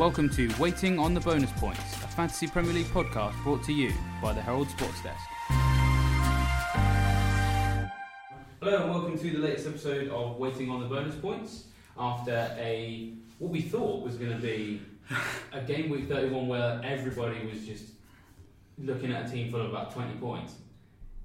welcome 0.00 0.30
to 0.30 0.50
Waiting 0.58 0.98
on 0.98 1.12
the 1.12 1.20
Bonus 1.20 1.52
Points, 1.58 1.92
a 1.96 2.08
Fantasy 2.08 2.46
Premier 2.46 2.72
League 2.72 2.86
podcast 2.86 3.34
brought 3.42 3.62
to 3.64 3.72
you 3.74 3.92
by 4.22 4.32
the 4.32 4.40
Herald 4.40 4.70
Sports 4.70 5.02
Desk. 5.02 5.20
Hello 8.62 8.80
and 8.80 8.90
welcome 8.90 9.18
to 9.18 9.30
the 9.30 9.36
latest 9.36 9.66
episode 9.66 10.08
of 10.08 10.38
Waiting 10.38 10.70
on 10.70 10.80
the 10.80 10.86
Bonus 10.86 11.14
Points. 11.16 11.64
After 11.98 12.50
a 12.58 13.12
what 13.40 13.50
we 13.50 13.60
thought 13.60 14.02
was 14.02 14.16
going 14.16 14.30
to 14.30 14.38
be 14.38 14.80
a 15.52 15.60
game 15.60 15.90
week 15.90 16.08
31 16.08 16.48
where 16.48 16.80
everybody 16.82 17.44
was 17.44 17.66
just 17.66 17.90
looking 18.78 19.12
at 19.12 19.26
a 19.26 19.30
team 19.30 19.50
full 19.50 19.60
of 19.60 19.68
about 19.68 19.92
20 19.92 20.14
points. 20.14 20.54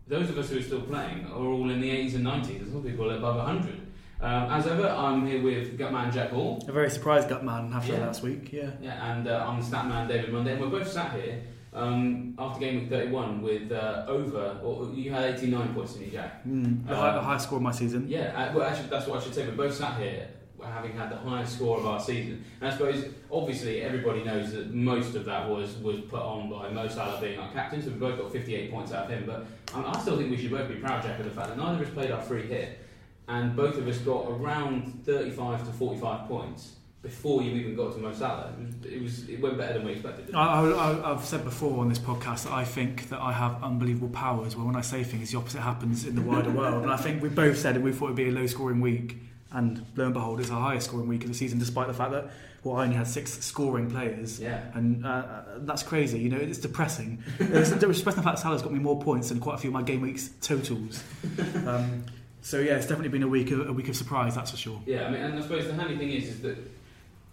Those 0.06 0.30
of 0.30 0.38
us 0.38 0.50
who 0.50 0.60
are 0.60 0.62
still 0.62 0.82
playing 0.82 1.28
are 1.28 1.46
all 1.46 1.70
in 1.70 1.80
the 1.80 1.90
80s 1.90 2.16
and 2.16 2.26
90s. 2.26 2.60
There's 2.60 2.72
some 2.74 2.84
people 2.84 3.10
above 3.10 3.38
100. 3.38 3.85
Um, 4.22 4.44
as 4.50 4.66
ever, 4.66 4.88
I'm 4.88 5.26
here 5.28 5.42
with 5.42 5.78
Gutman 5.78 6.12
Jack 6.12 6.30
Hall. 6.32 6.64
A 6.68 6.72
very 6.72 6.90
surprised 6.90 7.28
gut 7.30 7.44
man 7.44 7.72
after 7.74 7.94
Yeah. 7.94 8.00
last 8.06 8.24
week, 8.24 8.52
yeah. 8.54 8.72
Yeah, 8.82 9.12
and 9.14 9.28
uh, 9.28 9.46
I'm 9.48 9.60
the 9.60 9.66
stat 9.66 9.88
man 9.88 10.08
David 10.08 10.32
Monday, 10.32 10.54
and 10.54 10.62
we're 10.62 10.70
both 10.80 10.88
sat 10.90 11.12
here 11.20 11.42
um, 11.74 12.34
after 12.40 12.60
game 12.62 12.80
week 12.80 12.90
31 12.90 13.42
with 13.42 13.72
uh, 13.72 14.06
over, 14.08 14.58
or 14.64 14.90
you 14.94 15.12
had 15.12 15.36
89 15.36 15.74
points 15.74 15.96
in 15.98 16.04
your 16.04 16.12
Jack. 16.12 16.46
Mm, 16.46 16.86
the, 16.88 16.94
Um, 16.94 17.00
high, 17.00 17.14
the 17.14 17.22
highest 17.22 17.46
score 17.46 17.58
of 17.58 17.64
my 17.64 17.72
season. 17.72 18.06
Yeah, 18.08 18.32
uh, 18.52 18.58
well, 18.58 18.66
actually, 18.68 18.88
that's 18.88 19.06
what 19.06 19.20
I 19.20 19.24
should 19.24 19.36
say. 19.36 19.46
We're 19.46 19.56
both 19.56 19.76
sat 19.76 20.00
here 20.00 20.28
having 20.64 20.94
had 20.94 21.12
the 21.12 21.18
highest 21.18 21.58
score 21.58 21.78
of 21.78 21.86
our 21.86 22.00
season. 22.00 22.44
And 22.60 22.70
I 22.70 22.76
suppose, 22.76 23.06
obviously, 23.32 23.82
everybody 23.82 24.24
knows 24.24 24.52
that 24.54 24.74
most 24.74 25.14
of 25.14 25.24
that 25.26 25.48
was, 25.48 25.76
was 25.78 26.00
put 26.00 26.22
on 26.22 26.50
by 26.50 26.70
Mo 26.70 26.88
Salah 26.88 27.22
being 27.22 27.38
our 27.38 27.52
captain, 27.52 27.84
so 27.84 27.90
we 27.92 27.98
both 27.98 28.18
got 28.18 28.32
58 28.32 28.72
points 28.72 28.92
out 28.92 29.04
of 29.06 29.12
him. 29.12 29.26
But 29.28 29.46
um, 29.76 29.86
I 29.86 30.00
still 30.00 30.18
think 30.18 30.32
we 30.32 30.38
should 30.38 30.50
both 30.50 30.68
be 30.68 30.76
proud, 30.76 31.04
Jack, 31.04 31.20
of 31.20 31.26
the 31.26 31.32
fact 31.32 31.50
that 31.50 31.58
neither 31.58 31.84
of 31.84 31.88
us 31.90 31.94
played 31.94 32.10
our 32.10 32.22
free 32.22 32.48
hit, 32.48 32.80
and 33.28 33.56
both 33.56 33.78
of 33.78 33.88
us 33.88 33.98
got 34.00 34.28
around 34.30 35.04
35 35.06 35.66
to 35.66 35.72
45 35.72 36.28
points 36.28 36.74
before 37.02 37.44
you 37.44 37.52
even 37.52 37.76
got 37.76 37.94
to 37.94 38.00
Mo 38.00 38.12
Salah. 38.14 38.52
It, 38.60 38.66
was, 38.66 38.94
it, 38.94 39.02
was, 39.02 39.30
it 39.30 39.40
went 39.40 39.58
better 39.58 39.74
than 39.74 39.86
we 39.86 39.92
expected. 39.92 40.34
I, 40.34 40.66
I, 40.66 41.12
I've 41.12 41.24
said 41.24 41.44
before 41.44 41.80
on 41.80 41.90
this 41.90 42.00
podcast 42.00 42.46
that 42.46 42.54
I 42.54 42.66
think 42.66 43.10
that 43.10 43.22
I 43.22 43.32
have 43.32 43.62
unbelievable 43.64 44.10
powers. 44.10 44.56
Well, 44.56 44.66
when 44.66 44.76
I 44.76 44.82
say 44.82 45.04
things, 45.04 45.32
the 45.32 45.38
opposite 45.38 45.62
happens 45.62 46.06
in 46.06 46.16
the 46.16 46.22
wider 46.22 46.50
world. 46.52 46.82
And 46.82 46.92
I 46.92 46.98
think 46.98 47.22
we 47.22 47.30
both 47.30 47.60
said 47.60 47.76
it. 47.76 47.84
We 47.84 47.92
thought 47.92 48.06
it'd 48.06 48.16
be 48.16 48.30
a 48.30 48.32
low 48.32 48.48
scoring 48.48 48.82
week, 48.82 49.18
and 49.52 49.86
lo 49.96 50.06
and 50.06 50.14
behold, 50.16 50.40
it's 50.40 50.50
our 50.50 50.60
highest 50.60 50.88
scoring 50.88 51.08
week 51.08 51.22
of 51.24 51.30
the 51.30 51.36
season, 51.36 51.60
despite 51.60 51.88
the 51.88 51.94
fact 51.94 52.12
that 52.12 52.32
well, 52.66 52.78
I 52.78 52.86
only 52.86 52.96
had 52.96 53.08
six 53.08 53.32
scoring 53.46 53.92
players. 53.92 54.40
Yeah. 54.40 54.64
And 54.74 55.06
uh, 55.06 55.10
uh, 55.10 55.44
that's 55.60 55.84
crazy, 55.84 56.18
you 56.20 56.30
know, 56.30 56.38
it's 56.38 56.58
depressing. 56.58 57.24
it's 57.38 57.70
depressing 57.80 58.04
the 58.04 58.12
fact 58.12 58.26
that 58.26 58.40
Salah's 58.40 58.64
got 58.64 58.74
me 58.74 58.80
more 58.80 59.00
points 59.00 59.30
than 59.30 59.40
quite 59.40 59.54
a 59.54 59.58
few 59.60 59.70
of 59.70 59.76
my 59.76 59.84
game 59.84 60.02
weeks 60.02 60.32
totals. 60.42 61.04
Um, 61.68 62.06
so 62.46 62.60
yeah, 62.60 62.76
it's 62.76 62.86
definitely 62.86 63.10
been 63.10 63.24
a 63.24 63.28
week 63.28 63.50
of, 63.50 63.68
a 63.68 63.74
week 63.74 63.90
of 63.90 63.96
surprise, 63.96 64.36
that's 64.36 64.52
for 64.52 64.58
sure. 64.58 64.80
Yeah, 64.86 65.08
I 65.08 65.10
mean, 65.10 65.20
and 65.20 65.40
I 65.40 65.42
suppose 65.42 65.66
the 65.66 65.74
handy 65.74 65.98
thing 65.98 66.12
is, 66.12 66.26
is 66.26 66.42
that 66.42 66.56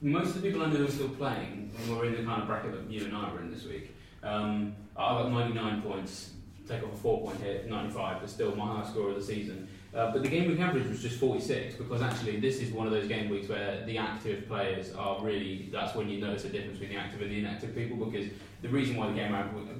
most 0.00 0.28
of 0.28 0.40
the 0.40 0.40
people 0.40 0.62
I 0.62 0.70
know 0.70 0.76
who 0.76 0.86
are 0.86 0.90
still 0.90 1.10
playing, 1.10 1.70
and 1.78 1.90
we're 1.90 2.06
in 2.06 2.12
the 2.12 2.22
kind 2.22 2.40
of 2.40 2.48
bracket 2.48 2.72
that 2.72 2.90
you 2.90 3.04
and 3.04 3.14
I 3.14 3.30
were 3.30 3.40
in 3.40 3.50
this 3.50 3.66
week, 3.66 3.94
um, 4.22 4.74
I 4.96 5.22
got 5.22 5.30
99 5.30 5.82
points, 5.82 6.30
take 6.66 6.82
off 6.82 6.94
a 6.94 6.96
four 6.96 7.20
point 7.20 7.38
hit, 7.42 7.68
95, 7.68 8.20
but 8.22 8.30
still 8.30 8.56
my 8.56 8.64
highest 8.64 8.92
score 8.92 9.10
of 9.10 9.16
the 9.16 9.22
season. 9.22 9.68
Uh, 9.94 10.10
but 10.10 10.22
the 10.22 10.28
game 10.30 10.48
week 10.48 10.60
average 10.60 10.88
was 10.88 11.02
just 11.02 11.20
46 11.20 11.74
because 11.74 12.00
actually 12.00 12.40
this 12.40 12.60
is 12.60 12.72
one 12.72 12.86
of 12.86 12.92
those 12.94 13.06
game 13.06 13.28
weeks 13.28 13.50
where 13.50 13.84
the 13.84 13.98
active 13.98 14.48
players 14.48 14.94
are 14.94 15.22
really 15.22 15.68
that's 15.70 15.94
when 15.94 16.08
you 16.08 16.18
notice 16.18 16.44
the 16.44 16.48
difference 16.48 16.78
between 16.78 16.96
the 16.96 17.02
active 17.02 17.20
and 17.20 17.30
the 17.30 17.38
inactive 17.38 17.74
people 17.74 17.98
because 18.06 18.28
the 18.62 18.70
reason 18.70 18.96
why 18.96 19.08
the 19.08 19.12
game, 19.12 19.32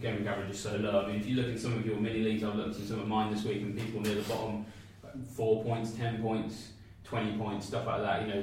game 0.03 0.19
week 0.19 0.27
average 0.27 0.51
is 0.51 0.61
so 0.61 0.77
low. 0.77 1.05
I 1.05 1.07
mean, 1.07 1.17
if 1.17 1.27
you 1.27 1.37
look 1.37 1.47
at 1.47 1.59
some 1.59 1.73
of 1.73 1.87
your 1.87 1.97
mini 1.97 2.19
leagues, 2.19 2.45
I've 2.45 2.57
looked 2.57 2.79
at 2.79 2.87
some 2.87 3.01
of 3.01 3.09
mine 3.09 3.33
this 3.33 3.45
week 3.45 3.63
and 3.63 3.79
people 3.79 4.03
near 4.03 4.17
the 4.17 4.29
bottom, 4.29 4.67
four 5.35 5.63
points, 5.65 5.93
10 5.93 6.23
points, 6.23 6.71
20 7.05 7.39
points, 7.39 7.67
stuff 7.67 7.87
like 7.87 8.03
that. 8.03 8.23
You 8.23 8.29
know, 8.29 8.43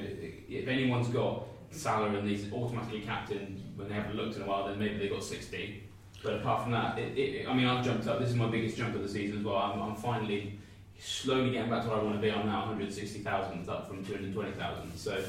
if 0.49 0.67
anyone's 0.67 1.07
got 1.07 1.43
Salah 1.71 2.09
and 2.09 2.27
he's 2.27 2.51
automatically 2.51 3.01
captain 3.01 3.61
when 3.75 3.87
they 3.87 3.93
haven't 3.93 4.15
looked 4.15 4.35
in 4.35 4.41
a 4.41 4.45
while, 4.45 4.67
then 4.67 4.79
maybe 4.79 4.97
they 4.97 5.07
got 5.07 5.23
60. 5.23 5.83
But 6.23 6.35
apart 6.35 6.63
from 6.63 6.71
that, 6.73 6.97
it, 6.97 7.17
it, 7.17 7.47
I 7.47 7.53
mean, 7.53 7.65
I've 7.65 7.83
jumped 7.83 8.07
up. 8.07 8.19
This 8.19 8.29
is 8.29 8.35
my 8.35 8.47
biggest 8.47 8.77
jump 8.77 8.95
of 8.95 9.01
the 9.01 9.09
season 9.09 9.39
as 9.39 9.43
well. 9.43 9.57
I'm, 9.57 9.81
I'm 9.81 9.95
finally 9.95 10.59
slowly 10.99 11.51
getting 11.51 11.69
back 11.69 11.83
to 11.83 11.89
where 11.89 11.99
I 11.99 12.03
want 12.03 12.15
to 12.15 12.21
be. 12.21 12.31
I'm 12.31 12.45
now 12.45 12.59
160,000, 12.59 13.69
up 13.69 13.87
from 13.87 14.03
220,000. 14.03 14.97
So 14.97 15.23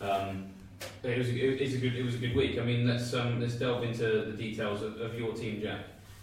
um, 0.00 0.46
it 1.02 1.18
was 1.18 1.28
a, 1.28 1.32
it, 1.32 1.74
a 1.74 1.78
good 1.78 1.94
it 1.96 2.04
was 2.04 2.14
a 2.14 2.18
good 2.18 2.36
week. 2.36 2.58
I 2.58 2.62
mean, 2.62 2.86
let's 2.86 3.12
um, 3.14 3.40
let's 3.40 3.54
delve 3.54 3.82
into 3.82 4.26
the 4.26 4.32
details 4.36 4.82
of, 4.82 5.00
of 5.00 5.18
your 5.18 5.32
team, 5.32 5.60
Jack, 5.60 5.80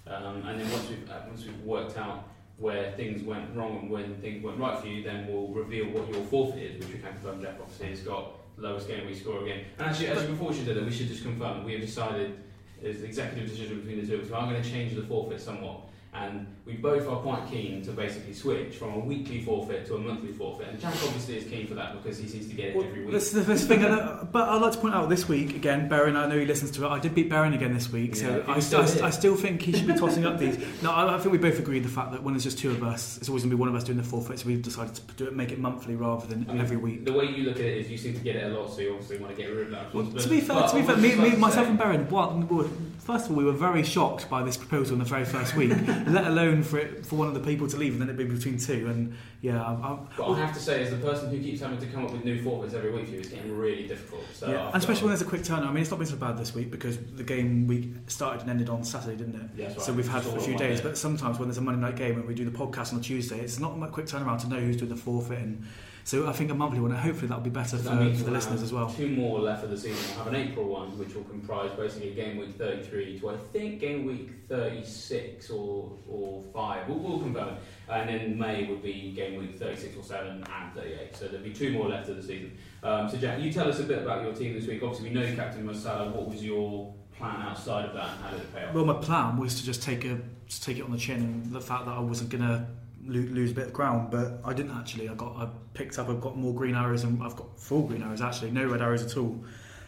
um, 0.08 0.44
and 0.48 0.62
then 0.62 0.72
once 0.72 0.90
we've 0.90 1.10
uh, 1.10 1.20
once 1.28 1.44
we've 1.44 1.62
worked 1.64 1.98
out 1.98 2.30
where 2.58 2.94
things 2.94 3.24
went 3.24 3.56
wrong 3.56 3.80
and 3.80 3.90
when 3.90 4.16
things 4.22 4.44
went 4.44 4.58
right 4.58 4.80
for 4.80 4.88
you, 4.88 5.04
then 5.04 5.28
we'll 5.28 5.48
reveal 5.48 5.86
what 5.88 6.08
your 6.10 6.24
forfeit 6.26 6.64
is, 6.64 6.80
which 6.80 6.94
we 6.94 7.00
can 7.00 7.12
confirm. 7.14 7.42
Jack 7.42 7.56
obviously 7.60 7.90
has 7.90 8.00
got 8.00 8.34
the 8.56 8.64
lowest 8.64 8.88
game 8.88 9.06
we 9.06 9.14
score 9.14 9.44
again. 9.44 9.66
And 9.78 9.90
actually, 9.90 10.08
actually 10.08 10.28
before 10.28 10.50
we 10.50 10.56
should 10.56 10.66
do 10.66 10.74
that, 10.74 10.86
we 10.86 10.92
should 10.92 11.08
just 11.08 11.24
confirm 11.24 11.64
we 11.64 11.74
have 11.74 11.82
decided. 11.82 12.40
It's 12.82 13.02
executive 13.02 13.50
decision 13.50 13.80
between 13.80 14.02
the 14.02 14.08
two 14.08 14.22
us. 14.22 14.32
I'm 14.32 14.50
going 14.50 14.62
to 14.62 14.70
change 14.70 14.96
the 14.96 15.04
forfeit 15.04 15.42
somewhat 15.42 15.82
and 16.18 16.48
we 16.66 16.74
both 16.74 17.08
are 17.08 17.18
quite 17.18 17.48
keen 17.50 17.84
to 17.84 17.92
basically 17.92 18.34
switch 18.34 18.76
from 18.76 18.94
a 18.94 19.00
weekly 19.00 19.42
forfeit 19.42 19.86
to 19.86 19.96
a 19.96 19.98
monthly 20.00 20.32
forfeit. 20.32 20.70
And 20.70 20.80
Jack 20.80 20.94
obviously 21.04 21.38
is 21.38 21.44
keen 21.44 21.68
for 21.68 21.76
that 21.76 22.02
because 22.02 22.18
he 22.18 22.28
seems 22.28 22.48
to 22.48 22.56
get 22.56 22.70
it 22.70 22.76
Well, 22.76 22.86
every 22.86 23.04
week. 23.04 23.12
This 23.12 23.28
is 23.28 23.34
the 23.34 23.44
first 23.44 23.68
thing, 23.68 23.82
but 23.82 24.50
I'd 24.50 24.62
like 24.62 24.72
to 24.72 24.80
point 24.80 24.96
out 24.96 25.10
this 25.10 25.28
week 25.28 25.56
again. 25.56 25.88
Baron, 25.88 26.16
I 26.16 26.28
know 26.28 26.40
he 26.40 26.46
listens 26.46 26.72
to 26.72 26.86
it. 26.86 26.90
I 26.90 27.00
did 27.00 27.14
beat 27.14 27.30
Baron 27.30 27.54
again 27.54 27.74
this 27.74 27.92
week, 27.92 28.16
Yeah, 28.16 28.22
so 28.22 28.46
I, 28.48 28.60
still, 28.60 28.88
still 28.88 29.06
I, 29.06 29.10
still 29.12 29.36
think 29.36 29.62
he 29.62 29.74
should 29.74 29.88
be 29.88 29.94
tossing 29.94 30.26
up 30.26 30.40
these. 30.40 30.58
No, 30.82 30.92
I, 30.92 31.16
I 31.16 31.20
think 31.20 31.32
we 31.32 31.38
both 31.38 31.60
agree 31.60 31.80
the 31.80 31.90
fact 31.90 32.12
that 32.14 32.24
when 32.24 32.34
there's 32.34 32.44
just 32.44 32.58
two 32.58 32.72
of 32.72 32.84
us, 32.84 33.18
it's 33.18 33.30
always 33.30 33.44
going 33.44 33.52
to 33.52 33.56
be 33.56 33.60
one 33.60 33.70
of 33.70 33.76
us 33.76 33.84
doing 33.84 33.98
the 33.98 34.04
forfeit. 34.04 34.40
So 34.40 34.48
we've 34.48 34.62
decided 34.62 34.96
to 34.96 35.02
do 35.16 35.28
it, 35.28 35.36
make 35.36 35.52
it 35.52 35.60
monthly 35.60 35.96
rather 35.96 36.26
than 36.26 36.46
I 36.50 36.54
mean, 36.54 36.62
every 36.62 36.78
week. 36.78 37.06
The 37.06 37.14
way 37.14 37.26
you 37.26 37.44
look 37.44 37.58
at 37.58 37.66
it 37.66 37.78
is 37.78 37.92
you 37.92 37.98
seem 37.98 38.14
to 38.14 38.22
get 38.22 38.38
it 38.38 38.52
a 38.52 38.60
lot, 38.60 38.74
so 38.74 38.82
you 38.82 38.94
obviously 38.94 39.18
want 39.18 39.36
to 39.36 39.42
get 39.42 39.52
rid 39.52 39.68
of 39.68 39.72
that. 39.72 39.94
Well, 39.94 40.08
to 40.08 40.30
be 40.30 40.42
fair, 40.42 40.56
But 40.56 40.68
to 40.68 40.76
be 40.78 40.82
fair, 40.82 40.98
me, 40.98 41.16
me 41.16 41.36
myself 41.36 41.68
and 41.68 41.78
Baron, 41.78 42.10
what, 42.10 42.34
well, 42.50 42.70
first 43.00 43.26
of 43.26 43.32
all, 43.32 43.38
we 43.38 43.46
were 43.46 43.52
very 43.52 43.84
shocked 43.84 44.30
by 44.30 44.44
this 44.44 44.58
proposal 44.58 44.94
in 44.94 45.00
the 45.00 45.06
very 45.06 45.26
first 45.26 45.56
week, 45.56 45.70
let 46.14 46.28
alone 46.28 46.64
for 46.64 46.78
it, 46.78 47.06
for 47.06 47.16
one 47.16 47.28
of 47.28 47.34
the 47.34 47.40
people 47.40 47.68
to 47.68 47.78
leave 47.78 47.94
and 47.94 48.02
then 48.02 48.10
it'd 48.10 48.18
be 48.18 48.26
between 48.26 48.58
two. 48.58 48.88
And 48.88 49.16
yeah, 49.42 49.64
I, 49.64 49.74
I, 49.74 50.00
But 50.18 50.32
I 50.32 50.40
have 50.40 50.54
to 50.54 50.60
say, 50.60 50.84
as 50.84 50.90
the 50.90 50.98
person 50.98 51.30
who 51.30 51.40
keeps 51.40 51.62
having 51.62 51.80
to 51.80 51.88
come 51.88 52.06
up 52.06 52.12
with 52.12 52.24
new 52.24 52.42
forfeits 52.42 52.74
every 52.74 52.92
week 52.92 53.06
for 53.06 53.14
you, 53.14 53.20
it's 53.20 53.30
getting 53.30 53.56
really 53.56 53.88
difficult. 53.88 54.24
So 54.34 54.50
yeah, 54.50 54.68
and 54.68 54.76
especially 54.76 55.04
when 55.04 55.10
there's 55.10 55.22
a 55.22 55.26
quick 55.26 55.42
turnaround. 55.42 55.68
I 55.68 55.72
mean, 55.74 55.82
it's 55.82 55.92
not 55.92 56.00
been 56.00 56.08
so 56.08 56.16
bad 56.16 56.38
this 56.38 56.54
week 56.54 56.72
because 56.72 56.98
the 56.98 57.24
game 57.24 57.68
week 57.68 57.94
started 58.08 58.42
and 58.42 58.50
ended 58.50 58.70
on 58.70 58.84
Saturday, 58.84 59.18
didn't 59.18 59.36
it? 59.36 59.50
Yeah, 59.56 59.68
that's 59.70 59.86
So 59.86 59.94
we've 59.94 60.08
had 60.08 60.24
for 60.24 60.38
a 60.38 60.42
few 60.42 60.58
days, 60.58 60.82
but 60.82 60.98
sometimes 60.98 61.40
when 61.40 61.48
there's 61.48 61.58
a 61.58 61.62
Monday 61.62 61.82
night 61.82 61.96
game 61.96 62.16
and 62.16 62.26
we 62.28 62.34
do 62.34 62.46
the 62.46 62.58
podcast 62.58 62.94
on 62.94 63.00
a 63.00 63.02
Tuesday, 63.02 63.40
it's 63.40 63.60
not 63.60 63.78
a 63.82 63.88
quick 63.88 64.06
turnaround 64.06 64.42
to 64.42 64.50
know 64.50 64.60
who's 64.60 64.78
doing 64.78 64.90
the 64.90 64.96
forfeit. 64.96 65.40
And 65.40 65.66
so 66.06 66.28
I 66.28 66.34
think 66.34 66.52
a 66.52 66.54
monthly 66.54 66.80
one, 66.80 66.92
and 66.92 67.00
hopefully 67.00 67.28
that'll 67.28 67.44
be 67.44 67.50
better 67.50 67.78
for, 67.78 67.84
for 67.84 68.24
the 68.24 68.30
listeners 68.32 68.62
as 68.62 68.72
well. 68.72 68.92
Two 68.92 69.10
more 69.10 69.40
left 69.40 69.64
of 69.64 69.72
the 69.72 69.78
season. 69.78 69.98
We'll 70.16 70.24
have 70.26 70.34
an 70.34 70.36
April 70.36 70.68
one, 70.68 70.96
which 71.00 71.16
will 71.16 71.24
comprise 71.24 71.72
basically 71.72 72.14
game 72.14 72.38
week 72.38 72.56
33 72.60 73.20
to 73.20 73.30
I 73.32 73.38
think 73.52 73.80
game 73.80 74.06
week 74.06 74.30
36 74.48 75.50
or 75.50 75.92
or 76.08 76.44
five. 76.54 76.88
We'll, 76.88 77.00
we'll 77.00 77.20
confirm 77.20 77.50
it. 77.50 77.56
And 77.90 78.08
then 78.08 78.38
May 78.38 78.68
would 78.68 78.84
be 78.84 79.14
game 79.16 79.40
week 79.40 79.58
36 79.58 79.98
or 79.98 80.04
7 80.04 80.28
and 80.28 80.74
38. 80.76 81.16
So 81.16 81.26
there'll 81.26 81.44
be 81.44 81.54
two 81.54 81.72
more 81.72 81.90
left 81.90 82.08
of 82.08 82.18
the 82.18 82.24
season. 82.24 82.56
Um, 82.84 83.10
so 83.10 83.18
Jack, 83.18 83.42
you 83.42 83.52
tell 83.52 83.68
us 83.68 83.80
a 83.80 83.84
bit 83.84 84.04
about 84.04 84.24
your 84.24 84.34
team 84.34 84.54
this 84.54 84.68
week. 84.68 84.84
Obviously, 84.84 85.10
we 85.10 85.16
know 85.16 85.26
you 85.26 85.36
captain 85.36 85.66
Mo 85.66 85.74
Salah. 85.74 86.12
What 86.12 86.30
was 86.30 86.44
your 86.44 86.94
plan 87.18 87.42
outside 87.42 87.86
of 87.86 87.96
that, 87.96 88.10
and 88.10 88.24
how 88.24 88.30
did 88.30 88.42
it 88.42 88.54
pay 88.54 88.64
off? 88.66 88.76
Well, 88.76 88.86
my 88.86 88.94
plan 88.94 89.38
was 89.38 89.56
to 89.60 89.66
just 89.66 89.82
take 89.82 90.06
a 90.06 90.20
just 90.46 90.64
take 90.64 90.78
it 90.78 90.84
on 90.84 90.92
the 90.92 91.00
chin, 91.00 91.18
and 91.22 91.52
the 91.52 91.62
fact 91.62 91.86
that 91.86 91.96
I 91.96 92.00
wasn't 92.00 92.30
gonna 92.30 92.46
lo- 92.52 92.66
lose 93.08 93.52
a 93.52 93.54
bit 93.54 93.68
of 93.68 93.74
ground, 93.74 94.10
but 94.12 94.42
I 94.44 94.54
didn't 94.54 94.76
actually. 94.78 95.10
I 95.10 95.14
got 95.14 95.36
I 95.38 95.48
picked 95.74 95.98
up. 96.00 96.10
I've 96.10 96.22
got 96.22 96.38
more 96.38 96.54
green 96.54 96.76
arrows, 96.76 97.04
and 97.04 97.22
I've 97.24 97.36
got 97.36 97.60
full 97.60 97.84
green 97.84 98.02
arrows 98.04 98.22
actually, 98.22 98.52
no 98.52 98.66
red 98.66 98.82
arrows 98.82 99.04
at 99.04 99.18
all. 99.18 99.44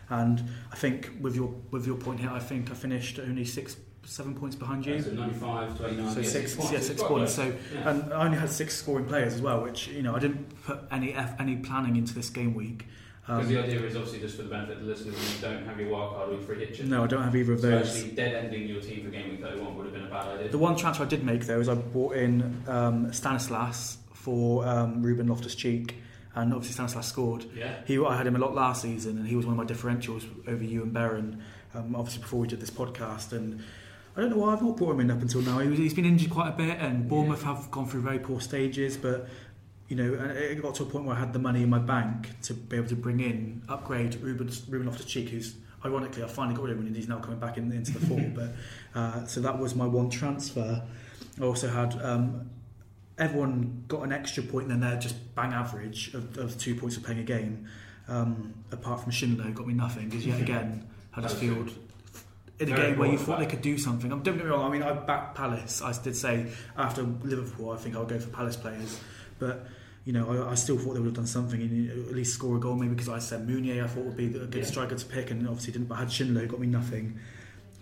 And 0.09 0.41
I 0.71 0.75
think 0.75 1.11
with 1.21 1.35
your 1.35 1.53
with 1.71 1.85
your 1.85 1.97
point 1.97 2.19
here, 2.19 2.29
I 2.29 2.39
think 2.39 2.71
I 2.71 2.73
finished 2.73 3.19
only 3.19 3.43
six 3.45 3.75
seven 4.03 4.33
points 4.35 4.55
behind 4.55 4.85
you. 4.85 5.01
So 5.01 5.11
95 5.11 5.77
to 5.79 5.87
89. 5.87 6.11
So 6.13 6.19
yeah, 6.21 6.27
six, 6.29 6.55
points. 6.55 6.71
yeah, 6.71 6.79
six 6.79 7.03
points. 7.03 7.33
So, 7.33 7.53
Yeah. 7.73 7.89
and 7.89 8.13
I 8.13 8.23
only 8.25 8.37
had 8.37 8.49
six 8.49 8.73
scoring 8.77 9.05
players 9.05 9.33
as 9.33 9.41
well, 9.41 9.61
which 9.63 9.89
you 9.89 10.01
know 10.01 10.15
I 10.15 10.19
didn't 10.19 10.63
put 10.63 10.79
any 10.91 11.13
F, 11.13 11.35
any 11.41 11.57
planning 11.57 11.97
into 11.97 12.13
this 12.13 12.29
game 12.29 12.53
week. 12.53 12.85
Because 13.27 13.45
Um, 13.47 13.53
the 13.53 13.61
idea 13.61 13.83
is 13.83 13.95
obviously 13.97 14.19
just 14.19 14.37
for 14.37 14.43
the 14.43 14.49
benefit 14.49 14.77
of 14.77 14.83
the 14.83 14.87
listeners, 14.89 15.35
you 15.35 15.41
don't 15.41 15.65
have 15.65 15.77
your 15.79 15.89
wild 15.89 16.13
card 16.15 16.29
week 16.29 16.41
free 16.43 16.59
hit 16.59 16.73
chip. 16.75 16.85
no, 16.85 17.03
I 17.03 17.07
don't 17.07 17.23
have 17.23 17.35
either 17.35 17.53
of 17.53 17.59
So 17.59 17.69
those. 17.69 17.93
actually, 17.95 18.11
dead 18.11 18.35
ending 18.45 18.67
your 18.69 18.79
team 18.81 19.03
for 19.03 19.09
game 19.11 19.31
week 19.31 19.41
31 19.41 19.75
would 19.75 19.85
have 19.85 19.93
been 19.93 20.05
a 20.05 20.09
bad 20.09 20.27
idea. 20.29 20.49
The 20.49 20.57
one 20.57 20.75
transfer 20.77 21.03
I 21.03 21.07
did 21.07 21.23
make 21.25 21.45
though 21.45 21.59
is 21.59 21.67
I 21.67 21.75
brought 21.75 22.15
in 22.15 22.63
um, 22.67 23.11
Stanislas 23.11 23.97
for 24.13 24.65
um, 24.65 25.03
Ruben 25.03 25.27
Loftus 25.27 25.55
Cheek, 25.55 25.95
and 26.35 26.53
obviously 26.53 26.73
Stanislas 26.73 27.05
scored. 27.05 27.45
yeah. 27.55 27.75
He, 27.85 27.97
I 28.03 28.15
had 28.15 28.25
him 28.27 28.35
a 28.35 28.39
lot 28.39 28.55
last 28.55 28.81
season, 28.81 29.17
and 29.17 29.27
he 29.27 29.35
was 29.35 29.45
one 29.45 29.59
of 29.59 29.67
my 29.67 29.73
differentials 29.73 30.23
over 30.47 30.63
you 30.63 30.83
and 30.83 30.93
Baron. 30.93 31.41
Um, 31.73 31.95
obviously, 31.97 32.21
before 32.21 32.39
we 32.39 32.47
did 32.47 32.61
this 32.61 32.71
podcast, 32.71 33.33
and 33.33 33.61
I 34.15 34.21
don't 34.21 34.29
know 34.31 34.37
why 34.37 34.53
I've 34.53 34.61
not 34.61 34.77
brought 34.77 34.91
him 34.91 35.01
in 35.01 35.11
up 35.11 35.21
until 35.21 35.41
now. 35.41 35.59
He 35.59 35.75
he's 35.75 35.93
been 35.93 36.05
injured 36.05 36.29
quite 36.31 36.49
a 36.49 36.57
bit, 36.57 36.77
and 36.79 37.07
Bournemouth 37.09 37.43
have 37.43 37.69
gone 37.71 37.87
through 37.87 38.01
very 38.01 38.19
poor 38.19 38.39
stages. 38.39 38.95
But 38.97 39.27
you 39.87 39.95
know, 39.95 40.13
and 40.13 40.31
it 40.31 40.61
got 40.61 40.75
to 40.75 40.83
a 40.83 40.85
point 40.85 41.05
where 41.05 41.15
I 41.15 41.19
had 41.19 41.33
the 41.33 41.39
money 41.39 41.63
in 41.63 41.69
my 41.69 41.79
bank 41.79 42.29
to 42.43 42.53
be 42.53 42.77
able 42.77 42.89
to 42.89 42.95
bring 42.95 43.19
in 43.19 43.61
upgrade 43.69 44.15
Ruben 44.15 44.49
Ruben 44.69 44.87
Loftus 44.87 45.05
Cheek, 45.05 45.29
who's 45.29 45.55
ironically 45.85 46.23
I 46.23 46.27
finally 46.27 46.55
got 46.55 46.63
rid 46.63 46.73
of 46.73 46.79
him, 46.79 46.87
and 46.87 46.95
he's 46.95 47.07
now 47.07 47.19
coming 47.19 47.39
back 47.39 47.57
in, 47.57 47.71
into 47.71 47.93
the 47.93 48.05
fold. 48.05 48.35
but 48.35 48.49
uh, 48.99 49.25
so 49.25 49.39
that 49.41 49.57
was 49.57 49.75
my 49.75 49.85
one 49.85 50.09
transfer. 50.09 50.83
I 51.39 51.43
also 51.43 51.67
had. 51.67 51.99
Um, 52.01 52.49
Everyone 53.19 53.83
got 53.87 54.03
an 54.03 54.11
extra 54.11 54.43
point, 54.43 54.69
and 54.69 54.73
then 54.73 54.91
they're 54.91 54.99
just 54.99 55.15
bang 55.33 55.51
average 55.51 56.13
of, 56.13 56.37
of 56.37 56.55
two 56.59 56.75
points 56.75 56.97
of 56.97 57.03
playing 57.03 57.19
a 57.19 57.23
game 57.23 57.67
um, 58.07 58.53
apart 58.71 59.01
from 59.01 59.11
Schindler, 59.11 59.49
got 59.51 59.67
me 59.67 59.73
nothing, 59.73 60.09
because 60.09 60.25
yet 60.25 60.39
again 60.39 60.87
Huddersfield 61.11 61.71
in 62.59 62.71
a 62.71 62.75
Very 62.75 62.89
game 62.89 62.99
where 62.99 63.09
you 63.09 63.17
thought 63.17 63.39
they 63.39 63.45
could 63.45 63.61
do 63.61 63.77
something. 63.77 64.11
Um, 64.11 64.23
Don't 64.23 64.37
get 64.37 64.45
me 64.45 64.51
wrong. 64.51 64.65
I 64.65 64.69
mean, 64.71 64.83
I 64.83 64.93
backed 64.93 65.35
Palace. 65.35 65.81
I 65.81 65.93
did 66.01 66.15
say 66.15 66.47
after 66.75 67.03
Liverpool, 67.03 67.71
I 67.71 67.77
think 67.77 67.95
I'll 67.95 68.05
go 68.05 68.19
for 68.19 68.29
Palace 68.29 68.55
players, 68.55 68.99
but. 69.39 69.67
You 70.07 70.13
know, 70.13 70.45
I, 70.47 70.51
I 70.51 70.55
still 70.55 70.77
thought 70.77 70.93
they 70.93 71.01
would 71.01 71.07
have 71.07 71.15
done 71.15 71.27
something 71.27 71.59
and 71.61 72.07
at 72.07 72.15
least 72.15 72.33
score 72.33 72.55
a 72.55 72.59
goal. 72.61 72.75
Maybe 72.75 72.91
because 72.95 73.09
I 73.09 73.19
said 73.19 73.45
Mounié, 73.45 73.83
I 73.83 73.87
thought 73.87 74.05
would 74.05 74.15
be 74.15 74.27
a 74.27 74.45
good 74.45 74.55
Yeah. 74.55 74.63
striker 74.63 74.95
to 74.95 75.05
pick, 75.05 75.31
and 75.31 75.45
obviously 75.45 75.73
didn't. 75.73 75.89
But 75.89 75.95
I 75.95 75.99
had 75.99 76.11
Schindler, 76.13 76.41
who 76.43 76.47
got 76.47 76.61
me 76.61 76.67
nothing. 76.67 77.19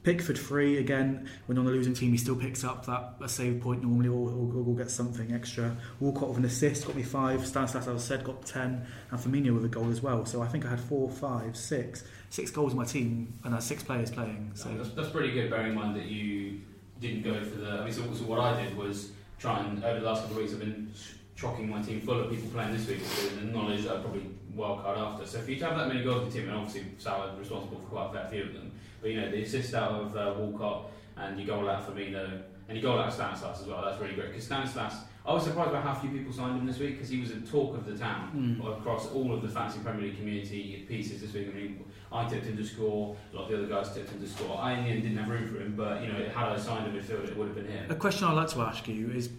Pickford 0.01 0.37
free 0.39 0.79
again. 0.79 1.29
When 1.45 1.59
on 1.59 1.65
the 1.65 1.71
losing 1.71 1.93
team, 1.93 2.11
he 2.11 2.17
still 2.17 2.35
picks 2.35 2.63
up 2.63 2.85
that 2.87 3.13
a 3.21 3.29
save 3.29 3.61
point 3.61 3.83
normally, 3.83 4.09
or, 4.09 4.29
or, 4.31 4.63
or 4.67 4.75
get 4.75 4.89
something 4.89 5.33
extra. 5.33 5.77
Walcott 5.99 6.29
with 6.29 6.37
an 6.39 6.45
assist 6.45 6.87
got 6.87 6.95
me 6.95 7.03
five. 7.03 7.45
Stanislas, 7.45 7.87
as 7.87 8.03
I 8.03 8.05
said, 8.07 8.23
got 8.23 8.43
ten, 8.43 8.87
and 9.11 9.19
Firmino 9.19 9.53
with 9.53 9.65
a 9.65 9.67
goal 9.67 9.91
as 9.91 10.01
well. 10.01 10.25
So 10.25 10.41
I 10.41 10.47
think 10.47 10.65
I 10.65 10.69
had 10.71 10.79
four, 10.79 11.09
five, 11.11 11.55
six, 11.55 12.05
six 12.31 12.49
goals 12.49 12.71
in 12.71 12.77
my 12.79 12.85
team, 12.85 13.35
and 13.43 13.53
I 13.53 13.57
had 13.57 13.63
six 13.63 13.83
players 13.83 14.09
playing. 14.09 14.49
So 14.55 14.63
So 14.69 14.77
that's, 14.77 14.89
that's 14.95 15.09
pretty 15.09 15.31
good, 15.31 15.51
bearing 15.51 15.73
in 15.73 15.75
mind 15.75 15.95
that 15.95 16.05
you 16.05 16.61
didn't 16.99 17.21
go 17.23 17.43
for 17.43 17.57
the. 17.57 17.69
I 17.69 17.83
mean, 17.83 17.93
so, 17.93 18.01
so 18.13 18.23
what 18.25 18.39
I 18.39 18.63
did 18.63 18.75
was 18.75 19.11
try 19.37 19.59
and 19.59 19.83
over 19.83 19.99
the 19.99 20.05
last 20.07 20.21
couple 20.21 20.37
of 20.37 20.41
weeks, 20.41 20.53
I've 20.53 20.59
been 20.59 20.91
chocking 21.35 21.69
my 21.69 21.81
team 21.81 21.99
full 22.01 22.21
of 22.21 22.29
people 22.29 22.49
playing 22.49 22.73
this 22.75 22.87
week 22.87 22.99
with 22.99 23.39
the 23.39 23.45
knowledge 23.47 23.83
that 23.83 23.95
I'd 23.97 24.01
probably 24.01 24.29
wild 24.53 24.81
card 24.81 24.97
after. 24.97 25.25
So 25.25 25.39
for 25.41 25.51
you 25.51 25.57
to 25.59 25.65
have 25.65 25.77
that 25.77 25.87
many 25.89 26.03
goals 26.03 26.23
in 26.23 26.29
the 26.29 26.35
team, 26.39 26.47
and 26.49 26.57
obviously 26.57 26.85
Salah 26.97 27.35
responsible 27.37 27.77
for 27.79 27.87
quite 27.87 28.09
a 28.09 28.13
fair 28.13 28.27
few 28.29 28.43
of 28.43 28.53
them, 28.53 28.71
but 29.01 29.11
you 29.11 29.19
know 29.19 29.29
the 29.29 29.43
assist 29.43 29.73
out 29.73 29.91
of 29.91 30.15
uh, 30.15 30.33
Walcott 30.37 30.91
and 31.17 31.37
your 31.39 31.47
goal 31.47 31.69
out 31.69 31.85
for 31.85 31.91
Firmino 31.91 32.41
and 32.67 32.77
your 32.77 32.83
goal 32.91 32.99
out 32.99 33.09
of 33.09 33.13
Stanislas 33.13 33.61
as 33.61 33.67
well. 33.67 33.83
That's 33.83 33.99
really 34.01 34.15
great 34.15 34.29
because 34.29 34.45
Stanislas. 34.45 34.93
I 35.27 35.33
was 35.33 35.43
surprised 35.43 35.71
by 35.71 35.81
how 35.81 35.95
few 35.95 36.11
people 36.11 36.31
signed 36.31 36.59
him 36.59 36.67
this 36.67 36.77
week 36.77 36.91
because 36.97 37.09
he 37.09 37.19
was 37.19 37.31
a 37.31 37.39
talk 37.41 37.75
of 37.75 37.85
the 37.87 37.97
town 37.97 38.59
Mm. 38.61 38.77
across 38.79 39.07
all 39.07 39.33
of 39.33 39.41
the 39.41 39.47
Fantasy 39.49 39.79
Premier 39.79 40.03
League 40.03 40.17
community 40.17 40.85
pieces 40.87 41.19
this 41.19 41.33
week. 41.33 41.47
I 41.51 41.57
mean, 41.57 41.83
I 42.11 42.29
tipped 42.29 42.45
him 42.45 42.55
to 42.57 42.63
score. 42.63 43.17
A 43.33 43.35
lot 43.35 43.45
of 43.45 43.49
the 43.49 43.57
other 43.57 43.65
guys 43.65 43.91
tipped 43.91 44.11
him 44.11 44.21
to 44.21 44.27
score. 44.29 44.55
I 44.59 44.73
in 44.73 44.83
the 44.83 44.89
end 44.91 45.01
didn't 45.01 45.17
have 45.17 45.27
room 45.29 45.47
for 45.51 45.59
him, 45.59 45.73
but 45.75 46.01
you 46.03 46.09
know, 46.13 46.23
had 46.29 46.49
I 46.49 46.57
signed 46.59 46.85
a 46.95 46.97
midfielder, 46.97 47.27
it 47.29 47.35
would 47.37 47.47
have 47.47 47.55
been 47.55 47.65
him. 47.65 47.89
a 47.89 47.95
question 47.95 48.27
I'd 48.27 48.33
like 48.33 48.49
to 48.49 48.61
ask 48.61 48.87
you 48.87 49.09
is. 49.09 49.29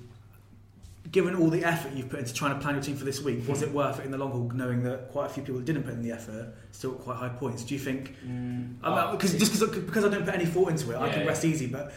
Given 1.12 1.36
all 1.36 1.50
the 1.50 1.62
effort 1.64 1.92
you've 1.92 2.08
put 2.08 2.18
into 2.20 2.34
trying 2.34 2.54
to 2.54 2.60
plan 2.60 2.74
your 2.74 2.82
team 2.82 2.96
for 2.96 3.04
this 3.04 3.22
week, 3.22 3.46
was 3.46 3.62
it 3.62 3.70
worth 3.70 4.00
it 4.00 4.06
in 4.06 4.10
the 4.10 4.18
long 4.18 4.32
haul, 4.32 4.50
knowing 4.54 4.82
that 4.84 5.08
quite 5.10 5.26
a 5.26 5.28
few 5.28 5.42
people 5.42 5.56
that 5.58 5.64
didn't 5.64 5.84
put 5.84 5.92
in 5.94 6.02
the 6.02 6.10
effort 6.10 6.54
still 6.72 6.92
got 6.92 7.00
quite 7.02 7.16
high 7.16 7.28
points? 7.28 7.62
Do 7.64 7.74
you 7.74 7.80
think 7.80 8.14
Uh, 8.82 9.12
because 9.12 9.34
just 9.38 9.52
cause, 9.58 9.70
because 9.70 10.04
I 10.04 10.08
don't 10.08 10.24
put 10.24 10.34
any 10.34 10.46
thought 10.46 10.70
into 10.70 10.90
it, 10.92 10.96
I 10.96 11.06
Yeah, 11.06 11.12
can 11.12 11.22
yeah. 11.22 11.28
rest 11.28 11.44
easy. 11.44 11.66
But 11.66 11.92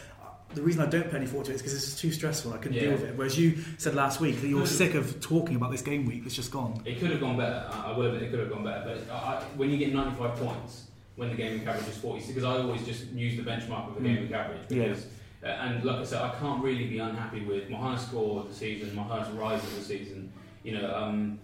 the 0.54 0.62
reason 0.62 0.82
I 0.82 0.86
don't 0.86 1.04
put 1.04 1.14
any 1.14 1.26
thought 1.26 1.46
to 1.46 1.52
it 1.52 1.56
is 1.56 1.62
because 1.62 1.74
it's 1.74 1.98
too 2.00 2.12
stressful. 2.12 2.52
I 2.52 2.58
couldn't 2.58 2.74
Yeah. 2.74 2.82
deal 2.82 2.92
with 2.92 3.04
it. 3.04 3.16
Whereas 3.16 3.38
you 3.38 3.58
said 3.78 3.94
last 3.94 4.20
week 4.20 4.40
that 4.40 4.48
you're 4.48 4.62
Mm. 4.62 4.68
sick 4.68 4.94
of 4.94 5.20
talking 5.20 5.56
about 5.56 5.70
this 5.72 5.82
game 5.82 6.06
week 6.06 6.22
that's 6.22 6.36
just 6.36 6.50
gone. 6.52 6.80
It 6.84 7.00
could 7.00 7.10
have 7.10 7.20
gone 7.20 7.36
better. 7.36 7.64
I 7.70 7.92
I 7.92 7.96
will 7.96 8.06
admit 8.06 8.22
it 8.22 8.30
could 8.30 8.40
have 8.40 8.50
gone 8.50 8.64
better. 8.64 8.82
But 9.06 9.12
I, 9.14 9.16
I, 9.16 9.42
when 9.56 9.70
you 9.70 9.76
get 9.76 9.92
95 9.92 10.36
points, 10.36 10.84
when 11.16 11.28
the 11.30 11.34
game 11.36 11.52
week 11.58 11.66
average 11.66 11.88
is 11.88 11.96
40, 11.98 12.26
because 12.28 12.44
I 12.44 12.58
always 12.58 12.84
just 12.84 13.06
use 13.12 13.36
the 13.36 13.42
benchmark 13.42 13.88
of 13.88 13.94
the 13.96 14.08
game 14.08 14.18
Mm. 14.18 14.22
week 14.22 14.32
average. 14.32 14.60
Yeah. 14.68 14.82
Because, 14.88 15.06
uh, 15.42 15.46
and 15.46 15.84
like 15.84 15.96
I 15.96 16.04
said, 16.04 16.22
I 16.22 16.34
can't 16.38 16.62
really 16.62 16.86
be 16.86 16.98
unhappy 16.98 17.44
with 17.44 17.70
my 17.70 17.78
highest 17.78 18.08
score 18.08 18.40
of 18.40 18.48
the 18.48 18.54
season, 18.54 18.94
my 18.94 19.02
highest 19.02 19.32
rise 19.32 19.62
of 19.62 19.74
the 19.74 19.82
season. 19.82 20.32
You 20.62 20.78
know, 20.78 20.94
um, 20.94 21.38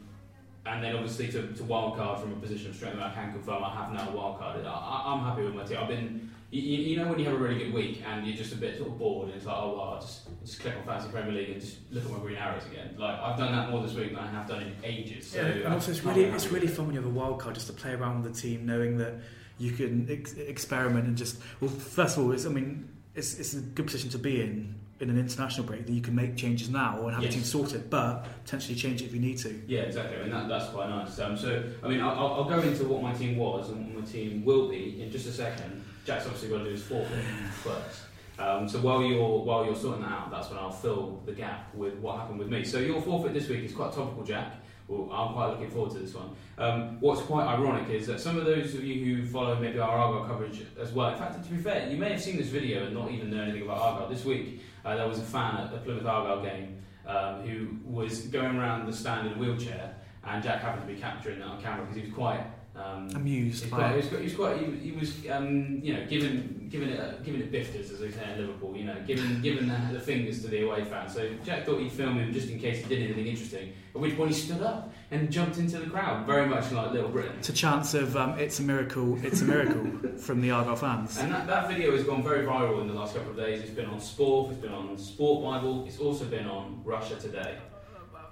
and 0.66 0.82
then 0.82 0.94
obviously 0.94 1.28
to, 1.28 1.46
to 1.54 1.64
wild 1.64 1.96
card 1.96 2.20
from 2.20 2.32
a 2.32 2.36
position 2.36 2.70
of 2.70 2.76
strength, 2.76 2.96
that 2.96 3.06
I 3.06 3.14
can 3.14 3.32
confirm 3.32 3.62
I 3.64 3.70
have 3.74 3.92
now 3.92 4.10
wild 4.10 4.38
carded. 4.38 4.66
I, 4.66 5.02
I'm 5.06 5.20
happy 5.24 5.42
with 5.42 5.54
my 5.54 5.64
team. 5.64 5.78
I've 5.80 5.88
been, 5.88 6.30
you, 6.50 6.60
you 6.60 6.96
know, 6.96 7.08
when 7.08 7.18
you 7.18 7.24
have 7.26 7.34
a 7.34 7.38
really 7.38 7.58
good 7.58 7.72
week 7.72 8.02
and 8.06 8.26
you're 8.26 8.36
just 8.36 8.52
a 8.52 8.56
bit 8.56 8.76
sort 8.76 8.90
of 8.90 8.98
bored, 8.98 9.28
and 9.28 9.36
it's 9.36 9.46
like, 9.46 9.56
oh 9.56 9.72
well, 9.76 9.80
I'll 9.94 10.00
just 10.00 10.28
just 10.44 10.60
click 10.60 10.76
on 10.76 10.84
Fantasy 10.84 11.10
Premier 11.10 11.32
League 11.32 11.50
and 11.50 11.60
just 11.60 11.78
look 11.90 12.04
at 12.04 12.10
my 12.10 12.18
green 12.18 12.36
arrows 12.36 12.66
again. 12.66 12.94
Like 12.98 13.18
I've 13.18 13.38
done 13.38 13.52
that 13.52 13.70
more 13.70 13.82
this 13.82 13.94
week 13.94 14.10
than 14.10 14.18
I 14.18 14.26
have 14.28 14.46
done 14.46 14.62
in 14.62 14.74
ages. 14.84 15.30
So 15.30 15.40
and 15.40 15.72
also 15.72 15.90
it's 15.90 16.04
really 16.04 16.24
it's 16.24 16.52
really 16.52 16.68
fun 16.68 16.86
when 16.86 16.94
you 16.94 17.00
have 17.00 17.10
a 17.10 17.14
wild 17.14 17.40
card 17.40 17.54
just 17.54 17.66
to 17.68 17.72
play 17.72 17.92
around 17.92 18.22
with 18.22 18.34
the 18.34 18.40
team, 18.40 18.66
knowing 18.66 18.98
that 18.98 19.14
you 19.58 19.72
can 19.72 20.06
ex- 20.10 20.34
experiment 20.34 21.06
and 21.06 21.16
just 21.16 21.38
well, 21.60 21.70
first 21.70 22.18
of 22.18 22.24
all, 22.24 22.32
it's, 22.32 22.44
I 22.44 22.50
mean, 22.50 22.88
it's 23.16 23.38
it's 23.38 23.54
a 23.54 23.60
good 23.60 23.86
position 23.86 24.10
to 24.10 24.18
be 24.18 24.42
in 24.42 24.74
in 25.00 25.10
an 25.10 25.18
international 25.18 25.66
break 25.66 25.84
that 25.86 25.92
you 25.92 26.00
can 26.00 26.14
make 26.14 26.36
changes 26.36 26.70
now 26.70 27.02
and 27.06 27.12
have 27.14 27.22
Yes. 27.22 27.34
the 27.34 27.38
team 27.40 27.44
sorted, 27.44 27.90
but 27.90 28.24
potentially 28.44 28.74
change 28.74 29.02
it 29.02 29.06
if 29.06 29.12
you 29.14 29.20
need 29.20 29.36
to. 29.36 29.60
Yeah, 29.66 29.80
exactly. 29.80 30.16
I 30.16 30.22
mean, 30.22 30.30
that, 30.30 30.48
that's 30.48 30.70
quite 30.70 30.88
nice. 30.88 31.18
Um, 31.18 31.36
so, 31.36 31.62
I 31.82 31.88
mean, 31.88 32.00
I'll, 32.00 32.12
I'll 32.18 32.34
I'll 32.34 32.44
go 32.44 32.60
into 32.60 32.84
what 32.84 33.02
my 33.02 33.12
team 33.12 33.36
was 33.36 33.68
and 33.68 33.94
what 33.94 34.04
my 34.04 34.10
team 34.10 34.42
will 34.44 34.68
be 34.68 35.02
in 35.02 35.10
just 35.10 35.26
a 35.26 35.32
second. 35.32 35.84
Jack's 36.06 36.24
obviously 36.24 36.48
got 36.48 36.58
to 36.58 36.64
do 36.64 36.70
his 36.70 36.82
forfeit 36.82 37.24
first. 37.62 38.02
Um, 38.38 38.68
so 38.68 38.78
while 38.80 39.02
you're 39.02 39.38
while 39.40 39.64
you're 39.66 39.74
sorting 39.76 40.02
that 40.02 40.12
out, 40.12 40.30
that's 40.30 40.48
when 40.50 40.58
I'll 40.58 40.70
fill 40.70 41.22
the 41.26 41.32
gap 41.32 41.74
with 41.74 41.94
what 41.96 42.18
happened 42.18 42.38
with 42.38 42.48
me. 42.48 42.64
So 42.64 42.78
your 42.78 43.00
forfeit 43.02 43.34
this 43.34 43.48
week 43.48 43.64
is 43.64 43.72
quite 43.72 43.92
topical, 43.92 44.24
Jack. 44.24 44.54
Well, 44.88 45.10
I'm 45.12 45.32
quite 45.32 45.48
looking 45.48 45.70
forward 45.70 45.92
to 45.92 45.98
this 45.98 46.14
one. 46.14 46.30
Um, 46.58 47.00
what's 47.00 47.20
quite 47.22 47.46
ironic 47.46 47.90
is 47.90 48.06
that 48.06 48.20
some 48.20 48.38
of 48.38 48.44
those 48.44 48.74
of 48.74 48.84
you 48.84 49.16
who 49.16 49.26
follow 49.26 49.58
maybe 49.58 49.78
our 49.78 49.90
Argyle 49.90 50.24
coverage 50.26 50.62
as 50.80 50.92
well. 50.92 51.10
In 51.10 51.18
fact, 51.18 51.42
to 51.42 51.50
be 51.50 51.56
fair, 51.56 51.88
you 51.88 51.96
may 51.96 52.10
have 52.10 52.22
seen 52.22 52.36
this 52.36 52.48
video 52.48 52.84
and 52.84 52.94
not 52.94 53.10
even 53.10 53.30
know 53.30 53.42
anything 53.42 53.62
about 53.62 53.78
Argyle. 53.78 54.08
This 54.08 54.24
week, 54.24 54.60
uh, 54.84 54.94
there 54.96 55.08
was 55.08 55.18
a 55.18 55.24
fan 55.24 55.56
at 55.56 55.72
the 55.72 55.78
Plymouth 55.78 56.06
Argyle 56.06 56.42
game 56.42 56.76
um, 57.06 57.42
who 57.42 57.78
was 57.84 58.22
going 58.28 58.56
around 58.56 58.86
the 58.86 58.92
stand 58.92 59.26
in 59.26 59.32
a 59.32 59.36
wheelchair, 59.36 59.96
and 60.24 60.42
Jack 60.42 60.60
happened 60.60 60.86
to 60.86 60.94
be 60.94 61.00
capturing 61.00 61.40
that 61.40 61.46
on 61.46 61.60
camera 61.60 61.84
because 61.84 61.96
he 61.96 62.02
was 62.02 62.12
quite. 62.12 62.44
Um, 62.76 63.08
Amused 63.14 63.64
he 63.64 63.70
was 63.70 63.70
by 63.70 63.76
quite, 63.78 63.90
he 63.90 63.96
was 63.96 64.06
quite, 64.08 64.18
he 64.18 64.24
was, 64.24 64.34
quite, 64.34 64.58
he 64.58 64.90
he 64.90 64.92
was 64.92 65.30
um, 65.30 65.80
you 65.82 65.94
know, 65.94 66.04
giving, 66.06 66.68
giving 66.68 66.90
it, 66.90 67.00
uh, 67.00 67.12
giving 67.24 67.40
it 67.40 67.50
bifters 67.50 67.90
as 67.90 68.00
they 68.00 68.10
say 68.10 68.32
in 68.32 68.40
Liverpool, 68.40 68.76
you 68.76 68.84
know, 68.84 68.96
giving, 69.06 69.40
giving 69.42 69.66
the, 69.68 69.78
the 69.92 70.00
fingers 70.00 70.42
to 70.42 70.48
the 70.48 70.66
away 70.66 70.84
fans. 70.84 71.14
So 71.14 71.30
Jack 71.42 71.64
thought 71.64 71.80
he'd 71.80 71.92
film 71.92 72.18
him 72.18 72.32
just 72.34 72.50
in 72.50 72.58
case 72.58 72.82
he 72.82 72.88
did 72.94 73.02
anything 73.02 73.26
interesting. 73.26 73.72
At 73.94 74.00
which 74.02 74.14
point 74.14 74.32
he 74.32 74.36
stood 74.36 74.60
up 74.60 74.92
and 75.10 75.30
jumped 75.32 75.56
into 75.56 75.78
the 75.78 75.86
crowd, 75.88 76.26
very 76.26 76.46
much 76.46 76.70
like 76.70 76.92
Little 76.92 77.08
Britain. 77.08 77.40
To 77.40 77.52
chance 77.52 77.94
of 77.94 78.14
um, 78.14 78.38
it's 78.38 78.58
a 78.58 78.62
miracle, 78.62 79.18
it's 79.24 79.40
a 79.40 79.46
miracle 79.46 79.86
from 80.18 80.42
the 80.42 80.50
Argyle 80.50 80.76
fans. 80.76 81.16
And 81.16 81.32
that, 81.32 81.46
that 81.46 81.68
video 81.68 81.92
has 81.92 82.04
gone 82.04 82.22
very 82.22 82.44
viral 82.44 82.82
in 82.82 82.88
the 82.88 82.94
last 82.94 83.14
couple 83.14 83.30
of 83.30 83.36
days. 83.38 83.60
It's 83.60 83.70
been 83.70 83.86
on 83.86 84.00
Sport, 84.00 84.52
it's 84.52 84.60
been 84.60 84.74
on 84.74 84.98
Sport 84.98 85.44
Bible, 85.44 85.86
it's 85.86 85.98
also 85.98 86.26
been 86.26 86.46
on 86.46 86.82
Russia 86.84 87.16
Today. 87.16 87.56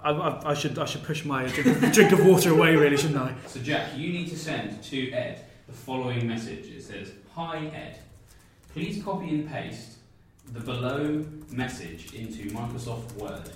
I, 0.05 0.11
I, 0.11 0.51
I 0.51 0.53
should 0.53 0.77
I 0.77 0.85
should 0.85 1.03
push 1.03 1.25
my 1.25 1.45
drink 1.47 1.83
of, 1.83 1.91
drink 1.91 2.11
of 2.11 2.25
water 2.25 2.51
away, 2.51 2.75
really, 2.75 2.95
shouldn't 2.95 3.17
I? 3.19 3.33
So, 3.47 3.59
Jack, 3.59 3.97
you 3.97 4.13
need 4.13 4.29
to 4.29 4.37
send 4.37 4.81
to 4.83 5.11
Ed 5.11 5.43
the 5.67 5.73
following 5.73 6.27
message. 6.27 6.67
It 6.67 6.83
says, 6.83 7.11
Hi, 7.33 7.65
Ed. 7.73 7.99
Please 8.71 9.03
copy 9.03 9.29
and 9.29 9.49
paste 9.49 9.93
the 10.53 10.59
below 10.59 11.25
message 11.49 12.13
into 12.13 12.49
Microsoft 12.51 13.13
Word 13.13 13.49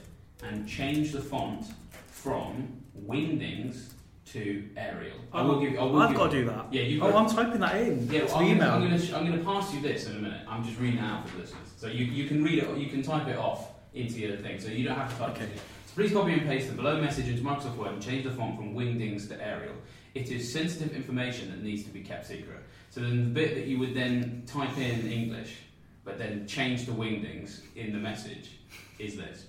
and 0.43 0.67
change 0.67 1.11
the 1.11 1.21
font 1.21 1.65
from 2.07 2.81
Wingdings 3.05 3.91
to 4.31 4.67
Arial. 4.75 5.17
I 5.31 5.43
will 5.43 5.59
give. 5.59 5.77
I 5.77 5.83
will 5.83 6.01
I've 6.01 6.09
give 6.09 6.17
got 6.17 6.31
to 6.31 6.39
do 6.39 6.45
that. 6.45 6.73
Yeah, 6.73 6.81
you. 6.81 7.03
Oh, 7.03 7.15
I'm 7.15 7.29
typing 7.29 7.59
that 7.59 7.75
in. 7.75 8.07
Yeah, 8.11 8.21
well, 8.25 8.27
the 8.29 8.35
I'm, 8.37 8.45
email. 8.47 8.69
gonna, 8.79 8.85
I'm, 8.85 8.89
gonna, 8.99 9.17
I'm 9.17 9.25
gonna 9.29 9.43
pass 9.43 9.71
you 9.73 9.81
this 9.81 10.07
in 10.07 10.15
a 10.15 10.19
minute. 10.19 10.41
I'm 10.47 10.63
just 10.63 10.79
reading 10.79 10.99
it 10.99 11.03
out 11.03 11.29
for 11.29 11.35
the 11.35 11.43
listeners. 11.43 11.67
So 11.77 11.87
you, 11.87 12.05
you 12.05 12.27
can 12.27 12.43
read 12.43 12.63
it, 12.63 12.75
you 12.77 12.87
can 12.89 13.03
type 13.03 13.27
it 13.27 13.37
off 13.37 13.69
into 13.93 14.19
your 14.19 14.37
thing, 14.37 14.59
so 14.59 14.69
you 14.69 14.87
don't 14.87 14.95
have 14.97 15.11
to 15.11 15.17
type 15.19 15.35
Okay. 15.35 15.43
it. 15.45 15.59
Please 15.99 16.13
copy 16.13 16.31
and 16.31 16.47
paste 16.47 16.69
the 16.69 16.73
below 16.73 17.01
message 17.01 17.27
into 17.27 17.41
Microsoft 17.41 17.75
Word 17.75 17.91
and 17.91 18.01
change 18.01 18.23
the 18.23 18.31
font 18.31 18.55
from 18.55 18.73
Wingdings 18.73 19.27
to 19.27 19.45
Arial. 19.45 19.75
It 20.15 20.31
is 20.31 20.49
sensitive 20.49 20.95
information 20.95 21.51
that 21.51 21.61
needs 21.61 21.83
to 21.83 21.89
be 21.89 21.99
kept 21.99 22.25
secret. 22.25 22.61
So 22.89 23.01
then 23.01 23.17
the 23.17 23.29
bit 23.31 23.53
that 23.55 23.65
you 23.65 23.79
would 23.79 23.93
then 23.93 24.43
type 24.47 24.77
in 24.77 25.11
English, 25.11 25.57
but 26.05 26.17
then 26.17 26.47
change 26.47 26.85
the 26.85 26.93
Wingdings 26.93 27.63
in 27.75 27.91
the 27.91 27.97
message, 27.97 28.51
is 28.97 29.17
this. 29.17 29.47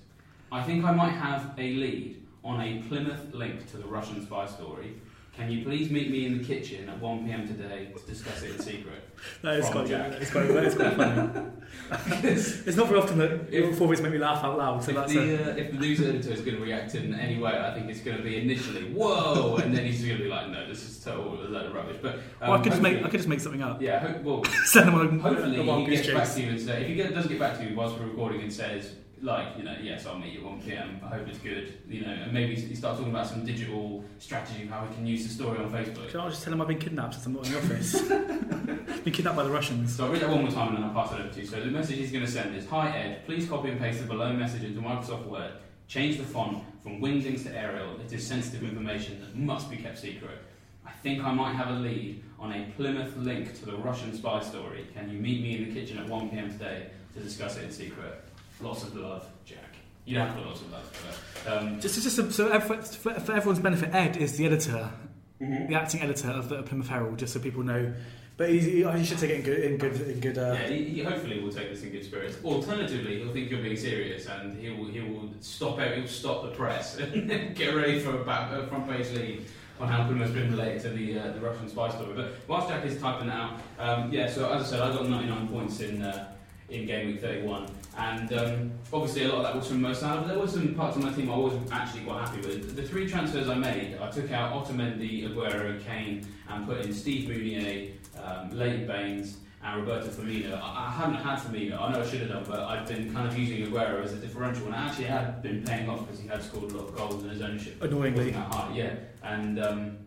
I 0.50 0.60
think 0.64 0.84
I 0.84 0.90
might 0.90 1.12
have 1.12 1.54
a 1.56 1.72
lead 1.74 2.20
on 2.42 2.60
a 2.60 2.82
Plymouth 2.88 3.32
link 3.32 3.70
to 3.70 3.76
the 3.76 3.86
Russian 3.86 4.20
spy 4.26 4.46
story. 4.48 4.94
Can 5.40 5.50
you 5.50 5.64
please 5.64 5.90
meet 5.90 6.10
me 6.10 6.26
in 6.26 6.36
the 6.36 6.44
kitchen 6.44 6.86
at 6.90 7.00
1pm 7.00 7.46
today 7.46 7.88
to 7.96 8.06
discuss 8.06 8.42
it 8.42 8.50
in 8.50 8.58
secret? 8.58 9.02
that 9.42 9.54
is 9.56 9.70
quite, 9.70 9.86
Jack. 9.86 10.12
it's 10.20 10.30
quite, 10.30 10.50
it's 10.50 10.74
quite 10.74 10.94
funny. 10.94 11.46
it's 12.28 12.76
not 12.76 12.88
very 12.88 13.00
often 13.00 13.16
that 13.16 13.50
your 13.50 13.68
performance 13.68 14.02
make 14.02 14.12
me 14.12 14.18
laugh 14.18 14.44
out 14.44 14.58
loud. 14.58 14.84
So 14.84 14.90
if, 14.90 14.96
that's 14.98 15.12
the, 15.14 15.42
a, 15.42 15.52
uh, 15.52 15.56
if 15.56 15.70
the 15.72 15.78
news 15.78 16.02
editor 16.02 16.32
is 16.32 16.42
going 16.42 16.56
to 16.58 16.62
react 16.62 16.94
in 16.94 17.14
any 17.14 17.38
way, 17.38 17.52
I 17.52 17.72
think 17.72 17.88
it's 17.88 18.00
going 18.00 18.18
to 18.18 18.22
be 18.22 18.36
initially 18.36 18.92
whoa, 18.92 19.56
and 19.56 19.74
then 19.74 19.86
he's 19.86 20.04
going 20.04 20.18
to 20.18 20.24
be 20.24 20.28
like, 20.28 20.50
no, 20.50 20.68
this 20.68 20.86
is 20.86 21.02
total 21.02 21.40
a 21.40 21.48
load 21.48 21.66
of 21.66 21.74
rubbish. 21.74 21.96
But 22.02 22.16
um, 22.16 22.20
well, 22.42 22.52
I 22.52 22.62
could 22.62 22.72
just 22.72 22.82
make 22.82 22.98
I 22.98 23.08
could 23.08 23.12
just 23.12 23.28
make 23.28 23.40
something 23.40 23.62
up. 23.62 23.80
yeah, 23.80 23.98
hope, 23.98 24.22
well, 24.22 24.44
Send 24.64 24.90
a, 24.90 24.92
hopefully 25.22 25.62
he 25.62 25.86
gets 25.86 26.08
back 26.08 26.28
to 26.34 26.42
you 26.42 26.50
and 26.50 26.60
say 26.60 26.82
if 26.82 26.88
he 26.88 27.14
doesn't 27.14 27.30
get 27.30 27.38
back 27.38 27.56
to 27.56 27.64
you 27.64 27.74
whilst 27.74 27.98
we're 27.98 28.08
recording 28.08 28.42
and 28.42 28.52
says 28.52 28.92
like 29.22 29.56
you 29.56 29.64
know 29.64 29.76
yes 29.82 30.06
I'll 30.06 30.18
meet 30.18 30.32
you 30.32 30.40
at 30.40 30.46
1 30.46 30.62
p.m. 30.62 31.00
I 31.04 31.08
hope 31.08 31.28
it's 31.28 31.38
good 31.38 31.74
you 31.88 32.02
know 32.02 32.10
and 32.10 32.32
maybe 32.32 32.54
he 32.54 32.74
start 32.74 32.96
talking 32.96 33.12
about 33.12 33.26
some 33.26 33.44
digital 33.44 34.04
strategy 34.18 34.62
of 34.62 34.70
how 34.70 34.86
we 34.86 34.94
can 34.94 35.06
use 35.06 35.26
the 35.26 35.32
story 35.32 35.58
on 35.58 35.70
Facebook. 35.70 36.10
Can 36.10 36.20
I 36.20 36.28
just 36.28 36.42
tell 36.42 36.52
him 36.52 36.60
I've 36.60 36.68
been 36.68 36.78
kidnapped 36.78 37.14
since 37.14 37.26
I'm 37.26 37.34
not 37.34 37.46
in 37.46 37.52
the 37.52 37.58
office? 37.58 38.00
been 39.04 39.12
kidnapped 39.12 39.36
by 39.36 39.44
the 39.44 39.50
Russians. 39.50 39.96
So 39.96 40.04
I'll 40.04 40.12
read 40.12 40.22
that 40.22 40.30
one 40.30 40.42
more 40.42 40.50
time 40.50 40.68
and 40.68 40.78
then 40.78 40.84
I'll 40.84 40.94
pass 40.94 41.12
it 41.12 41.20
over 41.20 41.28
to 41.28 41.40
you. 41.40 41.46
So 41.46 41.60
the 41.60 41.66
message 41.66 41.96
he's 41.96 42.12
going 42.12 42.24
to 42.24 42.30
send 42.30 42.54
is 42.54 42.66
Hi 42.68 42.96
Ed, 42.96 43.26
please 43.26 43.48
copy 43.48 43.70
and 43.70 43.80
paste 43.80 44.00
the 44.00 44.06
below 44.06 44.32
message 44.32 44.64
into 44.64 44.80
Microsoft 44.80 45.26
Word. 45.26 45.52
Change 45.88 46.18
the 46.18 46.24
font 46.24 46.62
from 46.82 47.00
Wingdings 47.00 47.42
to 47.44 47.56
Arial. 47.56 47.98
It 48.00 48.12
is 48.12 48.26
sensitive 48.26 48.62
information 48.62 49.20
that 49.20 49.34
must 49.34 49.70
be 49.70 49.76
kept 49.76 49.98
secret. 49.98 50.38
I 50.86 50.92
think 51.02 51.24
I 51.24 51.32
might 51.32 51.54
have 51.54 51.68
a 51.68 51.78
lead 51.78 52.22
on 52.38 52.52
a 52.52 52.72
Plymouth 52.76 53.16
link 53.16 53.58
to 53.58 53.66
the 53.66 53.76
Russian 53.76 54.16
spy 54.16 54.40
story. 54.40 54.86
Can 54.94 55.10
you 55.10 55.18
meet 55.18 55.42
me 55.42 55.56
in 55.56 55.68
the 55.68 55.80
kitchen 55.80 55.98
at 55.98 56.06
1pm 56.06 56.52
today 56.52 56.86
to 57.14 57.20
discuss 57.20 57.56
it 57.56 57.64
in 57.64 57.70
secret? 57.70 58.24
Lots 58.60 58.82
of 58.82 58.96
love, 58.96 59.26
Jack. 59.44 59.58
You 60.04 60.16
don't 60.16 60.26
have 60.26 60.36
to 60.36 60.42
put 60.42 60.48
lots 60.48 60.60
of 60.62 60.72
love, 60.72 61.14
but 61.44 61.52
um, 61.52 61.80
Just, 61.80 61.94
just, 62.02 62.16
just 62.16 62.36
so 62.36 62.60
for, 62.60 62.82
for 62.82 63.32
everyone's 63.32 63.60
benefit, 63.60 63.94
Ed 63.94 64.16
is 64.16 64.36
the 64.36 64.46
editor, 64.46 64.90
the 65.38 65.74
acting 65.74 66.02
editor 66.02 66.30
of 66.30 66.48
the 66.48 66.62
Plymouth 66.62 66.88
Herald, 66.88 67.18
just 67.18 67.32
so 67.32 67.40
people 67.40 67.62
know. 67.62 67.92
But 68.36 68.48
he's, 68.50 68.64
he, 68.64 68.82
he 68.82 69.04
should 69.04 69.18
take 69.18 69.30
it 69.30 69.36
in 69.36 69.42
good, 69.42 69.58
in 69.58 69.76
good, 69.76 70.00
in 70.00 70.20
good. 70.20 70.38
Uh, 70.38 70.54
yeah, 70.54 70.68
he, 70.68 70.84
he 70.84 71.02
hopefully 71.02 71.40
will 71.40 71.52
take 71.52 71.70
this 71.70 71.82
in 71.82 71.90
good 71.90 72.04
spirits. 72.04 72.38
Alternatively, 72.42 73.18
he'll 73.22 73.32
think 73.32 73.50
you're 73.50 73.60
being 73.60 73.76
serious 73.76 74.26
and 74.26 74.58
he 74.58 74.70
will 74.70 74.86
he 74.86 75.00
will 75.00 75.28
stop 75.40 75.78
out, 75.78 75.94
he'll 75.94 76.06
stop 76.06 76.44
the 76.44 76.50
press 76.50 76.96
and 76.98 77.54
get 77.54 77.74
ready 77.74 78.00
for 78.00 78.18
a 78.18 78.24
back, 78.24 78.50
uh, 78.50 78.66
front 78.66 78.88
page 78.88 79.10
lead 79.12 79.44
on 79.78 79.88
how 79.88 80.06
Puma's 80.06 80.30
been 80.30 80.50
related 80.50 80.80
to 80.82 80.88
the 80.88 81.18
uh, 81.18 81.32
the 81.32 81.40
Russian 81.40 81.68
spy 81.68 81.90
story. 81.90 82.14
But 82.14 82.32
whilst 82.48 82.68
Jack 82.68 82.84
is 82.86 82.98
typing 82.98 83.28
it 83.28 83.32
out, 83.34 83.60
um, 83.78 84.10
yeah. 84.10 84.26
So 84.30 84.50
as 84.50 84.62
I 84.66 84.70
said, 84.70 84.80
I 84.80 84.90
got 84.90 85.06
99 85.06 85.48
points 85.48 85.80
in 85.80 86.00
uh, 86.02 86.32
in 86.70 86.86
game 86.86 87.08
week 87.08 87.20
31, 87.20 87.66
and 87.98 88.32
um, 88.32 88.70
obviously 88.92 89.24
a 89.24 89.28
lot 89.28 89.38
of 89.38 89.42
that 89.44 89.56
was 89.56 89.66
from 89.68 89.82
Mo 89.82 89.92
Salah. 89.92 90.20
But 90.20 90.28
there 90.28 90.38
were 90.38 90.48
some 90.48 90.74
parts 90.74 90.96
of 90.96 91.02
my 91.02 91.12
team 91.12 91.30
I 91.30 91.36
wasn't 91.36 91.72
actually 91.72 92.02
quite 92.02 92.26
happy 92.26 92.40
with. 92.40 92.76
The 92.76 92.82
three 92.82 93.08
transfers 93.08 93.48
I 93.48 93.54
made, 93.54 93.98
I 94.00 94.10
took 94.10 94.30
out 94.32 94.52
Otamendi, 94.52 95.28
Aguero, 95.28 95.84
Kane, 95.84 96.26
and 96.48 96.66
put 96.66 96.84
in 96.84 96.92
Steve 96.92 97.28
Mounié 97.28 97.92
um, 98.22 98.50
Leighton 98.56 98.86
Baines, 98.86 99.38
and 99.62 99.80
Roberto 99.80 100.08
Firmino. 100.08 100.54
I, 100.54 100.86
I 100.86 100.90
haven't 100.90 101.16
had 101.16 101.38
Firmino. 101.38 101.80
I 101.80 101.92
know 101.92 102.00
I 102.00 102.06
should 102.06 102.20
have 102.20 102.30
done, 102.30 102.44
but 102.48 102.60
I've 102.60 102.86
been 102.86 103.12
kind 103.12 103.28
of 103.28 103.38
using 103.38 103.66
Aguero 103.66 104.02
as 104.02 104.12
a 104.12 104.16
differential, 104.16 104.66
and 104.66 104.74
I 104.74 104.86
actually 104.86 105.04
had 105.04 105.42
been 105.42 105.62
paying 105.64 105.88
off 105.88 106.06
because 106.06 106.20
he 106.20 106.28
had 106.28 106.42
scored 106.42 106.70
a 106.72 106.76
lot 106.76 106.88
of 106.88 106.96
goals 106.96 107.22
and 107.22 107.32
his 107.32 107.42
ownership 107.42 107.82
Annoyingly. 107.82 108.30
that 108.30 108.54
high. 108.54 108.72
Yeah, 108.74 108.94
and 109.22 109.58
um, 109.62 109.98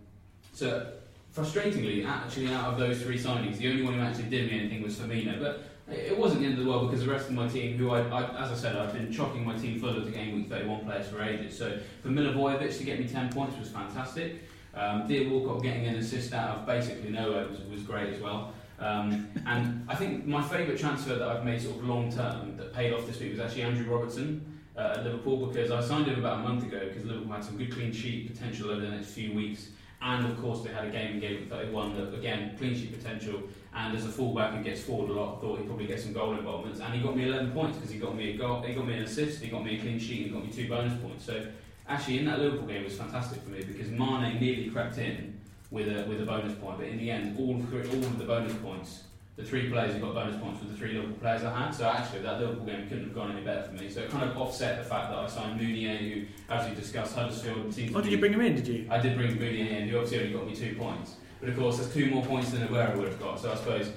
so 0.53 0.87
frustratingly, 1.35 2.05
actually 2.05 2.51
out 2.51 2.73
of 2.73 2.79
those 2.79 3.01
three 3.01 3.19
signings, 3.19 3.57
the 3.57 3.69
only 3.69 3.83
one 3.83 3.93
who 3.93 4.01
actually 4.01 4.29
did 4.29 4.51
me 4.51 4.59
anything 4.59 4.81
was 4.81 4.95
Firmino, 4.95 5.39
but. 5.39 5.63
It 5.93 6.17
wasn't 6.17 6.41
the 6.41 6.47
end 6.47 6.57
of 6.57 6.65
the 6.65 6.69
world 6.69 6.89
because 6.89 7.05
the 7.05 7.11
rest 7.11 7.27
of 7.27 7.33
my 7.33 7.47
team, 7.47 7.77
who 7.77 7.91
I, 7.91 8.01
I 8.01 8.43
as 8.43 8.51
I 8.51 8.55
said, 8.55 8.75
I've 8.75 8.93
been 8.93 9.11
chocking 9.11 9.45
my 9.45 9.55
team 9.55 9.79
full 9.79 9.89
of 9.89 10.05
the 10.05 10.11
game 10.11 10.35
week 10.35 10.49
31 10.49 10.85
players 10.85 11.07
for 11.07 11.21
ages. 11.21 11.57
So 11.57 11.79
for 12.01 12.09
Milivojevic 12.09 12.77
to 12.77 12.83
get 12.83 12.99
me 12.99 13.07
10 13.07 13.31
points 13.31 13.57
was 13.57 13.69
fantastic. 13.69 14.43
Um, 14.75 15.07
Theo 15.07 15.29
Walcott 15.29 15.61
getting 15.61 15.85
an 15.85 15.95
assist 15.95 16.33
out 16.33 16.57
of 16.57 16.65
basically 16.65 17.11
nowhere 17.11 17.47
was, 17.47 17.59
was 17.61 17.83
great 17.83 18.13
as 18.13 18.19
well. 18.19 18.53
Um, 18.79 19.29
and 19.45 19.85
I 19.87 19.95
think 19.95 20.25
my 20.25 20.41
favourite 20.41 20.79
transfer 20.79 21.15
that 21.15 21.27
I've 21.27 21.45
made 21.45 21.61
sort 21.61 21.77
of 21.77 21.85
long 21.85 22.11
term 22.11 22.57
that 22.57 22.73
paid 22.73 22.93
off 22.93 23.05
this 23.05 23.19
week 23.19 23.31
was 23.31 23.39
actually 23.39 23.63
Andrew 23.63 23.91
Robertson 23.91 24.45
uh, 24.75 24.95
at 24.97 25.03
Liverpool 25.03 25.47
because 25.47 25.71
I 25.71 25.81
signed 25.81 26.07
him 26.07 26.19
about 26.19 26.39
a 26.39 26.43
month 26.43 26.63
ago 26.63 26.79
because 26.87 27.05
Liverpool 27.05 27.31
had 27.31 27.43
some 27.43 27.57
good 27.57 27.71
clean 27.71 27.91
sheet 27.91 28.33
potential 28.33 28.71
over 28.71 28.81
the 28.81 28.89
next 28.89 29.11
few 29.11 29.33
weeks. 29.33 29.69
And 30.03 30.25
of 30.25 30.41
course, 30.41 30.61
they 30.61 30.69
had 30.73 30.85
a 30.85 30.89
game 30.89 31.13
in 31.13 31.19
game 31.21 31.35
week 31.39 31.49
31 31.49 31.95
that, 31.95 32.13
again, 32.13 32.55
clean 32.57 32.75
sheet 32.75 33.01
potential. 33.01 33.41
And 33.73 33.95
as 33.95 34.05
a 34.05 34.09
fullback 34.09 34.53
and 34.53 34.63
gets 34.63 34.83
forward 34.83 35.09
a 35.09 35.13
lot, 35.13 35.41
thought 35.41 35.59
he'd 35.59 35.67
probably 35.67 35.87
get 35.87 35.99
some 35.99 36.11
goal 36.11 36.33
involvements. 36.33 36.81
And 36.81 36.93
he 36.93 36.99
got 36.99 37.15
me 37.15 37.25
11 37.25 37.51
points 37.51 37.77
because 37.77 37.89
he 37.89 37.99
got 37.99 38.15
me 38.15 38.31
a 38.33 38.37
goal, 38.37 38.61
he 38.61 38.73
got 38.73 38.85
me 38.85 38.95
an 38.95 39.03
assist, 39.03 39.41
he 39.41 39.49
got 39.49 39.63
me 39.63 39.77
a 39.77 39.81
clean 39.81 39.97
sheet, 39.97 40.25
he 40.25 40.29
got 40.29 40.45
me 40.45 40.51
two 40.51 40.67
bonus 40.67 41.01
points. 41.01 41.25
So 41.25 41.47
actually, 41.87 42.19
in 42.19 42.25
that 42.25 42.39
Liverpool 42.39 42.67
game, 42.67 42.81
it 42.81 42.85
was 42.85 42.97
fantastic 42.97 43.41
for 43.41 43.49
me 43.49 43.63
because 43.63 43.87
Mane 43.87 44.39
nearly 44.39 44.69
crept 44.69 44.97
in 44.97 45.39
with 45.71 45.87
a 45.87 46.03
with 46.07 46.21
a 46.21 46.25
bonus 46.25 46.53
point, 46.59 46.77
but 46.77 46.87
in 46.87 46.97
the 46.97 47.09
end, 47.09 47.37
all 47.39 47.55
all 47.55 48.05
of 48.05 48.17
the 48.17 48.25
bonus 48.25 48.53
points, 48.61 49.03
the 49.35 49.43
three 49.43 49.69
players 49.69 49.93
who 49.93 49.99
got 49.99 50.13
bonus 50.13 50.39
points 50.39 50.61
were 50.61 50.69
the 50.69 50.77
three 50.77 50.93
Liverpool 50.93 51.17
players 51.17 51.43
I 51.43 51.57
had. 51.57 51.71
So 51.71 51.89
actually, 51.89 52.21
that 52.21 52.39
Liverpool 52.39 52.65
game 52.65 52.87
couldn't 52.87 53.05
have 53.05 53.15
gone 53.15 53.31
any 53.31 53.43
better 53.43 53.63
for 53.63 53.73
me. 53.73 53.89
So 53.89 54.01
it 54.01 54.11
kind 54.11 54.29
of 54.29 54.37
offset 54.37 54.77
the 54.77 54.87
fact 54.87 55.09
that 55.09 55.17
I 55.17 55.27
signed 55.27 55.59
Mounié, 55.59 55.97
who, 55.99 56.25
as 56.53 56.69
we 56.69 56.75
discussed, 56.75 57.15
Huddersfield 57.15 57.73
seems 57.73 57.95
Oh, 57.95 57.99
did 57.99 58.05
be 58.05 58.11
you 58.11 58.17
bring 58.19 58.33
him 58.33 58.41
in? 58.41 58.55
Did 58.55 58.67
you? 58.67 58.87
I 58.91 58.99
did 58.99 59.17
bring 59.17 59.35
Mounié 59.35 59.71
in, 59.71 59.87
who 59.87 59.97
obviously 59.97 60.19
only 60.19 60.33
got 60.33 60.47
me 60.47 60.55
two 60.55 60.75
points. 60.75 61.15
But 61.39 61.49
of 61.49 61.57
course, 61.57 61.77
there's 61.77 61.93
two 61.93 62.09
more 62.11 62.23
points 62.23 62.51
than 62.51 62.67
Aguero 62.67 62.95
would 62.97 63.07
have 63.07 63.19
got. 63.19 63.39
So 63.39 63.51
I 63.51 63.55
suppose, 63.55 63.91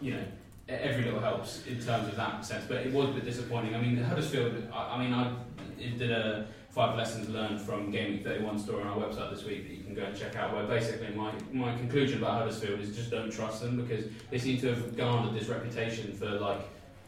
you 0.00 0.14
know, 0.14 0.24
every 0.68 1.04
little 1.04 1.20
helps 1.20 1.64
in 1.66 1.76
terms 1.76 2.08
of 2.08 2.16
that 2.16 2.44
sense. 2.44 2.64
But 2.66 2.78
it 2.78 2.92
was 2.92 3.10
a 3.10 3.12
bit 3.12 3.24
disappointing. 3.24 3.74
I 3.76 3.80
mean, 3.80 3.96
Huddersfield, 3.96 4.68
I, 4.72 4.96
I 4.96 5.02
mean, 5.02 5.12
I 5.12 5.32
did 5.78 6.10
a 6.10 6.48
five 6.72 6.96
lessons 6.96 7.28
learned 7.28 7.60
from 7.60 7.90
Game 7.90 8.12
Week 8.14 8.24
31 8.24 8.58
story 8.58 8.82
on 8.82 8.88
our 8.88 8.96
website 8.96 9.30
this 9.30 9.44
week 9.44 9.68
that 9.68 9.74
you 9.74 9.84
can 9.84 9.94
go 9.94 10.04
and 10.04 10.18
check 10.18 10.34
out. 10.36 10.54
Where 10.54 10.64
basically 10.64 11.14
my, 11.14 11.32
my 11.52 11.76
conclusion 11.76 12.18
about 12.18 12.38
Huddersfield 12.38 12.80
is 12.80 12.96
just 12.96 13.10
don't 13.10 13.30
trust 13.30 13.60
them 13.60 13.76
because 13.76 14.06
they 14.30 14.38
seem 14.38 14.58
to 14.62 14.68
have 14.68 14.96
garnered 14.96 15.38
this 15.38 15.48
reputation 15.48 16.14
for 16.14 16.30
like 16.30 16.60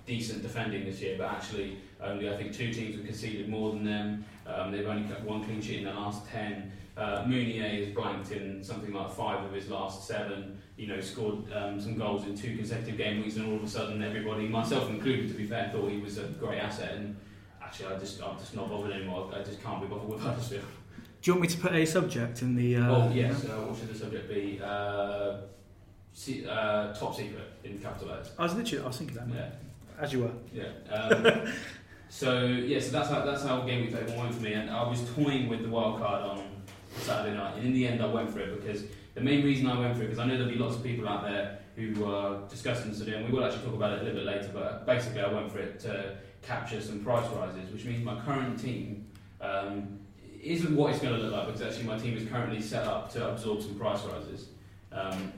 decent 0.06 0.42
defending 0.42 0.84
this 0.84 1.00
year, 1.00 1.16
but 1.16 1.30
actually 1.30 1.78
only 2.02 2.30
I 2.30 2.36
think 2.36 2.52
two 2.52 2.74
teams 2.74 2.94
have 2.96 3.06
conceded 3.06 3.48
more 3.48 3.72
than 3.72 3.84
them. 3.84 4.24
Um, 4.46 4.70
they've 4.70 4.86
only 4.86 5.04
got 5.04 5.22
one 5.22 5.42
clean 5.42 5.62
sheet 5.62 5.78
in 5.78 5.84
the 5.84 5.94
last 5.94 6.28
ten. 6.28 6.70
Uh, 6.98 7.24
Mounié 7.24 7.86
has 7.86 7.94
blanked 7.94 8.30
in 8.32 8.62
something 8.62 8.92
like 8.92 9.10
five 9.10 9.42
of 9.42 9.52
his 9.52 9.70
last 9.70 10.06
seven. 10.06 10.60
You 10.76 10.88
know, 10.88 11.00
scored 11.00 11.50
um, 11.52 11.80
some 11.80 11.96
goals 11.96 12.26
in 12.26 12.36
two 12.36 12.54
consecutive 12.56 12.98
game 12.98 13.22
weeks, 13.22 13.36
and 13.36 13.48
all 13.48 13.56
of 13.56 13.64
a 13.64 13.68
sudden, 13.68 14.02
everybody, 14.02 14.46
myself 14.46 14.90
included, 14.90 15.28
to 15.28 15.34
be 15.34 15.46
fair, 15.46 15.70
thought 15.72 15.90
he 15.90 15.98
was 15.98 16.18
a 16.18 16.24
great 16.24 16.58
asset. 16.58 16.92
And 16.94 17.16
actually, 17.74 17.94
I 17.94 17.98
just, 17.98 18.22
I'm 18.22 18.38
just 18.38 18.54
not 18.54 18.70
bothered 18.70 18.92
anymore. 18.92 19.30
I 19.34 19.42
just 19.42 19.62
can't 19.62 19.80
be 19.80 19.88
bothered 19.88 20.08
with 20.08 20.20
Huddersfield. 20.20 20.64
Do 21.22 21.30
you 21.30 21.32
want 21.34 21.42
me 21.42 21.48
to 21.48 21.58
put 21.58 21.74
a 21.74 21.84
subject 21.84 22.42
in 22.42 22.54
the? 22.54 22.76
Uh, 22.76 22.96
oh 22.96 23.12
yes. 23.12 23.44
Uh, 23.44 23.48
what 23.48 23.78
should 23.78 23.88
the 23.88 23.98
subject 23.98 24.28
be? 24.28 24.60
Uh, 24.62 25.38
se- 26.12 26.46
uh, 26.46 26.92
top 26.94 27.16
secret 27.16 27.50
in 27.64 27.78
capital 27.78 28.08
letters. 28.08 28.30
I 28.38 28.42
was 28.44 28.54
literally, 28.54 28.84
I 28.84 28.86
was 28.88 28.98
thinking 28.98 29.16
that. 29.16 29.28
Yeah. 29.28 29.50
As 29.98 30.12
you 30.12 30.20
were. 30.20 30.30
Yeah. 30.52 30.92
Um, 30.92 31.52
so 32.08 32.44
yeah, 32.46 32.78
so 32.78 32.90
that's 32.90 33.08
how 33.08 33.24
that's 33.24 33.42
how 33.42 33.62
game 33.62 33.82
week 33.86 33.92
31 33.92 34.18
went 34.18 34.34
for 34.34 34.42
me, 34.42 34.52
and 34.52 34.70
I 34.70 34.86
was 34.88 35.02
toying 35.14 35.48
with 35.48 35.62
the 35.62 35.68
wild 35.68 35.98
card 35.98 36.22
on 36.22 36.44
Saturday 36.98 37.36
night, 37.36 37.56
and 37.56 37.66
in 37.66 37.72
the 37.72 37.88
end 37.88 38.02
I 38.02 38.06
went 38.06 38.30
for 38.30 38.40
it 38.40 38.62
because 38.62 38.84
the 39.14 39.20
main 39.20 39.44
reason 39.44 39.66
I 39.66 39.78
went 39.78 39.96
for 39.96 40.02
it 40.02 40.06
because 40.06 40.18
I 40.18 40.26
know 40.26 40.36
there'll 40.36 40.52
be 40.52 40.58
lots 40.58 40.76
of 40.76 40.82
people 40.82 41.08
out 41.08 41.24
there 41.24 41.58
who 41.76 42.04
are 42.04 42.46
discussing 42.48 42.90
this 42.90 42.98
today, 42.98 43.14
and 43.14 43.26
we 43.26 43.32
will 43.32 43.44
actually 43.44 43.64
talk 43.64 43.74
about 43.74 43.94
it 43.94 44.02
a 44.02 44.04
little 44.04 44.18
bit 44.18 44.26
later. 44.26 44.50
But 44.52 44.84
basically, 44.84 45.22
I 45.22 45.32
went 45.32 45.50
for 45.50 45.58
it 45.58 45.80
to 45.80 46.16
capture 46.46 46.80
some 46.80 47.00
price 47.00 47.28
rises, 47.32 47.72
which 47.72 47.84
means 47.84 48.04
my 48.04 48.20
current 48.20 48.58
team. 48.60 49.06
Um, 49.40 50.00
isn't 50.42 50.76
what 50.76 50.92
it's 50.92 51.00
going 51.00 51.14
to 51.14 51.20
look 51.20 51.32
like 51.32 51.46
because 51.46 51.62
actually 51.62 51.84
my 51.84 51.98
team 51.98 52.16
is 52.16 52.28
currently 52.28 52.60
set 52.60 52.86
up 52.86 53.10
to 53.12 53.30
absorb 53.30 53.62
some 53.62 53.74
price 53.76 54.02
rises. 54.04 54.48
Um, 54.92 55.32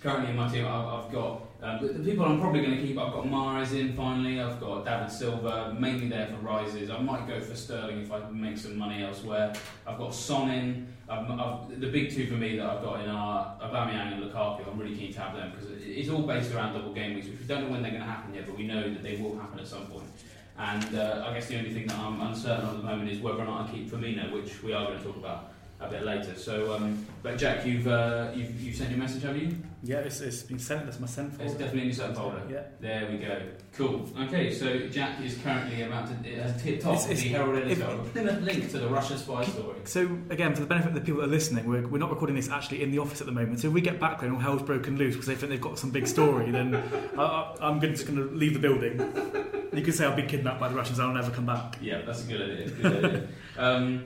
currently 0.00 0.30
in 0.30 0.36
my 0.36 0.48
team, 0.48 0.66
I've, 0.66 0.86
I've 0.86 1.12
got 1.12 1.53
um, 1.64 1.80
the, 1.80 1.94
the 1.94 2.10
people 2.10 2.26
I'm 2.26 2.38
probably 2.38 2.60
going 2.60 2.76
to 2.76 2.82
keep. 2.82 2.98
I've 2.98 3.12
got 3.12 3.24
Mahrez 3.24 3.72
in 3.72 3.94
finally. 3.94 4.38
I've 4.38 4.60
got 4.60 4.84
David 4.84 5.10
Silva 5.10 5.74
mainly 5.78 6.08
there 6.08 6.26
for 6.26 6.36
rises. 6.36 6.90
I 6.90 6.98
might 6.98 7.26
go 7.26 7.40
for 7.40 7.56
Sterling 7.56 8.02
if 8.02 8.12
I 8.12 8.20
can 8.20 8.38
make 8.38 8.58
some 8.58 8.76
money 8.76 9.02
elsewhere. 9.02 9.54
I've 9.86 9.96
got 9.96 10.14
Son 10.14 10.50
in. 10.50 10.88
I've, 11.08 11.30
I've, 11.30 11.80
the 11.80 11.86
big 11.86 12.14
two 12.14 12.26
for 12.26 12.34
me 12.34 12.56
that 12.58 12.66
I've 12.68 12.82
got 12.82 13.00
in 13.00 13.08
are 13.08 13.58
Aubameyang 13.62 14.12
and 14.12 14.24
Lukaku. 14.24 14.70
I'm 14.70 14.78
really 14.78 14.94
keen 14.94 15.12
to 15.14 15.20
have 15.20 15.34
them 15.34 15.52
because 15.52 15.70
it, 15.70 15.82
it's 15.86 16.10
all 16.10 16.22
based 16.22 16.52
around 16.52 16.74
double 16.74 16.92
game 16.92 17.14
weeks, 17.14 17.28
which 17.28 17.40
we 17.40 17.46
don't 17.46 17.64
know 17.64 17.70
when 17.70 17.82
they're 17.82 17.92
going 17.92 18.02
to 18.02 18.08
happen 18.08 18.34
yet, 18.34 18.44
but 18.44 18.58
we 18.58 18.66
know 18.66 18.82
that 18.82 19.02
they 19.02 19.16
will 19.16 19.38
happen 19.38 19.58
at 19.58 19.66
some 19.66 19.86
point. 19.86 20.08
And 20.58 20.94
uh, 20.94 21.24
I 21.26 21.32
guess 21.32 21.46
the 21.46 21.58
only 21.58 21.72
thing 21.72 21.86
that 21.86 21.98
I'm 21.98 22.20
uncertain 22.20 22.64
of 22.66 22.74
at 22.74 22.76
the 22.76 22.82
moment 22.84 23.10
is 23.10 23.20
whether 23.20 23.40
or 23.40 23.46
not 23.46 23.68
I 23.68 23.72
keep 23.72 23.90
Firmino, 23.90 24.32
which 24.32 24.62
we 24.62 24.74
are 24.74 24.84
going 24.84 24.98
to 24.98 25.04
talk 25.04 25.16
about 25.16 25.53
a 25.88 25.90
bit 25.90 26.02
later. 26.04 26.34
So, 26.36 26.74
um, 26.74 27.06
but 27.22 27.38
Jack, 27.38 27.66
you've, 27.66 27.86
uh, 27.86 28.30
you've 28.34 28.60
you've 28.60 28.76
sent 28.76 28.90
your 28.90 28.98
message, 28.98 29.22
have 29.22 29.36
you? 29.36 29.56
Yeah, 29.82 29.98
it's, 29.98 30.20
it's 30.20 30.42
been 30.42 30.58
sent. 30.58 30.86
That's 30.86 30.98
my 30.98 31.06
sent 31.06 31.30
folder. 31.34 31.44
It's 31.44 31.54
definitely 31.54 31.80
in 31.82 31.86
your 31.88 31.94
sent 31.94 32.16
folder. 32.16 32.42
Yeah. 32.50 32.62
There 32.80 33.10
we 33.10 33.18
go. 33.18 33.40
Cool. 33.74 34.08
Okay, 34.22 34.52
so 34.52 34.88
Jack 34.88 35.20
is 35.20 35.36
currently 35.42 35.82
about 35.82 36.06
to. 36.08 36.28
It 36.28 36.38
has 36.38 36.62
tipped 36.62 36.86
off 36.86 36.94
It's- 37.10 37.10
it's- 37.10 37.22
the 37.22 37.28
Herald 37.30 37.56
Editor. 37.58 37.98
A 38.16 38.40
link 38.40 38.70
to 38.70 38.78
the 38.78 38.88
Russia 38.88 39.18
spy 39.18 39.44
story. 39.44 39.76
So 39.84 40.02
again, 40.30 40.54
for 40.54 40.60
the 40.60 40.66
benefit 40.66 40.88
of 40.88 40.94
the 40.94 41.00
people 41.02 41.20
that 41.20 41.26
are 41.26 41.30
listening, 41.30 41.66
we're, 41.66 41.86
we're 41.86 41.98
not 41.98 42.10
recording 42.10 42.36
this 42.36 42.48
actually 42.48 42.82
in 42.82 42.90
the 42.90 42.98
office 42.98 43.20
at 43.20 43.26
the 43.26 43.32
moment. 43.32 43.60
So 43.60 43.68
if 43.68 43.74
we 43.74 43.80
get 43.80 44.00
background 44.00 44.34
all 44.34 44.40
hell's 44.40 44.62
broken 44.62 44.96
loose 44.96 45.14
because 45.14 45.26
they 45.26 45.34
think 45.34 45.50
they've 45.50 45.60
got 45.60 45.78
some 45.78 45.90
big 45.90 46.06
story, 46.06 46.50
then 46.50 46.74
I, 47.18 47.22
I, 47.22 47.56
I'm 47.60 47.80
just 47.80 48.06
going 48.06 48.16
to 48.18 48.34
leave 48.34 48.54
the 48.54 48.60
building. 48.60 48.98
You 49.74 49.82
can 49.82 49.92
say 49.92 50.06
I've 50.06 50.16
been 50.16 50.28
kidnapped 50.28 50.60
by 50.60 50.68
the 50.68 50.74
Russians 50.76 50.98
and 51.00 51.08
I'll 51.08 51.14
never 51.14 51.30
come 51.32 51.46
back. 51.46 51.76
Yeah, 51.82 52.02
that's 52.02 52.24
a 52.24 52.28
good 52.28 52.40
idea. 52.42 52.68
Good 52.70 53.04
idea. 53.04 53.28
Um, 53.56 54.04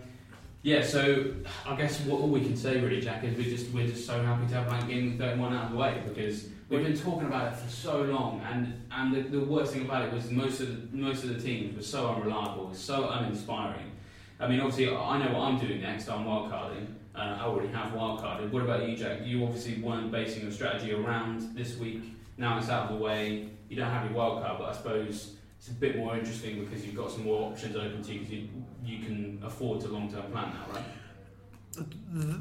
yeah, 0.69 0.83
so 0.83 1.33
I 1.65 1.75
guess 1.77 1.99
what 2.03 2.21
all 2.21 2.29
we 2.29 2.43
can 2.43 2.55
say 2.55 2.79
really, 2.79 3.01
Jack, 3.01 3.25
is 3.25 3.39
we're 3.39 3.45
just 3.45 3.73
we're 3.73 3.87
just 3.87 4.07
so 4.07 4.23
happy 4.23 4.47
to 4.49 4.55
have 4.55 4.69
that 4.69 4.87
Game 4.87 5.17
31 5.17 5.55
out 5.55 5.65
of 5.65 5.71
the 5.71 5.77
way 5.79 6.03
because 6.07 6.49
we've 6.69 6.83
been 6.83 6.97
talking 6.97 7.27
about 7.27 7.55
it 7.55 7.57
for 7.59 7.71
so 7.71 8.03
long, 8.03 8.43
and 8.53 8.75
and 8.93 9.15
the, 9.15 9.23
the 9.23 9.41
worst 9.41 9.73
thing 9.73 9.87
about 9.87 10.07
it 10.07 10.13
was 10.13 10.31
most 10.31 10.61
of 10.61 10.69
the, 10.69 10.97
most 10.97 11.25
of 11.25 11.31
the 11.31 11.41
teams 11.41 11.75
were 11.75 11.83
so 11.83 12.11
unreliable, 12.11 12.75
so 12.75 13.09
uninspiring. 13.09 13.93
I 14.39 14.47
mean, 14.47 14.61
obviously, 14.61 14.95
I 14.95 15.19
know 15.19 15.33
what 15.33 15.49
I'm 15.49 15.59
doing 15.59 15.81
next. 15.81 16.07
I'm 16.11 16.27
wildcarding. 16.27 16.87
Uh, 17.15 17.39
I 17.41 17.45
already 17.45 17.69
have 17.69 17.93
wildcarded. 17.93 18.51
What 18.51 18.63
about 18.63 18.87
you, 18.87 18.95
Jack? 18.95 19.21
You 19.25 19.45
obviously 19.45 19.81
weren't 19.81 20.13
basing 20.13 20.43
your 20.43 20.53
strategy 20.53 20.93
around 20.93 21.57
this 21.57 21.79
week. 21.79 22.15
Now 22.37 22.59
it's 22.59 22.69
out 22.69 22.91
of 22.91 22.99
the 22.99 23.03
way. 23.03 23.49
You 23.71 23.77
don't 23.77 23.91
have 23.91 24.05
your 24.05 24.21
wildcard, 24.21 24.59
but 24.59 24.69
I 24.69 24.73
suppose 24.75 25.33
it's 25.59 25.69
a 25.69 25.73
bit 25.73 25.97
more 25.97 26.17
interesting 26.17 26.65
because 26.65 26.85
you've 26.85 26.95
got 26.95 27.11
some 27.11 27.25
more 27.25 27.51
options 27.51 27.77
open 27.77 28.03
to 28.03 28.13
you 28.13 28.21
because 28.21 28.33
you, 28.33 28.49
you 28.85 29.05
can 29.05 29.41
afford 29.45 29.81
to 29.83 29.89
long 29.89 30.11
term 30.11 30.31
plan 30.31 30.53
now, 30.55 30.75
right? 30.75 30.85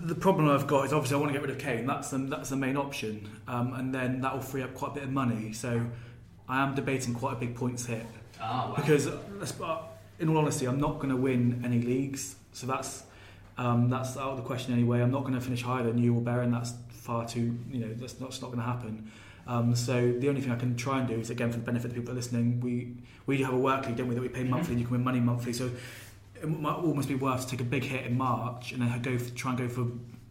The, 0.07 0.15
problem 0.15 0.49
I've 0.49 0.65
got 0.65 0.85
is 0.85 0.93
obviously 0.93 1.15
I 1.17 1.19
want 1.19 1.31
to 1.31 1.39
get 1.39 1.47
rid 1.47 1.55
of 1.55 1.61
Kane. 1.61 1.85
That's 1.85 2.09
the, 2.09 2.17
that's 2.17 2.49
the 2.49 2.55
main 2.55 2.75
option, 2.77 3.29
um, 3.47 3.73
and 3.73 3.93
then 3.93 4.21
that 4.21 4.33
will 4.33 4.41
free 4.41 4.63
up 4.63 4.73
quite 4.73 4.91
a 4.91 4.93
bit 4.95 5.03
of 5.03 5.11
money. 5.11 5.53
So 5.53 5.85
I 6.49 6.63
am 6.63 6.73
debating 6.73 7.13
quite 7.13 7.33
a 7.33 7.35
big 7.35 7.55
points 7.55 7.85
hit 7.85 8.05
Ah, 8.41 8.69
wow. 8.69 8.75
because, 8.75 9.07
in 10.19 10.29
all 10.29 10.37
honesty, 10.37 10.65
I'm 10.65 10.79
not 10.79 10.95
going 10.95 11.09
to 11.09 11.15
win 11.17 11.61
any 11.63 11.81
leagues. 11.81 12.35
So 12.53 12.65
that's 12.65 13.03
um, 13.57 13.89
that's 13.89 14.17
out 14.17 14.31
of 14.31 14.37
the 14.37 14.43
question 14.43 14.73
anyway. 14.73 15.01
I'm 15.01 15.11
not 15.11 15.21
going 15.21 15.35
to 15.35 15.41
finish 15.41 15.61
higher 15.61 15.83
than 15.83 15.97
you 15.97 16.15
or 16.15 16.21
Baron. 16.21 16.51
That's 16.51 16.73
far 16.89 17.25
too 17.25 17.57
you 17.71 17.79
know 17.79 17.93
that's 17.93 18.19
not, 18.19 18.29
that's 18.29 18.41
not 18.41 18.47
going 18.47 18.59
to 18.59 18.65
happen. 18.65 19.11
Um, 19.47 19.75
so 19.75 20.11
the 20.19 20.27
only 20.29 20.41
thing 20.41 20.51
I 20.51 20.55
can 20.57 20.75
try 20.75 20.99
and 20.99 21.07
do 21.07 21.15
is 21.15 21.29
again 21.29 21.51
for 21.51 21.57
the 21.57 21.63
benefit 21.63 21.85
of 21.85 21.93
the 21.93 21.99
people 22.01 22.13
that 22.13 22.19
are 22.19 22.21
listening, 22.23 22.59
we 22.59 22.95
we 23.25 23.41
have 23.43 23.53
a 23.53 23.57
work 23.57 23.85
league, 23.87 23.95
don't 23.97 24.07
we, 24.07 24.15
that 24.15 24.21
we 24.21 24.29
pay 24.29 24.43
monthly. 24.43 24.73
and 24.73 24.79
You 24.81 24.85
can 24.87 24.93
win 24.97 25.03
money 25.03 25.19
monthly. 25.19 25.53
So 25.53 25.69
it 26.41 26.47
might 26.47 26.75
almost 26.75 27.07
be 27.07 27.15
worth 27.15 27.41
to 27.45 27.47
take 27.51 27.61
a 27.61 27.69
big 27.69 27.83
hit 27.83 28.05
in 28.05 28.17
March 28.17 28.71
and 28.71 28.81
then 28.81 29.01
go 29.01 29.17
for, 29.17 29.29
try 29.33 29.51
and 29.51 29.59
go 29.59 29.67
for 29.67 29.87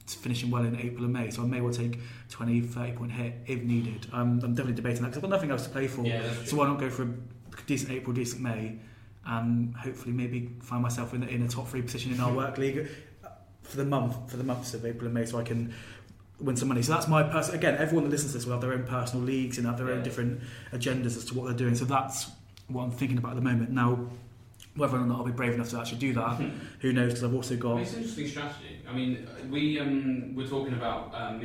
finishing 0.06 0.50
well 0.50 0.64
in 0.64 0.76
April 0.78 1.04
and 1.04 1.12
May. 1.12 1.30
So 1.30 1.42
I 1.42 1.46
may 1.46 1.60
well 1.60 1.72
take 1.72 1.98
20, 2.30 2.60
30 2.60 2.92
point 2.92 3.12
hit 3.12 3.34
if 3.46 3.62
needed. 3.62 4.06
Um, 4.12 4.40
I'm 4.42 4.54
definitely 4.54 4.74
debating 4.74 5.02
that 5.02 5.08
because 5.08 5.18
I've 5.18 5.30
got 5.30 5.30
nothing 5.36 5.50
else 5.50 5.64
to 5.64 5.70
play 5.70 5.88
for. 5.88 6.02
Yeah, 6.06 6.22
So 6.44 6.56
why 6.56 6.66
not 6.68 6.78
go 6.78 6.90
for 6.90 7.02
a 7.02 7.08
decent 7.66 7.90
April, 7.92 8.14
decent 8.14 8.40
May, 8.42 8.76
and 9.24 9.74
hopefully 9.74 10.12
maybe 10.14 10.52
find 10.62 10.82
myself 10.82 11.12
in, 11.14 11.22
in 11.24 11.42
a 11.42 11.48
top 11.48 11.66
three 11.68 11.82
position 11.82 12.12
in 12.12 12.20
our 12.20 12.32
work 12.42 12.56
league 12.58 12.86
uh, 13.24 13.28
for 13.62 13.78
the 13.78 13.84
month 13.84 14.30
for 14.30 14.36
the 14.36 14.44
months 14.44 14.74
of 14.74 14.84
April 14.86 15.06
and 15.06 15.14
May, 15.14 15.26
so 15.26 15.38
I 15.38 15.42
can 15.42 15.74
win 16.40 16.56
some 16.56 16.68
money. 16.68 16.82
So 16.82 16.92
that's 16.92 17.08
my 17.08 17.22
personal. 17.22 17.58
Again, 17.58 17.76
everyone 17.78 18.04
that 18.04 18.10
listens 18.10 18.32
to 18.32 18.38
this 18.38 18.46
will 18.46 18.52
have 18.52 18.60
their 18.60 18.72
own 18.72 18.84
personal 18.84 19.24
leagues 19.24 19.58
and 19.58 19.66
have 19.66 19.78
their 19.78 19.90
own 19.90 20.02
different 20.02 20.40
agendas 20.72 21.16
as 21.16 21.24
to 21.26 21.34
what 21.34 21.46
they're 21.46 21.54
doing. 21.56 21.74
So 21.74 21.84
that's 21.84 22.30
what 22.68 22.82
I'm 22.82 22.90
thinking 22.90 23.18
about 23.18 23.30
at 23.32 23.36
the 23.36 23.42
moment. 23.42 23.70
Now, 23.70 24.06
whether 24.74 24.98
or 24.98 25.06
not 25.06 25.18
I'll 25.20 25.24
be 25.24 25.32
brave 25.32 25.54
enough 25.54 25.70
to 25.70 25.78
actually 25.80 25.98
do 25.98 26.12
that, 26.14 26.38
who 26.80 26.92
knows? 26.92 27.08
Because 27.14 27.24
I've 27.24 27.34
also 27.34 27.56
got. 27.56 27.78
it's 27.80 27.92
an 27.94 28.00
interesting 28.00 28.28
strategy. 28.28 28.80
I 28.86 28.92
mean, 28.92 29.26
we 29.50 29.80
um, 29.80 30.34
were 30.34 30.46
talking 30.46 30.74
about 30.74 31.14
um, 31.14 31.40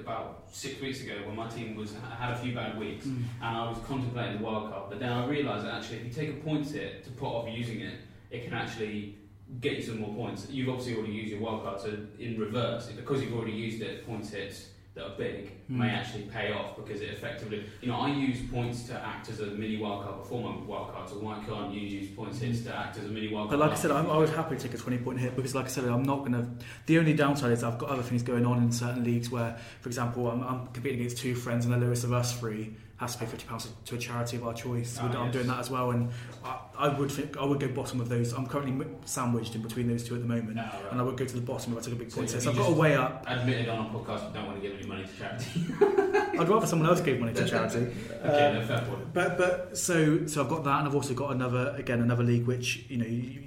about 0.00 0.44
six 0.52 0.80
weeks 0.80 1.02
ago 1.02 1.14
when 1.26 1.34
my 1.34 1.48
team 1.48 1.74
was 1.74 1.92
had 2.18 2.32
a 2.32 2.36
few 2.36 2.54
bad 2.54 2.78
weeks, 2.78 3.04
Mm. 3.04 3.24
and 3.42 3.56
I 3.56 3.68
was 3.68 3.78
contemplating 3.86 4.38
the 4.38 4.44
wild 4.44 4.70
card. 4.70 4.84
But 4.90 5.00
then 5.00 5.10
I 5.12 5.26
realised 5.26 5.66
that 5.66 5.74
actually, 5.74 5.98
if 5.98 6.04
you 6.06 6.12
take 6.12 6.30
a 6.30 6.40
points 6.40 6.70
hit 6.70 7.02
to 7.04 7.10
put 7.10 7.26
off 7.26 7.48
using 7.48 7.80
it, 7.80 7.94
it 8.30 8.44
can 8.44 8.54
actually 8.54 9.17
get 9.60 9.76
you 9.76 9.82
some 9.82 10.00
more 10.00 10.14
points. 10.14 10.46
You've 10.50 10.68
obviously 10.68 10.96
already 10.96 11.12
used 11.12 11.30
your 11.32 11.40
wild 11.40 11.64
card, 11.64 11.80
so 11.80 11.96
in 12.18 12.38
reverse, 12.38 12.86
because 12.88 13.22
you've 13.22 13.34
already 13.34 13.52
used 13.52 13.80
it, 13.82 14.06
points 14.06 14.30
hits 14.30 14.68
that 14.94 15.04
are 15.06 15.16
big 15.16 15.52
Mm. 15.70 15.76
may 15.76 15.90
actually 15.90 16.22
pay 16.24 16.50
off 16.50 16.74
because 16.76 17.02
it 17.02 17.10
effectively, 17.10 17.62
you 17.82 17.88
know, 17.88 17.96
I 17.96 18.08
use 18.08 18.38
points 18.50 18.84
to 18.84 18.94
act 18.94 19.28
as 19.28 19.40
a 19.40 19.46
mini 19.48 19.76
wild 19.76 20.02
card 20.02 20.16
before 20.22 20.42
my 20.50 20.56
wild 20.64 20.92
card. 20.92 21.06
So 21.08 21.16
why 21.16 21.42
can't 21.46 21.72
you 21.74 21.80
use 21.82 22.10
points 22.16 22.38
hits 22.38 22.62
to 22.64 22.74
act 22.74 22.96
as 22.96 23.04
a 23.04 23.08
mini 23.08 23.28
wild 23.28 23.50
But 23.50 23.58
card? 23.58 23.68
like 23.68 23.78
I 23.78 23.80
said, 23.82 23.90
I'm, 23.90 24.10
I 24.10 24.16
would 24.16 24.30
happily 24.30 24.58
take 24.58 24.72
a 24.72 24.78
20 24.78 24.98
point 24.98 25.18
hit 25.20 25.36
because, 25.36 25.54
like 25.54 25.66
I 25.66 25.68
said, 25.68 25.84
I'm 25.84 26.02
not 26.02 26.20
going 26.20 26.32
to. 26.32 26.48
The 26.86 26.98
only 26.98 27.12
downside 27.12 27.52
is 27.52 27.62
I've 27.62 27.76
got 27.78 27.90
other 27.90 28.02
things 28.02 28.22
going 28.22 28.46
on 28.46 28.62
in 28.62 28.72
certain 28.72 29.04
leagues 29.04 29.30
where, 29.30 29.58
for 29.82 29.88
example, 29.90 30.30
I'm, 30.30 30.42
I'm 30.42 30.66
competing 30.68 31.00
against 31.00 31.18
two 31.18 31.34
friends 31.34 31.66
and 31.66 31.74
the 31.74 31.78
lowest 31.78 32.04
of 32.04 32.12
us 32.14 32.38
three 32.38 32.74
has 32.98 33.14
to 33.16 33.24
pay 33.24 33.30
£50 33.30 33.68
to 33.86 33.94
a 33.94 33.98
charity 33.98 34.36
of 34.36 34.44
our 34.46 34.52
choice. 34.52 34.98
Ah, 35.00 35.06
I'm 35.06 35.26
yes. 35.26 35.32
doing 35.32 35.46
that 35.46 35.60
as 35.60 35.70
well, 35.70 35.92
and 35.92 36.10
I, 36.44 36.58
I 36.76 36.88
would 36.88 37.10
think 37.12 37.36
I 37.36 37.44
would 37.44 37.60
go 37.60 37.68
bottom 37.68 38.00
of 38.00 38.08
those. 38.08 38.32
I'm 38.32 38.46
currently 38.46 38.86
sandwiched 39.04 39.54
in 39.54 39.62
between 39.62 39.86
those 39.88 40.02
two 40.04 40.14
at 40.16 40.20
the 40.20 40.26
moment, 40.26 40.56
No, 40.56 40.62
right. 40.62 40.74
and 40.90 41.00
I 41.00 41.04
would 41.04 41.16
go 41.16 41.24
to 41.24 41.34
the 41.34 41.40
bottom 41.40 41.72
if 41.72 41.78
I 41.78 41.82
took 41.82 41.92
a 41.92 41.96
big 41.96 42.12
point 42.12 42.28
So 42.30 42.50
I've 42.50 42.56
got 42.56 42.68
a 42.70 42.74
way 42.74 42.96
up. 42.96 43.24
admitted 43.28 43.68
on 43.68 43.86
a 43.86 43.88
podcast 43.88 44.28
you 44.28 44.34
don't 44.34 44.46
want 44.46 44.62
to 44.62 44.68
give 44.68 44.76
any 44.78 44.86
money 44.88 45.04
to 45.04 45.16
charity. 45.16 45.64
I'd 46.38 46.48
rather 46.48 46.66
someone 46.66 46.88
else 46.88 47.00
gave 47.00 47.18
money 47.20 47.32
to 47.34 47.48
charity. 47.48 47.78
okay, 48.24 48.46
Uh, 48.50 48.52
no, 48.60 48.66
fair 48.66 48.80
point. 48.82 49.12
But 49.14 49.38
but 49.38 49.78
so 49.78 50.26
so 50.26 50.42
I've 50.42 50.48
got 50.48 50.64
that, 50.64 50.78
and 50.80 50.88
I've 50.88 50.94
also 50.94 51.14
got 51.14 51.32
another 51.32 51.74
again 51.78 52.00
another 52.00 52.22
league 52.24 52.46
which 52.46 52.84
you 52.88 52.96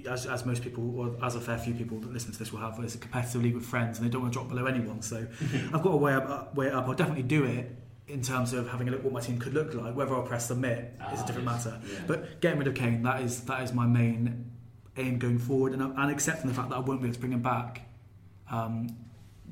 know 0.04 0.12
as 0.12 0.26
as 0.26 0.46
most 0.46 0.62
people 0.64 0.98
or 1.00 1.26
as 1.26 1.36
a 1.36 1.42
fair 1.42 1.58
few 1.58 1.74
people 1.74 2.00
that 2.00 2.12
listen 2.14 2.32
to 2.32 2.40
this 2.40 2.52
will 2.54 2.60
have 2.60 2.80
is 2.84 2.96
a 2.96 2.98
competitive 2.98 3.44
league 3.44 3.56
with 3.56 3.66
friends, 3.66 3.98
and 4.00 4.08
they 4.08 4.12
don't 4.12 4.22
want 4.22 4.34
to 4.34 4.40
drop 4.40 4.50
below 4.50 4.66
anyone. 4.66 5.02
So 5.02 5.26
I've 5.74 5.82
got 5.84 5.92
a 5.94 5.98
way 5.98 6.14
up, 6.14 6.30
up 6.30 6.56
way 6.56 6.70
up. 6.72 6.86
I'll 6.88 6.94
definitely 6.94 7.24
do 7.24 7.44
it 7.46 7.76
in 8.12 8.22
terms 8.22 8.54
of 8.54 8.70
having 8.70 8.88
a 8.88 8.92
look 8.92 9.00
at 9.00 9.06
what 9.06 9.14
my 9.14 9.20
team 9.22 9.40
could 9.40 9.54
look 9.54 9.74
like. 9.74 9.96
Whether 9.96 10.14
I'll 10.16 10.24
press 10.24 10.48
submit 10.48 10.94
is 11.14 11.20
a 11.20 11.24
Ah, 11.24 11.26
different 11.26 11.48
yes. 11.48 11.66
matter. 11.66 11.80
Yeah. 11.92 12.00
But 12.08 12.42
getting 12.42 12.60
rid 12.60 12.68
of 12.68 12.76
Kane 12.76 13.04
that 13.04 13.22
is 13.22 13.42
that 13.46 13.64
is 13.64 13.74
my 13.74 13.86
main 13.86 14.52
aim 14.98 15.18
going 15.20 15.40
forward, 15.40 15.74
and, 15.74 15.82
and 15.82 16.12
accepting 16.12 16.48
the 16.50 16.54
fact 16.54 16.70
that 16.70 16.76
I 16.76 16.80
won't 16.80 17.02
be 17.02 17.08
able 17.08 17.16
to 17.16 17.20
bring 17.20 17.32
him 17.34 17.42
back. 17.42 17.82
Um, 18.50 18.88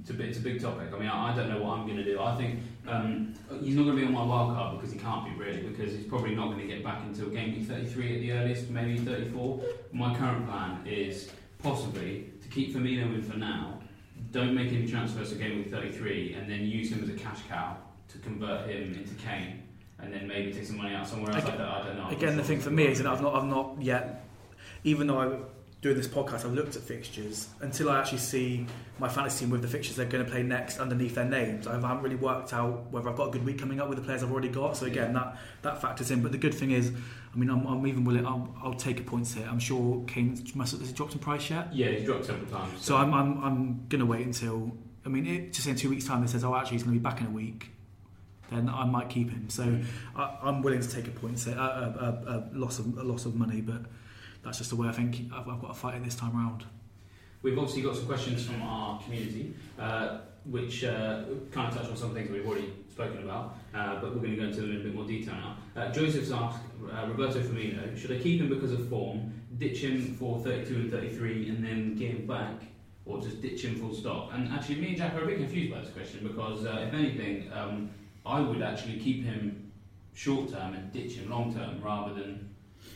It's 0.01 0.10
a, 0.10 0.13
bit, 0.13 0.28
it's 0.30 0.38
a 0.39 0.42
big 0.42 0.62
topic. 0.62 0.89
I 0.94 1.00
mean, 1.00 1.08
I, 1.08 1.32
I 1.32 1.36
don't 1.36 1.50
know 1.50 1.62
what 1.63 1.78
I'm 1.80 1.86
going 1.86 1.98
to 1.98 2.04
do. 2.04 2.20
I 2.22 2.36
think 2.36 2.60
um, 2.88 3.34
he's 3.62 3.75
not 3.75 3.84
going 3.84 3.96
to 3.96 4.01
be 4.01 4.06
on 4.08 4.13
my 4.13 4.24
wild 4.24 4.54
card 4.56 4.78
because 4.78 4.92
he 4.94 5.00
can't 5.00 5.24
be 5.25 5.32
really, 5.42 5.62
because 5.62 5.94
he's 5.94 6.06
probably 6.06 6.36
not 6.36 6.48
going 6.48 6.60
to 6.60 6.68
get 6.68 6.84
back 6.84 7.01
until 7.06 7.30
game 7.30 7.56
week 7.58 7.68
33 7.68 8.16
at 8.16 8.22
the 8.22 8.32
earliest, 8.34 8.70
maybe 8.70 8.98
34. 8.98 9.62
My 9.94 10.13
current 10.16 10.46
plan 10.48 10.86
is 10.86 11.32
possibly 11.63 12.32
to 12.42 12.48
keep 12.50 12.74
Firmino 12.75 13.13
in 13.16 13.22
for 13.22 13.38
now, 13.38 13.80
don't 14.32 14.54
make 14.54 14.72
any 14.74 14.88
transfers 14.88 15.30
to 15.32 15.36
game 15.36 15.58
week 15.60 15.72
33, 15.72 16.34
and 16.34 16.50
then 16.50 16.62
use 16.66 16.92
him 16.92 17.01
as 17.04 17.10
a 17.10 17.13
cash 17.13 17.39
cow 17.48 17.78
to 18.10 18.18
convert 18.20 18.70
him 18.70 18.94
into 18.94 19.13
Kane, 19.16 19.63
and 20.00 20.13
then 20.13 20.28
maybe 20.28 20.51
take 20.54 20.65
some 20.65 20.78
money 20.78 20.93
out 20.95 21.08
somewhere 21.08 21.32
else. 21.34 21.43
I, 21.45 21.48
Again- 21.48 21.58
don't, 21.60 21.67
I 21.67 21.84
don't 21.86 21.98
know. 21.98 22.04
I'm 22.04 22.13
Again, 22.13 22.38
the 22.38 22.43
thing 22.43 22.60
for 22.60 22.72
me 22.72 22.88
is 22.88 23.00
that 23.02 23.08
I've 23.08 23.22
not, 23.22 23.36
I've 23.36 23.45
not 23.48 23.82
yet, 23.82 24.26
even 24.84 25.08
though 25.08 25.19
I'm 25.19 25.45
doing 25.82 25.95
this 25.95 26.08
podcast, 26.08 26.43
I've 26.45 26.54
looked 26.54 26.76
at 26.76 26.82
fixtures 26.82 27.48
until 27.62 27.89
I 27.89 28.00
actually 28.00 28.17
see 28.17 28.67
my 29.00 29.08
fantasy 29.08 29.45
team 29.45 29.50
with 29.52 29.62
the 29.62 29.67
fixtures 29.67 29.95
they're 29.95 30.06
going 30.06 30.26
to 30.26 30.30
play 30.30 30.43
next 30.43 30.78
underneath 30.80 31.15
their 31.15 31.24
names. 31.26 31.67
I 31.67 31.74
haven't 31.80 32.02
really 32.02 32.17
worked 32.17 32.52
out 32.54 32.91
whether 32.91 33.10
I've 33.10 33.15
got 33.15 33.30
a 33.30 33.32
good 33.32 33.45
week 33.45 33.60
coming 33.60 33.80
up 33.80 33.88
with 33.88 33.98
the 33.98 34.04
players 34.04 34.22
I've 34.22 34.32
already 34.32 34.50
got. 34.50 34.76
So 34.76 34.88
again, 34.88 35.13
that 35.13 35.38
that 35.62 35.82
factors 35.82 36.12
in. 36.12 36.22
But 36.22 36.34
the 36.34 36.38
good 36.38 36.54
thing 36.54 36.72
is, 36.72 36.91
I 37.34 37.38
mean, 37.38 37.50
I'm, 37.50 37.65
I'm 37.65 37.88
even 37.88 38.04
willing. 38.04 38.26
I'll, 38.26 38.54
I'll 38.62 38.74
take 38.74 39.00
a 39.00 39.04
points 39.04 39.34
here. 39.34 39.48
I'm 39.50 39.60
sure 39.60 40.04
Kane 40.06 40.41
must 40.54 40.78
has 40.78 40.88
he 40.88 40.93
dropped 40.93 41.13
in 41.13 41.19
price 41.19 41.50
yet. 41.50 41.74
Yeah, 41.74 41.88
he's 41.91 42.06
dropped 42.06 42.26
several 42.26 42.50
times. 42.50 42.84
So 42.84 42.98
I'm 42.98 43.13
I'm, 43.13 43.41
I'm 43.43 43.86
going 43.88 44.00
to 44.00 44.06
wait 44.06 44.26
until. 44.26 44.76
I 45.06 45.10
mean, 45.10 45.26
it, 45.26 45.54
just 45.54 45.65
in 45.65 45.78
two 45.78 45.89
weeks' 45.89 46.04
time, 46.06 46.24
it 46.24 46.30
says, 46.30 46.43
oh, 46.43 46.54
actually, 46.54 46.74
he's 46.74 46.84
going 46.84 46.93
to 46.93 47.00
be 47.00 47.04
back 47.04 47.22
in 47.22 47.28
a 47.28 47.32
week. 47.32 47.72
Then 48.52 48.70
I 48.70 48.86
might 48.86 49.10
keep 49.10 49.30
him. 49.30 49.50
So 49.50 49.80
I, 50.16 50.38
I'm 50.42 50.62
willing 50.62 50.82
to 50.82 50.90
take 50.90 51.08
a 51.08 51.12
points 51.12 51.46
hit, 51.46 51.58
a, 51.58 51.62
a, 51.62 52.34
a, 52.36 52.58
loss 52.58 52.80
of 52.80 52.98
a 52.98 53.04
loss 53.04 53.26
of 53.26 53.36
money, 53.36 53.62
but 53.62 53.84
that's 54.44 54.58
just 54.58 54.70
the 54.70 54.76
way 54.76 54.88
I 54.88 54.92
think 54.92 55.32
I've, 55.34 55.48
I've 55.48 55.62
got 55.62 55.68
to 55.68 55.74
fight 55.74 55.96
it 55.96 56.04
this 56.04 56.16
time 56.16 56.36
round. 56.36 56.66
We've 57.42 57.58
obviously 57.58 57.84
got 57.84 57.96
some 57.96 58.06
questions 58.06 58.46
from 58.46 58.62
our 58.62 59.02
community, 59.02 59.54
uh, 59.80 60.20
which 60.46 60.84
uh, 60.84 61.24
kind 61.52 61.70
of 61.70 61.78
touch 61.78 61.90
on 61.90 61.96
some 61.96 62.14
things 62.14 62.30
that 62.30 62.34
we've 62.34 62.46
already 62.46 62.74
spoken 62.92 63.24
about, 63.24 63.58
uh, 63.74 64.02
but 64.02 64.14
we're 64.14 64.22
going 64.22 64.32
to 64.32 64.38
go 64.38 64.44
into 64.44 64.62
them 64.62 64.72
in 64.72 64.82
a 64.82 64.84
bit 64.84 64.96
more 64.96 65.06
detail 65.06 65.36
now. 65.36 65.58
Uh, 65.76 65.92
Joseph's 65.92 66.32
asked 66.32 66.60
uh, 66.92 67.08
Roberto 67.08 67.40
Firmino, 67.40 67.98
should 67.98 68.12
I 68.12 68.20
keep 68.20 68.42
him 68.42 68.50
because 68.50 68.74
of 68.74 68.90
form, 68.90 69.32
ditch 69.58 69.80
him 69.80 70.16
for 70.16 70.40
32 70.40 70.76
and 70.76 70.92
33, 70.92 71.50
and 71.50 71.64
then 71.64 71.96
get 71.96 72.12
him 72.12 72.28
back, 72.28 72.56
or 73.06 73.22
just 73.22 73.42
ditch 73.42 73.64
him 73.64 73.76
full 73.76 73.94
stop? 73.94 74.34
And 74.34 74.52
actually, 74.52 74.76
me 74.76 74.90
and 74.90 74.98
Jack 74.98 75.14
are 75.16 75.24
a 75.24 75.28
bit 75.28 75.38
confused 75.38 75.74
by 75.74 75.80
this 75.80 75.92
question 75.92 76.28
because, 76.28 76.66
uh, 76.66 76.86
if 76.88 76.94
anything, 76.94 77.50
um, 77.54 77.90
I 78.30 78.39
would 78.42 78.62
actually 78.62 79.00
keep 79.00 79.24
him 79.24 79.72
short 80.13 80.52
term 80.52 80.76
and 80.76 80.92
ditch 80.94 81.13
him 81.13 81.30
long 81.30 81.54
term 81.54 81.82
rather 81.82 82.13
than 82.13 82.50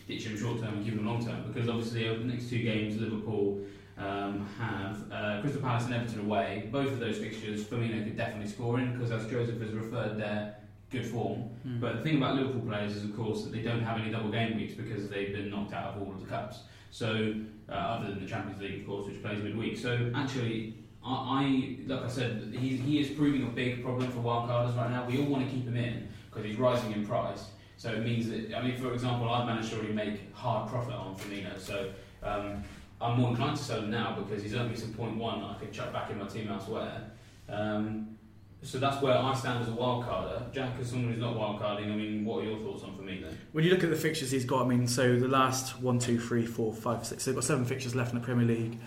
ditch 0.08 0.26
him 0.26 0.38
short 0.38 0.62
term 0.62 0.76
and 0.76 0.86
keep 0.86 0.94
him 0.94 1.06
long 1.06 1.26
term 1.26 1.52
because 1.52 1.68
obviously 1.68 2.08
over 2.08 2.20
the 2.20 2.26
next 2.26 2.50
two 2.50 2.60
games, 2.60 3.00
Liverpool 3.02 3.60
um, 3.98 4.48
have 4.60 5.12
uh, 5.12 5.42
Crystal 5.42 5.62
Palace 5.62 5.86
and 5.86 5.96
Everton 5.96 6.22
away. 6.22 6.70
Both 6.72 6.92
of 6.94 7.00
those 7.00 7.18
fixtures, 7.18 7.64
Firmino 7.64 8.04
could 8.04 8.18
definitely 8.18 8.50
score 8.50 8.80
in 8.80 8.94
because, 8.94 9.12
as 9.12 9.26
Joseph 9.28 9.60
has 9.62 9.72
referred 9.72 10.18
there, 10.18 10.56
good 10.92 11.06
form. 11.06 11.50
But 11.80 11.98
the 11.98 12.02
thing 12.02 12.18
about 12.18 12.36
Liverpool 12.36 12.62
players 12.62 12.96
is, 12.96 13.04
of 13.04 13.16
course, 13.16 13.44
that 13.44 13.52
they 13.52 13.62
don't 13.62 13.84
have 13.84 14.00
any 14.00 14.12
double 14.12 14.30
game 14.32 14.56
weeks 14.56 14.74
because 14.76 15.10
they've 15.10 15.34
been 15.34 15.50
knocked 15.50 15.74
out 15.74 15.96
of 15.96 16.02
all 16.02 16.14
of 16.14 16.22
the 16.22 16.28
cups. 16.28 16.60
So, 16.92 17.34
uh, 17.70 17.72
other 17.72 18.10
than 18.10 18.20
the 18.20 18.28
Champions 18.28 18.62
League, 18.62 18.82
of 18.82 18.88
course, 18.88 19.08
which 19.08 19.22
plays 19.22 19.42
midweek. 19.42 19.78
So, 19.78 20.12
actually, 20.16 20.76
I, 21.06 21.12
I 21.12 21.78
like 21.88 22.04
I 22.04 22.08
said, 22.08 22.54
he, 22.58 22.78
he 22.78 23.00
is 23.00 23.10
proving 23.10 23.44
a 23.44 23.48
big 23.48 23.84
problem 23.84 24.10
for 24.12 24.20
wildcarders 24.20 24.76
right 24.78 24.90
now. 24.90 25.06
We 25.08 25.20
all 25.20 25.26
want 25.26 25.46
to 25.46 25.52
keep 25.54 25.66
him 25.66 25.78
in 25.78 26.08
because 26.30 26.46
he's 26.46 26.58
rising 26.58 26.92
in 26.94 27.06
price. 27.06 27.46
So 27.78 27.92
it 27.92 28.04
means 28.04 28.30
that, 28.30 28.58
I 28.58 28.62
mean, 28.62 28.78
for 28.78 28.94
example, 28.94 29.30
I've 29.30 29.46
managed 29.46 29.70
to 29.72 29.78
already 29.78 29.94
make 29.94 30.34
hard 30.34 30.70
profit 30.70 30.94
on 30.94 31.16
Firmino. 31.16 31.60
So 31.60 31.92
um, 32.22 32.64
I'm 33.02 33.20
more 33.20 33.32
inclined 33.32 33.58
to 33.58 33.64
sell 33.64 33.80
him 33.80 33.92
now 33.92 34.16
because 34.18 34.42
he's 34.42 34.54
me 34.54 34.76
some 34.76 34.94
point 34.94 35.18
one 35.18 35.42
that 35.42 35.48
I 35.48 35.54
could 35.56 35.74
chuck 35.74 35.92
back 35.92 36.10
in 36.10 36.18
my 36.18 36.28
team 36.28 36.48
elsewhere. 36.50 37.12
Um, 37.50 38.18
so 38.62 38.78
that's 38.78 39.02
where 39.02 39.18
I 39.18 39.34
stand 39.34 39.62
as 39.62 39.68
a 39.68 39.74
wild 39.74 40.06
carder. 40.06 40.42
Jack, 40.54 40.80
as 40.80 40.90
someone 40.90 41.12
who's 41.12 41.20
not 41.20 41.36
wildcarding, 41.36 41.92
I 41.92 41.96
mean, 41.96 42.24
what 42.24 42.44
are 42.44 42.48
your 42.48 42.60
thoughts 42.60 42.84
on 42.84 42.92
Firmino? 42.92 43.28
When 43.52 43.66
you 43.66 43.72
look 43.72 43.84
at 43.84 43.90
the 43.90 43.98
fixtures 43.98 44.32
he's 44.32 44.46
got, 44.46 44.66
I 44.66 44.68
mean, 44.70 44.88
so 44.88 45.20
the 45.20 45.28
last 45.28 45.82
one, 45.82 46.00
two, 46.00 46.18
three, 46.18 46.46
four, 46.46 46.74
five, 46.74 47.06
six, 47.06 47.24
so 47.24 47.32
they've 47.32 47.36
got 47.36 47.44
seven 47.44 47.66
fixtures 47.66 47.94
left 47.94 48.14
in 48.14 48.20
the 48.20 48.26
Premier 48.26 48.46
League. 48.46 48.80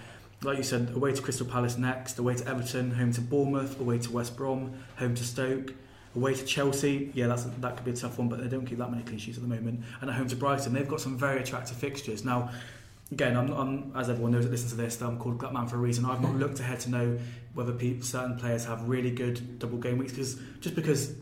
Like 0.47 0.59
you 0.59 0.63
said, 0.63 0.93
away 0.95 1.13
to 1.13 1.21
Crystal 1.21 1.45
Palace 1.45 1.77
next, 1.77 2.21
away 2.21 2.37
to 2.37 2.47
Everton, 2.47 2.93
home 2.93 3.13
to 3.15 3.21
Bournemouth, 3.21 3.81
away 3.81 3.99
to 3.99 4.13
West 4.13 4.37
Brom, 4.37 4.75
home 4.97 5.17
to 5.17 5.25
Stoke, 5.25 5.75
away 6.15 6.35
to 6.35 6.45
Chelsea. 6.45 7.11
Yeah, 7.15 7.27
that's 7.27 7.43
that 7.43 7.75
could 7.75 7.85
be 7.85 7.91
a 7.91 7.97
tough 7.97 8.17
one, 8.17 8.29
but 8.29 8.41
they 8.41 8.47
don't 8.47 8.65
keep 8.65 8.79
that 8.79 8.89
many 8.89 9.03
clean 9.03 9.19
sheets 9.19 9.39
at 9.39 9.43
the 9.43 9.49
moment. 9.49 9.83
And 10.01 10.09
at 10.09 10.15
home 10.15 10.29
to 10.29 10.37
Brighton, 10.37 10.73
they've 10.73 10.87
got 10.87 11.01
some 11.01 11.19
very 11.19 11.41
attractive 11.41 11.77
fixtures. 11.77 12.25
Now, 12.25 12.53
again, 13.11 13.37
I'm, 13.37 13.51
I'm 13.51 13.93
as 13.97 14.09
everyone 14.09 14.31
knows 14.31 14.45
that 14.45 14.53
listens 14.53 14.71
to 14.71 14.77
this, 14.77 15.03
I'm 15.03 15.19
called 15.19 15.39
Gutman 15.39 15.67
for 15.67 15.77
a 15.77 15.81
reason. 15.81 16.05
I've 16.05 16.23
not 16.23 16.31
mm. 16.31 16.39
looked 16.39 16.61
ahead 16.61 16.79
to 16.81 16.91
know 16.91 17.19
whether 17.55 17.77
certain 18.03 18.37
players 18.37 18.65
have 18.67 18.89
really 18.89 19.11
good 19.11 19.59
double 19.59 19.79
game 19.79 19.99
weeks 19.99 20.13
because 20.13 20.39
just 20.61 20.77
because 20.77 21.13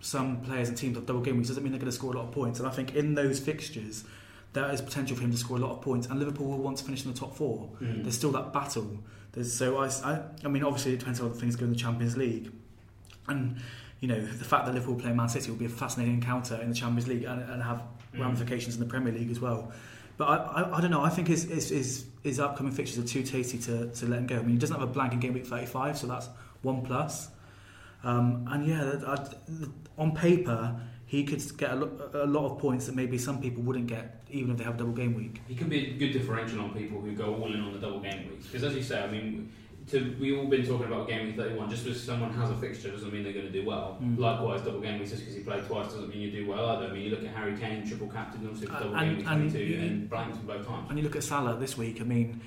some 0.00 0.42
players 0.42 0.68
and 0.68 0.76
teams 0.76 0.96
have 0.96 1.06
double 1.06 1.22
game 1.22 1.38
weeks 1.38 1.48
doesn't 1.48 1.62
mean 1.62 1.72
they're 1.72 1.80
going 1.80 1.90
to 1.90 1.96
score 1.96 2.12
a 2.12 2.18
lot 2.18 2.26
of 2.26 2.32
points. 2.32 2.58
And 2.58 2.68
I 2.68 2.70
think 2.70 2.94
in 2.94 3.14
those 3.14 3.40
fixtures, 3.40 4.04
there 4.54 4.70
is 4.72 4.80
potential 4.80 5.16
for 5.16 5.22
him 5.22 5.30
to 5.30 5.36
score 5.36 5.58
a 5.58 5.60
lot 5.60 5.72
of 5.72 5.82
points, 5.82 6.06
and 6.06 6.18
Liverpool 6.18 6.46
will 6.46 6.58
want 6.58 6.78
to 6.78 6.84
finish 6.84 7.04
in 7.04 7.12
the 7.12 7.18
top 7.18 7.36
four. 7.36 7.68
There's 7.80 8.16
still 8.16 8.32
that 8.32 8.52
battle. 8.52 8.98
There's 9.32 9.52
so 9.52 9.76
I, 9.78 9.88
I, 10.04 10.22
I 10.44 10.48
mean, 10.48 10.64
obviously 10.64 10.94
it 10.94 10.98
depends 11.00 11.20
on 11.20 11.28
how 11.28 11.34
things 11.34 11.54
go 11.56 11.64
in 11.66 11.72
the 11.72 11.78
Champions 11.78 12.16
League, 12.16 12.50
and 13.28 13.56
you 14.00 14.08
know 14.08 14.20
the 14.20 14.44
fact 14.44 14.66
that 14.66 14.74
Liverpool 14.74 14.96
play 14.96 15.12
Man 15.12 15.28
City 15.28 15.50
will 15.50 15.58
be 15.58 15.64
a 15.66 15.68
fascinating 15.68 16.14
encounter 16.14 16.54
in 16.62 16.68
the 16.70 16.74
Champions 16.74 17.06
League 17.08 17.24
and, 17.24 17.42
and 17.50 17.62
have 17.62 17.82
Mm. 18.14 18.20
ramifications 18.20 18.74
in 18.76 18.80
the 18.80 18.86
Premier 18.86 19.12
League 19.12 19.32
as 19.32 19.40
well. 19.40 19.72
But 20.18 20.26
I, 20.28 20.36
I, 20.36 20.76
I 20.78 20.80
don't 20.80 20.92
know. 20.92 21.02
I 21.02 21.08
think 21.08 21.26
his, 21.26 21.42
his, 21.50 21.70
his, 21.70 22.04
his 22.22 22.38
upcoming 22.38 22.70
fixtures 22.72 23.02
are 23.04 23.08
too 23.08 23.24
tasty 23.24 23.58
to, 23.58 23.90
to 23.90 24.06
let 24.06 24.20
him 24.20 24.28
go. 24.28 24.36
I 24.36 24.42
mean, 24.42 24.50
he 24.50 24.56
doesn't 24.58 24.78
have 24.78 24.88
a 24.88 24.92
blank 24.92 25.14
in 25.14 25.18
game 25.18 25.32
week 25.34 25.46
35, 25.48 25.98
so 25.98 26.06
that's 26.06 26.28
one 26.62 26.82
plus. 26.82 27.26
Um, 28.04 28.46
and 28.52 28.66
yeah, 28.68 28.84
that- 28.84 29.04
I, 29.04 30.00
on 30.00 30.14
paper, 30.14 30.80
he 31.06 31.24
could 31.24 31.42
get 31.58 31.72
a, 31.72 31.74
lo- 31.74 32.10
a 32.14 32.26
lot 32.26 32.52
of 32.52 32.58
points 32.60 32.86
that 32.86 32.94
maybe 32.94 33.18
some 33.18 33.40
people 33.40 33.64
wouldn't 33.64 33.88
get, 33.88 34.23
even 34.34 34.50
if 34.52 34.58
they 34.58 34.64
have 34.64 34.74
a 34.74 34.78
double 34.78 34.92
game 34.92 35.14
week. 35.14 35.40
He 35.48 35.54
could 35.54 35.68
be 35.70 35.90
a 35.90 35.92
good 35.94 36.12
differential 36.12 36.60
on 36.60 36.74
people 36.74 37.00
who 37.00 37.12
go 37.12 37.34
all 37.34 37.52
in 37.52 37.60
on 37.60 37.72
the 37.72 37.78
double 37.78 38.00
game 38.00 38.28
weeks. 38.28 38.46
Because 38.46 38.64
as 38.64 38.74
you 38.74 38.82
say, 38.82 39.02
I 39.02 39.10
mean, 39.10 39.50
to, 39.90 40.16
we've 40.18 40.38
all 40.38 40.46
been 40.46 40.66
talking 40.66 40.86
about 40.86 41.06
game 41.08 41.26
week 41.26 41.36
31. 41.36 41.68
Just 41.70 41.84
because 41.84 42.02
someone 42.02 42.32
has 42.32 42.50
a 42.50 42.54
fixture 42.56 42.90
doesn't 42.90 43.12
mean 43.12 43.22
they're 43.22 43.32
going 43.34 43.46
to 43.46 43.52
do 43.52 43.64
well. 43.66 43.98
Mm. 44.02 44.18
Likewise, 44.18 44.62
double 44.62 44.80
game 44.80 44.98
weeks 44.98 45.10
just 45.10 45.22
because 45.22 45.36
you 45.36 45.44
play 45.44 45.60
twice 45.60 45.86
doesn't 45.86 46.08
mean 46.08 46.20
you 46.20 46.30
do 46.30 46.48
well 46.50 46.66
either. 46.70 46.86
I 46.86 46.92
mean, 46.92 47.02
you 47.02 47.10
look 47.10 47.22
at 47.22 47.34
Harry 47.34 47.56
Kane, 47.56 47.86
triple 47.86 48.08
captain, 48.08 48.48
also 48.48 48.66
Uh, 48.66 48.78
double 48.80 48.96
and- 48.96 49.08
game 49.08 49.16
week 49.18 49.26
and 49.28 49.50
22, 49.52 49.58
you- 49.64 49.80
and 49.80 50.10
blanked 50.10 50.36
from 50.38 50.46
both 50.46 50.66
times. 50.66 50.86
And 50.88 50.98
you 50.98 51.04
look 51.04 51.16
at 51.16 51.22
Salah 51.24 51.56
this 51.58 51.76
week. 51.76 52.00
I 52.00 52.04
mean, 52.04 52.40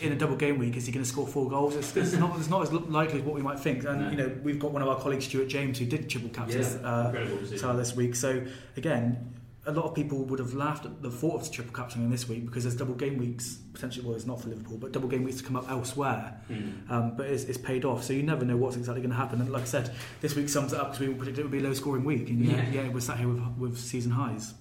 in 0.00 0.12
a 0.12 0.16
double 0.16 0.36
game 0.36 0.58
week, 0.58 0.76
is 0.76 0.86
he 0.86 0.92
going 0.92 1.02
to 1.04 1.08
score 1.10 1.26
four 1.26 1.50
goals? 1.50 1.74
It's, 1.74 1.96
it's 1.96 2.12
not. 2.14 2.38
It's 2.38 2.48
not 2.48 2.62
as 2.62 2.72
likely 2.72 3.18
as 3.18 3.24
what 3.24 3.34
we 3.34 3.42
might 3.42 3.58
think. 3.58 3.84
And 3.84 4.00
No. 4.02 4.10
you 4.10 4.16
know, 4.16 4.32
we've 4.44 4.58
got 4.60 4.70
one 4.70 4.80
of 4.82 4.88
our 4.88 4.98
colleagues, 5.00 5.24
Stuart 5.24 5.48
James, 5.48 5.78
who 5.78 5.86
did 5.86 6.08
triple 6.08 6.30
captain 6.30 6.62
uh, 6.62 7.12
Salah 7.56 7.76
this 7.76 7.96
week. 7.96 8.14
So 8.14 8.42
again, 8.76 9.32
a 9.66 9.72
lot 9.72 9.84
of 9.84 9.94
people 9.94 10.18
would 10.24 10.38
have 10.38 10.54
laughed 10.54 10.84
at 10.86 11.02
the 11.02 11.10
thought 11.10 11.42
of 11.42 11.50
triple 11.50 11.74
captaining 11.74 12.08
this 12.10 12.28
week 12.28 12.46
because 12.46 12.62
there's 12.64 12.76
double 12.76 12.94
game 12.94 13.18
weeks 13.18 13.58
potentially. 13.72 14.06
Well, 14.06 14.14
it's 14.14 14.26
not 14.26 14.40
for 14.40 14.48
Liverpool, 14.48 14.78
but 14.78 14.92
double 14.92 15.08
game 15.08 15.24
weeks 15.24 15.38
to 15.38 15.44
come 15.44 15.56
up 15.56 15.68
elsewhere. 15.70 16.40
Mm. 16.50 16.90
Um, 16.90 17.16
but 17.16 17.26
it's, 17.26 17.44
it's 17.44 17.58
paid 17.58 17.84
off, 17.84 18.04
so 18.04 18.12
you 18.12 18.22
never 18.22 18.44
know 18.44 18.56
what's 18.56 18.76
exactly 18.76 19.00
going 19.02 19.10
to 19.10 19.16
happen. 19.16 19.40
And 19.40 19.50
like 19.50 19.62
I 19.62 19.66
said, 19.66 19.94
this 20.20 20.34
week 20.36 20.48
sums 20.48 20.72
it 20.72 20.78
up 20.80 20.92
because 20.92 21.00
we 21.00 21.08
all 21.08 21.14
predicted 21.14 21.40
it 21.40 21.42
would 21.44 21.52
be 21.52 21.58
a 21.58 21.62
low-scoring 21.62 22.04
week, 22.04 22.28
and 22.30 22.44
yeah, 22.44 22.56
Yeah. 22.70 22.82
yeah, 22.84 22.88
we're 22.88 23.00
sat 23.00 23.18
here 23.18 23.28
with, 23.28 23.42
with 23.58 23.78
season 23.78 24.12
highs. 24.12 24.54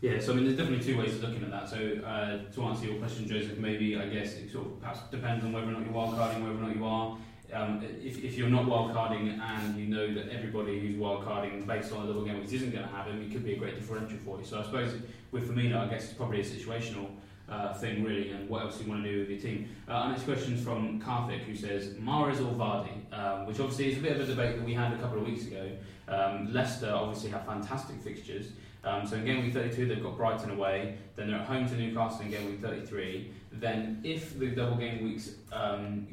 Yeah, 0.00 0.18
so 0.20 0.32
I 0.32 0.34
mean, 0.36 0.44
there's 0.46 0.56
definitely 0.56 0.84
two 0.84 0.98
ways 0.98 1.14
of 1.14 1.22
looking 1.22 1.44
at 1.44 1.50
that. 1.52 1.68
So 1.68 1.76
uh, 2.04 2.52
to 2.52 2.62
answer 2.64 2.86
your 2.86 2.96
question, 2.98 3.28
Joseph, 3.28 3.58
maybe 3.58 3.96
I 3.96 4.06
guess 4.08 4.34
it 4.34 4.50
sort 4.50 4.66
of 4.66 4.80
perhaps 4.80 4.98
depends 5.12 5.44
on 5.44 5.52
whether 5.52 5.68
or 5.68 5.72
not 5.72 5.84
you're 5.84 5.94
wildcarding, 5.94 6.42
whether 6.42 6.58
or 6.58 6.62
not 6.68 6.74
you 6.76 6.84
are. 6.84 7.16
Um, 7.52 7.84
if, 8.02 8.22
if 8.24 8.38
you're 8.38 8.48
not 8.48 8.64
wildcarding 8.64 9.38
and 9.38 9.76
you 9.78 9.86
know 9.86 10.12
that 10.14 10.30
everybody 10.30 10.80
who's 10.80 10.96
wildcarding 10.96 11.66
based 11.66 11.92
on 11.92 12.04
a 12.04 12.06
double 12.06 12.24
game 12.24 12.40
week 12.40 12.52
isn't 12.52 12.70
going 12.70 12.88
to 12.88 12.94
have 12.94 13.06
him, 13.06 13.22
it 13.22 13.30
could 13.30 13.44
be 13.44 13.54
a 13.54 13.58
great 13.58 13.74
differential 13.74 14.18
for 14.24 14.38
you. 14.38 14.44
So 14.44 14.60
I 14.60 14.62
suppose 14.62 14.94
with 15.32 15.50
Firmino, 15.50 15.78
I 15.78 15.86
guess 15.88 16.04
it's 16.04 16.14
probably 16.14 16.40
a 16.40 16.44
situational 16.44 17.10
uh, 17.48 17.74
thing 17.74 18.02
really, 18.02 18.30
and 18.30 18.48
what 18.48 18.62
else 18.62 18.80
you 18.80 18.88
want 18.88 19.04
to 19.04 19.10
do 19.10 19.20
with 19.20 19.28
your 19.28 19.38
team. 19.38 19.68
Uh, 19.86 19.92
our 19.92 20.10
next 20.10 20.22
question 20.24 20.54
is 20.54 20.64
from 20.64 21.00
Karthik, 21.00 21.40
who 21.40 21.54
says 21.54 21.88
Mahrez 21.94 22.40
or 22.40 22.54
Vardy, 22.54 23.12
um, 23.12 23.46
which 23.46 23.60
obviously 23.60 23.92
is 23.92 23.98
a 23.98 24.00
bit 24.00 24.12
of 24.12 24.20
a 24.20 24.26
debate 24.26 24.56
that 24.56 24.64
we 24.64 24.72
had 24.72 24.92
a 24.92 24.98
couple 24.98 25.18
of 25.18 25.26
weeks 25.26 25.46
ago. 25.46 25.70
Um, 26.08 26.52
Leicester 26.52 26.90
obviously 26.90 27.30
have 27.30 27.44
fantastic 27.44 28.00
fixtures. 28.02 28.46
Um, 28.84 29.06
so 29.06 29.16
in 29.16 29.24
game 29.24 29.44
week 29.44 29.52
32, 29.52 29.86
they've 29.86 30.02
got 30.02 30.16
Brighton 30.16 30.50
away. 30.50 30.96
Then 31.14 31.28
they're 31.28 31.38
at 31.38 31.46
home 31.46 31.68
to 31.68 31.74
Newcastle 31.76 32.22
in 32.22 32.30
game 32.30 32.46
week 32.46 32.60
33. 32.60 33.30
Then, 33.52 34.00
if 34.02 34.38
the 34.38 34.48
double 34.48 34.76
game 34.76 35.04
weeks 35.04 35.34
um, 35.52 36.08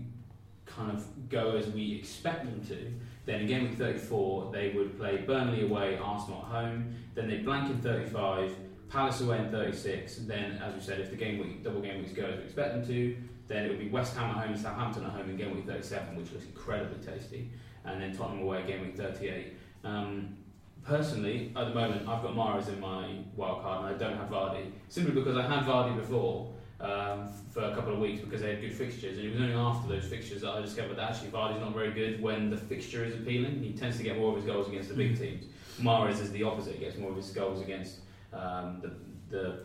kind 0.75 0.91
of 0.91 1.29
go 1.29 1.55
as 1.55 1.67
we 1.67 1.95
expect 1.95 2.45
them 2.45 2.63
to, 2.67 2.93
then 3.25 3.41
again 3.41 3.69
week 3.69 3.77
34, 3.77 4.51
they 4.51 4.69
would 4.69 4.97
play 4.97 5.17
Burnley 5.17 5.63
away, 5.63 5.97
Arsenal 5.97 6.39
at 6.39 6.51
home. 6.51 6.95
Then 7.15 7.27
they 7.27 7.37
blank 7.37 7.69
in 7.69 7.81
35, 7.81 8.55
Palace 8.89 9.21
away 9.21 9.37
in 9.37 9.51
36. 9.51 10.17
Then, 10.27 10.53
as 10.63 10.73
we 10.73 10.81
said, 10.81 10.99
if 10.99 11.11
the 11.11 11.15
game 11.15 11.37
week 11.37 11.63
double 11.63 11.79
game 11.79 11.99
weeks 11.99 12.11
go 12.11 12.23
as 12.23 12.37
we 12.37 12.43
expect 12.45 12.73
them 12.73 12.87
to, 12.87 13.17
then 13.47 13.65
it 13.65 13.69
would 13.69 13.79
be 13.79 13.89
West 13.89 14.15
Ham 14.15 14.31
at 14.31 14.47
home, 14.47 14.57
Southampton 14.57 15.05
at 15.05 15.11
home 15.11 15.29
in 15.29 15.37
game 15.37 15.55
week 15.55 15.67
37, 15.67 16.15
which 16.15 16.31
looks 16.31 16.45
incredibly 16.45 16.97
tasty. 17.05 17.51
And 17.85 18.01
then 18.01 18.15
Tottenham 18.15 18.41
away 18.41 18.63
game 18.65 18.81
week 18.81 18.97
38. 18.97 19.53
Um, 19.83 20.37
personally, 20.83 21.53
at 21.55 21.67
the 21.67 21.73
moment, 21.73 22.07
I've 22.07 22.23
got 22.23 22.33
Mahrez 22.33 22.67
in 22.67 22.79
my 22.79 23.17
wild 23.35 23.61
card 23.61 23.85
and 23.85 23.95
I 23.95 23.97
don't 23.97 24.17
have 24.17 24.29
Vardy. 24.29 24.71
Simply 24.87 25.13
because 25.13 25.37
I 25.37 25.43
had 25.43 25.65
Vardy 25.65 25.95
before 25.95 26.51
um, 26.81 27.29
for 27.51 27.61
a 27.61 27.75
couple 27.75 27.93
of 27.93 27.99
weeks 27.99 28.21
because 28.21 28.41
they 28.41 28.49
had 28.51 28.61
good 28.61 28.73
fixtures, 28.73 29.17
and 29.17 29.27
it 29.27 29.31
was 29.31 29.41
only 29.41 29.53
after 29.53 29.87
those 29.89 30.05
fixtures 30.05 30.41
that 30.41 30.51
I 30.51 30.61
discovered 30.61 30.95
that 30.95 31.11
actually 31.11 31.29
Vardy's 31.31 31.59
not 31.59 31.73
very 31.73 31.91
good 31.91 32.21
when 32.21 32.49
the 32.49 32.57
fixture 32.57 33.03
is 33.03 33.15
appealing. 33.15 33.61
He 33.61 33.73
tends 33.73 33.97
to 33.97 34.03
get 34.03 34.17
more 34.17 34.29
of 34.29 34.35
his 34.37 34.45
goals 34.45 34.67
against 34.69 34.89
the 34.89 34.95
big 34.95 35.15
Mm. 35.15 35.19
teams. 35.19 35.45
Mahrez 35.81 36.21
is 36.21 36.31
the 36.31 36.43
opposite; 36.43 36.75
he 36.75 36.79
gets 36.79 36.97
more 36.97 37.11
of 37.11 37.17
his 37.17 37.29
goals 37.31 37.61
against 37.61 37.99
um, 38.33 38.81
the, 38.81 38.91
the 39.29 39.59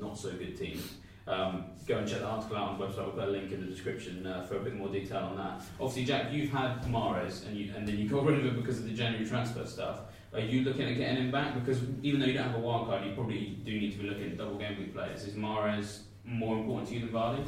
not 0.00 0.16
so 0.18 0.30
good 0.32 0.56
teams. 0.56 0.94
Um, 1.26 1.64
go 1.86 1.98
and 1.98 2.08
check 2.08 2.20
the 2.20 2.26
article 2.26 2.56
out 2.56 2.70
on 2.70 2.78
the 2.78 2.86
website. 2.86 2.98
We'll 3.04 3.10
put 3.12 3.24
a 3.24 3.30
link 3.30 3.52
in 3.52 3.60
the 3.60 3.66
description 3.66 4.26
uh, 4.26 4.44
for 4.46 4.56
a 4.56 4.60
bit 4.60 4.74
more 4.74 4.88
detail 4.88 5.18
on 5.24 5.36
that. 5.36 5.60
Obviously, 5.78 6.04
Jack, 6.06 6.32
you've 6.32 6.50
had 6.50 6.80
Mahrez, 6.84 7.46
and 7.46 7.54
you, 7.54 7.70
and 7.76 7.86
then 7.86 7.98
you 7.98 8.08
got 8.08 8.24
rid 8.24 8.38
of 8.38 8.46
it 8.46 8.56
because 8.56 8.78
of 8.78 8.84
the 8.84 8.94
January 8.94 9.26
transfer 9.28 9.66
stuff. 9.66 10.00
Are 10.32 10.40
you 10.40 10.62
looking 10.62 10.88
at 10.88 10.96
getting 10.96 11.16
him 11.16 11.30
back? 11.30 11.52
Because 11.54 11.82
even 12.02 12.20
though 12.20 12.26
you 12.26 12.32
don't 12.32 12.46
have 12.50 12.56
a 12.56 12.60
wild 12.60 12.86
card, 12.88 13.04
you 13.04 13.12
probably 13.12 13.58
do 13.64 13.78
need 13.78 13.92
to 13.92 13.98
be 13.98 14.08
looking 14.08 14.24
at 14.24 14.38
double 14.38 14.56
game 14.56 14.78
week 14.78 14.94
players. 14.94 15.24
Is 15.24 15.34
Mahrez 15.34 16.00
more 16.28 16.58
important 16.58 16.88
to 16.88 16.94
you 16.94 17.00
than 17.00 17.08
Vardy? 17.10 17.44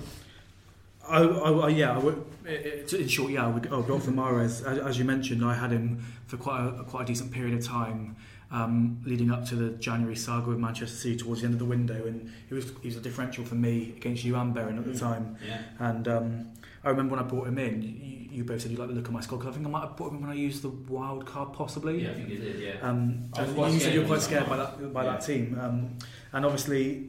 I, 1.09 1.23
I, 1.23 1.51
I- 1.51 1.69
yeah, 1.69 1.95
I 1.95 1.99
would, 1.99 2.25
in 2.47 3.09
short, 3.09 3.33
yeah, 3.33 3.47
I 3.47 3.49
would, 3.49 3.67
I 3.73 3.77
would 3.77 3.87
go 3.87 3.99
for 3.99 4.11
Mahrez. 4.11 4.65
As, 4.67 4.79
as 4.79 4.99
you 4.99 5.05
mentioned, 5.05 5.45
I 5.45 5.55
had 5.55 5.71
him 5.71 6.03
for 6.27 6.37
quite 6.37 6.67
a, 6.67 6.85
quite 6.85 7.03
a 7.03 7.07
decent 7.07 7.33
period 7.33 7.59
of 7.59 7.65
time 7.67 8.17
um, 8.53 9.01
leading 9.05 9.31
up 9.31 9.45
to 9.47 9.55
the 9.55 9.71
January 9.79 10.17
saga 10.17 10.49
with 10.51 10.59
Manchester 10.59 10.95
City 10.97 11.17
towards 11.17 11.41
the 11.41 11.47
end 11.47 11.55
of 11.55 11.59
the 11.61 11.65
window, 11.65 12.07
and 12.07 12.31
he 12.49 12.55
was 12.55 12.71
he 12.83 12.89
was 12.89 12.97
a 12.97 13.01
differential 13.01 13.45
for 13.45 13.55
me 13.55 13.95
against 13.97 14.25
you 14.25 14.35
and 14.37 14.53
Berrin 14.55 14.77
at 14.79 14.85
the 14.85 14.91
Mm. 14.93 15.01
time. 15.01 15.37
Yeah. 15.47 15.59
And 15.79 16.09
um, 16.09 16.47
I 16.85 16.91
remember 16.91 17.15
when 17.17 17.25
I 17.25 17.29
brought 17.29 17.47
him 17.47 17.59
in, 17.59 17.81
you, 17.83 18.29
you 18.39 18.45
both 18.45 18.61
said 18.63 18.71
you 18.73 18.77
like 18.77 18.89
the 18.89 18.95
look 18.95 19.07
of 19.07 19.13
my 19.13 19.21
squad. 19.21 19.39
'cause 19.39 19.49
I 19.49 19.53
think 19.53 19.67
I 19.67 19.71
might 19.71 19.83
have 19.83 19.97
brought 19.97 20.13
him 20.13 20.21
when 20.23 20.31
I 20.31 20.35
used 20.35 20.63
the 20.63 20.69
wild 20.71 21.27
card, 21.27 21.53
possibly. 21.53 22.03
Yeah, 22.03 22.11
I 22.11 22.15
think 22.15 22.29
you 22.29 22.39
did. 22.39 22.61
Yeah. 22.61 22.89
Um, 22.89 23.31
you 23.39 23.79
said 23.81 23.95
you 23.95 24.01
were 24.01 24.07
quite 24.07 24.21
scared 24.23 24.49
by 24.49 24.57
that 24.57 24.93
by 24.93 25.05
Yeah. 25.05 25.11
that 25.13 25.21
team, 25.25 25.57
um, 25.61 25.91
and 26.33 26.45
obviously 26.45 27.09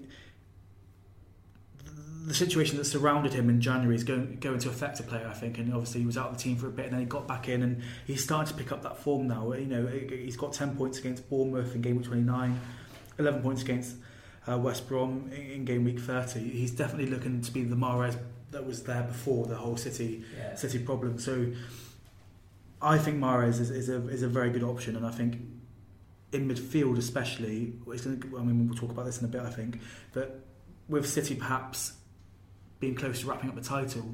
the 2.24 2.34
situation 2.34 2.78
that 2.78 2.86
surrounded 2.86 3.34
him 3.34 3.50
in 3.50 3.62
January 3.62 3.96
is 3.96 4.04
going 4.04 4.38
going 4.40 4.60
to 4.60 4.70
affect 4.70 5.00
a 5.00 5.04
player, 5.04 5.28
I 5.28 5.34
think. 5.34 5.58
And 5.58 5.74
obviously 5.74 6.02
he 6.02 6.06
was 6.06 6.18
out 6.18 6.30
of 6.30 6.38
the 6.38 6.44
team 6.44 6.56
for 6.56 6.68
a 6.68 6.72
bit, 6.72 6.86
and 6.86 6.94
then 6.94 7.00
he 7.00 7.06
got 7.06 7.28
back 7.28 7.50
in, 7.50 7.64
and 7.64 7.82
he's 8.06 8.24
starting 8.24 8.52
to 8.56 8.62
pick 8.62 8.72
up 8.72 8.84
that 8.84 8.98
form 8.98 9.28
now. 9.28 9.52
You 9.54 9.66
know, 9.66 9.88
he's 9.88 10.38
got 10.38 10.54
ten 10.54 10.76
points 10.76 11.00
against 11.00 11.28
Bournemouth 11.30 11.74
in 11.74 11.82
game 11.82 11.98
week 11.98 12.06
twenty 12.06 12.24
nine, 12.24 12.60
eleven 13.18 13.42
points 13.42 13.64
against 13.64 13.96
uh, 14.50 14.58
West 14.58 14.88
Brom 14.88 15.32
in, 15.34 15.66
game 15.66 15.84
week 15.84 16.00
thirty. 16.00 16.42
He's 16.42 16.72
definitely 16.72 17.08
looking 17.08 17.42
to 17.42 17.52
be 17.52 17.64
the 17.64 17.76
Mahrez 17.76 18.18
that 18.52 18.66
was 18.66 18.84
there 18.84 19.04
before 19.04 19.48
the 19.48 19.56
whole 19.56 19.78
City 19.78 20.24
yeah. 20.38 20.54
City 20.56 20.80
problem. 20.80 21.18
So 21.18 21.48
I 22.82 23.00
think 23.00 23.20
Mahrez 23.20 23.60
is, 23.60 23.72
is 23.72 23.90
a 23.90 24.08
is 24.10 24.22
a 24.22 24.28
very 24.28 24.52
good 24.52 24.64
option, 24.64 24.96
and 24.96 25.08
I 25.08 25.12
think 25.12 25.38
in 26.34 26.48
midfield 26.48 27.00
especially, 27.00 27.74
it's 27.88 28.06
gonna, 28.06 28.20
I 28.38 28.44
mean 28.44 28.68
we'll 28.68 28.78
talk 28.78 28.92
about 28.92 29.06
this 29.06 29.20
in 29.20 29.26
a 29.26 29.28
bit. 29.28 29.42
I 29.42 29.50
think, 29.50 29.80
but 30.14 30.46
with 30.88 31.10
City 31.10 31.34
perhaps 31.34 31.94
being 32.82 32.96
close 32.96 33.22
to 33.22 33.28
wrapping 33.28 33.50
up 33.50 33.56
the 33.56 33.62
title, 33.62 34.14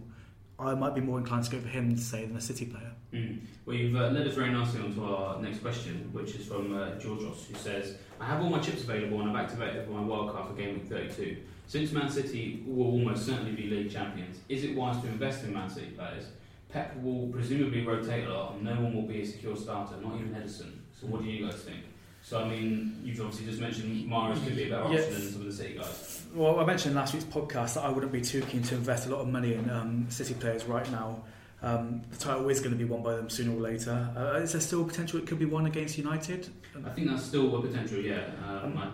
I 0.59 0.75
might 0.75 0.93
be 0.93 1.01
more 1.01 1.17
inclined 1.17 1.45
to 1.45 1.51
go 1.51 1.59
for 1.59 1.69
him 1.69 1.95
say 1.97 2.25
than 2.25 2.35
a 2.35 2.41
City 2.41 2.65
player. 2.65 2.91
Mm. 3.13 3.39
Well, 3.65 3.75
you've 3.75 3.95
uh, 3.95 4.09
led 4.09 4.27
us 4.27 4.35
very 4.35 4.51
nicely 4.51 4.81
on 4.81 4.93
to 4.93 5.03
our 5.05 5.41
next 5.41 5.59
question, 5.59 6.09
which 6.11 6.35
is 6.35 6.45
from 6.45 6.75
uh, 6.75 6.95
Georgios, 6.99 7.47
who 7.49 7.55
says, 7.55 7.97
I 8.19 8.25
have 8.25 8.43
all 8.43 8.49
my 8.49 8.59
chips 8.59 8.83
available 8.83 9.21
and 9.21 9.29
I've 9.29 9.45
activated 9.45 9.89
my 9.89 9.99
wildcard 9.99 10.47
for 10.47 10.53
game 10.53 10.75
week 10.75 10.87
32. 10.87 11.37
Since 11.67 11.91
Man 11.91 12.09
City 12.09 12.63
will 12.65 12.87
almost 12.87 13.25
certainly 13.25 13.51
be 13.51 13.63
league 13.63 13.91
champions, 13.91 14.39
is 14.49 14.63
it 14.63 14.75
wise 14.75 15.01
to 15.01 15.07
invest 15.07 15.43
in 15.43 15.53
Man 15.53 15.69
City 15.69 15.87
players? 15.87 16.25
Pep 16.69 16.97
will 17.01 17.27
presumably 17.27 17.85
rotate 17.85 18.27
a 18.27 18.33
lot 18.33 18.55
and 18.55 18.63
no 18.63 18.73
one 18.75 18.93
will 18.93 19.07
be 19.07 19.21
a 19.21 19.25
secure 19.25 19.55
starter, 19.55 19.95
not 20.01 20.15
even 20.15 20.33
Ederson. 20.33 20.71
So 20.99 21.07
what 21.07 21.23
do 21.23 21.29
you 21.29 21.45
guys 21.45 21.61
think? 21.61 21.83
So, 22.27 22.41
I 22.41 22.45
mean, 22.49 22.99
you've 23.05 23.21
obviously 23.21 23.45
just 23.45 23.61
mentioned 23.61 24.05
Mahrez 24.11 24.43
could 24.43 24.53
be 24.57 24.63
a 24.63 24.69
better 24.69 24.93
Yeah. 24.93 24.99
option 24.99 25.13
than 25.13 25.31
some 25.31 25.41
of 25.41 25.47
the 25.47 25.53
City 25.53 25.75
guys. 25.75 26.25
Well, 26.35 26.59
I 26.59 26.65
mentioned 26.65 26.91
in 26.91 26.97
last 26.97 27.13
week's 27.13 27.23
podcast 27.25 27.75
that 27.75 27.85
I 27.85 27.89
wouldn't 27.89 28.11
be 28.11 28.19
too 28.19 28.41
keen 28.41 28.63
to 28.63 28.75
invest 28.75 29.07
a 29.07 29.09
lot 29.11 29.21
of 29.21 29.29
money 29.29 29.53
in 29.53 29.69
um, 29.69 30.07
City 30.09 30.33
players 30.33 30.65
right 30.65 30.91
now. 30.91 31.23
Um, 31.63 32.01
the 32.11 32.17
title 32.17 32.49
is 32.49 32.59
going 32.59 32.73
to 32.73 32.77
be 32.77 32.83
won 32.83 33.01
by 33.01 33.15
them 33.15 33.29
sooner 33.29 33.55
or 33.55 33.61
later. 33.61 34.09
Uh, 34.13 34.41
is 34.41 34.51
there 34.51 34.59
still 34.59 34.83
potential 34.83 35.19
it 35.19 35.25
could 35.25 35.39
be 35.39 35.45
won 35.45 35.67
against 35.67 35.97
United? 35.97 36.49
I 36.85 36.89
think 36.89 37.07
that's 37.09 37.23
still 37.23 37.55
a 37.55 37.61
potential, 37.61 37.99
yeah. 38.01 38.25
Um, 38.45 38.77
I, 38.77 38.87
uh, 38.87 38.89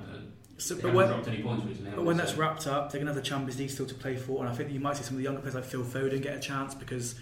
So, 0.58 0.76
but 0.80 0.93
when, 0.93 1.08
dropped 1.08 1.28
any 1.28 1.41
points 1.41 1.65
recently. 1.65 1.89
But 1.96 2.06
when 2.06 2.17
that's 2.17 2.36
wrapped 2.36 2.67
up, 2.67 2.91
they're 2.91 3.00
going 3.00 3.08
to 3.08 3.13
have 3.15 3.24
the 3.24 3.28
Champions 3.28 3.60
League 3.60 3.72
still 3.72 3.88
to 3.88 3.96
play 3.96 4.15
for, 4.15 4.41
and 4.41 4.48
I 4.48 4.56
think 4.56 4.72
you 4.72 4.80
might 4.80 4.98
see 4.98 5.04
some 5.04 5.15
of 5.15 5.17
the 5.17 5.24
younger 5.24 5.41
players 5.41 5.56
like 5.56 5.63
Phil 5.65 5.84
Foden 5.84 6.22
get 6.22 6.38
a 6.38 6.39
chance 6.39 6.76
because 6.76 7.15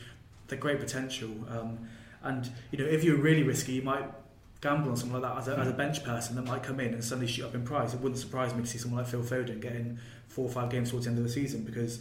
they're 0.50 0.60
great 0.60 0.82
potential. 0.82 1.30
Um, 1.48 1.88
and 2.22 2.52
you 2.72 2.80
know, 2.80 2.86
if 2.86 3.06
you're 3.06 3.16
really 3.16 3.44
risky, 3.44 3.72
you 3.72 3.82
might 3.82 4.04
gamble 4.62 4.92
on 4.92 4.96
something 4.98 5.20
like 5.20 5.24
that 5.24 5.40
as 5.40 5.48
a, 5.48 5.60
as 5.60 5.68
a 5.68 5.74
bench 5.74 6.04
person 6.04 6.36
that 6.36 6.44
might 6.44 6.62
come 6.62 6.80
in 6.80 6.94
and 6.94 7.04
suddenly 7.04 7.28
shoot 7.28 7.46
up 7.46 7.56
in 7.56 7.64
price. 7.64 7.94
It 7.94 8.00
wouldn't 8.00 8.20
surprise 8.20 8.54
me 8.54 8.62
to 8.62 8.68
see 8.68 8.78
someone 8.78 9.02
like 9.02 9.12
Phil 9.12 9.24
Foden 9.24 9.60
getting 9.60 9.98
four 10.28 10.46
or 10.46 10.52
five 10.52 10.70
games 10.70 10.92
towards 10.92 11.06
the 11.06 11.10
end 11.10 11.18
of 11.18 11.26
the 11.26 11.32
season 11.32 11.64
because 11.64 12.00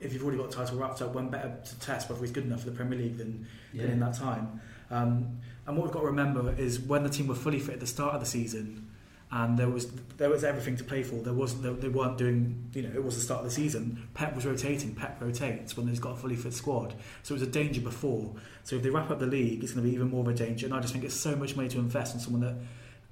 if 0.00 0.12
you've 0.12 0.22
already 0.24 0.38
got 0.38 0.50
the 0.50 0.56
title 0.56 0.78
wrapped 0.78 1.00
up, 1.00 1.14
when 1.14 1.28
better 1.28 1.56
to 1.64 1.80
test 1.80 2.10
whether 2.10 2.20
he's 2.20 2.32
good 2.32 2.44
enough 2.44 2.60
for 2.60 2.70
the 2.70 2.76
Premier 2.76 2.98
League 2.98 3.18
than, 3.18 3.46
than 3.72 3.90
in 3.90 4.00
that 4.00 4.14
time. 4.14 4.60
Um, 4.90 5.38
and 5.66 5.76
what 5.76 5.84
we've 5.84 5.92
got 5.92 6.00
to 6.00 6.06
remember 6.06 6.54
is 6.58 6.80
when 6.80 7.04
the 7.04 7.08
team 7.08 7.28
were 7.28 7.36
fully 7.36 7.60
fit 7.60 7.74
at 7.74 7.80
the 7.80 7.86
start 7.86 8.14
of 8.14 8.20
the 8.20 8.26
season, 8.26 8.88
and 9.32 9.58
there 9.58 9.68
was 9.68 9.90
there 10.18 10.28
was 10.28 10.44
everything 10.44 10.76
to 10.76 10.84
play 10.84 11.02
for. 11.02 11.16
There 11.16 11.32
wasn't 11.32 11.80
they, 11.80 11.88
weren't 11.88 12.18
doing 12.18 12.68
you 12.74 12.82
know 12.82 12.90
it 12.94 13.02
was 13.02 13.14
the 13.16 13.22
start 13.22 13.40
of 13.40 13.46
the 13.46 13.50
season. 13.50 14.06
Pep 14.12 14.36
was 14.36 14.44
rotating. 14.44 14.94
Pep 14.94 15.20
rotates 15.20 15.74
when 15.74 15.88
he's 15.88 15.98
got 15.98 16.12
a 16.12 16.16
fully 16.16 16.36
fit 16.36 16.52
squad. 16.52 16.94
So 17.22 17.34
it 17.34 17.40
was 17.40 17.48
a 17.48 17.50
danger 17.50 17.80
before. 17.80 18.34
So 18.64 18.76
if 18.76 18.82
they 18.82 18.90
wrap 18.90 19.10
up 19.10 19.18
the 19.18 19.26
league, 19.26 19.64
it's 19.64 19.72
going 19.72 19.84
to 19.84 19.88
be 19.88 19.94
even 19.94 20.10
more 20.10 20.20
of 20.20 20.28
a 20.28 20.34
danger. 20.34 20.66
And 20.66 20.74
I 20.74 20.80
just 20.80 20.92
think 20.92 21.04
it's 21.04 21.14
so 21.14 21.34
much 21.34 21.56
money 21.56 21.70
to 21.70 21.78
invest 21.78 22.14
in 22.14 22.20
someone 22.20 22.42
that 22.42 22.56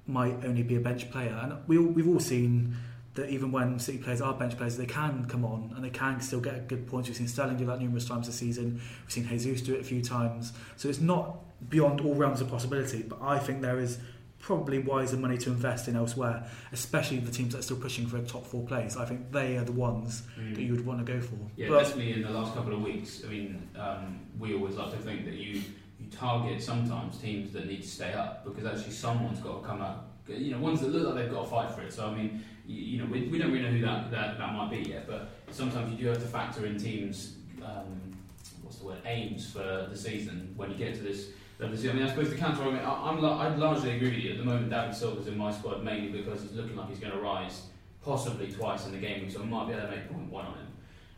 might 0.05 0.45
only 0.45 0.61
be 0.61 0.75
a 0.75 0.79
bench 0.79 1.09
player. 1.09 1.37
And 1.41 1.57
we 1.67 1.79
all, 1.79 1.85
we've 1.85 2.07
all 2.07 2.19
seen 2.19 2.77
that 3.15 3.29
even 3.29 3.51
when 3.51 3.79
City 3.79 3.97
players 3.97 4.21
are 4.21 4.33
bench 4.33 4.55
players, 4.55 4.77
they 4.77 4.85
can 4.85 5.25
come 5.25 5.43
on 5.43 5.73
and 5.75 5.83
they 5.83 5.89
can 5.89 6.21
still 6.21 6.39
get 6.39 6.67
good 6.67 6.87
points. 6.87 7.09
We've 7.09 7.17
seen 7.17 7.27
Sterling 7.27 7.57
do 7.57 7.65
that 7.65 7.79
numerous 7.79 8.05
times 8.05 8.27
this 8.27 8.37
season. 8.37 8.79
We've 9.03 9.11
seen 9.11 9.27
Jesus 9.27 9.61
do 9.61 9.73
it 9.73 9.81
a 9.81 9.83
few 9.83 10.03
times. 10.03 10.53
So 10.77 10.87
it's 10.87 11.01
not 11.01 11.39
beyond 11.67 12.01
all 12.01 12.13
realms 12.13 12.41
of 12.41 12.49
possibility. 12.49 13.01
But 13.01 13.21
I 13.21 13.39
think 13.39 13.61
there 13.61 13.79
is 13.79 13.97
probably 14.41 14.79
wiser 14.79 15.15
money 15.17 15.37
to 15.37 15.49
invest 15.51 15.87
in 15.87 15.95
elsewhere, 15.95 16.43
especially 16.71 17.19
the 17.19 17.31
teams 17.31 17.53
that 17.53 17.59
are 17.59 17.63
still 17.63 17.77
pushing 17.77 18.07
for 18.07 18.17
a 18.17 18.21
top 18.23 18.45
four 18.45 18.65
place. 18.65 18.97
I 18.97 19.05
think 19.05 19.31
they 19.31 19.55
are 19.57 19.63
the 19.63 19.71
ones 19.71 20.23
Mm. 20.39 20.55
that 20.55 20.61
you 20.61 20.71
would 20.73 20.85
want 20.85 21.05
to 21.05 21.13
go 21.13 21.21
for. 21.21 21.35
Yeah, 21.55 21.69
But- 21.69 21.83
definitely 21.83 22.13
in 22.13 22.21
the 22.23 22.31
last 22.31 22.53
couple 22.55 22.73
of 22.73 22.81
weeks. 22.81 23.23
I 23.25 23.29
mean, 23.29 23.61
um, 23.77 24.19
we 24.39 24.53
always 24.55 24.75
like 24.75 24.91
to 24.91 24.97
think 24.97 25.25
that 25.25 25.35
you 25.35 25.61
you 25.99 26.07
target 26.09 26.59
sometimes 26.63 27.19
teams 27.19 27.53
that 27.53 27.67
need 27.67 27.83
to 27.83 27.87
stay 27.87 28.11
up 28.13 28.43
because 28.43 28.65
actually 28.65 28.91
someone's 28.91 29.39
got 29.39 29.61
to 29.61 29.67
come 29.67 29.81
up. 29.81 30.07
You 30.27 30.49
know, 30.51 30.57
ones 30.59 30.81
that 30.81 30.87
look 30.91 31.05
like 31.05 31.15
they've 31.23 31.31
got 31.31 31.43
to 31.43 31.49
fight 31.49 31.69
for 31.75 31.81
it. 31.83 31.93
So 31.93 32.07
I 32.07 32.15
mean, 32.15 32.43
you, 32.65 32.81
you 32.81 32.97
know, 32.99 33.05
we, 33.05 33.27
we 33.27 33.37
don't 33.37 33.51
really 33.51 33.65
know 33.65 33.69
who 33.77 33.81
that, 33.81 34.09
that 34.09 34.39
that 34.39 34.53
might 34.55 34.71
be 34.71 34.89
yet, 34.89 35.05
but 35.07 35.29
sometimes 35.51 35.91
you 35.91 35.97
do 35.99 36.07
have 36.07 36.17
to 36.19 36.27
factor 36.27 36.65
in 36.65 36.79
teams. 36.79 37.35
Um, 37.63 38.15
what's 38.63 38.77
the 38.79 38.85
word? 38.87 38.97
Aims 39.05 39.51
for 39.51 39.85
the 39.91 39.95
season 39.95 40.53
when 40.55 40.71
you 40.71 40.77
get 40.77 40.95
to 40.95 41.01
this. 41.03 41.27
Level 41.61 41.77
of. 41.77 41.89
I 41.89 41.93
mean, 41.93 42.03
I 42.03 42.09
suppose 42.09 42.29
the 42.29 42.37
counter 42.37 42.63
argument. 42.63 42.87
I, 42.87 43.09
I'm 43.09 43.21
la- 43.21 43.37
I 43.37 43.55
largely 43.55 43.95
agree 43.95 44.09
with 44.09 44.19
you. 44.19 44.31
At 44.31 44.37
the 44.37 44.45
moment, 44.45 44.69
David 44.69 44.95
Silva's 44.95 45.27
in 45.27 45.37
my 45.37 45.51
squad 45.51 45.83
mainly 45.83 46.09
because 46.21 46.43
it's 46.43 46.53
looking 46.53 46.75
like 46.75 46.89
he's 46.89 46.99
going 46.99 47.13
to 47.13 47.19
rise 47.19 47.63
possibly 48.03 48.51
twice 48.51 48.85
in 48.85 48.91
the 48.91 48.97
game, 48.97 49.29
so 49.29 49.41
I 49.41 49.45
might 49.45 49.67
be 49.67 49.73
able 49.73 49.83
to 49.83 49.95
make 49.95 50.11
point 50.11 50.31
one 50.31 50.45
on 50.45 50.53
him. 50.53 50.67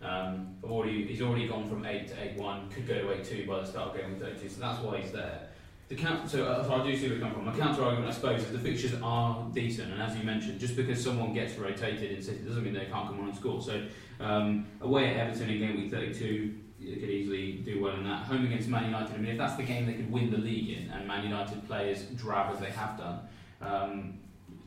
Um, 0.02 0.56
I've 0.64 0.72
already, 0.72 1.06
he's 1.06 1.22
already 1.22 1.48
gone 1.48 1.70
from 1.70 1.86
8 1.86 2.08
to 2.10 2.24
8 2.34 2.38
1, 2.38 2.70
could 2.70 2.88
go 2.88 2.96
to 2.96 3.14
8 3.14 3.24
2 3.24 3.48
by 3.48 3.62
the 3.62 3.66
start 3.66 3.90
of 3.90 3.98
game 3.98 4.12
week 4.12 4.22
32, 4.22 4.50
so 4.50 4.60
that's 4.60 4.84
why 4.84 4.98
he's 4.98 5.12
there. 5.12 5.48
The 5.88 5.96
count, 5.96 6.30
so, 6.30 6.46
uh, 6.46 6.64
so 6.64 6.74
I 6.74 6.86
do 6.86 6.98
see 6.98 7.08
where 7.08 7.18
you 7.18 7.22
come 7.22 7.34
from. 7.34 7.46
My 7.46 7.58
counter 7.58 7.84
argument, 7.84 8.10
I 8.10 8.14
suppose, 8.14 8.42
is 8.42 8.52
the 8.52 8.60
fixtures 8.60 8.96
are 9.02 9.48
decent, 9.54 9.94
and 9.94 10.02
as 10.02 10.16
you 10.18 10.24
mentioned, 10.24 10.60
just 10.60 10.76
because 10.76 11.02
someone 11.02 11.34
gets 11.34 11.56
rotated 11.56 12.12
in 12.12 12.22
City 12.22 12.40
doesn't 12.40 12.64
mean 12.64 12.74
they 12.74 12.86
can't 12.86 13.08
come 13.08 13.20
on 13.22 13.30
and 13.30 13.36
score. 13.36 13.62
So, 13.62 13.82
um, 14.20 14.66
away 14.82 15.10
at 15.10 15.28
Everton 15.28 15.50
in 15.50 15.60
game 15.60 15.78
week 15.78 15.92
32, 15.92 16.26
you 16.26 16.54
could 16.92 17.10
easily 17.10 17.54
do 17.54 17.82
well 17.82 17.96
in 17.96 18.04
that. 18.04 18.26
Home 18.26 18.46
against 18.46 18.68
Man 18.68 18.86
United, 18.86 19.14
I 19.14 19.18
mean, 19.18 19.32
if 19.32 19.38
that's 19.38 19.56
the 19.56 19.64
game 19.64 19.86
they 19.86 19.94
could 19.94 20.12
win 20.12 20.32
the 20.32 20.38
league 20.38 20.78
in, 20.78 20.90
and 20.92 21.08
Man 21.08 21.24
United 21.24 21.66
play 21.68 21.92
as 21.92 22.04
drab 22.04 22.54
as 22.54 22.60
they 22.60 22.72
have 22.72 22.98
done, 22.98 23.20
um, 23.62 24.20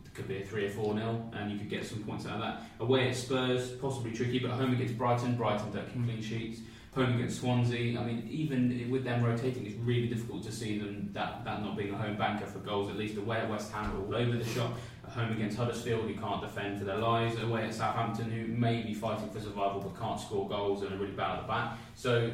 it 0.04 0.14
could 0.14 0.28
be 0.28 0.38
a 0.38 0.44
3 0.44 0.66
or 0.66 0.70
4 0.70 0.94
nil, 0.94 1.30
and 1.34 1.50
you 1.50 1.58
could 1.58 1.68
get 1.68 1.84
some 1.84 2.02
points 2.02 2.26
out 2.26 2.34
of 2.34 2.40
that. 2.40 2.62
Away 2.80 3.08
at 3.08 3.16
Spurs, 3.16 3.72
possibly 3.72 4.12
tricky, 4.12 4.38
but 4.38 4.52
home 4.52 4.72
against 4.72 4.96
Brighton, 4.96 5.36
Brighton 5.36 5.72
don't 5.72 5.92
keep 5.92 6.04
clean 6.04 6.22
sheets. 6.22 6.60
Home 6.94 7.14
against 7.14 7.40
Swansea, 7.40 8.00
I 8.00 8.04
mean, 8.04 8.26
even 8.30 8.90
with 8.90 9.04
them 9.04 9.22
rotating, 9.22 9.66
it's 9.66 9.76
really 9.76 10.08
difficult 10.08 10.42
to 10.44 10.52
see 10.52 10.78
them 10.78 11.10
that, 11.12 11.44
that 11.44 11.62
not 11.62 11.76
being 11.76 11.92
a 11.92 11.98
home 11.98 12.16
banker 12.16 12.46
for 12.46 12.58
goals. 12.60 12.88
At 12.88 12.96
least 12.96 13.18
away 13.18 13.36
at 13.36 13.50
West 13.50 13.70
Ham, 13.72 14.02
all 14.08 14.16
over 14.16 14.38
the 14.38 14.46
shop. 14.46 14.72
At 15.06 15.12
home 15.12 15.32
against 15.32 15.56
Huddersfield, 15.56 16.02
who 16.08 16.14
can't 16.14 16.40
defend 16.40 16.78
for 16.78 16.84
their 16.84 16.98
lives. 16.98 17.40
Away 17.40 17.62
at 17.64 17.74
Southampton, 17.74 18.30
who 18.30 18.46
may 18.48 18.82
be 18.82 18.92
fighting 18.92 19.30
for 19.30 19.40
survival 19.40 19.80
but 19.80 19.98
can't 20.00 20.20
score 20.20 20.48
goals 20.48 20.82
and 20.82 20.92
are 20.92 20.96
really 20.96 21.12
bad 21.12 21.36
at 21.38 21.42
the 21.42 21.48
back. 21.48 21.78
So, 21.94 22.32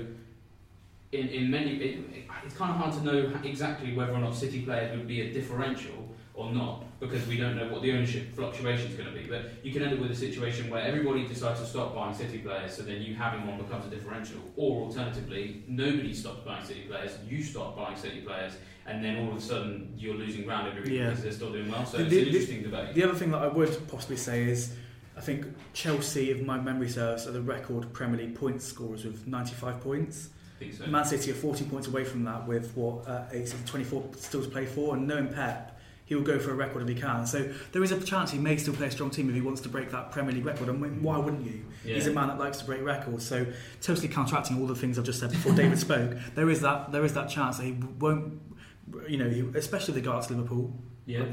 in, 1.12 1.28
in 1.28 1.50
many, 1.50 1.76
it, 1.76 1.98
it- 1.98 2.24
it's 2.44 2.56
kind 2.56 2.70
of 2.72 2.76
hard 2.78 2.92
to 2.94 3.04
know 3.04 3.32
exactly 3.44 3.94
whether 3.94 4.12
or 4.12 4.18
not 4.18 4.34
City 4.34 4.62
players 4.62 4.96
would 4.96 5.06
be 5.06 5.20
a 5.20 5.32
differential 5.32 6.08
or 6.42 6.52
not 6.52 6.84
because 7.00 7.26
we 7.26 7.36
don't 7.36 7.56
know 7.56 7.68
what 7.68 7.82
the 7.82 7.92
ownership 7.92 8.34
fluctuation 8.34 8.90
is 8.90 8.96
going 8.96 9.12
to 9.12 9.14
be. 9.18 9.26
But 9.26 9.50
you 9.64 9.72
can 9.72 9.82
end 9.82 9.94
up 9.94 9.98
with 10.00 10.10
a 10.10 10.16
situation 10.16 10.70
where 10.70 10.82
everybody 10.82 11.26
decides 11.26 11.60
to 11.60 11.66
stop 11.66 11.94
buying 11.94 12.14
City 12.14 12.38
players, 12.38 12.74
so 12.76 12.82
then 12.82 13.02
you 13.02 13.14
having 13.14 13.46
one 13.46 13.58
becomes 13.58 13.86
a 13.86 13.90
differential. 13.90 14.38
Or 14.56 14.82
alternatively, 14.86 15.64
nobody 15.66 16.14
stops 16.14 16.40
buying 16.44 16.64
City 16.64 16.82
players, 16.82 17.12
you 17.28 17.42
stop 17.42 17.76
buying 17.76 17.96
City 17.96 18.20
players, 18.20 18.52
and 18.86 19.04
then 19.04 19.18
all 19.24 19.32
of 19.32 19.38
a 19.38 19.40
sudden 19.40 19.92
you're 19.96 20.14
losing 20.14 20.44
ground 20.44 20.68
every 20.68 20.82
week 20.82 20.92
Yeah. 20.92 21.08
because 21.10 21.22
they're 21.22 21.32
still 21.32 21.52
doing 21.52 21.70
well. 21.70 21.84
So 21.86 21.98
The- 21.98 22.04
it's 22.04 22.10
the- 22.12 22.20
an 22.20 22.26
interesting 22.28 22.62
debate. 22.62 22.94
The 22.94 23.04
other 23.04 23.14
thing 23.14 23.30
that 23.32 23.42
I 23.42 23.48
would 23.48 23.88
possibly 23.88 24.16
say 24.16 24.44
is 24.44 24.74
I 25.14 25.20
think 25.20 25.44
Chelsea, 25.74 26.30
if 26.30 26.42
my 26.42 26.58
memory 26.58 26.88
serves, 26.88 27.26
are 27.26 27.32
the 27.32 27.42
record 27.42 27.92
Premier 27.92 28.18
League 28.18 28.34
points 28.34 28.64
scorers 28.64 29.04
with 29.04 29.26
95 29.26 29.80
points. 29.82 30.30
So. 30.78 30.86
Man 30.86 31.04
City 31.04 31.32
are 31.32 31.34
40 31.34 31.64
points 31.64 31.88
away 31.88 32.04
from 32.04 32.24
that 32.24 32.46
with 32.46 32.74
what 32.76 33.06
uh, 33.08 33.24
18, 33.32 33.58
24 33.66 34.04
still 34.16 34.42
to 34.42 34.48
play 34.48 34.64
for, 34.64 34.94
and 34.96 35.06
knowing 35.08 35.26
Pep, 35.28 35.71
he 36.04 36.14
will 36.14 36.22
go 36.22 36.38
for 36.38 36.50
a 36.50 36.54
record 36.54 36.82
if 36.82 36.88
he 36.88 36.94
can. 36.94 37.26
So 37.26 37.50
there 37.72 37.82
is 37.82 37.92
a 37.92 38.00
chance 38.00 38.30
he 38.32 38.38
may 38.38 38.56
still 38.56 38.74
play 38.74 38.88
a 38.88 38.90
strong 38.90 39.10
team 39.10 39.28
if 39.28 39.34
he 39.34 39.40
wants 39.40 39.60
to 39.62 39.68
break 39.68 39.90
that 39.92 40.10
Premier 40.10 40.32
League 40.34 40.44
record. 40.44 40.68
And 40.68 40.80
when- 40.80 41.02
why 41.02 41.18
wouldn't 41.18 41.44
you? 41.46 41.62
Yeah. 41.84 41.94
He's 41.94 42.06
a 42.06 42.12
man 42.12 42.28
that 42.28 42.38
likes 42.38 42.58
to 42.58 42.64
break 42.64 42.82
records. 42.82 43.26
So 43.26 43.46
totally 43.80 44.08
counteracting 44.08 44.60
all 44.60 44.66
the 44.66 44.74
things 44.74 44.98
I've 44.98 45.04
just 45.04 45.20
said 45.20 45.30
before 45.30 45.52
David 45.54 45.78
spoke. 45.88 46.16
There 46.34 46.50
is 46.50 46.60
that 46.62 46.92
there 46.92 47.04
is 47.04 47.14
that 47.14 47.28
chance 47.28 47.58
that 47.58 47.64
he 47.64 47.72
won't. 47.98 48.40
You 49.08 49.16
know, 49.16 49.52
especially 49.58 49.92
if 49.92 49.96
they 49.96 50.00
go 50.02 50.12
out 50.12 50.24
to 50.24 50.34
Liverpool. 50.34 50.76
yeah. 51.06 51.24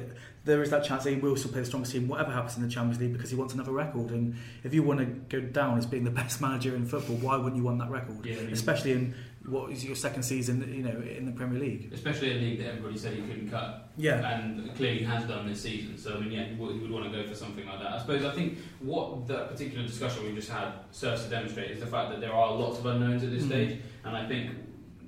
There 0.49 0.63
is 0.63 0.71
that 0.71 0.83
chance 0.83 1.03
that 1.03 1.11
he 1.11 1.17
will 1.17 1.35
still 1.35 1.51
play 1.51 1.61
the 1.61 1.67
strongest 1.67 1.91
team, 1.91 2.07
whatever 2.07 2.31
happens 2.31 2.57
in 2.57 2.63
the 2.63 2.69
Champions 2.69 2.99
League, 2.99 3.13
because 3.13 3.29
he 3.29 3.35
wants 3.35 3.53
another 3.53 3.71
record. 3.71 4.09
And 4.09 4.35
if 4.63 4.73
you 4.73 4.81
want 4.81 4.99
to 4.99 5.05
go 5.05 5.39
down 5.45 5.77
as 5.77 5.85
being 5.85 6.03
the 6.03 6.09
best 6.21 6.41
manager 6.41 6.75
in 6.75 6.87
football, 6.87 7.17
why 7.17 7.37
wouldn't 7.37 7.55
you 7.55 7.63
want 7.63 7.77
that 7.77 7.91
record? 7.91 8.25
Yeah, 8.25 8.33
Especially 8.51 8.93
in 8.93 9.13
what 9.45 9.71
is 9.71 9.85
your 9.85 9.95
second 9.95 10.23
season, 10.23 10.61
you 10.73 10.81
know, 10.81 10.99
in 11.07 11.27
the 11.27 11.31
Premier 11.33 11.59
League. 11.59 11.91
Especially 11.93 12.31
a 12.31 12.35
league 12.35 12.57
that 12.59 12.69
everybody 12.69 12.97
said 12.97 13.13
he 13.13 13.21
couldn't 13.21 13.49
cut. 13.51 13.89
Yeah. 13.95 14.39
and 14.39 14.73
clearly 14.75 15.03
has 15.03 15.25
done 15.25 15.47
this 15.47 15.61
season. 15.61 15.97
So 15.99 16.15
I 16.15 16.19
mean, 16.19 16.31
yeah, 16.31 16.45
he 16.45 16.55
would, 16.55 16.73
he 16.73 16.79
would 16.79 16.89
want 16.91 17.11
to 17.11 17.11
go 17.11 17.27
for 17.27 17.35
something 17.35 17.67
like 17.67 17.79
that. 17.79 17.93
I 17.93 17.99
suppose 17.99 18.25
I 18.25 18.31
think 18.31 18.57
what 18.79 19.27
that 19.27 19.51
particular 19.51 19.85
discussion 19.85 20.25
we 20.25 20.33
just 20.33 20.49
had 20.49 20.73
serves 20.89 21.25
to 21.25 21.29
demonstrate 21.29 21.69
is 21.71 21.79
the 21.79 21.85
fact 21.87 22.09
that 22.09 22.21
there 22.21 22.33
are 22.33 22.55
lots 22.55 22.79
of 22.79 22.87
unknowns 22.87 23.23
at 23.23 23.29
this 23.29 23.43
Mhm. 23.43 23.47
stage, 23.47 23.79
and 24.03 24.17
I 24.17 24.27
think 24.27 24.51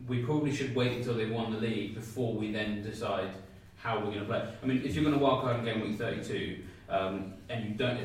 we 0.08 0.22
probably 0.24 0.54
should 0.56 0.76
wait 0.76 0.98
until 0.98 1.16
they've 1.16 1.32
won 1.32 1.52
the 1.52 1.60
league 1.60 1.96
before 1.96 2.34
we 2.36 2.52
then 2.52 2.84
decide 2.84 3.30
how 3.82 3.98
we're 3.98 4.06
going 4.06 4.20
to 4.20 4.26
play. 4.26 4.48
I 4.62 4.66
mean, 4.66 4.82
if 4.86 4.96
you're 4.96 5.04
going 5.04 5.18
to 5.18 5.24
wildcard 5.24 5.60
in 5.60 5.66
game 5.66 5.82
week 5.82 5.98
32. 5.98 6.64
Um, 6.90 7.36
and 7.48 7.70
you 7.70 7.76
don't. 7.76 7.98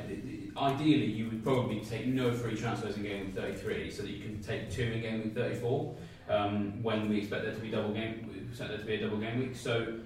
Ideally, 0.56 1.06
you 1.06 1.28
would 1.28 1.42
probably 1.42 1.80
take 1.80 2.06
no 2.06 2.32
free 2.32 2.54
transfers 2.54 2.96
in 2.96 3.02
game 3.02 3.26
week 3.26 3.34
33, 3.34 3.90
so 3.90 4.02
that 4.02 4.10
you 4.10 4.20
can 4.20 4.40
take 4.40 4.70
two 4.70 4.84
in 4.84 5.00
game 5.00 5.22
week 5.24 5.34
34. 5.34 5.94
Um, 6.28 6.82
when 6.84 7.08
we 7.08 7.18
expect 7.18 7.44
there 7.44 7.52
to 7.52 7.60
be 7.60 7.68
double 7.68 7.92
game, 7.92 8.30
we 8.32 8.48
expect 8.48 8.70
there 8.70 8.78
to 8.78 8.84
be 8.84 8.94
a 8.94 9.00
double 9.00 9.18
game 9.18 9.40
week. 9.40 9.56
So 9.56 9.98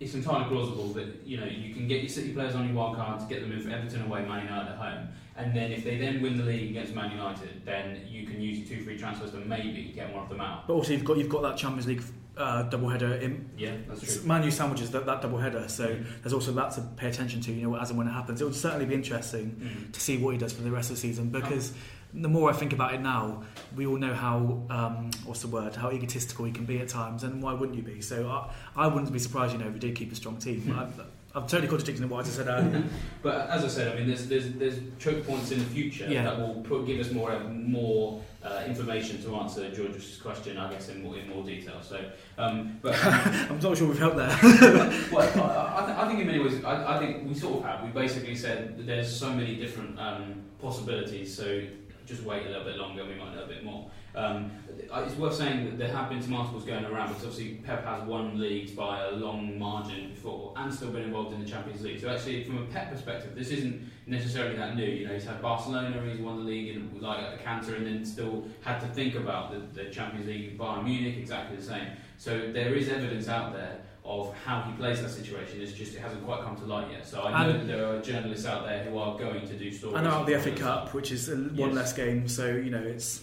it's 0.00 0.14
entirely 0.14 0.46
plausible 0.46 0.88
that 0.94 1.24
you 1.24 1.38
know 1.38 1.46
you 1.46 1.74
can 1.74 1.86
get 1.86 2.00
your 2.00 2.08
City 2.08 2.32
players 2.32 2.54
on 2.54 2.66
your 2.66 2.74
wild 2.74 2.96
card 2.96 3.20
to 3.20 3.26
get 3.26 3.40
them 3.40 3.52
in 3.52 3.60
for 3.60 3.70
Everton 3.70 4.02
away, 4.02 4.24
Man 4.24 4.44
United 4.44 4.72
at 4.72 4.78
home, 4.78 5.08
and 5.36 5.54
then 5.54 5.72
if 5.72 5.84
they 5.84 5.96
then 5.98 6.20
win 6.20 6.36
the 6.36 6.44
league 6.44 6.70
against 6.70 6.94
Man 6.94 7.10
United, 7.12 7.64
then 7.64 8.00
you 8.08 8.26
can 8.26 8.40
use 8.40 8.58
your 8.58 8.78
two 8.78 8.84
free 8.84 8.98
transfers 8.98 9.30
to 9.30 9.38
maybe 9.38 9.92
get 9.94 10.12
one 10.12 10.24
of 10.24 10.28
them 10.28 10.40
out. 10.40 10.66
But 10.66 10.74
also, 10.74 10.92
you've 10.92 11.04
got 11.04 11.18
you've 11.18 11.28
got 11.28 11.42
that 11.42 11.56
Champions 11.56 11.86
League 11.86 12.02
uh, 12.38 12.62
double 12.64 12.88
header 12.88 13.14
in. 13.14 13.50
Yeah, 13.58 13.72
that's 13.88 14.14
true. 14.20 14.26
Man 14.26 14.42
U 14.44 14.50
sandwiches 14.50 14.90
that, 14.92 15.04
that 15.06 15.20
double 15.22 15.38
header, 15.38 15.68
so 15.68 15.96
there's 16.22 16.32
also 16.32 16.52
that 16.52 16.70
to 16.72 16.80
pay 16.96 17.08
attention 17.08 17.40
to. 17.42 17.52
You 17.52 17.68
know, 17.68 17.76
as 17.76 17.90
and 17.90 17.98
when 17.98 18.06
it 18.08 18.12
happens, 18.12 18.40
it 18.40 18.44
would 18.44 18.54
certainly 18.54 18.86
be 18.86 18.94
interesting 18.94 19.56
Mm. 19.60 19.92
to 19.92 20.00
see 20.00 20.16
what 20.18 20.30
he 20.32 20.38
does 20.38 20.52
for 20.52 20.62
the 20.62 20.70
rest 20.70 20.90
of 20.90 20.96
the 20.96 21.00
season 21.00 21.30
because 21.30 21.72
the 22.14 22.28
more 22.28 22.48
I 22.50 22.54
think 22.54 22.72
about 22.72 22.94
it 22.94 23.00
now, 23.02 23.42
we 23.76 23.86
all 23.86 23.96
know 23.98 24.14
how 24.14 24.62
um, 24.70 25.10
what's 25.26 25.42
the 25.42 25.48
word 25.48 25.74
how 25.76 25.90
egotistical 25.90 26.44
he 26.46 26.52
can 26.52 26.64
be 26.64 26.78
at 26.78 26.88
times, 26.88 27.22
and 27.24 27.42
why 27.42 27.52
wouldn't 27.52 27.76
you 27.76 27.82
be? 27.84 28.00
So 28.00 28.28
I, 28.28 28.50
I 28.84 28.86
wouldn't 28.86 29.12
be 29.12 29.18
surprised, 29.18 29.52
you 29.52 29.58
know, 29.58 29.66
if 29.68 29.74
he 29.74 29.78
did 29.80 29.94
keep 29.96 30.10
a 30.12 30.14
strong 30.14 30.36
team. 30.38 30.60
Hmm. 30.62 30.78
I, 30.78 30.86
I'm 31.34 31.46
totally 31.46 31.68
contradicting 31.68 32.08
what 32.08 32.20
I 32.20 32.22
just 32.22 32.36
said 32.36 32.48
earlier. 32.48 32.82
But 33.22 33.50
as 33.50 33.62
I 33.62 33.68
said, 33.68 33.92
I 33.92 33.96
mean, 33.98 34.06
there's 34.08 34.26
there's, 34.26 34.50
there's 34.54 34.78
choke 34.98 35.26
points 35.26 35.50
in 35.50 35.58
the 35.58 35.64
future 35.66 36.06
Yeah. 36.08 36.22
that 36.24 36.38
will 36.38 36.62
put, 36.62 36.86
give 36.86 36.98
us 37.00 37.12
more 37.12 37.38
more 37.50 38.22
uh, 38.50 38.64
information 38.66 39.22
to 39.22 39.36
answer 39.36 39.70
George's 39.70 40.18
question, 40.22 40.56
I 40.56 40.70
guess, 40.72 40.88
in 40.88 41.02
more 41.02 41.16
in 41.16 41.28
more 41.28 41.44
detail. 41.44 41.80
So, 41.82 42.04
um, 42.36 42.78
but 42.82 42.94
I'm 43.04 43.58
not 43.60 43.76
sure 43.76 43.88
we've 43.88 43.98
helped 43.98 44.16
there. 44.16 44.28
well, 45.12 45.22
I, 45.22 45.82
I, 45.82 45.86
th- 45.86 45.98
I 45.98 46.08
think 46.08 46.20
in 46.20 46.26
many 46.26 46.38
ways, 46.38 46.64
I, 46.64 46.96
I 46.96 46.98
think 46.98 47.28
we 47.28 47.34
sort 47.34 47.58
of 47.58 47.64
have. 47.64 47.82
We 47.84 47.90
basically 47.90 48.34
said 48.34 48.76
that 48.78 48.86
there's 48.86 49.14
so 49.14 49.32
many 49.32 49.56
different 49.56 49.98
um, 49.98 50.42
possibilities, 50.60 51.36
so 51.36 51.62
just 52.08 52.22
wait 52.22 52.46
a 52.46 52.48
little 52.48 52.64
bit 52.64 52.76
longer, 52.76 53.04
we 53.04 53.14
might 53.14 53.34
know 53.34 53.44
a 53.44 53.46
bit 53.46 53.62
more. 53.62 53.90
Um, 54.14 54.50
it's 54.90 55.16
worth 55.16 55.34
saying 55.34 55.66
that 55.66 55.78
there 55.78 55.94
have 55.94 56.08
been 56.08 56.22
some 56.22 56.34
articles 56.34 56.64
going 56.64 56.84
around 56.84 57.08
because 57.08 57.24
obviously 57.24 57.56
Pep 57.56 57.84
has 57.84 58.02
won 58.02 58.40
leagues 58.40 58.72
by 58.72 59.04
a 59.04 59.12
long 59.12 59.58
margin 59.58 60.10
before 60.10 60.54
and 60.56 60.72
still 60.72 60.90
been 60.90 61.02
involved 61.02 61.34
in 61.34 61.44
the 61.44 61.48
Champions 61.48 61.82
League. 61.82 62.00
So 62.00 62.08
actually, 62.08 62.44
from 62.44 62.58
a 62.58 62.64
Pep 62.66 62.90
perspective, 62.90 63.34
this 63.34 63.50
isn't 63.50 63.82
necessarily 64.06 64.56
that 64.56 64.74
new. 64.74 64.86
You 64.86 65.06
know, 65.06 65.14
he's 65.14 65.24
had 65.24 65.42
Barcelona, 65.42 66.02
he's 66.10 66.20
won 66.20 66.38
the 66.38 66.50
league 66.50 66.74
in 66.74 67.00
like 67.00 67.18
a 67.18 67.42
canter, 67.42 67.74
and 67.74 67.86
then 67.86 68.04
still 68.04 68.44
had 68.62 68.80
to 68.80 68.86
think 68.88 69.14
about 69.14 69.52
the, 69.52 69.82
the 69.82 69.90
Champions 69.90 70.26
League. 70.26 70.58
Bayern 70.58 70.84
Munich, 70.84 71.18
exactly 71.18 71.56
the 71.56 71.62
same. 71.62 71.88
So 72.16 72.50
there 72.52 72.74
is 72.74 72.88
evidence 72.88 73.28
out 73.28 73.52
there 73.52 73.82
of 74.08 74.34
how 74.44 74.62
he 74.62 74.72
plays 74.72 75.02
that 75.02 75.10
situation. 75.10 75.60
It's 75.60 75.72
just 75.72 75.94
it 75.94 76.00
hasn't 76.00 76.24
quite 76.24 76.42
come 76.42 76.56
to 76.56 76.64
light 76.64 76.90
yet. 76.90 77.06
So 77.06 77.22
I 77.22 77.44
know 77.44 77.50
And- 77.50 77.60
that 77.60 77.66
there 77.76 77.86
are 77.86 78.00
journalists 78.00 78.46
out 78.46 78.64
there 78.66 78.82
who 78.84 78.96
are 78.98 79.18
going 79.18 79.46
to 79.46 79.54
do 79.54 79.70
stories. 79.70 79.96
I 79.96 80.02
know 80.02 80.24
the 80.24 80.38
FA. 80.40 80.50
Cup, 80.52 80.94
which 80.94 81.12
is 81.12 81.28
a, 81.28 81.36
one 81.36 81.68
Yes. 81.70 81.74
less 81.74 81.92
game, 81.92 82.26
so 82.28 82.46
you 82.48 82.70
know 82.70 82.82
it's 82.82 83.22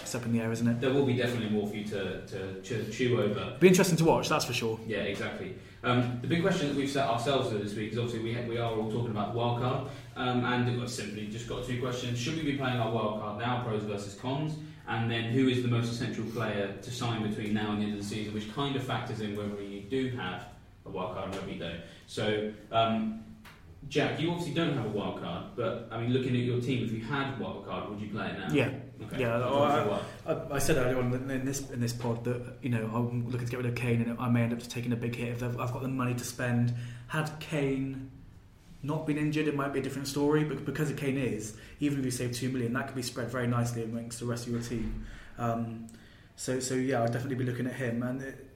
it's 0.00 0.14
up 0.14 0.24
in 0.24 0.32
the 0.32 0.40
air, 0.40 0.52
isn't 0.52 0.66
it? 0.68 0.80
There 0.80 0.92
will 0.92 1.04
be 1.04 1.14
definitely 1.14 1.48
more 1.50 1.66
for 1.66 1.74
you 1.74 1.84
to, 1.86 2.20
to, 2.26 2.60
to 2.62 2.90
chew 2.92 3.20
over. 3.20 3.56
Be 3.58 3.68
interesting 3.68 3.96
to 3.98 4.04
watch, 4.04 4.28
that's 4.28 4.44
for 4.44 4.52
sure. 4.52 4.78
Yeah, 4.86 4.98
exactly. 4.98 5.54
Um, 5.82 6.18
the 6.22 6.28
big 6.28 6.42
question 6.42 6.68
that 6.68 6.76
we've 6.76 6.88
set 6.90 7.08
ourselves 7.08 7.48
for 7.50 7.58
this 7.58 7.74
week 7.74 7.90
is 7.92 7.98
obviously 7.98 8.22
we, 8.22 8.32
ha- 8.34 8.46
we 8.48 8.58
are 8.58 8.70
all 8.70 8.90
talking 8.92 9.10
about 9.10 9.32
the 9.32 9.38
wild 9.38 9.60
card, 9.60 9.88
um, 10.16 10.44
and 10.44 10.78
we've 10.78 10.88
simply 10.88 11.26
just 11.26 11.48
got 11.48 11.64
two 11.66 11.80
questions. 11.80 12.18
Should 12.18 12.36
we 12.36 12.42
be 12.52 12.56
playing 12.56 12.78
our 12.78 12.92
wild 12.92 13.20
card 13.20 13.38
now, 13.40 13.64
pros 13.64 13.82
versus 13.82 14.14
cons? 14.14 14.54
And 14.88 15.10
then 15.10 15.24
who 15.24 15.48
is 15.48 15.62
the 15.62 15.68
most 15.68 15.90
essential 15.90 16.24
player 16.26 16.74
to 16.80 16.90
sign 16.90 17.26
between 17.28 17.54
now 17.54 17.72
and 17.72 17.80
the 17.80 17.84
end 17.86 17.94
of 17.94 18.00
the 18.00 18.04
season, 18.04 18.34
which 18.34 18.52
kind 18.54 18.76
of 18.76 18.82
factors 18.84 19.20
in 19.20 19.36
whether 19.36 19.62
you 19.62 19.71
do 19.92 20.16
have 20.16 20.46
a 20.86 20.90
wild 20.90 21.14
card 21.14 21.26
and 21.26 21.34
whether 21.34 21.52
you. 21.52 21.80
So, 22.06 22.52
um, 22.72 23.24
Jack, 23.88 24.18
you 24.18 24.30
obviously 24.30 24.54
don't 24.54 24.74
have 24.74 24.86
a 24.86 24.88
wild 24.88 25.20
card, 25.20 25.44
but 25.54 25.88
I 25.90 26.00
mean, 26.00 26.12
looking 26.12 26.30
at 26.30 26.42
your 26.42 26.60
team, 26.60 26.84
if 26.84 26.92
you 26.92 27.04
had 27.04 27.38
a 27.38 27.42
wild 27.42 27.66
card, 27.66 27.90
would 27.90 28.00
you 28.00 28.08
play 28.08 28.28
it 28.28 28.38
now? 28.38 28.48
Yeah, 28.52 28.70
Okay. 29.04 29.20
Yeah, 29.20 29.42
oh, 29.44 29.68
tell 29.68 29.84
you 29.84 29.90
what. 29.90 30.50
I, 30.52 30.54
I 30.56 30.58
said 30.58 30.76
earlier 30.76 30.98
on 30.98 31.12
in 31.12 31.44
this 31.44 31.68
in 31.70 31.80
this 31.80 31.92
pod 31.92 32.24
that 32.24 32.58
you 32.62 32.70
know 32.70 32.88
I'm 32.94 33.28
looking 33.28 33.46
to 33.46 33.50
get 33.50 33.56
rid 33.56 33.66
of 33.66 33.74
Kane, 33.74 34.02
and 34.02 34.18
I 34.18 34.28
may 34.28 34.42
end 34.42 34.52
up 34.52 34.60
just 34.60 34.70
taking 34.70 34.92
a 34.92 34.96
big 34.96 35.14
hit 35.16 35.28
if 35.28 35.42
I've 35.42 35.72
got 35.72 35.82
the 35.82 35.88
money 35.88 36.14
to 36.14 36.24
spend. 36.24 36.74
Had 37.08 37.30
Kane 37.40 38.10
not 38.84 39.06
been 39.06 39.18
injured, 39.18 39.48
it 39.48 39.56
might 39.56 39.72
be 39.72 39.80
a 39.80 39.82
different 39.82 40.08
story. 40.08 40.44
But 40.44 40.64
because 40.64 40.90
of 40.90 40.96
Kane 40.96 41.18
is, 41.18 41.56
even 41.80 41.98
if 41.98 42.04
you 42.04 42.10
save 42.10 42.32
two 42.32 42.48
million, 42.48 42.72
that 42.74 42.86
could 42.86 42.96
be 42.96 43.02
spread 43.02 43.28
very 43.28 43.48
nicely 43.48 43.82
amongst 43.82 44.20
the 44.20 44.26
rest 44.26 44.46
of 44.46 44.52
your 44.52 44.62
team. 44.62 45.04
Um, 45.36 45.88
so 46.36 46.60
so 46.60 46.74
yeah, 46.74 47.02
I'd 47.02 47.12
definitely 47.12 47.44
be 47.44 47.44
looking 47.44 47.66
at 47.66 47.74
him. 47.74 48.02
And 48.04 48.22
it, 48.22 48.51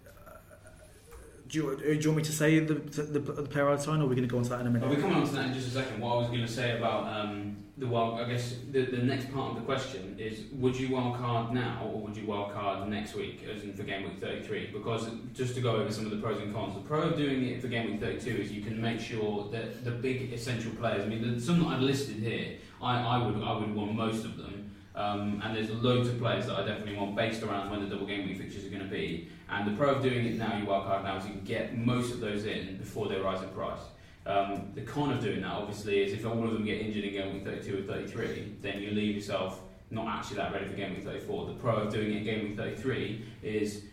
do 1.49 1.59
you, 1.59 1.77
do 1.77 1.93
you 1.93 2.09
want 2.11 2.17
me 2.17 2.23
to 2.25 2.33
say 2.33 2.59
the 2.59 2.75
the, 2.75 3.21
the 3.21 3.43
player 3.43 3.69
I'd 3.69 3.81
sign, 3.81 4.01
or 4.01 4.05
are 4.05 4.07
we 4.07 4.15
going 4.15 4.29
to 4.29 4.33
go 4.33 4.39
on 4.39 4.45
to 4.45 4.51
that 4.51 4.61
in 4.61 4.67
a 4.67 4.71
minute? 4.71 4.89
We're 4.89 4.97
coming 4.97 5.17
on 5.17 5.27
to 5.27 5.33
that 5.35 5.47
in 5.47 5.55
just 5.55 5.69
a 5.69 5.71
second. 5.71 6.01
What 6.01 6.15
I 6.15 6.17
was 6.19 6.29
going 6.29 6.41
to 6.41 6.49
say 6.49 6.77
about 6.77 7.07
um, 7.07 7.57
the 7.79 7.87
wild, 7.87 8.21
I 8.21 8.29
guess 8.29 8.57
the, 8.71 8.87
the 8.87 8.99
next 8.99 9.33
part 9.33 9.51
of 9.51 9.57
the 9.57 9.63
question 9.63 10.17
is: 10.19 10.45
Would 10.53 10.79
you 10.79 10.95
wild 10.95 11.17
card 11.17 11.53
now, 11.53 11.91
or 11.93 12.01
would 12.01 12.17
you 12.17 12.27
wild 12.27 12.53
card 12.53 12.89
next 12.89 13.15
week, 13.15 13.45
as 13.55 13.63
in 13.63 13.75
for 13.75 13.83
game 13.83 14.05
week 14.05 14.19
thirty-three? 14.21 14.71
Because 14.73 15.09
just 15.35 15.55
to 15.57 15.61
go 15.61 15.77
over 15.77 15.93
some 15.93 16.05
of 16.05 16.11
the 16.11 16.19
pros 16.19 16.41
and 16.41 16.55
cons, 16.55 16.75
the 16.75 16.81
pro 16.81 17.03
of 17.03 17.17
doing 17.17 17.45
it 17.45 17.61
for 17.61 17.69
game 17.69 17.91
week 17.91 18.01
thirty-two 18.01 18.43
is 18.43 18.51
you 18.51 18.63
can 18.63 18.81
make 18.81 19.01
sure 19.01 19.49
that 19.53 19.85
the 19.85 19.91
big 19.91 20.33
essential 20.33 20.73
players. 20.73 21.05
I 21.05 21.09
mean, 21.09 21.35
the, 21.35 21.41
some 21.41 21.61
that 21.61 21.67
I've 21.67 21.83
listed 21.83 22.17
here, 22.17 22.57
I, 22.83 23.01
I 23.01 23.27
would 23.27 23.43
I 23.43 23.53
would 23.59 23.75
want 23.75 23.95
most 23.95 24.25
of 24.25 24.37
them. 24.39 24.56
Um, 24.97 25.43
and 25.45 25.55
there's 25.55 25.71
loads 25.71 26.09
of 26.09 26.19
players 26.19 26.47
that 26.47 26.59
I 26.59 26.65
definitely 26.65 26.97
want 26.97 27.15
based 27.15 27.43
around 27.43 27.71
when 27.71 27.81
the 27.81 27.87
double 27.87 28.07
game 28.07 28.27
week 28.27 28.39
fixtures 28.39 28.65
are 28.65 28.71
going 28.71 28.83
to 28.83 28.89
be. 28.89 29.29
And 29.51 29.71
the 29.71 29.77
pro 29.77 29.95
of 29.95 30.03
doing 30.03 30.25
it 30.25 30.39
now, 30.39 30.57
you 30.57 30.65
wild 30.65 30.87
card 30.87 31.05
now, 31.05 31.19
is 31.19 31.27
you 31.27 31.33
can 31.33 31.45
get 31.45 31.77
most 31.77 32.15
of 32.15 32.21
those 32.21 32.47
in 32.47 32.79
before 32.79 33.07
they 33.09 33.21
rise 33.21 33.43
in 33.43 33.51
price. 33.51 33.81
Um, 34.25 34.73
the 34.75 34.81
con 34.81 35.13
of 35.13 35.23
doing 35.23 35.43
that, 35.43 35.53
obviously, 35.53 36.03
is 36.03 36.15
if 36.15 36.27
all 36.27 36.43
of 36.43 36.53
them 36.53 36.65
get 36.65 36.81
injured 36.81 37.05
in 37.05 37.13
game 37.13 37.35
week 37.35 37.45
32 37.45 37.79
or 37.79 37.83
33, 37.83 38.57
then 38.63 38.81
you 38.81 38.91
leave 38.91 39.15
yourself 39.15 39.61
not 39.91 40.07
actually 40.09 40.37
that 40.39 40.53
ready 40.53 40.67
for 40.67 40.75
game 40.75 40.95
week 40.95 41.05
34. 41.05 41.47
The 41.47 41.53
pro 41.55 41.77
of 41.77 41.93
doing 41.93 42.13
it 42.13 42.17
in 42.17 42.25
game 42.25 42.43
week 42.49 42.57
33 42.57 43.25
is 43.43 43.85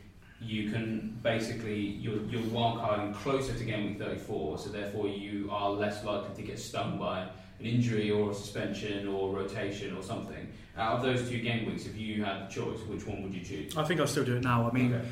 you 0.41 0.71
can 0.71 1.19
basically 1.21 1.79
you're, 1.79 2.21
you're 2.23 2.41
wild 2.49 2.79
carding 2.79 3.13
closer 3.13 3.53
to 3.53 3.63
game 3.63 3.89
week 3.89 3.99
34, 3.99 4.57
so 4.57 4.69
therefore 4.69 5.07
you 5.07 5.49
are 5.51 5.69
less 5.69 6.03
likely 6.03 6.33
to 6.35 6.41
get 6.41 6.57
stung 6.57 6.97
by 6.97 7.27
an 7.59 7.65
injury 7.65 8.09
or 8.11 8.31
a 8.31 8.33
suspension 8.33 9.07
or 9.07 9.33
rotation 9.35 9.95
or 9.95 10.01
something. 10.01 10.47
Out 10.77 10.97
of 10.97 11.01
those 11.03 11.29
two 11.29 11.39
game 11.39 11.65
weeks, 11.67 11.86
if 11.86 11.95
you 11.97 12.23
had 12.23 12.49
the 12.49 12.53
choice, 12.53 12.79
which 12.88 13.05
one 13.05 13.21
would 13.23 13.33
you 13.33 13.41
choose? 13.43 13.77
I 13.77 13.83
think 13.83 13.99
I'll 13.99 14.07
still 14.07 14.23
do 14.25 14.38
it 14.38 14.43
now. 14.43 14.67
I 14.69 14.73
mean, 14.73 14.93
Okay. 14.93 15.05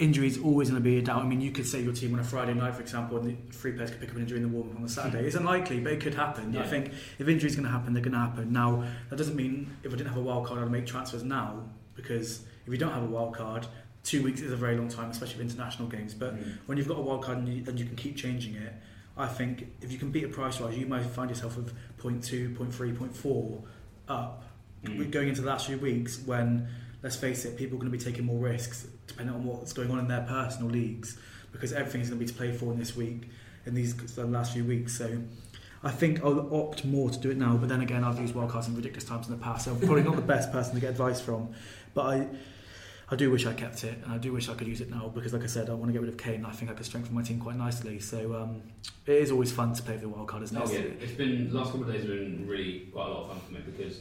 injury 0.00 0.26
is 0.26 0.38
always 0.38 0.70
going 0.70 0.82
to 0.82 0.84
be 0.84 0.98
a 0.98 1.02
doubt. 1.02 1.22
I 1.22 1.26
mean, 1.26 1.40
you 1.40 1.50
could 1.52 1.66
say 1.66 1.80
your 1.82 1.92
team 1.92 2.14
on 2.14 2.20
a 2.20 2.24
Friday 2.24 2.54
night, 2.54 2.74
for 2.74 2.82
example, 2.82 3.18
and 3.18 3.26
the 3.28 3.52
three 3.56 3.72
players 3.72 3.90
could 3.90 4.00
pick 4.00 4.10
up 4.10 4.16
an 4.16 4.22
injury 4.22 4.38
in 4.38 4.42
the 4.44 4.48
warm 4.48 4.70
up 4.70 4.76
on 4.76 4.82
the 4.82 4.88
Saturday. 4.88 5.24
It's 5.26 5.36
unlikely, 5.36 5.80
but 5.80 5.92
it 5.92 6.00
could 6.00 6.14
happen. 6.14 6.56
I 6.56 6.66
think 6.66 6.92
if 7.18 7.28
injuries 7.28 7.54
going 7.54 7.66
to 7.66 7.70
happen, 7.70 7.92
they're 7.94 8.02
going 8.02 8.12
to 8.14 8.18
happen. 8.18 8.52
Now, 8.52 8.84
that 9.10 9.16
doesn't 9.16 9.36
mean 9.36 9.70
if 9.84 9.92
I 9.92 9.96
didn't 9.96 10.08
have 10.08 10.18
a 10.18 10.22
wild 10.22 10.46
card, 10.46 10.60
I'd 10.62 10.70
make 10.70 10.86
transfers 10.86 11.22
now, 11.22 11.62
because 11.94 12.40
if 12.66 12.72
you 12.72 12.78
don't 12.78 12.92
have 12.92 13.02
a 13.04 13.06
wild 13.06 13.34
card, 13.36 13.66
two 14.04 14.22
weeks 14.22 14.40
is 14.40 14.50
a 14.52 14.56
very 14.56 14.76
long 14.76 14.88
time, 14.88 15.10
especially 15.10 15.38
with 15.42 15.50
international 15.52 15.88
games. 15.88 16.14
But 16.14 16.36
Mm. 16.36 16.58
when 16.66 16.78
you've 16.78 16.88
got 16.88 16.98
a 16.98 17.02
wild 17.02 17.22
card 17.24 17.38
and 17.38 17.48
you, 17.48 17.64
and 17.66 17.78
you 17.78 17.84
can 17.86 17.96
keep 17.96 18.16
changing 18.16 18.54
it, 18.54 18.72
I 19.16 19.26
think 19.26 19.66
if 19.82 19.90
you 19.92 19.98
can 19.98 20.10
beat 20.10 20.24
a 20.24 20.28
price 20.28 20.60
rise, 20.60 20.76
you 20.78 20.86
might 20.86 21.02
find 21.04 21.28
yourself 21.30 21.56
with 21.56 21.72
0.2, 21.98 22.48
0.3, 22.56 22.92
0.4 22.92 23.62
up 24.08 24.44
Mm. 24.84 25.10
going 25.10 25.28
into 25.28 25.40
the 25.40 25.48
last 25.48 25.66
few 25.66 25.78
weeks 25.78 26.20
when, 26.24 26.68
let's 27.02 27.16
face 27.16 27.44
it, 27.44 27.56
people 27.56 27.76
are 27.76 27.80
going 27.80 27.90
to 27.90 27.98
be 27.98 28.02
taking 28.02 28.24
more 28.24 28.38
risks 28.38 28.86
depending 29.06 29.34
on 29.34 29.44
what's 29.44 29.72
going 29.72 29.90
on 29.90 29.98
in 29.98 30.08
their 30.08 30.22
personal 30.22 30.70
leagues 30.70 31.18
because 31.52 31.72
everything's 31.72 32.08
going 32.08 32.20
to 32.20 32.24
be 32.24 32.30
to 32.30 32.36
play 32.36 32.52
for 32.52 32.72
in 32.72 32.78
this 32.78 32.94
week, 32.94 33.28
in 33.66 33.74
these 33.74 33.96
the 34.14 34.24
last 34.24 34.52
few 34.52 34.64
weeks. 34.64 34.96
So 34.96 35.18
I 35.82 35.90
think 35.90 36.22
I'll 36.24 36.54
opt 36.54 36.84
more 36.84 37.10
to 37.10 37.18
do 37.18 37.30
it 37.30 37.36
now, 37.36 37.56
but 37.56 37.68
then 37.68 37.80
again, 37.80 38.04
I've 38.04 38.20
used 38.20 38.34
wildcards 38.34 38.68
in 38.68 38.76
ridiculous 38.76 39.04
times 39.04 39.28
in 39.28 39.32
the 39.32 39.42
past, 39.42 39.64
so 39.64 39.72
I'm 39.72 39.78
probably 39.80 40.02
not 40.02 40.16
the 40.16 40.22
best 40.36 40.52
person 40.52 40.74
to 40.74 40.80
get 40.80 40.90
advice 40.90 41.20
from. 41.20 41.54
But 41.94 42.02
I. 42.06 42.28
I 43.10 43.16
do 43.16 43.30
wish 43.30 43.46
I 43.46 43.54
kept 43.54 43.84
it, 43.84 43.98
and 44.04 44.12
I 44.12 44.18
do 44.18 44.34
wish 44.34 44.50
I 44.50 44.54
could 44.54 44.66
use 44.66 44.82
it 44.82 44.90
now 44.90 45.08
because, 45.08 45.32
like 45.32 45.42
I 45.42 45.46
said, 45.46 45.70
I 45.70 45.72
want 45.72 45.86
to 45.86 45.92
get 45.94 46.02
rid 46.02 46.10
of 46.10 46.18
Kane. 46.18 46.44
I 46.44 46.50
think 46.50 46.70
I 46.70 46.74
could 46.74 46.84
strengthen 46.84 47.14
my 47.14 47.22
team 47.22 47.40
quite 47.40 47.56
nicely. 47.56 48.00
So 48.00 48.34
um, 48.34 48.60
it 49.06 49.14
is 49.14 49.30
always 49.30 49.50
fun 49.50 49.72
to 49.72 49.82
play 49.82 49.94
with 49.94 50.02
the 50.02 50.10
wild 50.10 50.28
card, 50.28 50.42
isn't 50.42 50.54
it? 50.54 50.62
Oh 50.62 50.70
yeah, 50.70 50.80
it's 51.00 51.12
been 51.12 51.48
the 51.48 51.56
last 51.56 51.70
couple 51.70 51.88
of 51.88 51.92
days 51.92 52.02
have 52.02 52.10
been 52.10 52.46
really 52.46 52.80
quite 52.92 53.06
a 53.06 53.08
lot 53.08 53.22
of 53.22 53.28
fun 53.28 53.40
for 53.40 53.52
me 53.54 53.60
because 53.64 54.00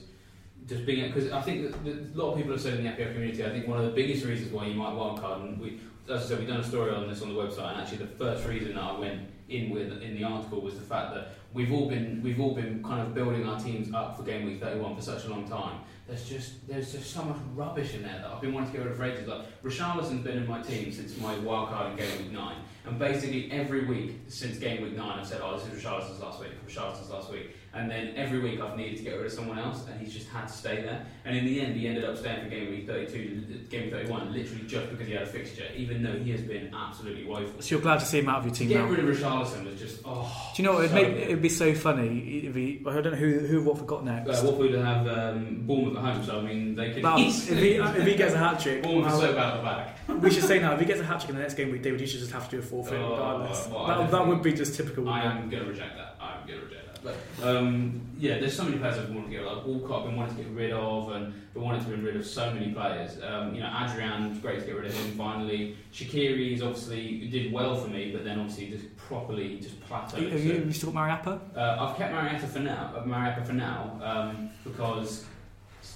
just 0.67 0.85
being 0.85 1.11
because 1.11 1.31
I 1.31 1.41
think 1.41 1.63
that, 1.63 1.85
that 1.85 2.15
a 2.15 2.17
lot 2.17 2.31
of 2.31 2.37
people 2.37 2.51
have 2.51 2.61
said 2.61 2.75
in 2.75 2.83
the 2.83 2.89
FPL 2.91 3.13
community. 3.13 3.45
I 3.45 3.49
think 3.49 3.67
one 3.67 3.79
of 3.79 3.85
the 3.85 3.91
biggest 3.91 4.25
reasons 4.25 4.51
why 4.51 4.67
you 4.67 4.75
might 4.75 4.93
wildcard, 4.93 5.41
and 5.41 5.59
we, 5.59 5.79
as 6.09 6.25
I 6.25 6.27
said, 6.27 6.39
we've 6.39 6.47
done 6.47 6.59
a 6.59 6.63
story 6.63 6.93
on 6.93 7.07
this 7.07 7.21
on 7.21 7.33
the 7.33 7.39
website, 7.39 7.71
and 7.71 7.81
actually 7.81 7.99
the 7.99 8.07
first 8.07 8.45
reason 8.47 8.75
that 8.75 8.83
I 8.83 8.99
went 8.99 9.21
in 9.49 9.69
with 9.69 10.01
in 10.01 10.15
the 10.15 10.23
article 10.25 10.59
was 10.59 10.75
the 10.75 10.81
fact 10.81 11.13
that 11.13 11.29
we've 11.53 11.71
all 11.71 11.89
been 11.89 12.21
we've 12.21 12.39
all 12.39 12.53
been 12.53 12.83
kind 12.83 13.01
of 13.01 13.13
building 13.13 13.47
our 13.47 13.59
teams 13.59 13.93
up 13.93 14.17
for 14.17 14.23
game 14.23 14.45
week 14.45 14.61
31 14.61 14.95
for 14.95 15.01
such 15.01 15.25
a 15.25 15.29
long 15.29 15.47
time. 15.47 15.79
There's 16.05 16.27
just 16.27 16.67
there's 16.67 16.91
just 16.91 17.11
so 17.11 17.23
much 17.23 17.37
rubbish 17.53 17.93
in 17.93 18.03
there 18.03 18.19
that 18.21 18.27
I've 18.27 18.41
been 18.41 18.53
wanting 18.53 18.71
to 18.71 18.77
get 18.77 18.83
rid 18.83 18.91
of 18.91 18.97
for 18.97 19.05
ages. 19.05 19.27
Like 19.27 19.61
Richarlison's 19.61 20.23
been 20.23 20.37
in 20.37 20.47
my 20.47 20.61
team 20.61 20.91
since 20.91 21.17
my 21.17 21.35
wildcard 21.35 21.91
in 21.91 21.97
game 21.97 22.17
week 22.17 22.31
nine, 22.31 22.57
and 22.85 22.99
basically 22.99 23.51
every 23.51 23.85
week 23.85 24.19
since 24.27 24.57
game 24.57 24.83
week 24.83 24.95
nine, 24.95 25.19
I've 25.19 25.27
said, 25.27 25.41
"Oh, 25.41 25.57
this 25.57 25.67
is 25.67 25.81
Richarlison's 25.81 26.19
last 26.19 26.39
week, 26.39 26.51
Richarlison's 26.67 27.09
last 27.09 27.31
week," 27.31 27.51
and 27.77 27.89
then 27.89 28.13
every 28.15 28.39
week 28.39 28.59
I've 28.59 28.75
needed 28.75 28.97
to 28.97 29.03
get 29.03 29.15
rid 29.17 29.25
of 29.27 29.31
someone 29.31 29.59
else, 29.59 29.85
and 29.87 29.99
he's 30.01 30.13
just 30.13 30.27
had 30.29 30.47
to 30.47 30.53
stay 30.53 30.81
there. 30.81 31.05
And 31.25 31.37
in 31.37 31.45
the 31.45 31.61
end, 31.61 31.75
he 31.75 31.87
ended 31.87 32.03
up 32.03 32.17
staying 32.17 32.43
for 32.43 32.49
game 32.49 32.69
week 32.69 32.87
32, 32.87 33.65
game 33.69 33.83
week 33.83 33.91
31, 33.91 34.33
literally 34.33 34.63
just 34.67 34.89
because 34.89 35.07
he 35.07 35.13
had 35.13 35.23
a 35.23 35.27
fixture, 35.27 35.65
even 35.75 36.01
though 36.03 36.17
he 36.17 36.31
has 36.31 36.41
been 36.41 36.73
absolutely 36.73 37.25
woeful. 37.25 37.61
So 37.61 37.75
you're 37.75 37.81
glad 37.81 37.99
to 37.99 38.05
see 38.05 38.19
him 38.19 38.29
out 38.29 38.39
of 38.39 38.45
your 38.45 38.55
team 38.55 38.69
get 38.69 38.79
now. 38.79 38.87
rid 38.87 38.99
of 38.99 39.05
Richarlison 39.17 39.65
was 39.65 39.79
just 39.79 40.01
oh. 40.05 40.51
Do 40.55 40.61
you 40.61 40.67
know 40.67 40.75
what? 40.75 40.85
It'd, 40.85 40.95
make, 40.95 41.07
it'd 41.07 41.41
be 41.41 41.49
so 41.49 41.73
funny 41.73 42.17
if 42.45 42.55
he. 42.55 42.83
I 42.87 43.01
don't 43.01 43.11
know 43.13 43.17
who 43.19 43.39
who 43.39 43.61
what 43.63 43.77
forgot 43.77 44.03
next. 44.05 44.29
Uh, 44.43 44.45
Watford 44.45 44.73
have 44.75 45.07
um, 45.07 45.63
Bournemouth 45.65 45.97
at 45.97 46.03
home, 46.15 46.23
so 46.25 46.39
I 46.39 46.41
mean 46.41 46.75
they 46.75 46.91
could. 46.91 47.03
If 47.05 47.47
he 47.47 47.75
if 47.75 48.05
he 48.07 48.15
gets 48.15 48.33
a 48.33 48.37
hat 48.37 48.59
trick, 48.59 48.83
Bournemouth 48.83 49.13
are 49.13 49.21
so 49.21 49.35
bad 49.35 49.53
at 49.53 49.57
the 49.57 49.63
back. 49.63 50.21
we 50.23 50.31
should 50.31 50.43
say 50.43 50.59
now 50.59 50.73
if 50.73 50.79
he 50.79 50.85
gets 50.85 50.99
a 51.01 51.05
hat 51.05 51.19
trick 51.19 51.29
in 51.29 51.35
the 51.35 51.41
next 51.41 51.55
game 51.55 51.71
week, 51.71 51.83
David, 51.83 52.01
you 52.01 52.07
should 52.07 52.19
just 52.19 52.31
have 52.31 52.45
to 52.49 52.55
do 52.57 52.59
a 52.59 52.61
forfeit 52.65 52.99
Oh, 52.99 53.11
regardless. 53.11 53.67
well, 53.67 53.87
that, 53.87 54.11
that 54.11 54.27
would 54.27 54.41
be 54.41 54.53
just 54.53 54.75
typical. 54.75 55.07
I 55.09 55.23
am 55.23 55.49
going 55.49 55.63
to 55.63 55.69
reject 55.69 55.95
that. 55.97 56.15
I'm 56.19 56.45
going 56.47 56.59
to 56.59 56.65
reject 56.65 56.86
that. 57.03 57.15
But 57.39 57.47
um, 57.57 58.01
yeah, 58.17 58.39
there's 58.39 58.55
so 58.55 58.63
many 58.63 58.77
players 58.77 58.97
I've 58.97 59.09
wanted 59.09 59.25
to 59.25 59.31
get 59.31 59.37
rid 59.39 59.47
of. 59.47 59.57
Like 59.57 59.65
Walcott, 59.67 59.99
I've 59.99 60.05
been 60.07 60.15
wanting 60.17 60.37
to 60.37 60.43
get 60.43 60.51
rid 60.53 60.71
of, 60.71 61.11
and 61.11 61.53
been 61.53 61.63
wanting 61.63 61.83
to 61.83 61.89
get 61.89 62.03
rid 62.03 62.15
of 62.15 62.25
so 62.25 62.51
many 62.53 62.71
players. 62.73 63.21
Um, 63.23 63.53
you 63.55 63.61
know, 63.61 63.71
Adrian, 63.83 64.39
great 64.39 64.59
to 64.61 64.65
get 64.65 64.75
rid 64.75 64.85
of 64.87 64.93
him 64.93 65.17
finally. 65.17 65.77
Shaqiri 65.93 66.53
is 66.53 66.61
obviously 66.61 67.27
did 67.29 67.51
well 67.51 67.75
for 67.75 67.87
me, 67.89 68.11
but 68.11 68.23
then 68.23 68.39
obviously 68.39 68.69
just 68.69 68.95
properly 68.97 69.59
just 69.59 69.79
plateaued. 69.89 70.31
Have 70.31 70.43
you, 70.43 70.49
So- 70.51 70.55
have 70.57 70.65
you 70.67 70.71
still 70.73 70.91
got 70.91 71.23
Mariappa? 71.25 71.39
Uh, 71.57 71.85
I've 71.85 71.97
kept 71.97 72.13
Mariappa 72.13 72.47
for 72.47 72.59
now. 72.59 73.03
Mariappa 73.05 73.45
for 73.45 73.53
now 73.53 73.99
um, 74.03 74.49
because 74.63 75.25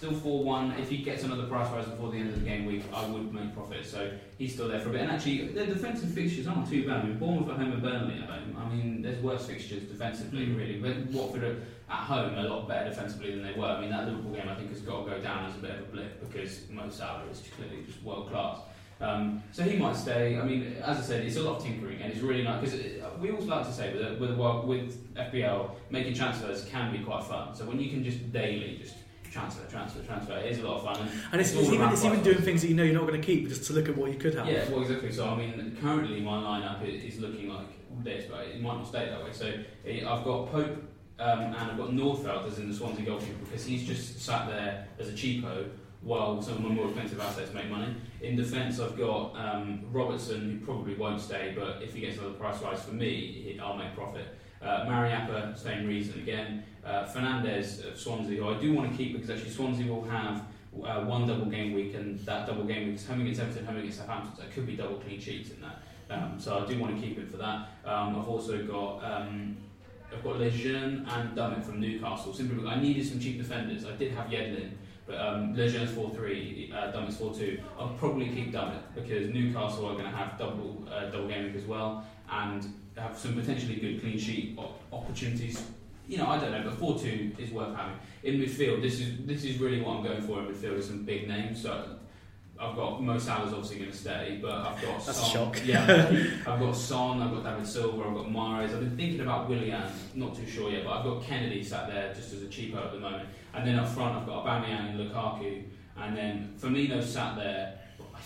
still 0.01 0.13
four 0.13 0.43
one. 0.43 0.71
If 0.79 0.89
he 0.89 0.97
gets 0.97 1.23
another 1.23 1.43
price 1.43 1.69
rise 1.71 1.85
before 1.85 2.09
the 2.11 2.17
end 2.17 2.29
of 2.29 2.39
the 2.39 2.43
game 2.49 2.65
week, 2.65 2.81
I 2.91 3.05
would 3.05 3.31
make 3.31 3.53
profit. 3.53 3.85
So 3.85 4.11
he's 4.39 4.51
still 4.51 4.67
there 4.67 4.79
for 4.79 4.89
a 4.89 4.93
bit. 4.93 5.01
And 5.01 5.11
actually, 5.11 5.49
the 5.49 5.67
defensive 5.67 6.09
fixtures 6.11 6.47
aren't 6.47 6.67
too 6.67 6.87
bad. 6.87 7.01
I 7.01 7.03
mean, 7.03 7.19
Bournemouth 7.19 7.49
at 7.51 7.57
home 7.57 7.71
and 7.73 7.83
Burnley 7.83 8.15
at 8.15 8.27
home. 8.27 8.57
I 8.59 8.67
mean, 8.73 9.03
there's 9.03 9.21
worse 9.21 9.45
fixtures 9.45 9.83
defensively, 9.83 10.47
Mm. 10.47 10.57
really. 10.57 10.77
But 10.79 11.05
Watford 11.11 11.43
are 11.43 11.55
at 11.87 12.03
home 12.13 12.33
a 12.35 12.41
lot 12.49 12.67
better 12.67 12.89
defensively 12.89 13.29
than 13.29 13.43
they 13.43 13.53
were. 13.53 13.67
I 13.67 13.79
mean, 13.79 13.91
that 13.91 14.07
Liverpool 14.07 14.31
game 14.33 14.49
I 14.49 14.55
think 14.55 14.69
has 14.71 14.81
got 14.81 15.05
to 15.05 15.11
go 15.11 15.19
down 15.21 15.45
as 15.45 15.55
a 15.55 15.59
bit 15.59 15.69
of 15.71 15.79
a 15.81 15.91
blip 15.91 16.19
because 16.27 16.67
Mo 16.71 16.89
Salah 16.89 17.21
is 17.31 17.43
clearly 17.55 17.83
just 17.85 18.01
world 18.01 18.31
class. 18.31 18.57
Um, 19.01 19.43
so 19.51 19.61
he 19.61 19.77
might 19.77 19.95
stay. 19.95 20.39
I 20.39 20.43
mean, 20.43 20.77
as 20.83 20.97
I 20.97 21.01
said, 21.01 21.25
it's 21.25 21.35
a 21.35 21.43
lot 21.43 21.57
of 21.57 21.63
tinkering, 21.63 22.01
and 22.01 22.11
it's 22.11 22.21
really 22.21 22.43
nice 22.43 22.59
because 22.61 22.79
we 23.19 23.29
always 23.29 23.45
like 23.47 23.65
to 23.67 23.71
say 23.73 23.93
with 23.93 24.19
with, 24.19 24.35
well, 24.35 24.63
with 24.63 24.97
FPL 25.15 25.71
making 25.91 26.15
transfers 26.15 26.65
can 26.65 26.91
be 26.91 26.99
quite 27.03 27.23
fun. 27.23 27.53
So 27.55 27.65
when 27.65 27.79
you 27.79 27.89
can 27.91 28.03
just 28.03 28.31
daily 28.31 28.79
just 28.81 28.95
transfer, 29.31 29.65
transfer, 29.69 30.03
transfer, 30.03 30.37
it 30.37 30.51
is 30.51 30.59
a 30.59 30.67
lot 30.67 30.77
of 30.77 30.83
fun. 30.97 31.07
And 31.31 31.39
it's, 31.41 31.53
all 31.55 31.61
it's 31.61 31.71
even 31.71 31.89
it's 31.89 32.03
even 32.03 32.21
doing 32.21 32.37
things 32.39 32.61
that 32.61 32.67
you 32.67 32.75
know 32.75 32.83
you're 32.83 32.93
not 32.99 33.07
going 33.07 33.19
to 33.19 33.25
keep 33.25 33.47
just 33.47 33.63
to 33.65 33.73
look 33.73 33.87
at 33.89 33.97
what 33.97 34.11
you 34.11 34.17
could 34.17 34.35
have. 34.35 34.47
Yeah, 34.47 34.69
well, 34.69 34.81
exactly. 34.81 35.11
So 35.11 35.27
I 35.29 35.35
mean, 35.35 35.77
currently 35.81 36.19
my 36.21 36.37
lineup 36.41 36.81
i- 36.81 36.85
is 36.85 37.19
looking 37.19 37.47
like 37.49 37.65
this, 38.03 38.25
but 38.29 38.45
it 38.45 38.61
might 38.61 38.75
not 38.77 38.87
stay 38.87 39.05
that 39.09 39.23
way. 39.23 39.31
So 39.31 39.45
eh, 39.85 39.99
I've 40.07 40.23
got 40.25 40.51
Pope 40.51 40.83
um, 41.19 41.39
and 41.39 41.55
I've 41.55 41.77
got 41.77 41.89
Nordfeldt 41.91 42.47
as 42.47 42.59
in 42.59 42.69
the 42.69 42.75
Swansea 42.75 43.05
goalkeeper 43.05 43.37
because 43.45 43.65
he's 43.65 43.85
just 43.87 44.19
sat 44.21 44.47
there 44.47 44.87
as 44.99 45.09
a 45.09 45.13
cheapo 45.13 45.69
while 46.01 46.41
some 46.41 46.55
of 46.55 46.61
my 46.63 46.69
more 46.69 46.87
expensive 46.87 47.19
assets 47.19 47.53
make 47.53 47.69
money. 47.69 47.95
In 48.21 48.35
defence, 48.35 48.79
I've 48.79 48.97
got 48.97 49.35
um, 49.35 49.81
Robertson, 49.91 50.59
who 50.59 50.65
probably 50.65 50.95
won't 50.95 51.21
stay, 51.21 51.53
but 51.55 51.81
if 51.83 51.93
he 51.93 52.01
gets 52.01 52.17
another 52.17 52.33
price 52.33 52.59
rise 52.61 52.81
for 52.83 52.93
me, 52.93 53.59
I'll 53.63 53.77
make 53.77 53.93
profit. 53.95 54.25
Uh, 54.61 54.85
Mariappa, 54.85 55.57
same 55.57 55.87
reason 55.87 56.19
again. 56.19 56.63
Uh, 56.85 57.05
Fernandez 57.05 57.83
of 57.85 57.99
Swansea, 57.99 58.41
who 58.41 58.49
I 58.49 58.59
do 58.59 58.73
want 58.73 58.91
to 58.91 58.97
keep 58.97 59.13
because 59.13 59.29
actually 59.29 59.49
Swansea 59.49 59.91
will 59.91 60.03
have 60.03 60.43
uh, 60.83 61.03
one 61.03 61.27
double 61.27 61.45
game 61.45 61.73
week, 61.73 61.95
and 61.95 62.19
that 62.19 62.47
double 62.47 62.63
game 62.63 62.87
week 62.87 62.95
is 62.95 63.07
home 63.07 63.21
against 63.21 63.41
Everton, 63.41 63.65
home 63.65 63.77
against 63.77 63.97
Southampton, 63.97 64.35
so 64.37 64.43
it 64.43 64.51
could 64.51 64.65
be 64.65 64.75
double 64.75 64.95
clean 64.95 65.19
sheets 65.19 65.51
in 65.51 65.61
that. 65.61 65.81
Um, 66.09 66.39
so 66.39 66.59
I 66.59 66.65
do 66.65 66.77
want 66.79 66.95
to 66.95 67.01
keep 67.01 67.17
it 67.17 67.29
for 67.29 67.37
that. 67.37 67.69
Um, 67.85 68.19
I've 68.19 68.27
also 68.27 68.63
got 68.65 69.03
um, 69.03 69.57
I've 70.11 70.23
got 70.23 70.39
Lejeune 70.39 71.05
and 71.07 71.37
Dummett 71.37 71.63
from 71.63 71.79
Newcastle. 71.79 72.33
Simply 72.33 72.57
because 72.57 72.69
I 72.69 72.79
needed 72.79 73.07
some 73.07 73.19
cheap 73.19 73.37
defenders. 73.37 73.85
I 73.85 73.95
did 73.95 74.11
have 74.13 74.27
Yedlin, 74.27 74.71
but 75.05 75.19
um, 75.19 75.55
Lejeune's 75.55 75.91
4 75.91 76.09
3, 76.09 76.73
uh, 76.75 76.91
Dummets 76.91 77.17
4 77.17 77.33
2. 77.33 77.59
I'll 77.79 77.89
probably 77.89 78.27
keep 78.27 78.51
Dummett 78.51 78.81
because 78.93 79.29
Newcastle 79.29 79.85
are 79.85 79.93
going 79.93 80.11
to 80.11 80.15
have 80.15 80.37
double 80.37 80.83
uh, 80.91 81.05
double 81.05 81.27
game 81.27 81.45
week 81.45 81.55
as 81.55 81.65
well 81.65 82.05
and 82.31 82.73
have 82.97 83.17
some 83.17 83.35
potentially 83.35 83.75
good 83.75 84.01
clean 84.01 84.17
sheet 84.17 84.57
opportunities. 84.91 85.63
You 86.07 86.17
know, 86.17 86.27
I 86.27 86.39
don't 86.39 86.51
know, 86.51 86.63
but 86.63 86.73
4 86.73 86.99
2 86.99 87.35
is 87.37 87.51
worth 87.51 87.75
having. 87.75 87.95
In 88.23 88.39
midfield, 88.39 88.81
this 88.81 88.99
is 88.99 89.25
this 89.25 89.43
is 89.43 89.59
really 89.59 89.81
what 89.81 89.97
I'm 89.97 90.03
going 90.03 90.21
for 90.21 90.39
in 90.39 90.47
midfield 90.47 90.77
is 90.77 90.87
some 90.87 91.03
big 91.03 91.27
names. 91.27 91.61
So 91.61 91.97
I've 92.59 92.75
got 92.75 93.01
Mo 93.01 93.17
Salah's 93.17 93.53
obviously 93.53 93.79
going 93.79 93.91
to 93.91 93.97
stay, 93.97 94.39
but 94.41 94.51
I've 94.51 94.81
got 94.81 95.05
That's 95.05 95.17
Son. 95.17 95.29
a 95.29 95.53
shock. 95.53 95.65
Yeah, 95.65 95.83
I've 96.45 96.59
got 96.59 96.75
Son, 96.75 97.21
I've 97.21 97.31
got 97.31 97.43
David 97.43 97.65
Silva, 97.67 98.03
I've 98.07 98.13
got 98.13 98.27
Mahrez. 98.27 98.65
I've 98.73 98.81
been 98.81 98.97
thinking 98.97 99.21
about 99.21 99.49
Willian, 99.49 99.81
not 100.13 100.35
too 100.35 100.45
sure 100.45 100.69
yet, 100.69 100.83
but 100.83 100.91
I've 100.91 101.03
got 101.05 101.23
Kenedy 101.23 101.65
sat 101.65 101.87
there 101.87 102.13
just 102.13 102.33
as 102.33 102.43
a 102.43 102.45
cheapo 102.45 102.85
at 102.85 102.91
the 102.91 102.99
moment. 102.99 103.29
And 103.53 103.67
then 103.67 103.79
up 103.79 103.87
front, 103.87 104.15
I've 104.15 104.27
got 104.27 104.45
Aubameyang 104.45 104.91
and 104.91 104.99
Lukaku, 104.99 105.63
and 105.97 106.15
then 106.15 106.53
Firmino 106.59 107.03
sat 107.03 107.35
there. 107.35 107.79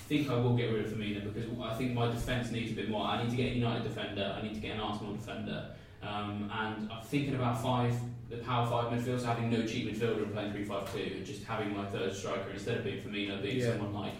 I 0.06 0.08
think 0.08 0.30
I 0.30 0.36
will 0.36 0.56
get 0.56 0.72
rid 0.72 0.86
of 0.86 0.92
Firmino 0.92 1.34
because 1.34 1.50
I 1.60 1.74
think 1.74 1.94
my 1.96 2.06
defence 2.12 2.52
needs 2.52 2.72
a 2.72 2.76
bit 2.76 2.90
more. 2.92 3.08
I 3.08 3.24
need 3.24 3.32
to 3.32 3.36
get 3.36 3.54
a 3.54 3.56
United 3.56 3.84
defender, 3.84 4.36
I 4.38 4.44
need 4.44 4.54
to 4.54 4.60
get 4.60 4.76
an 4.76 4.80
Arsenal 4.80 5.16
defender, 5.16 5.72
um, 6.04 6.52
and 6.54 6.92
I'm 6.92 7.02
thinking 7.04 7.34
about 7.34 7.60
five, 7.60 7.96
the 8.30 8.38
power 8.38 8.68
five 8.68 8.94
midfielders, 8.94 9.26
having 9.26 9.50
no 9.50 9.66
cheap 9.66 9.92
midfielder 9.92 10.22
and 10.22 10.32
playing 10.32 10.52
3 10.52 10.64
5 10.64 10.94
2, 10.94 11.00
and 11.16 11.26
just 11.26 11.44
having 11.44 11.76
my 11.76 11.86
third 11.88 12.16
striker 12.16 12.52
instead 12.54 12.78
of 12.78 12.84
being 12.84 13.02
Firmino, 13.02 13.42
being 13.42 13.58
Yeah. 13.58 13.72
someone 13.72 13.96
like 13.96 14.14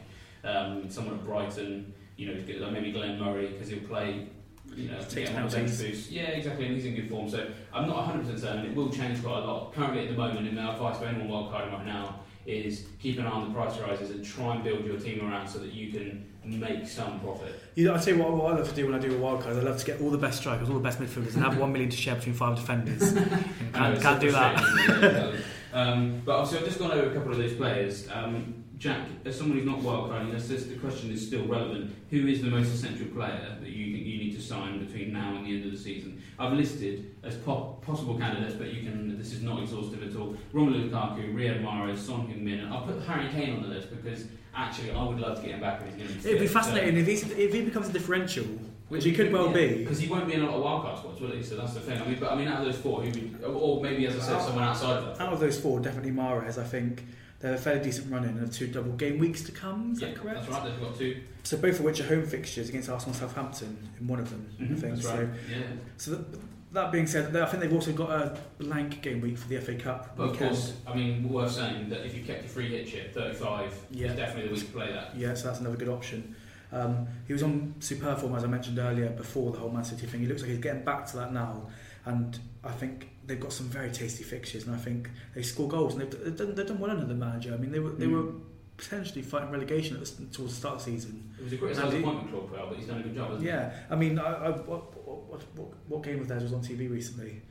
um, 0.44 0.90
someone 0.90 1.14
at 1.16 1.24
Brighton, 1.24 1.94
you 2.18 2.34
know, 2.34 2.66
like 2.66 2.74
maybe 2.74 2.92
Glenn 2.92 3.20
Murray 3.20 3.50
because 3.50 3.68
he'll 3.70 3.88
play, 3.88 4.28
you 4.76 4.90
know, 4.90 5.00
Take 5.08 5.28
get 5.28 5.36
on 5.36 5.48
the 5.48 5.56
bench 5.56 5.78
boost. 5.78 6.10
Yeah, 6.10 6.30
exactly, 6.30 6.66
and 6.66 6.76
he's 6.76 6.86
in 6.86 6.96
good 6.96 7.10
form. 7.10 7.30
So 7.30 7.48
I'm 7.72 7.88
not 7.88 8.12
100% 8.12 8.40
certain. 8.40 8.66
It 8.66 8.76
will 8.76 8.90
change 8.90 9.24
quite 9.24 9.44
a 9.44 9.46
lot. 9.46 9.74
Currently, 9.76 10.08
at 10.08 10.10
the 10.10 10.18
moment, 10.18 10.48
and 10.48 10.56
my 10.58 10.74
advice 10.74 10.98
for 10.98 11.06
anyone 11.06 11.28
wildcarding 11.28 11.74
right 11.74 11.86
now 11.86 12.22
is 12.46 12.86
keep 13.00 13.18
an 13.20 13.26
eye 13.26 13.32
on 13.32 13.48
the 13.48 13.60
price 13.60 13.78
rises 13.80 14.12
and 14.12 14.24
try 14.24 14.56
and 14.56 14.64
build 14.64 14.86
your 14.86 15.00
team 15.00 15.28
around 15.28 15.48
so 15.48 15.60
that 15.60 15.74
you 15.74 15.92
can 15.92 16.26
make 16.44 16.88
some 16.88 17.20
profit. 17.20 17.60
You 17.76 17.86
know, 17.86 17.96
I 17.96 17.98
tell 17.98 18.16
you 18.16 18.22
what, 18.22 18.32
what 18.34 18.54
I 18.54 18.58
love 18.58 18.70
to 18.70 18.76
do 18.76 18.86
when 18.86 18.96
I 18.96 19.00
do 19.00 19.16
a 19.16 19.18
wild 19.18 19.42
card, 19.42 19.58
I 19.58 19.62
love 19.62 19.80
to 19.80 19.86
get 19.86 20.00
all 20.02 20.12
the 20.12 20.18
best 20.18 20.40
strikers, 20.40 20.70
all 20.70 20.76
the 20.76 20.82
best 20.82 21.00
midfielders, 21.00 21.34
and 21.36 21.44
have 21.44 21.58
one 21.58 21.72
million 21.72 21.90
to 21.90 21.98
share 21.98 22.16
between 22.16 22.36
five 22.36 22.56
defenders. 22.56 23.02
And 23.14 23.30
can't, 23.74 24.02
can't 24.02 24.22
do 24.22 24.32
that. 24.32 24.60
frustrating, 24.60 25.02
yeah, 25.02 25.10
exactly. 25.10 25.44
um, 25.74 26.22
but 26.24 26.36
obviously, 26.36 26.60
I've 26.60 26.66
just 26.66 26.80
gone 26.80 26.92
over 26.92 27.10
a 27.10 27.14
couple 27.14 27.32
of 27.32 27.38
those 27.38 27.54
players. 27.54 28.08
Um, 28.12 28.64
Jack, 28.78 29.08
as 29.24 29.38
someone 29.38 29.58
who's 29.58 29.66
not 29.66 29.80
wildcarding, 29.80 30.32
this, 30.32 30.48
this, 30.48 30.66
the 30.66 30.76
question 30.76 31.10
is 31.10 31.26
still 31.26 31.46
relevant. 31.48 31.96
Who 32.10 32.28
is 32.28 32.42
the 32.42 32.50
most 32.50 32.74
essential 32.74 33.08
player 33.08 33.58
that 33.60 33.70
you 33.70 33.94
think 33.94 34.06
you 34.06 34.18
need 34.18 34.36
to 34.36 34.42
sign 34.42 34.86
between 34.86 35.14
now 35.14 35.36
and 35.36 35.46
the 35.46 35.56
end 35.56 35.66
of 35.66 35.72
the 35.72 35.78
season? 35.78 36.15
I've 36.38 36.54
listed 36.54 37.16
as 37.24 37.36
po- 37.38 37.78
possible 37.82 38.18
candidates, 38.18 38.56
but 38.56 38.74
you 38.74 38.84
can. 38.84 39.18
This 39.18 39.34
is 39.34 39.42
not 39.42 39.62
exhaustive 39.62 40.04
at 40.04 40.20
all. 40.20 40.36
Romelu 40.54 40.90
Lukaku, 40.90 41.34
Riyad 41.34 41.64
Mahrez, 41.64 41.98
Son 41.98 42.28
Heung-min, 42.28 42.60
and 42.60 42.74
I'll 42.74 42.86
put 42.86 43.02
Harry 43.04 43.30
Kane 43.30 43.56
on 43.56 43.62
the 43.64 43.70
list 43.70 43.90
because 43.90 44.26
actually 44.54 44.92
I 44.92 45.04
would 45.04 45.20
love 45.20 45.38
to 45.38 45.42
get 45.42 45.52
him 45.56 45.62
back 45.62 45.82
if 45.82 45.96
he's 45.96 46.08
going. 46.08 46.20
It'd 46.20 46.40
be 46.40 46.48
fascinating 46.48 46.98
if, 46.98 47.08
he's, 47.08 47.30
if 47.32 47.54
he 47.54 47.62
becomes 47.62 47.90
a 47.90 47.94
differential, 47.94 48.46
which 48.90 49.04
he 49.04 49.14
could 49.14 49.32
well 49.32 49.50
be. 49.50 49.80
because 49.80 50.00
he 50.00 50.08
won't 50.08 50.28
be 50.28 50.34
in 50.34 50.42
a 50.42 50.46
lot 50.46 50.56
of 50.56 50.64
wildcard 50.64 51.00
spots, 51.00 51.22
will 51.22 51.32
he? 51.32 51.42
So 51.42 51.56
that's 51.56 51.74
the 51.74 51.80
thing. 51.80 52.02
I 52.02 52.06
mean, 52.06 52.18
but 52.20 52.32
I 52.32 52.36
mean, 52.36 52.48
out 52.48 52.60
of 52.60 52.66
those 52.66 52.78
four, 52.78 53.02
who 53.02 53.10
would, 53.10 53.44
or 53.44 53.82
maybe 53.82 54.06
as 54.08 54.16
I 54.18 54.20
said, 54.20 54.42
someone 54.42 54.64
outside 54.66 54.98
of 54.98 55.18
that. 55.18 55.26
Out 55.26 55.34
of 55.34 55.40
those 55.40 55.60
four, 55.60 55.80
definitely 55.80 56.12
Mahrez, 56.12 56.58
I 56.58 56.66
think 56.66 57.06
a 57.46 57.58
fairly 57.58 57.82
decent 57.84 58.12
run 58.12 58.24
in 58.24 58.32
and 58.32 58.40
have 58.40 58.52
two 58.52 58.68
double 58.68 58.94
game 58.94 59.18
weeks 59.18 59.42
to 59.44 59.52
come. 59.52 59.92
Is 59.94 60.02
yeah, 60.02 60.10
that 60.10 60.18
correct? 60.18 60.40
That's 60.42 60.52
right. 60.52 60.64
They've 60.66 60.82
got 60.82 60.98
two. 60.98 61.22
So 61.44 61.58
both 61.58 61.80
of 61.80 61.86
which 61.86 62.00
are 62.02 62.06
home 62.08 62.26
fixtures 62.26 62.70
against 62.70 62.90
Arsenal 62.90 63.12
and 63.14 63.20
Southampton 63.20 63.90
in 64.00 64.08
one 64.08 64.20
of 64.20 64.30
them, 64.30 64.50
I 64.56 64.66
think. 64.66 64.80
Mm-hmm. 64.80 64.90
That's 64.96 65.02
So, 65.04 65.16
right. 65.16 65.28
Yeah. 65.50 65.58
so 65.98 66.12
that, 66.12 66.40
that 66.74 66.92
being 66.92 67.08
said, 67.08 67.36
I 67.36 67.46
think 67.46 67.62
they've 67.62 67.72
also 67.74 67.94
got 67.94 68.10
a 68.10 68.38
blank 68.58 69.02
game 69.02 69.22
week 69.22 69.38
for 69.38 69.48
the 69.48 69.60
FA 69.60 69.76
Cup. 69.76 70.16
But 70.18 70.30
of 70.32 70.38
course, 70.40 70.74
I 70.88 70.94
mean, 70.96 71.28
worth 71.30 71.52
saying 71.54 71.90
that 71.90 72.06
if 72.06 72.16
you 72.16 72.24
kept 72.24 72.42
your 72.42 72.50
free 72.50 72.70
hit 72.70 72.88
chip, 72.88 73.14
35 73.14 73.74
Yeah. 73.92 74.08
is 74.08 74.16
definitely 74.16 74.48
the 74.50 74.54
week 74.56 74.66
to 74.66 74.72
play 74.72 74.92
that. 74.92 75.16
Yeah, 75.16 75.34
so 75.36 75.48
that's 75.48 75.60
another 75.60 75.78
good 75.78 75.90
option. 75.90 76.36
Um, 76.72 77.08
he 77.28 77.34
was 77.34 77.44
on 77.44 77.76
superb 77.80 78.18
form, 78.20 78.36
as 78.36 78.44
I 78.44 78.48
mentioned 78.48 78.80
earlier, 78.80 79.10
before 79.10 79.52
the 79.52 79.60
whole 79.60 79.70
Man 79.70 79.86
City 79.86 80.08
thing. 80.08 80.20
He 80.22 80.26
looks 80.28 80.42
like 80.42 80.50
he's 80.50 80.60
getting 80.60 80.84
back 80.84 81.06
to 81.08 81.18
that 81.18 81.32
now, 81.32 81.68
and 82.06 82.38
I 82.64 82.72
think 82.72 83.10
they've 83.26 83.40
got 83.40 83.52
some 83.54 83.68
very 83.68 83.92
tasty 83.92 84.24
fixtures, 84.24 84.66
and 84.68 84.76
I 84.76 84.78
think 84.80 85.10
they 85.34 85.42
score 85.42 85.68
goals, 85.68 85.94
and 85.96 86.02
they've, 86.04 86.24
they've, 86.24 86.38
done, 86.38 86.56
they've 86.56 86.68
done 86.68 86.80
well 86.80 86.92
under 86.92 87.06
the 87.06 87.14
manager. 87.16 87.54
I 87.54 87.58
mean, 87.58 87.72
they 87.72 87.80
were 87.80 87.92
they 87.92 88.06
Mm. 88.06 88.14
were 88.26 88.32
potentially 88.78 89.22
fighting 89.22 89.52
relegation 89.52 89.96
at 89.96 90.04
the, 90.06 90.26
towards 90.26 90.54
the 90.54 90.60
start 90.60 90.76
of 90.76 90.86
the 90.86 90.92
season. 90.92 91.34
It 91.40 91.44
was 91.46 91.54
a 91.54 91.58
criticised 91.58 91.88
Andy- 91.88 92.00
appointment, 92.00 92.30
Claude 92.32 92.52
Puel, 92.52 92.70
but 92.70 92.78
he's 92.78 92.88
done 92.88 93.00
a 93.00 93.04
good 93.04 93.16
job, 93.16 93.30
hasn't 93.30 93.48
Yeah, 93.48 93.72
I 93.90 93.96
mean, 93.96 94.20
I, 94.20 94.34
I, 94.48 94.50
what, 94.52 95.08
what, 95.08 95.44
what, 95.56 95.68
what 95.88 96.04
game 96.04 96.20
of 96.20 96.28
theirs 96.28 96.44
was 96.44 96.52
on 96.54 96.60
TV 96.62 96.92
recently? 96.92 97.42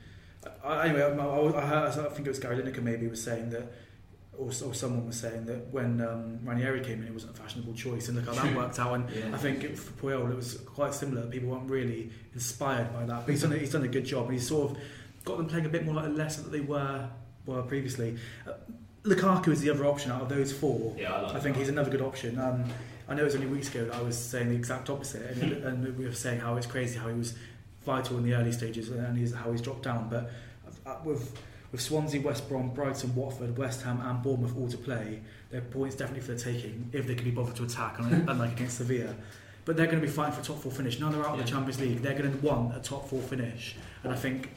I, 0.63 0.87
anyway, 0.89 1.01
I, 1.01 1.07
I, 1.07 1.57
I, 1.63 1.65
heard, 1.65 2.05
I 2.05 2.09
think 2.09 2.27
it 2.27 2.29
was 2.29 2.37
Gary 2.39 2.57
Lineker 2.61 2.83
maybe 2.83 3.07
was 3.07 3.23
saying 3.23 3.49
that, 3.49 3.71
or, 4.37 4.47
or 4.49 4.73
someone 4.75 5.07
was 5.07 5.19
saying 5.19 5.45
that 5.47 5.71
when 5.71 5.99
um, 5.99 6.39
Ranieri 6.43 6.81
came 6.81 7.01
in, 7.01 7.07
it 7.07 7.13
wasn't 7.13 7.35
a 7.35 7.41
fashionable 7.41 7.73
choice, 7.73 8.07
and 8.07 8.17
look 8.17 8.27
how 8.35 8.43
that 8.43 8.55
worked 8.55 8.77
out. 8.77 8.93
And? 8.93 9.09
Yeah. 9.09 9.33
I 9.33 9.37
think 9.39 9.63
it, 9.63 9.79
for 9.79 9.93
Puel, 9.93 10.29
it 10.29 10.35
was 10.35 10.57
quite 10.67 10.93
similar. 10.93 11.25
People 11.25 11.49
weren't 11.49 11.67
really 11.67 12.11
inspired 12.35 12.93
by 12.93 13.03
that, 13.05 13.25
but 13.25 13.31
he's 13.31 13.41
done, 13.41 13.53
a- 13.53 13.57
he's 13.57 13.71
done 13.71 13.83
a 13.83 13.87
good 13.87 14.05
job, 14.05 14.25
and 14.25 14.33
he's 14.33 14.47
sort 14.47 14.71
of 14.71 14.77
got 15.25 15.37
them 15.37 15.47
playing 15.47 15.65
a 15.65 15.69
bit 15.69 15.85
more 15.85 15.95
like 15.95 16.05
a 16.05 16.09
lesser 16.09 16.41
that 16.43 16.51
they 16.51 16.61
were 16.61 17.09
were 17.45 17.61
previously. 17.63 18.17
Uh, 18.47 18.53
Lukaku 19.03 19.49
is 19.49 19.61
the 19.61 19.69
other 19.69 19.85
option 19.85 20.11
out 20.11 20.21
of 20.23 20.29
those 20.29 20.51
four. 20.51 20.95
yeah, 20.97 21.13
I 21.13 21.21
like 21.21 21.35
I 21.35 21.39
think 21.39 21.55
that. 21.55 21.59
he's 21.61 21.69
another 21.69 21.91
good 21.91 22.01
option. 22.01 22.39
Um, 22.39 22.63
I 23.07 23.13
know 23.13 23.21
it 23.21 23.25
was 23.25 23.35
only 23.35 23.47
weeks 23.47 23.69
ago 23.69 23.85
that 23.85 23.93
I 23.95 24.01
was 24.01 24.17
saying 24.17 24.49
the 24.49 24.55
exact 24.55 24.89
opposite, 24.89 25.29
and, 25.37 25.51
and 25.65 25.97
we 25.97 26.05
were 26.05 26.13
saying 26.13 26.39
how 26.39 26.55
it's 26.55 26.65
crazy 26.65 26.97
how 26.97 27.07
he 27.09 27.13
was 27.13 27.35
vital 27.85 28.17
in 28.17 28.23
the 28.23 28.33
early 28.33 28.51
stages 28.51 28.89
and 28.89 29.15
he's, 29.15 29.31
how 29.31 29.51
he's 29.51 29.61
dropped 29.61 29.83
down. 29.83 30.07
But 30.09 30.31
uh, 30.87 30.95
with 31.03 31.37
with 31.71 31.81
Swansea, 31.81 32.21
West 32.21 32.47
Brom, 32.49 32.69
Brighton, 32.69 33.13
Watford, 33.15 33.57
West 33.57 33.83
Ham, 33.83 33.99
and 34.01 34.23
Bournemouth 34.23 34.57
all 34.57 34.69
to 34.69 34.77
play, 34.77 35.19
their 35.51 35.61
points 35.61 35.95
definitely 35.95 36.21
for 36.25 36.31
the 36.31 36.39
taking 36.39 36.89
if 36.93 37.05
they 37.05 37.13
can 37.15 37.25
be 37.25 37.31
bothered 37.31 37.55
to 37.57 37.63
attack, 37.63 37.99
unlike 37.99 38.23
unlike 38.27 38.51
against 38.53 38.77
Sevilla. 38.77 39.13
But 39.65 39.77
they're 39.77 39.85
going 39.87 39.99
to 39.99 40.05
be 40.05 40.11
fighting 40.11 40.33
for 40.33 40.41
a 40.41 40.43
top 40.43 40.61
four 40.63 40.71
finish. 40.71 40.99
Now 40.99 41.09
they're 41.09 41.21
out 41.21 41.33
of 41.33 41.37
Yeah. 41.39 41.43
the 41.45 41.49
Champions 41.51 41.79
League, 41.79 42.01
they're 42.01 42.17
going 42.17 42.31
to 42.31 42.37
want 42.45 42.75
a 42.75 42.79
top 42.79 43.07
four 43.07 43.21
finish, 43.21 43.75
and 44.03 44.11
I 44.11 44.15
think. 44.15 44.49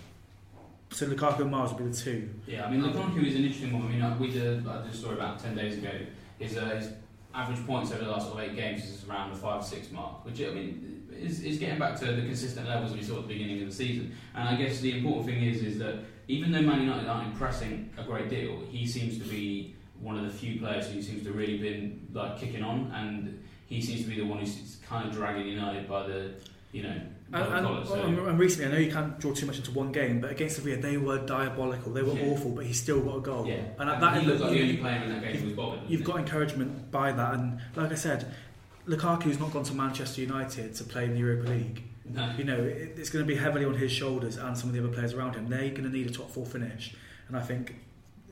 So 0.91 1.07
Lukaku 1.07 1.41
and 1.41 1.53
Mahrez 1.53 1.73
will 1.73 1.87
be 1.87 1.91
the 1.91 1.97
two. 1.97 2.31
Yeah, 2.47 2.67
I 2.67 2.71
mean, 2.71 2.83
Lukaku 2.83 3.25
is 3.25 3.37
an 3.37 3.45
interesting 3.45 3.73
one. 3.73 3.87
I 4.03 4.09
mean, 4.09 4.19
we 4.19 4.31
did, 4.31 4.67
I 4.67 4.83
did 4.83 4.93
a 4.93 4.97
story 4.97 5.15
about 5.15 5.39
10 5.39 5.55
days 5.55 5.79
ago. 5.79 5.91
His, 6.39 6.57
uh, 6.57 6.65
his 6.77 6.91
average 7.35 7.65
points 7.67 7.93
over 7.93 8.05
the 8.05 8.11
last 8.11 8.35
eight 8.39 8.57
games 8.57 8.85
is 8.85 9.05
around 9.09 9.31
the 9.31 9.37
5 9.37 9.65
6 9.65 9.91
mark, 9.93 10.25
which, 10.25 10.41
I 10.41 10.51
mean, 10.51 11.07
is, 11.13 11.43
is 11.43 11.59
getting 11.59 11.79
back 11.79 11.99
to 12.01 12.07
the 12.07 12.23
consistent 12.23 12.69
levels 12.69 12.93
we 12.93 13.03
saw 13.03 13.17
at 13.17 13.29
the 13.29 13.35
beginning 13.35 13.61
of 13.63 13.69
the 13.69 13.75
season. 13.75 14.15
And 14.35 14.49
I 14.49 14.57
guess 14.57 14.81
the 14.81 14.97
important 14.97 15.27
thing 15.27 15.43
is 15.43 15.63
is 15.63 15.79
that 15.79 15.97
even 16.29 16.53
though 16.53 16.63
Man 16.63 16.81
United 16.83 17.09
aren't 17.09 17.33
impressing 17.33 17.91
a 17.99 18.05
great 18.05 18.29
deal, 18.29 18.63
he 18.71 18.87
seems 18.87 19.19
to 19.19 19.25
be 19.25 19.75
one 20.01 20.17
of 20.17 20.25
the 20.25 20.31
few 20.31 20.61
players 20.61 20.89
who 20.89 21.03
seems 21.03 21.25
to 21.25 21.33
really 21.33 21.59
been 21.59 22.07
like 22.13 22.39
kicking 22.39 22.63
on, 22.63 22.93
and 22.95 23.43
he 23.67 23.81
seems 23.81 24.03
to 24.03 24.09
be 24.09 24.17
the 24.17 24.27
one 24.27 24.39
who's 24.39 24.77
kind 24.89 25.09
of 25.09 25.13
dragging 25.13 25.47
United 25.47 25.89
by 25.89 26.07
the, 26.07 26.33
you 26.73 26.83
know, 26.83 27.01
And, 27.33 27.67
and. 27.67 27.87
So, 27.87 27.95
and- 27.95 28.19
and 28.19 28.39
recently, 28.39 28.69
I 28.69 28.73
know 28.73 28.79
you 28.79 28.91
can't 28.93 29.19
draw 29.19 29.33
too 29.35 29.47
much 29.47 29.57
into 29.59 29.71
one 29.73 29.93
game, 29.93 30.21
but 30.21 30.31
against 30.31 30.57
Sevilla, 30.57 30.79
they 30.81 30.97
were 30.97 31.19
diabolical. 31.27 31.93
They 31.93 32.03
were 32.03 32.15
Yeah. 32.15 32.27
awful, 32.31 32.53
but 32.53 32.65
he 32.65 32.73
still 32.73 33.01
got 33.01 33.17
a 33.17 33.21
goal. 33.21 33.47
yeah, 33.47 33.57
And 33.79 33.89
at 33.91 33.95
and 33.97 34.03
that 34.03 34.21
he 34.23 34.27
looked 34.27 34.41
like 34.41 34.53
the 34.53 34.61
only 34.63 34.77
player 34.79 35.03
in 35.05 35.09
that 35.11 35.23
game 35.23 35.37
who 35.37 35.45
was 35.47 35.55
bothered. 35.57 35.81
You've 35.89 36.05
got 36.05 36.19
encouragement 36.19 36.91
by 36.91 37.13
that, 37.13 37.35
and 37.35 37.61
like 37.77 37.93
I 37.93 37.97
said, 37.97 38.33
Lukaku's 38.87 39.39
not 39.39 39.53
gone 39.53 39.65
to 39.65 39.75
Manchester 39.75 40.21
United 40.23 40.75
to 40.77 40.85
play 40.85 41.05
in 41.05 41.13
the 41.13 41.19
Europa 41.19 41.51
League. 41.51 41.83
No. 42.11 42.33
You 42.39 42.45
know, 42.45 42.57
it, 42.57 42.95
it's 42.97 43.11
going 43.11 43.23
to 43.23 43.29
be 43.29 43.39
heavily 43.39 43.67
on 43.67 43.75
his 43.75 43.93
shoulders 43.93 44.39
and 44.39 44.57
some 44.57 44.71
of 44.71 44.75
the 44.75 44.83
other 44.83 44.89
players 44.93 45.13
around 45.13 45.35
him. 45.35 45.49
They're 45.51 45.69
going 45.71 45.83
to 45.85 45.91
need 45.91 46.07
a 46.09 46.11
top 46.13 46.31
four 46.31 46.47
finish, 46.47 46.95
and 47.29 47.37
I 47.37 47.41
think 47.43 47.75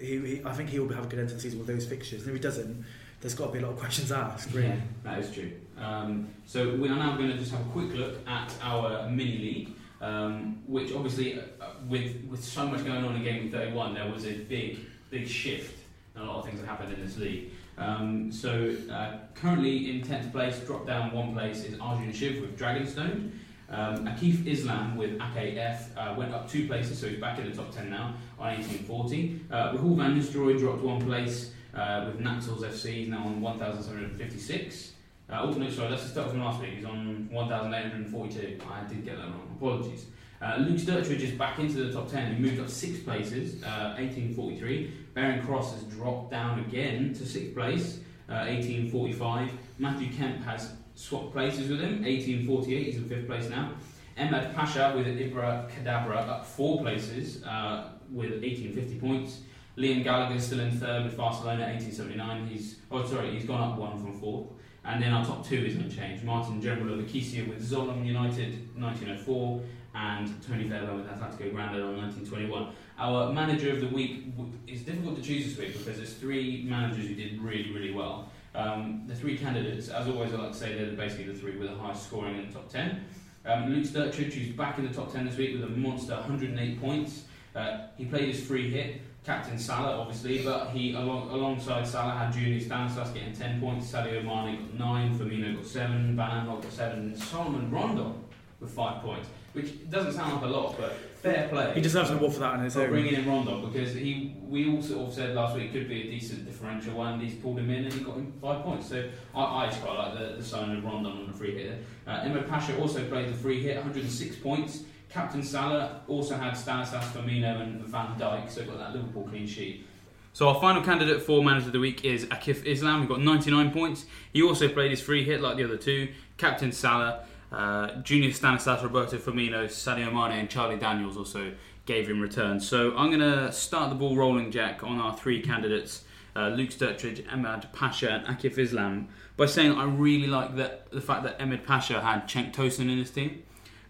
he, 0.01 0.18
he 0.20 0.42
I 0.44 0.55
think 0.55 0.70
he 0.70 0.78
will 0.78 0.88
have 0.94 1.05
a 1.05 1.09
good 1.09 1.18
end 1.18 1.28
to 1.28 1.34
the 1.34 1.40
season 1.40 1.59
with 1.59 1.68
those 1.68 1.84
fixtures. 1.84 2.20
And 2.22 2.30
if 2.30 2.34
he 2.36 2.40
doesn't, 2.40 2.84
there's 3.20 3.34
got 3.34 3.49
to 3.49 3.53
be 3.53 3.59
a 3.59 3.62
lot 3.62 3.72
of 3.72 3.78
questions 3.78 4.11
asked. 4.11 4.53
Really. 4.55 4.68
Yeah, 4.68 4.76
that 5.05 5.18
is 5.18 5.30
true. 5.30 5.53
Um, 5.79 6.29
so 6.47 6.74
we 6.74 6.89
are 6.89 6.97
now 6.97 7.16
going 7.16 7.31
to 7.31 7.37
just 7.37 7.53
have 7.53 7.61
a 7.61 7.70
quick 7.70 7.93
look 7.95 8.27
at 8.27 8.55
our 8.62 9.09
mini 9.09 9.39
league, 9.39 9.70
um, 10.01 10.62
which 10.66 10.93
obviously, 10.93 11.39
uh, 11.39 11.43
uh, 11.61 11.70
with 11.89 12.24
with 12.31 12.43
so 12.43 12.66
much 12.66 12.85
going 12.85 13.05
on 13.05 13.16
in 13.16 13.22
Game 13.22 13.45
Week 13.45 13.53
31, 13.53 13.95
there 13.95 14.11
was 14.11 14.27
a 14.27 14.33
big 14.33 14.79
big 15.11 15.29
shift 15.29 15.79
and 16.14 16.24
a 16.24 16.27
lot 16.27 16.39
of 16.39 16.47
things 16.47 16.61
that 16.61 16.66
happened 16.66 16.93
in 16.93 17.05
this 17.05 17.16
league. 17.18 17.51
Um, 17.79 18.33
so 18.33 18.74
uh, 18.91 19.18
currently 19.35 19.91
in 19.91 20.03
10th 20.03 20.33
place, 20.33 20.59
dropped 20.61 20.87
down 20.87 21.12
one 21.12 21.35
place 21.35 21.64
is 21.64 21.79
Arjun 21.79 22.12
Shiv 22.12 22.41
with 22.41 22.59
Dragonstone. 22.59 23.33
Um, 23.68 24.07
Akif 24.07 24.47
Islam 24.47 24.97
with 24.97 25.18
AKF 25.18 25.89
uh, 25.97 26.14
went 26.16 26.33
up 26.33 26.49
two 26.49 26.66
places, 26.66 26.99
so 26.99 27.09
he's 27.09 27.20
back 27.20 27.39
in 27.39 27.51
the 27.51 27.57
top 27.57 27.74
10 27.74 27.91
now 27.91 28.14
on 28.39 28.55
1840. 28.55 29.41
Uh, 29.51 29.72
Rahul 29.72 29.97
Van 29.97 30.18
Nistelrooy 30.18 30.59
dropped 30.59 30.83
one 30.83 31.05
place 31.05 31.53
uh, 31.74 32.05
with 32.07 32.20
Naxals 32.24 32.61
FC, 32.61 33.09
now 33.09 33.24
on 33.24 33.41
1,756. 33.41 34.93
Uh, 35.29 35.41
oh, 35.43 35.51
no, 35.51 35.68
sorry, 35.68 35.91
that's 35.91 36.05
the 36.05 36.09
start 36.09 36.31
from 36.31 36.41
last 36.41 36.61
week. 36.61 36.74
He's 36.74 36.85
on 36.85 37.29
1,842. 37.31 38.59
I 38.70 38.87
did 38.87 39.05
get 39.05 39.16
that 39.16 39.24
wrong. 39.24 39.51
Apologies. 39.57 40.07
Uh, 40.41 40.57
Luke 40.59 40.79
Sturridge 40.79 41.20
is 41.20 41.33
back 41.33 41.59
into 41.59 41.85
the 41.85 41.93
top 41.93 42.11
10. 42.11 42.37
He 42.37 42.41
moved 42.41 42.61
up 42.61 42.68
six 42.68 43.01
places, 43.01 43.62
uh, 43.64 43.97
1843. 43.99 44.93
Baron 45.14 45.45
Cross 45.45 45.74
has 45.74 45.83
dropped 45.85 46.31
down 46.31 46.61
again 46.61 47.12
to 47.14 47.27
sixth 47.27 47.55
place, 47.55 47.99
uh, 48.29 48.47
1845. 48.47 49.51
Matthew 49.79 50.12
Kemp 50.12 50.45
has 50.45 50.74
swapped 50.95 51.33
places 51.33 51.68
with 51.68 51.81
him, 51.81 52.03
1848. 52.05 52.87
He's 52.87 52.97
in 52.97 53.09
fifth 53.09 53.27
place 53.27 53.49
now. 53.49 53.72
Ahmad 54.18 54.55
Pasha 54.55 54.95
with 54.97 55.07
Ibra 55.07 55.70
Kadabra 55.70 56.29
up 56.29 56.47
four 56.47 56.81
places 56.81 57.43
uh, 57.45 57.91
with 58.11 58.31
1850 58.31 58.99
points. 58.99 59.41
Liam 59.77 60.03
Gallagher 60.03 60.41
still 60.41 60.61
in 60.61 60.70
third 60.70 61.05
with 61.05 61.16
Barcelona 61.18 61.64
1879. 61.64 62.47
He's 62.47 62.77
oh 62.91 63.05
sorry, 63.05 63.33
he's 63.33 63.45
gone 63.45 63.61
up 63.61 63.79
one 63.79 63.99
from 64.01 64.18
fourth. 64.18 64.47
And 64.87 65.03
then 65.03 65.12
our 65.12 65.24
top 65.24 65.45
two 65.45 65.57
is 65.57 65.74
unchanged. 65.74 66.22
Martin 66.22 66.62
General 66.62 66.95
of 66.95 67.01
Akisia 67.01 67.45
with 67.45 67.68
Zolom 67.68 68.07
United 68.07 68.68
1904 68.80 69.61
and 69.97 70.43
Tony 70.47 70.68
Fairbairn 70.68 70.97
with 70.97 71.07
Atletico 71.07 71.53
Grande 71.53 71.82
on 71.82 71.97
1921. 71.97 72.68
Our 72.99 73.32
manager 73.32 73.72
of 73.72 73.80
the 73.80 73.89
week 73.89 74.26
is 74.66 74.82
difficult 74.82 75.16
to 75.16 75.22
choose 75.22 75.47
this 75.47 75.59
week 75.59 75.76
because 75.76 75.97
there's 75.97 76.14
three 76.14 76.64
managers 76.68 77.09
who 77.09 77.14
did 77.14 77.41
really, 77.41 77.72
really 77.72 77.93
well. 77.93 78.30
Um, 78.55 79.03
the 79.07 79.14
three 79.14 79.37
candidates, 79.37 79.89
as 79.89 80.07
always, 80.07 80.32
I 80.32 80.37
like 80.37 80.53
to 80.53 80.59
say 80.59 80.74
they're 80.74 80.93
basically 80.93 81.24
the 81.24 81.39
three 81.39 81.57
with 81.57 81.68
the 81.68 81.76
highest 81.76 82.07
scoring 82.07 82.39
in 82.39 82.47
the 82.47 82.55
top 82.55 82.70
10. 82.70 83.05
Um, 83.45 83.70
Luke 83.70 83.84
Sturridge, 83.84 84.32
who's 84.32 84.55
back 84.55 84.78
in 84.78 84.87
the 84.87 84.95
top 84.95 85.12
10 85.12 85.26
this 85.26 85.37
week 85.37 85.55
with 85.55 85.64
a 85.64 85.68
monster 85.68 86.14
108 86.14 86.80
points. 86.80 87.24
Uh, 87.55 87.87
he 87.97 88.05
played 88.05 88.28
his 88.34 88.45
free 88.45 88.70
hit, 88.70 89.01
captain 89.27 89.59
Salah, 89.59 89.99
obviously, 89.99 90.45
but 90.45 90.68
he 90.68 90.95
along, 90.95 91.31
alongside 91.31 91.87
Salah 91.87 92.12
had 92.12 92.33
Junior 92.33 92.61
Stanislas 92.61 93.11
getting 93.11 93.33
10 93.33 93.61
points, 93.61 93.91
Sadio 93.91 94.24
Mane 94.24 94.57
got 94.57 94.74
9, 94.74 95.18
Firmino 95.18 95.57
got 95.57 95.66
7, 95.66 96.16
Van 96.16 96.31
Aanholt 96.31 96.62
got 96.62 96.72
7, 96.72 96.99
and 96.99 97.18
Salomon 97.18 97.70
Rondon 97.70 98.14
with 98.61 98.70
5 98.70 99.03
points 99.03 99.29
which 99.57 99.89
doesn't 99.89 100.12
sound 100.12 100.35
like 100.35 100.43
a 100.43 100.47
lot, 100.47 100.77
but 100.77 100.93
fair 101.22 101.49
play. 101.49 101.72
He 101.74 101.81
deserves 101.81 102.11
an 102.11 102.18
award 102.18 102.35
for 102.35 102.41
that 102.41 102.57
in 102.57 102.64
his 102.64 102.77
own. 102.77 102.91
bringing 102.91 103.14
in 103.14 103.27
Rondon 103.27 103.64
because 103.72 103.95
he 103.95 104.37
we 104.43 104.70
all 104.70 104.83
sort 104.83 105.09
of 105.09 105.14
said 105.14 105.35
last 105.35 105.57
week 105.57 105.72
could 105.72 105.89
be 105.89 106.09
a 106.09 106.11
decent 106.11 106.45
differential 106.45 106.93
one. 106.93 107.18
He's 107.18 107.37
pulled 107.37 107.59
him 107.59 107.70
in 107.70 107.85
and 107.85 107.93
he 107.95 108.01
got 108.01 108.16
him 108.16 108.35
five 108.39 108.62
points. 108.62 108.87
So 108.87 109.09
I, 109.35 109.43
I 109.43 109.66
just 109.68 109.81
quite 109.81 109.97
like 109.97 110.18
the, 110.18 110.37
the 110.37 110.45
sign 110.45 110.77
of 110.77 110.85
Rondon 110.85 111.12
on 111.12 111.27
the 111.27 111.33
free 111.33 111.55
hit. 111.57 111.83
Uh, 112.07 112.20
Emad 112.20 112.51
Pasha 112.51 112.79
also 112.79 113.03
played 113.09 113.31
the 113.31 113.37
free 113.37 113.62
hit, 113.62 113.77
106 113.77 114.37
points. 114.37 114.81
Captain 115.16 115.42
Salah 115.42 116.02
also 116.08 116.36
had 116.36 116.52
Stanislas 116.52 117.06
Firmino 117.06 117.62
and 117.62 117.80
Van 117.86 118.08
Dijk, 118.18 118.50
so 118.50 118.66
got 118.66 118.76
that 118.76 118.92
Liverpool 118.92 119.22
clean 119.22 119.46
sheet. 119.46 119.86
So 120.34 120.46
our 120.50 120.60
final 120.60 120.82
candidate 120.82 121.22
for 121.22 121.42
manager 121.42 121.68
of 121.68 121.72
the 121.72 121.80
week 121.80 122.04
is 122.04 122.26
Akif 122.26 122.66
Islam. 122.66 123.00
He 123.00 123.08
got 123.08 123.22
99 123.22 123.70
points. 123.70 124.04
He 124.34 124.42
also 124.42 124.68
played 124.68 124.90
his 124.90 125.00
free 125.00 125.24
hit 125.24 125.40
like 125.40 125.56
the 125.56 125.64
other 125.64 125.78
two. 125.78 126.08
Captain 126.36 126.70
Salah. 126.70 127.24
Uh, 127.50 127.94
Junior 128.02 128.30
Stanislas, 128.32 128.82
Roberto 128.82 129.16
Firmino, 129.16 129.64
Sadio 129.64 130.12
Mane, 130.12 130.40
and 130.40 130.50
Charlie 130.50 130.76
Daniels 130.76 131.16
also 131.16 131.54
gave 131.86 132.08
him 132.10 132.20
returns. 132.20 132.68
So 132.68 132.94
I'm 132.94 133.08
going 133.08 133.20
to 133.20 133.50
start 133.52 133.88
the 133.88 133.96
ball 133.96 134.16
rolling, 134.16 134.50
Jack, 134.50 134.82
on 134.82 135.00
our 135.00 135.16
three 135.16 135.40
candidates 135.40 136.02
uh, 136.34 136.48
Luke 136.48 136.70
Sturridge, 136.70 137.24
Emad 137.28 137.72
Pasha, 137.72 138.10
and 138.10 138.26
Akif 138.26 138.58
Islam 138.58 139.08
by 139.38 139.46
saying 139.46 139.72
I 139.72 139.84
really 139.84 140.26
like 140.26 140.56
that 140.56 140.90
the 140.90 141.00
fact 141.00 141.22
that 141.22 141.38
Emad 141.38 141.64
Pasha 141.64 142.02
had 142.02 142.28
Cenk 142.28 142.52
Tosun 142.52 142.90
in 142.90 142.98
his 142.98 143.10
team. 143.10 143.42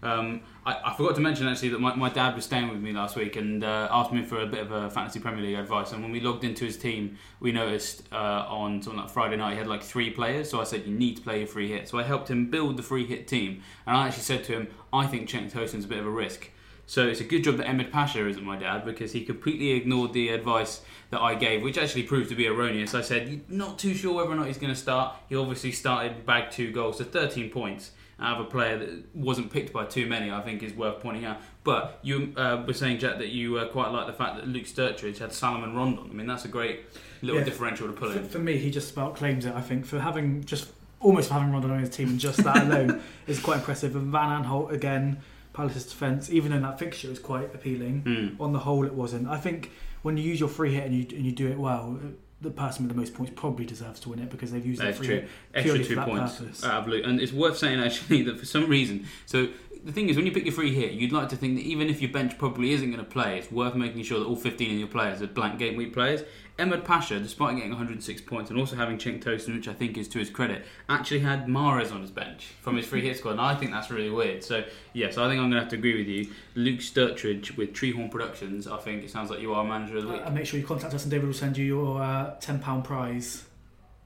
Um, 0.03 0.41
I, 0.65 0.91
I, 0.91 0.95
forgot 0.95 1.15
to 1.15 1.21
mention 1.21 1.47
actually 1.47 1.69
that 1.69 1.81
my, 1.81 1.95
my, 1.95 2.09
dad 2.09 2.35
was 2.35 2.45
staying 2.45 2.69
with 2.69 2.79
me 2.79 2.93
last 2.93 3.15
week 3.15 3.35
and 3.35 3.63
uh, 3.63 3.87
asked 3.89 4.11
me 4.11 4.21
for 4.21 4.41
a 4.41 4.45
bit 4.45 4.59
of 4.59 4.71
a 4.71 4.89
fantasy 4.91 5.19
Premier 5.19 5.43
League 5.43 5.57
advice. 5.57 5.91
And 5.91 6.03
when 6.03 6.11
we 6.11 6.19
logged 6.19 6.43
into 6.43 6.65
his 6.65 6.77
team, 6.77 7.17
we 7.39 7.51
noticed 7.51 8.03
uh, 8.11 8.45
on 8.47 8.81
something 8.81 9.01
like 9.01 9.09
Friday 9.09 9.37
night 9.37 9.53
he 9.53 9.57
had 9.57 9.67
like 9.67 9.81
three 9.81 10.11
players. 10.11 10.49
So 10.49 10.61
I 10.61 10.65
said 10.65 10.85
you 10.85 10.93
need 10.93 11.17
to 11.17 11.23
play 11.23 11.39
your 11.39 11.47
free 11.47 11.69
hit. 11.69 11.87
So 11.87 11.97
I 11.97 12.03
helped 12.03 12.29
him 12.29 12.49
build 12.51 12.77
the 12.77 12.83
free 12.83 13.05
hit 13.05 13.27
team, 13.27 13.63
and 13.87 13.97
I 13.97 14.07
actually 14.07 14.23
said 14.23 14.43
to 14.45 14.53
him, 14.53 14.67
I 14.93 15.07
think 15.07 15.27
Cenk 15.27 15.51
Tosun's 15.51 15.85
a 15.85 15.87
bit 15.87 15.99
of 15.99 16.05
a 16.05 16.11
risk. 16.11 16.51
So 16.89 17.05
it's 17.05 17.19
a 17.19 17.25
good 17.25 17.43
job 17.43 17.57
that 17.57 17.67
Emad 17.67 17.91
Pasha 17.91 18.25
isn't 18.29 18.43
my 18.43 18.55
dad 18.55 18.85
because 18.85 19.11
he 19.11 19.25
completely 19.25 19.71
ignored 19.71 20.13
the 20.13 20.29
advice 20.29 20.81
that 21.09 21.19
I 21.19 21.35
gave, 21.35 21.61
which 21.61 21.77
actually 21.77 22.03
proved 22.03 22.29
to 22.29 22.35
be 22.35 22.47
erroneous. 22.47 22.93
I 22.93 23.01
said, 23.01 23.49
not 23.49 23.77
too 23.77 23.93
sure 23.93 24.15
whether 24.15 24.31
or 24.31 24.35
not 24.35 24.47
he's 24.47 24.57
going 24.57 24.73
to 24.73 24.79
start. 24.79 25.17
He 25.27 25.35
obviously 25.35 25.73
started, 25.73 26.25
bagged 26.25 26.53
two 26.53 26.71
goals, 26.71 26.99
so 26.99 27.03
13 27.03 27.49
points 27.49 27.91
out 28.19 28.39
of 28.39 28.47
a 28.47 28.49
player 28.49 28.77
that 28.79 29.15
wasn't 29.15 29.51
picked 29.51 29.71
by 29.71 29.85
too 29.85 30.07
many, 30.07 30.31
I 30.31 30.41
think 30.41 30.63
is 30.63 30.73
worth 30.73 31.01
pointing 31.01 31.25
out. 31.25 31.39
But 31.63 31.99
you 32.01 32.33
uh, 32.35 32.63
were 32.65 32.73
saying, 32.73 32.99
Jack, 32.99 33.19
that 33.19 33.29
you 33.29 33.57
uh, 33.57 33.67
quite 33.67 33.91
like 33.91 34.07
the 34.07 34.13
fact 34.13 34.37
that 34.37 34.47
Luke 34.47 34.65
Sturridge 34.65 35.19
had 35.19 35.31
Salomon 35.33 35.75
Rondon. 35.75 36.07
I 36.09 36.13
mean, 36.13 36.27
that's 36.27 36.45
a 36.45 36.47
great 36.47 36.85
little 37.21 37.39
yeah, 37.39 37.45
differential 37.45 37.87
to 37.87 37.93
pull 37.93 38.11
for, 38.11 38.19
in. 38.19 38.27
For 38.27 38.39
me, 38.39 38.57
he 38.57 38.71
just 38.71 38.91
about 38.91 39.15
claims 39.15 39.45
it, 39.45 39.53
I 39.53 39.61
think, 39.61 39.85
for 39.85 39.99
having 39.99 40.43
just 40.43 40.71
almost 40.99 41.29
having 41.29 41.51
Rondon 41.51 41.71
on 41.71 41.79
his 41.79 41.89
team 41.89 42.09
and 42.09 42.19
just 42.19 42.43
that 42.43 42.63
alone 42.63 43.01
is 43.27 43.39
quite 43.39 43.57
impressive. 43.57 43.95
And 43.95 44.11
Van 44.11 44.43
Aanholt, 44.43 44.71
again, 44.71 45.19
Palace's 45.53 45.85
defence, 45.85 46.31
even 46.31 46.51
in 46.51 46.63
that 46.63 46.79
fixture, 46.79 47.11
is 47.11 47.19
quite 47.19 47.53
appealing. 47.53 48.03
Mm. 48.03 48.41
On 48.41 48.51
the 48.51 48.59
whole, 48.59 48.83
it 48.85 48.93
wasn't. 48.93 49.27
I 49.27 49.37
think 49.37 49.71
when 50.01 50.17
you 50.17 50.23
use 50.23 50.39
your 50.39 50.49
free 50.49 50.73
hit 50.73 50.85
and 50.85 50.95
you, 50.95 51.05
and 51.15 51.25
you 51.25 51.31
do 51.31 51.47
it 51.47 51.59
well, 51.59 51.99
the 52.39 52.51
person 52.51 52.85
with 52.85 52.95
the 52.95 52.99
most 52.99 53.13
points 53.15 53.31
probably 53.35 53.65
deserves 53.65 53.99
to 54.01 54.09
win 54.09 54.19
it 54.19 54.29
because 54.29 54.51
they've 54.51 54.65
used 54.65 54.81
That's 54.81 54.99
it 54.99 55.03
true. 55.03 55.27
Extra 55.53 55.83
two 55.83 55.95
points. 56.01 56.63
Absolutely, 56.63 57.03
And 57.03 57.19
it's 57.19 57.33
worth 57.33 57.57
saying 57.57 57.79
actually 57.79 58.21
that 58.23 58.39
for 58.39 58.45
some 58.45 58.69
reason, 58.69 59.07
so 59.25 59.47
the 59.87 59.93
thing 59.93 60.09
is, 60.09 60.17
when 60.17 60.25
you 60.25 60.33
pick 60.33 60.43
your 60.43 60.53
free 60.53 60.75
hit, 60.75 60.91
you'd 60.91 61.13
like 61.13 61.29
to 61.29 61.37
think 61.37 61.55
that 61.55 61.63
even 61.63 61.89
if 61.89 62.01
your 62.01 62.11
bench 62.11 62.37
probably 62.37 62.73
isn't 62.73 62.91
going 62.91 63.03
to 63.03 63.09
play, 63.09 63.39
it's 63.39 63.49
worth 63.49 63.73
making 63.73 64.03
sure 64.03 64.19
that 64.19 64.25
all 64.25 64.35
15 64.35 64.69
of 64.69 64.77
your 64.77 64.87
players 64.89 65.21
are 65.21 65.27
blank 65.27 65.57
game 65.59 65.77
week 65.77 65.93
players. 65.93 66.23
Emad 66.59 66.83
Pasha, 66.83 67.21
despite 67.21 67.55
getting 67.55 67.71
106 67.71 68.21
points 68.23 68.49
and 68.49 68.59
also 68.59 68.75
having 68.75 68.97
Cenk 68.97 69.23
Tosun, 69.23 69.55
which 69.55 69.69
I 69.69 69.73
think 69.73 69.97
is 69.97 70.09
to 70.09 70.19
his 70.19 70.29
credit, 70.29 70.65
actually 70.89 71.19
had 71.19 71.47
Mahrez 71.47 71.93
on 71.93 72.01
his 72.01 72.11
bench 72.11 72.47
from 72.59 72.75
his 72.75 72.85
free 72.85 73.01
hit 73.01 73.15
squad, 73.15 73.31
and 73.31 73.41
I 73.41 73.55
think 73.55 73.71
that's 73.71 73.89
really 73.89 74.09
weird. 74.09 74.43
So, 74.43 74.65
yes, 74.91 75.17
I 75.17 75.29
think 75.29 75.39
I'm 75.39 75.49
going 75.49 75.51
to 75.51 75.59
have 75.61 75.69
to 75.69 75.77
agree 75.77 75.97
with 75.97 76.07
you. 76.07 76.33
Luke 76.55 76.81
Sturridge 76.81 77.55
with 77.55 77.71
Treehorn 77.71 78.11
Productions, 78.11 78.67
I 78.67 78.79
think 78.79 79.05
it 79.05 79.09
sounds 79.09 79.29
like 79.29 79.39
you 79.39 79.53
are 79.53 79.63
manager 79.63 79.99
of 79.99 80.03
the 80.03 80.09
week. 80.09 80.21
Uh, 80.25 80.31
make 80.31 80.47
sure 80.47 80.59
you 80.59 80.65
contact 80.65 80.93
us 80.95 81.03
and 81.03 81.11
David 81.11 81.27
will 81.27 81.33
send 81.33 81.55
you 81.55 81.63
your 81.63 82.01
uh, 82.01 82.35
£10 82.41 82.83
prize. 82.83 83.45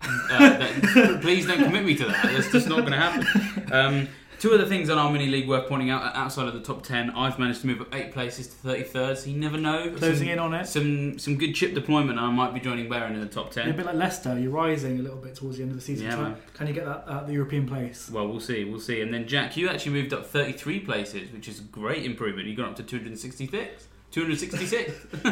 Uh, 0.03 0.57
that, 0.57 1.19
please 1.21 1.47
don't 1.47 1.63
commit 1.63 1.85
me 1.85 1.95
to 1.95 2.05
that. 2.05 2.23
That's 2.23 2.51
just 2.51 2.67
not 2.69 2.81
going 2.81 2.91
to 2.91 2.97
happen. 2.99 3.47
Um, 3.71 4.09
Two 4.41 4.55
other 4.55 4.65
things 4.65 4.89
on 4.89 4.97
our 4.97 5.11
mini 5.11 5.27
league 5.27 5.47
worth 5.47 5.69
pointing 5.69 5.91
out 5.91 6.15
outside 6.15 6.47
of 6.47 6.55
the 6.55 6.61
top 6.61 6.81
ten. 6.81 7.11
I've 7.11 7.37
managed 7.37 7.61
to 7.61 7.67
move 7.67 7.79
up 7.79 7.93
eight 7.93 8.11
places 8.11 8.47
to 8.47 8.53
thirty 8.53 8.81
third. 8.81 9.19
So 9.19 9.29
you 9.29 9.37
never 9.37 9.55
know. 9.55 9.91
Closing 9.91 10.17
some, 10.17 10.27
in 10.29 10.39
on 10.39 10.55
it. 10.55 10.65
Some 10.65 11.19
some 11.19 11.37
good 11.37 11.53
chip 11.53 11.75
deployment. 11.75 12.17
I 12.17 12.27
might 12.31 12.51
be 12.51 12.59
joining 12.59 12.89
Baron 12.89 13.13
in 13.13 13.21
the 13.21 13.27
top 13.27 13.51
ten. 13.51 13.65
You're 13.65 13.75
a 13.75 13.77
bit 13.77 13.85
like 13.85 13.97
Leicester. 13.97 14.39
You're 14.39 14.49
rising 14.49 14.97
a 14.97 15.03
little 15.03 15.19
bit 15.19 15.35
towards 15.35 15.57
the 15.57 15.63
end 15.63 15.73
of 15.73 15.77
the 15.77 15.83
season. 15.83 16.07
Yeah, 16.07 16.15
so 16.15 16.35
can 16.55 16.65
you 16.65 16.73
get 16.73 16.85
that 16.85 17.07
at 17.07 17.27
the 17.27 17.33
European 17.33 17.67
place? 17.67 18.09
Well, 18.09 18.27
we'll 18.27 18.39
see. 18.39 18.63
We'll 18.63 18.79
see. 18.79 19.01
And 19.01 19.13
then 19.13 19.27
Jack, 19.27 19.57
you 19.57 19.69
actually 19.69 19.91
moved 19.91 20.11
up 20.11 20.25
thirty 20.25 20.53
three 20.53 20.79
places, 20.79 21.31
which 21.31 21.47
is 21.47 21.59
a 21.59 21.63
great 21.65 22.03
improvement. 22.03 22.47
You 22.47 22.55
got 22.55 22.69
up 22.69 22.75
to 22.77 22.83
two 22.83 22.97
hundred 22.97 23.19
sixty 23.19 23.45
six. 23.45 23.89
266? 24.09 25.23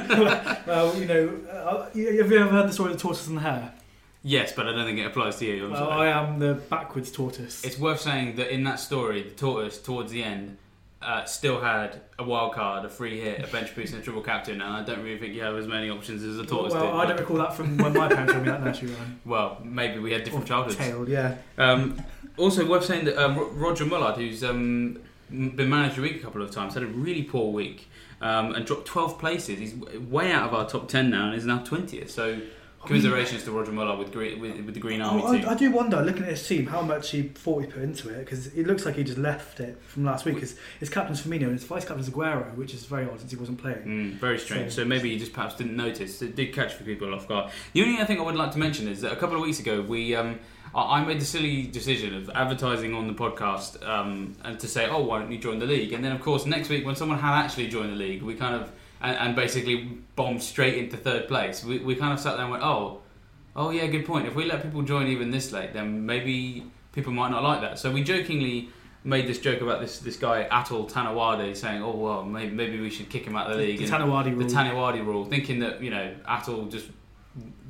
well, 0.68 0.96
you 0.98 1.06
know, 1.06 1.38
uh, 1.52 1.86
have 1.86 1.96
you 1.96 2.22
ever 2.22 2.50
heard 2.50 2.70
the 2.70 2.74
story 2.74 2.92
of 2.92 2.98
the 2.98 3.02
tortoise 3.02 3.28
and 3.28 3.38
the 3.38 3.42
hare? 3.42 3.74
Yes, 4.30 4.52
but 4.52 4.68
I 4.68 4.74
don't 4.74 4.86
think 4.86 5.00
it 5.00 5.08
applies 5.08 5.38
to 5.38 5.46
you. 5.46 5.66
I'm 5.66 5.72
well, 5.72 5.90
sorry. 5.90 6.12
I 6.12 6.24
am 6.24 6.38
the 6.38 6.54
backwards 6.54 7.12
tortoise. 7.12 7.66
It's 7.66 7.80
worth 7.80 8.02
saying 8.02 8.36
that 8.36 8.54
in 8.54 8.64
that 8.66 8.80
story, 8.80 9.24
the 9.24 9.32
tortoise 9.32 9.82
towards 9.82 10.12
the 10.12 10.22
end 10.22 10.58
uh, 11.02 11.26
still 11.26 11.60
had 11.60 12.02
a 12.20 12.24
wild 12.24 12.54
card, 12.54 12.86
a 12.86 12.90
free 12.90 13.20
hit, 13.20 13.44
a 13.44 13.48
bench 13.48 13.74
boost, 13.74 13.92
and 13.92 14.04
a 14.04 14.06
triple 14.06 14.22
captain, 14.22 14.62
and 14.62 14.72
I 14.72 14.84
don't 14.84 15.02
really 15.02 15.18
think 15.18 15.34
you 15.34 15.42
have 15.42 15.56
as 15.56 15.66
many 15.66 15.90
options 15.90 16.24
as 16.24 16.38
a 16.38 16.46
tortoise 16.46 16.74
well, 16.74 16.92
did. 16.92 16.94
I 16.94 17.06
don't 17.08 17.20
recall 17.20 17.38
that 17.38 17.56
from 17.56 17.76
when 17.78 17.92
my 17.94 18.08
parents 18.08 18.34
told 18.34 18.46
me 18.46 18.52
that 18.52 18.64
nursery 18.64 18.90
rhyme. 18.90 19.20
Well, 19.26 19.58
maybe 19.64 19.98
we 19.98 20.12
had 20.12 20.26
different 20.26 20.46
childhoods. 20.46 20.76
Tailed, 20.76 21.08
yeah. 21.08 21.38
Um, 21.58 22.00
also, 22.38 22.68
worth 22.68 22.86
saying 22.86 23.06
that 23.06 23.18
um, 23.18 23.36
Roger 23.58 23.86
Mullard, 23.86 24.18
who's 24.18 24.44
um, 24.44 25.00
been 25.32 25.70
manager 25.70 26.02
a 26.02 26.04
week 26.04 26.18
a 26.18 26.20
couple 26.20 26.44
of 26.44 26.52
times, 26.52 26.76
had 26.76 26.84
a 26.84 26.88
really 26.88 27.24
poor 27.24 27.52
week 27.52 27.90
um, 28.22 28.54
and 28.54 28.64
dropped 28.64 28.86
12 28.86 29.18
places. 29.18 29.58
He's 29.58 29.74
way 29.76 30.32
out 30.32 30.50
of 30.50 30.54
our 30.54 30.70
top 30.70 30.88
10 30.88 31.10
now 31.10 31.28
and 31.28 31.36
is 31.36 31.48
now 31.48 31.64
20th. 31.64 32.10
So 32.10 32.42
Commiserations 32.86 33.44
to 33.44 33.52
Roger 33.52 33.72
Muller 33.72 33.98
with, 33.98 34.12
green, 34.12 34.40
with, 34.40 34.56
with 34.66 34.74
the 34.74 34.80
Green 34.80 35.02
Army 35.02 35.22
oh, 35.24 35.34
team. 35.34 35.48
I, 35.48 35.52
I, 35.52 35.56
do 35.56 35.70
wonder, 35.70 36.02
looking 36.02 36.24
at 36.24 36.30
his 36.30 36.48
team, 36.48 36.66
how 36.66 36.82
much 36.82 37.12
he 37.12 37.24
thought 37.24 37.62
he 37.62 37.68
put 37.68 37.84
into 37.84 38.10
it 38.10 38.20
because 38.20 38.48
it 38.48 38.66
looks 38.66 38.86
like 38.86 38.96
he 38.96 39.04
just 39.04 39.18
left 39.18 39.60
it 39.60 39.82
from 39.84 40.06
last 40.06 40.26
week. 40.26 40.40
His, 40.40 40.58
his 40.80 40.90
captain's 40.90 41.22
Firmino 41.22 41.44
and 41.44 41.52
his 41.52 41.66
vice 41.66 41.84
captain's 41.84 42.10
Aguero, 42.10 42.56
which 42.56 42.74
is 42.74 42.86
very 42.86 43.06
odd 43.06 43.20
since 43.20 43.32
he 43.32 43.38
wasn't 43.38 43.58
playing. 43.58 43.84
Mm, 43.84 44.14
very 44.14 44.40
strange. 44.40 44.72
So, 44.72 44.84
so, 44.84 44.88
maybe 44.88 45.12
he 45.12 45.20
just 45.20 45.34
perhaps 45.34 45.56
didn't 45.56 45.76
notice. 45.76 46.22
It 46.22 46.36
did 46.36 46.54
catch 46.54 46.84
people 46.84 47.14
off 47.14 47.28
guard. 47.28 47.52
The 47.74 47.84
only 47.84 48.04
thing 48.06 48.20
I 48.20 48.24
would 48.24 48.36
like 48.36 48.52
to 48.54 48.60
mention 48.60 48.88
is 48.88 49.02
that 49.02 49.12
a 49.12 49.18
couple 49.18 49.36
of 49.36 49.42
weeks 49.42 49.60
ago 49.60 49.82
we. 49.82 50.16
Um, 50.16 50.40
I 50.76 51.04
made 51.04 51.20
the 51.20 51.26
silly 51.26 51.64
decision 51.64 52.14
of 52.14 52.30
advertising 52.30 52.94
on 52.94 53.08
the 53.08 53.14
podcast 53.14 53.84
um, 53.88 54.36
and 54.44 54.60
to 54.60 54.68
say, 54.68 54.88
"Oh, 54.88 55.02
why 55.02 55.18
don't 55.18 55.32
you 55.32 55.40
join 55.40 55.58
the 55.58 55.66
league?" 55.66 55.94
And 55.94 56.06
then, 56.06 56.12
of 56.12 56.22
course, 56.22 56.46
next 56.46 56.70
week 56.70 56.86
when 56.86 56.96
someone 56.96 57.18
had 57.18 57.44
actually 57.44 57.70
joined 57.70 57.92
the 57.92 57.96
league, 57.96 58.22
we 58.22 58.36
kind 58.36 58.54
of 58.54 58.72
and, 59.02 59.18
and 59.18 59.36
basically 59.36 60.00
bombed 60.16 60.42
straight 60.44 60.78
into 60.78 60.98
third 60.98 61.28
place. 61.28 61.64
We, 61.64 61.80
we 61.80 61.96
kind 61.96 62.14
of 62.14 62.20
sat 62.20 62.34
there 62.36 62.44
and 62.44 62.52
went, 62.52 62.64
"Oh, 62.64 63.02
Oh 63.56 63.72
yeah, 63.72 63.88
good 63.88 64.06
point. 64.06 64.26
If 64.26 64.36
we 64.36 64.46
let 64.46 64.64
people 64.64 64.82
join 64.84 65.08
even 65.08 65.32
this 65.32 65.52
late, 65.52 65.74
then 65.74 66.06
maybe 66.06 66.64
people 66.94 67.12
might 67.12 67.30
not 67.30 67.44
like 67.44 67.62
that. 67.62 67.80
So 67.80 67.92
we 67.92 68.04
jokingly 68.04 68.70
made 69.04 69.28
this 69.28 69.40
joke 69.40 69.62
about 69.62 69.82
this 69.82 70.00
this 70.00 70.18
guy 70.18 70.48
Atul 70.52 70.90
Tanawadi 70.90 71.56
saying, 71.56 71.82
"Oh 71.84 71.96
well, 71.96 72.24
maybe, 72.24 72.56
maybe 72.56 72.80
we 72.80 72.90
should 72.90 73.10
kick 73.10 73.26
him 73.26 73.36
out 73.36 73.52
of 73.52 73.58
the 73.58 73.64
league." 73.64 73.80
The, 73.80 73.86
the 73.86 73.92
Tanawadi 73.92 74.36
rule. 74.36 74.48
The 74.48 74.56
Tanawadi 74.56 75.06
rule, 75.06 75.26
thinking 75.26 75.60
that 75.60 75.82
you 75.82 75.90
know 75.90 76.14
Atul 76.28 76.72
just 76.72 76.88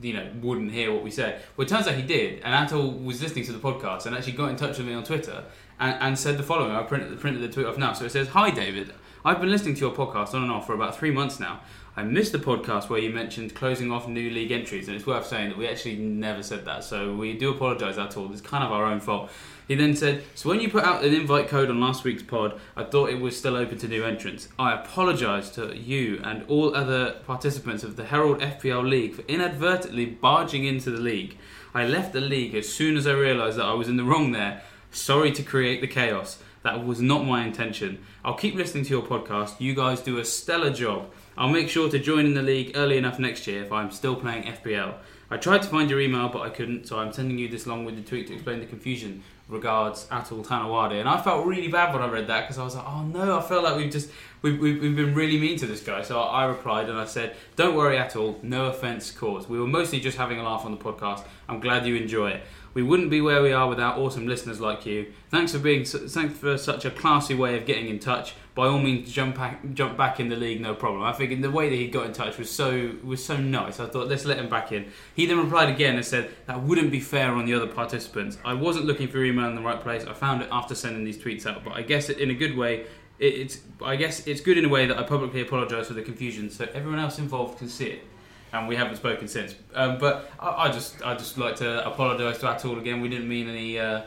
you 0.02 0.14
know 0.14 0.30
wouldn't 0.42 0.72
hear 0.72 0.94
what 0.94 1.04
we 1.04 1.12
said. 1.12 1.42
Well, 1.56 1.66
it 1.66 1.70
turns 1.70 1.88
out 1.88 1.96
he 1.96 2.04
did, 2.04 2.42
and 2.44 2.70
Atul 2.70 3.04
was 3.04 3.22
listening 3.22 3.46
to 3.46 3.52
the 3.54 3.60
podcast 3.60 4.06
and 4.06 4.16
actually 4.16 4.34
got 4.34 4.50
in 4.50 4.58
touch 4.58 4.78
with 4.78 4.86
me 4.86 4.94
on 4.94 5.04
Twitter 5.04 5.44
and, 5.80 5.96
and 6.02 6.20
said 6.20 6.38
the 6.38 6.44
following. 6.44 6.76
I 6.76 6.84
printed, 6.84 7.20
printed 7.20 7.42
the 7.42 7.50
tweet 7.50 7.66
off 7.66 7.78
now. 7.78 7.94
So 7.94 8.06
it 8.06 8.12
says, 8.12 8.28
"Hi 8.30 8.52
David." 8.52 8.94
I've 9.26 9.42
been 9.42 9.52
listening 9.52 9.76
to 9.76 9.82
your 9.82 9.92
podcast 9.92 10.34
on 10.34 10.44
and 10.44 10.52
off 10.52 10.66
for 10.66 10.74
about 10.74 10.98
three 10.98 11.12
months 11.12 11.42
now. 11.42 11.60
I 11.98 12.04
missed 12.04 12.32
the 12.32 12.40
podcast 12.40 12.88
where 12.88 13.00
you 13.00 13.10
mentioned 13.10 13.54
closing 13.54 13.92
off 13.92 14.08
new 14.08 14.30
league 14.30 14.52
entries, 14.52 14.88
and 14.88 14.96
it's 14.96 15.06
worth 15.06 15.28
saying 15.28 15.50
that 15.50 15.58
we 15.58 15.68
actually 15.68 15.98
never 15.98 16.42
said 16.42 16.64
that, 16.64 16.86
so 16.86 17.14
we 17.14 17.38
do 17.38 17.52
apologise 17.52 17.98
at 17.98 18.16
all. 18.16 18.32
It's 18.32 18.40
kind 18.40 18.64
of 18.64 18.72
our 18.72 18.86
own 18.86 19.02
fault. 19.02 19.30
He 19.68 19.76
then 19.76 19.94
said, 19.94 20.24
So 20.36 20.48
when 20.48 20.62
you 20.62 20.70
put 20.70 20.86
out 20.86 21.04
an 21.04 21.14
invite 21.14 21.50
code 21.50 21.70
on 21.70 21.82
last 21.82 22.06
week's 22.06 22.24
pod, 22.24 22.58
I 22.78 22.86
thought 22.86 23.10
it 23.10 23.20
was 23.20 23.38
still 23.38 23.58
open 23.58 23.78
to 23.80 23.90
new 23.90 24.06
entrants. 24.06 24.48
I 24.58 24.72
apologise 24.72 25.50
to 25.52 25.76
you 25.76 26.22
and 26.24 26.46
all 26.48 26.74
other 26.74 27.18
participants 27.28 27.84
of 27.84 27.98
the 27.98 28.06
Herald 28.06 28.40
FPL 28.40 28.88
League 28.88 29.16
for 29.16 29.24
inadvertently 29.24 30.06
barging 30.06 30.64
into 30.64 30.92
the 30.92 31.02
league. 31.02 31.38
I 31.74 31.86
left 31.86 32.14
the 32.14 32.22
league 32.22 32.56
as 32.56 32.70
soon 32.70 32.96
as 32.96 33.06
I 33.06 33.12
realised 33.12 33.58
that 33.58 33.66
I 33.66 33.74
was 33.74 33.90
in 33.90 33.98
the 33.98 34.06
wrong 34.06 34.32
there. 34.32 34.62
Sorry 34.92 35.34
to 35.34 35.44
create 35.44 35.82
the 35.82 35.88
chaos. 35.88 36.42
That 36.64 36.86
was 36.86 37.02
not 37.02 37.26
my 37.26 37.46
intention. 37.46 38.00
I'll 38.24 38.36
keep 38.36 38.56
listening 38.56 38.84
to 38.86 38.90
your 38.90 39.02
podcast. 39.02 39.60
You 39.60 39.74
guys 39.74 40.02
do 40.02 40.18
a 40.18 40.26
stellar 40.26 40.72
job. 40.72 41.12
I'll 41.38 41.50
make 41.50 41.70
sure 41.70 41.90
to 41.90 42.00
join 42.00 42.26
in 42.26 42.34
the 42.34 42.42
league 42.42 42.74
early 42.76 42.98
enough 42.98 43.18
next 43.18 43.48
year 43.48 43.64
if 43.64 43.72
I'm 43.72 43.92
still 43.92 44.16
playing 44.16 44.44
FPL. 44.44 44.96
I 45.32 45.38
tried 45.38 45.62
to 45.62 45.68
find 45.70 45.90
your 45.90 46.02
email, 46.02 46.28
but 46.28 46.42
I 46.42 46.50
couldn't, 46.50 46.88
so 46.88 46.98
I'm 46.98 47.14
sending 47.14 47.38
you 47.38 47.48
this 47.48 47.68
long-winded 47.68 48.08
tweet 48.08 48.28
to 48.28 48.34
explain 48.34 48.60
the 48.60 48.66
confusion. 48.66 49.24
Regards, 49.48 50.06
Atul 50.08 50.46
Tanawade. 50.46 51.00
And 51.00 51.08
I 51.08 51.22
felt 51.22 51.46
really 51.46 51.70
bad 51.70 51.94
when 51.94 52.04
I 52.04 52.10
read 52.10 52.28
that 52.28 52.42
because 52.42 52.60
I 52.60 52.64
was 52.64 52.76
like, 52.76 52.86
oh 52.88 53.04
no, 53.04 53.40
I 53.40 53.42
feel 53.42 53.64
like 53.64 53.78
we've 53.78 53.92
just 53.92 54.12
we've, 54.42 54.60
we've, 54.60 54.82
we've 54.82 54.96
been 54.96 55.16
really 55.16 55.40
mean 55.40 55.58
to 55.58 55.66
this 55.66 55.82
guy. 55.82 56.02
So 56.02 56.20
I 56.20 56.46
replied 56.46 56.90
and 56.90 57.00
I 57.00 57.06
said, 57.06 57.36
don't 57.56 57.76
worry 57.76 57.98
Atul, 57.98 58.42
no 58.44 58.66
offence 58.68 59.12
caused. 59.12 59.50
We 59.50 59.60
were 59.60 59.68
mostly 59.68 60.00
just 60.00 60.18
having 60.18 60.40
a 60.40 60.44
laugh 60.44 60.66
on 60.66 60.72
the 60.72 60.78
podcast. 60.78 61.24
I'm 61.48 61.60
glad 61.60 61.88
you 61.88 61.96
enjoy 61.96 62.32
it. 62.32 62.44
We 62.74 62.84
wouldn't 62.84 63.10
be 63.10 63.22
where 63.22 63.42
we 63.42 63.52
are 63.52 63.68
without 63.68 63.98
awesome 63.98 64.28
listeners 64.28 64.60
like 64.60 64.86
you. 64.86 65.12
Thanks 65.30 65.52
for 65.52 65.60
being 65.60 65.86
thanks 65.86 66.38
for 66.38 66.58
such 66.58 66.86
a 66.86 66.92
classy 66.92 67.34
way 67.34 67.58
of 67.58 67.66
getting 67.66 67.88
in 67.88 68.00
touch. 68.00 68.36
By 68.56 68.68
all 68.68 68.80
means, 68.80 69.12
jump 69.12 69.38
back, 69.38 69.62
jump 69.74 69.98
back 69.98 70.20
in 70.20 70.30
the 70.30 70.36
league, 70.36 70.62
no 70.62 70.76
problem. 70.76 71.02
I 71.02 71.14
think 71.14 71.42
the 71.42 71.50
way 71.50 71.70
that 71.70 71.76
he 71.76 71.88
got 71.88 72.06
in 72.06 72.14
touch 72.14 72.38
was 72.38 72.52
so 72.52 72.92
was 73.04 73.24
so 73.24 73.38
nice. 73.38 73.80
I 73.80 73.88
thought 73.88 74.08
let's 74.08 74.26
let 74.26 74.38
him 74.38 74.50
back 74.50 74.72
in. 74.72 74.92
He 75.16 75.26
then 75.26 75.40
replied 75.40 75.70
again 75.70 75.96
and 75.96 76.06
said 76.06 76.30
that 76.46 76.62
wouldn't 76.62 76.92
be 76.92 77.00
fair 77.00 77.32
on 77.34 77.46
the 77.46 77.54
other 77.54 77.68
participants. 77.68 78.38
I 78.46 78.54
wasn't 78.54 78.86
looking 78.86 79.08
for 79.08 79.24
email 79.24 79.48
in 79.48 79.56
the 79.56 79.62
right 79.62 79.82
place. 79.82 80.06
I 80.06 80.14
found 80.14 80.42
it 80.42 80.50
after 80.52 80.76
sending 80.76 81.04
these 81.04 81.18
tweets 81.18 81.46
out, 81.46 81.64
but 81.64 81.74
I 81.74 81.82
guess 81.82 82.10
in 82.10 82.30
a 82.30 82.36
good 82.36 82.56
way. 82.58 82.86
It, 83.18 83.34
it's 83.34 83.60
I 83.84 83.98
guess 83.98 84.26
it's 84.28 84.40
good 84.40 84.58
in 84.58 84.64
a 84.64 84.70
way 84.70 84.86
that 84.86 84.98
I 84.98 85.04
publicly 85.04 85.42
apologise 85.42 85.88
for 85.88 85.94
the 85.94 86.02
confusion, 86.02 86.50
so 86.50 86.68
everyone 86.74 87.00
else 87.00 87.20
involved 87.20 87.58
can 87.58 87.68
see 87.68 87.88
it 87.88 88.04
and 88.52 88.68
we 88.68 88.76
haven't 88.76 88.96
spoken 88.98 89.28
since. 89.28 89.56
Um, 89.74 89.98
but 89.98 90.32
I, 90.40 90.68
I, 90.68 90.72
just 90.72 91.06
I 91.06 91.16
just 91.16 91.38
like 91.38 91.58
to 91.58 91.86
apologise 91.86 92.40
to 92.40 92.48
Atul 92.48 92.80
again. 92.80 93.02
We 93.02 93.10
didn't 93.10 93.28
mean 93.28 93.50
any 93.50 93.80
uh, 93.80 94.02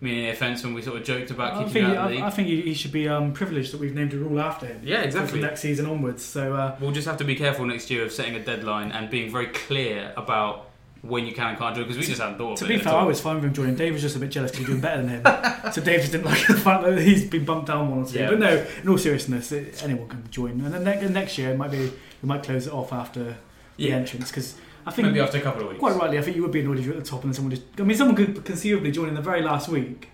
mean 0.00 0.18
any 0.18 0.30
offence 0.30 0.62
when 0.64 0.74
we 0.74 0.82
sort 0.82 0.98
of 0.98 1.04
joked 1.04 1.30
about 1.30 1.54
I 1.54 1.58
kicking 1.58 1.72
think, 1.72 1.86
out 1.86 1.96
of 1.96 2.02
the 2.04 2.14
league. 2.16 2.24
I, 2.24 2.26
I 2.26 2.30
think 2.30 2.48
he, 2.48 2.62
he 2.62 2.74
should 2.74 2.92
be 2.92 3.08
um, 3.08 3.32
privileged 3.32 3.72
that 3.72 3.80
we've 3.80 3.94
named 3.94 4.12
a 4.14 4.18
rule 4.18 4.40
after 4.40 4.66
him. 4.66 4.80
Yeah, 4.84 5.02
exactly. 5.02 5.32
From 5.32 5.40
next 5.40 5.60
season 5.60 5.86
onwards. 5.86 6.24
So 6.24 6.54
uh, 6.54 6.76
we'll 6.80 6.92
just 6.92 7.06
have 7.06 7.18
to 7.18 7.24
be 7.24 7.34
careful 7.36 7.64
next 7.66 7.90
year 7.90 8.04
of 8.04 8.12
setting 8.12 8.34
a 8.34 8.44
deadline 8.44 8.92
and 8.92 9.10
being 9.10 9.30
very 9.30 9.46
clear 9.46 10.12
about 10.16 10.68
when 11.02 11.26
you 11.26 11.32
can 11.32 11.48
and 11.48 11.58
can't 11.58 11.74
join 11.74 11.84
because 11.84 11.98
we 11.98 12.04
just 12.04 12.20
hadn't 12.20 12.38
thought 12.38 12.56
to 12.56 12.64
be 12.64 12.74
it. 12.74 12.82
fair, 12.82 12.94
I 12.94 13.02
was 13.02 13.20
fine 13.20 13.34
with 13.34 13.44
him 13.44 13.52
joining. 13.52 13.74
Dave 13.74 13.92
was 13.92 14.02
just 14.02 14.14
a 14.14 14.20
bit 14.20 14.30
jealous 14.30 14.52
because 14.52 14.66
he's 14.66 14.68
doing 14.68 14.80
better 14.80 15.02
than 15.02 15.08
him. 15.08 15.72
so 15.72 15.82
Dave 15.82 16.00
just 16.00 16.12
didn't 16.12 16.26
like 16.26 16.46
the 16.46 16.54
fact 16.54 16.84
that 16.84 16.98
he's 17.00 17.28
been 17.28 17.44
bumped 17.44 17.66
down 17.66 17.90
one 17.90 18.04
or 18.04 18.06
two. 18.06 18.20
Yeah. 18.20 18.30
But 18.30 18.38
no, 18.38 18.66
in 18.82 18.88
all 18.88 18.98
seriousness, 18.98 19.50
it, 19.50 19.82
anyone 19.82 20.08
can 20.08 20.30
join. 20.30 20.60
And 20.60 20.72
then 20.72 20.84
ne- 20.84 21.08
next 21.08 21.38
year, 21.38 21.50
it 21.50 21.56
might 21.56 21.72
be 21.72 21.92
we 22.22 22.28
might 22.28 22.44
close 22.44 22.68
it 22.68 22.72
off 22.72 22.92
after 22.92 23.36
the 23.82 23.92
entrance 23.92 24.28
because 24.30 24.56
I 24.86 24.90
think 24.90 25.06
Maybe 25.08 25.20
after 25.20 25.38
a 25.38 25.40
couple 25.40 25.62
of 25.62 25.68
weeks. 25.68 25.78
quite 25.80 25.96
rightly, 25.96 26.18
I 26.18 26.22
think 26.22 26.36
you 26.36 26.42
would 26.42 26.50
be 26.52 26.60
annoyed 26.60 26.78
if 26.78 26.84
you're 26.86 26.94
at 26.96 27.04
the 27.04 27.08
top 27.08 27.22
and 27.22 27.30
then 27.30 27.34
someone 27.34 27.50
just. 27.54 27.62
I 27.78 27.82
mean, 27.82 27.96
someone 27.96 28.16
could 28.16 28.44
conceivably 28.44 28.90
join 28.90 29.08
in 29.08 29.14
the 29.14 29.20
very 29.22 29.40
last 29.42 29.68
week 29.68 30.08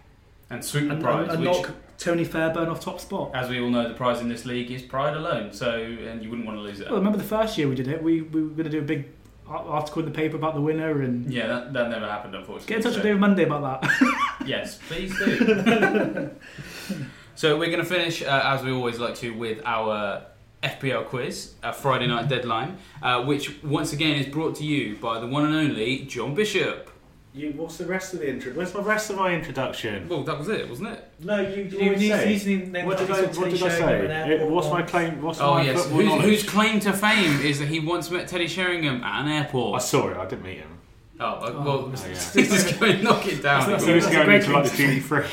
And 0.51 0.65
swoop 0.65 0.89
the 0.89 0.95
and, 0.95 1.03
prize, 1.03 1.23
and, 1.29 1.31
and 1.39 1.41
which, 1.41 1.63
knock 1.63 1.71
Tony 1.99 2.25
Fairburn 2.25 2.69
off 2.69 2.81
top 2.81 3.01
spot. 3.01 3.31
as 3.35 3.49
we 3.49 3.61
all 3.61 3.71
know, 3.71 3.89
the 3.89 3.95
prize 3.95 4.21
in 4.21 4.29
this 4.29 4.45
league 4.45 4.71
is 4.71 4.83
pride 4.83 5.17
alone. 5.17 5.53
So, 5.53 5.71
and 5.75 6.23
you 6.23 6.29
wouldn't 6.31 6.47
want 6.47 6.59
to 6.59 6.63
lose 6.63 6.81
it. 6.81 6.89
Well, 6.89 6.99
remember 6.99 7.19
the 7.19 7.25
first 7.25 7.57
year 7.59 7.67
we 7.69 7.75
did 7.75 7.89
it? 7.89 8.03
We, 8.03 8.21
we 8.23 8.43
were 8.43 8.51
going 8.51 8.65
to 8.65 8.71
do 8.71 8.79
a 8.81 8.83
big 8.83 9.09
article 9.49 10.03
in 10.03 10.13
the 10.13 10.15
paper 10.15 10.37
about 10.37 10.55
the 10.55 10.61
winner 10.61 11.01
and 11.01 11.33
yeah, 11.33 11.47
that, 11.47 11.73
that 11.73 11.89
never 11.89 12.07
happened, 12.07 12.35
unfortunately. 12.35 12.69
get 12.69 12.77
in 12.77 12.83
touch 12.83 12.91
with 12.93 12.97
So- 13.03 13.03
David 13.09 13.21
Monday 13.21 13.45
about 13.45 13.81
that. 13.83 14.25
Yes, 14.47 14.79
please 14.89 15.17
do. 15.19 16.31
so 17.35 17.59
we're 17.59 17.67
going 17.71 17.79
to 17.81 17.85
finish, 17.85 18.23
uh, 18.23 18.43
as 18.45 18.63
we 18.63 18.71
always 18.73 18.99
like 18.99 19.15
to, 19.17 19.31
with 19.31 19.61
our 19.65 20.25
FPL 20.63 21.07
quiz, 21.07 21.55
a 21.63 21.73
Friday 21.73 22.07
night 22.07 22.29
deadline, 22.29 22.79
uh, 23.03 23.25
which 23.25 23.63
once 23.63 23.93
again 23.93 24.17
is 24.17 24.27
brought 24.27 24.57
to 24.57 24.65
you 24.65 24.97
by 24.97 25.21
the 25.21 25.27
one 25.27 25.45
and 25.45 25.55
only 25.55 26.01
John 26.01 26.35
Bishop. 26.35 26.91
You, 27.35 27.53
what's 27.57 27.77
the 27.77 27.87
rest 27.87 28.15
of 28.15 28.21
the 28.21 28.29
intro? 28.29 28.53
Where's 28.53 28.73
the 28.73 28.83
rest 28.83 29.11
of 29.11 29.17
my 29.17 29.33
introduction? 29.33 30.09
Well, 30.09 30.25
that 30.25 30.37
was 30.39 30.49
it, 30.49 30.69
wasn't 30.69 30.89
it? 30.89 31.09
No, 31.21 31.41
you, 31.41 31.65
You 31.65 31.81
always 31.83 32.01
need- 32.01 32.09
say. 32.09 32.33
you 32.35 32.57
need 32.59 32.65
to 32.65 32.71
name 32.73 32.87
What 32.87 32.99
did 32.99 33.11
I, 33.11 33.21
what 33.27 33.51
did 33.51 33.63
I 33.63 33.69
say? 33.69 33.79
Sheringham 33.79 34.11
at 34.11 34.27
an 34.27 34.33
It- 34.41 34.51
what's 34.51 34.69
my 34.71 34.83
claim? 34.83 35.23
What's 35.23 35.41
Oh 35.41 35.55
my 35.55 35.63
yes, 35.63 35.83
football 35.83 36.01
whose, 36.01 36.09
knowledge? 36.09 36.47
claim 36.49 36.81
to 36.81 36.93
fame 36.93 37.41
is 37.43 37.61
that 37.61 37.69
he 37.69 37.79
once 37.79 38.11
met 38.11 38.27
Teddy 38.27 38.49
Sheringham 38.49 39.05
at 39.05 39.23
an 39.25 39.29
airport? 39.31 39.77
I 39.81 39.85
saw 39.85 40.09
it. 40.09 40.17
I 40.17 40.25
didn't 40.27 40.43
meet 40.43 40.57
him. 40.59 40.79
Oh, 41.21 41.25
uh, 41.27 41.39
Oh. 41.55 41.61
well, 41.63 41.69
Oh, 41.69 41.93
yeah. 41.95 42.09
he's 42.33 42.33
just 42.51 42.81
going 42.81 42.97
to 42.97 43.03
knock 43.05 43.27
it 43.29 43.43
down. 43.43 43.61
That's- 43.61 43.85
He 43.85 43.93
was 43.93 44.07
going 44.07 44.25
great 44.25 44.41
into 44.41 44.53
like 44.55 44.65
the 44.65 44.71
thing 44.71 44.87
duty 44.89 45.01
free. 45.01 45.25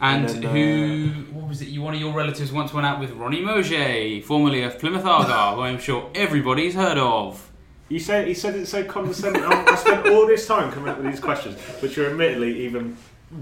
And, 0.00 0.26
And 0.28 0.42
then, 0.42 0.52
who, 0.52 1.08
uh, 1.08 1.40
what 1.40 1.48
was 1.48 1.62
it? 1.62 1.68
You, 1.68 1.80
one 1.82 1.94
of 1.94 2.00
your 2.00 2.12
relatives 2.12 2.50
once 2.52 2.72
went 2.72 2.86
out 2.86 2.98
with 3.00 3.12
Ronnie 3.12 3.40
Maugé, 3.42 4.22
formerly 4.24 4.62
of 4.62 4.78
Plymouth 4.78 5.04
Argyle, 5.04 5.54
who 5.56 5.62
I'm 5.62 5.78
sure 5.78 6.10
everybody's 6.14 6.74
heard 6.74 6.98
of. 6.98 7.50
You 7.88 7.98
say 8.00 8.26
he 8.26 8.34
said 8.34 8.54
it 8.56 8.66
so 8.66 8.82
condescending. 8.84 9.44
I 9.44 9.74
spent 9.76 10.08
all 10.08 10.26
this 10.26 10.46
time 10.46 10.72
coming 10.72 10.88
up 10.88 10.98
with 10.98 11.06
these 11.06 11.20
questions, 11.20 11.56
which 11.80 11.96
are 11.98 12.10
admittedly 12.10 12.64
even 12.66 12.96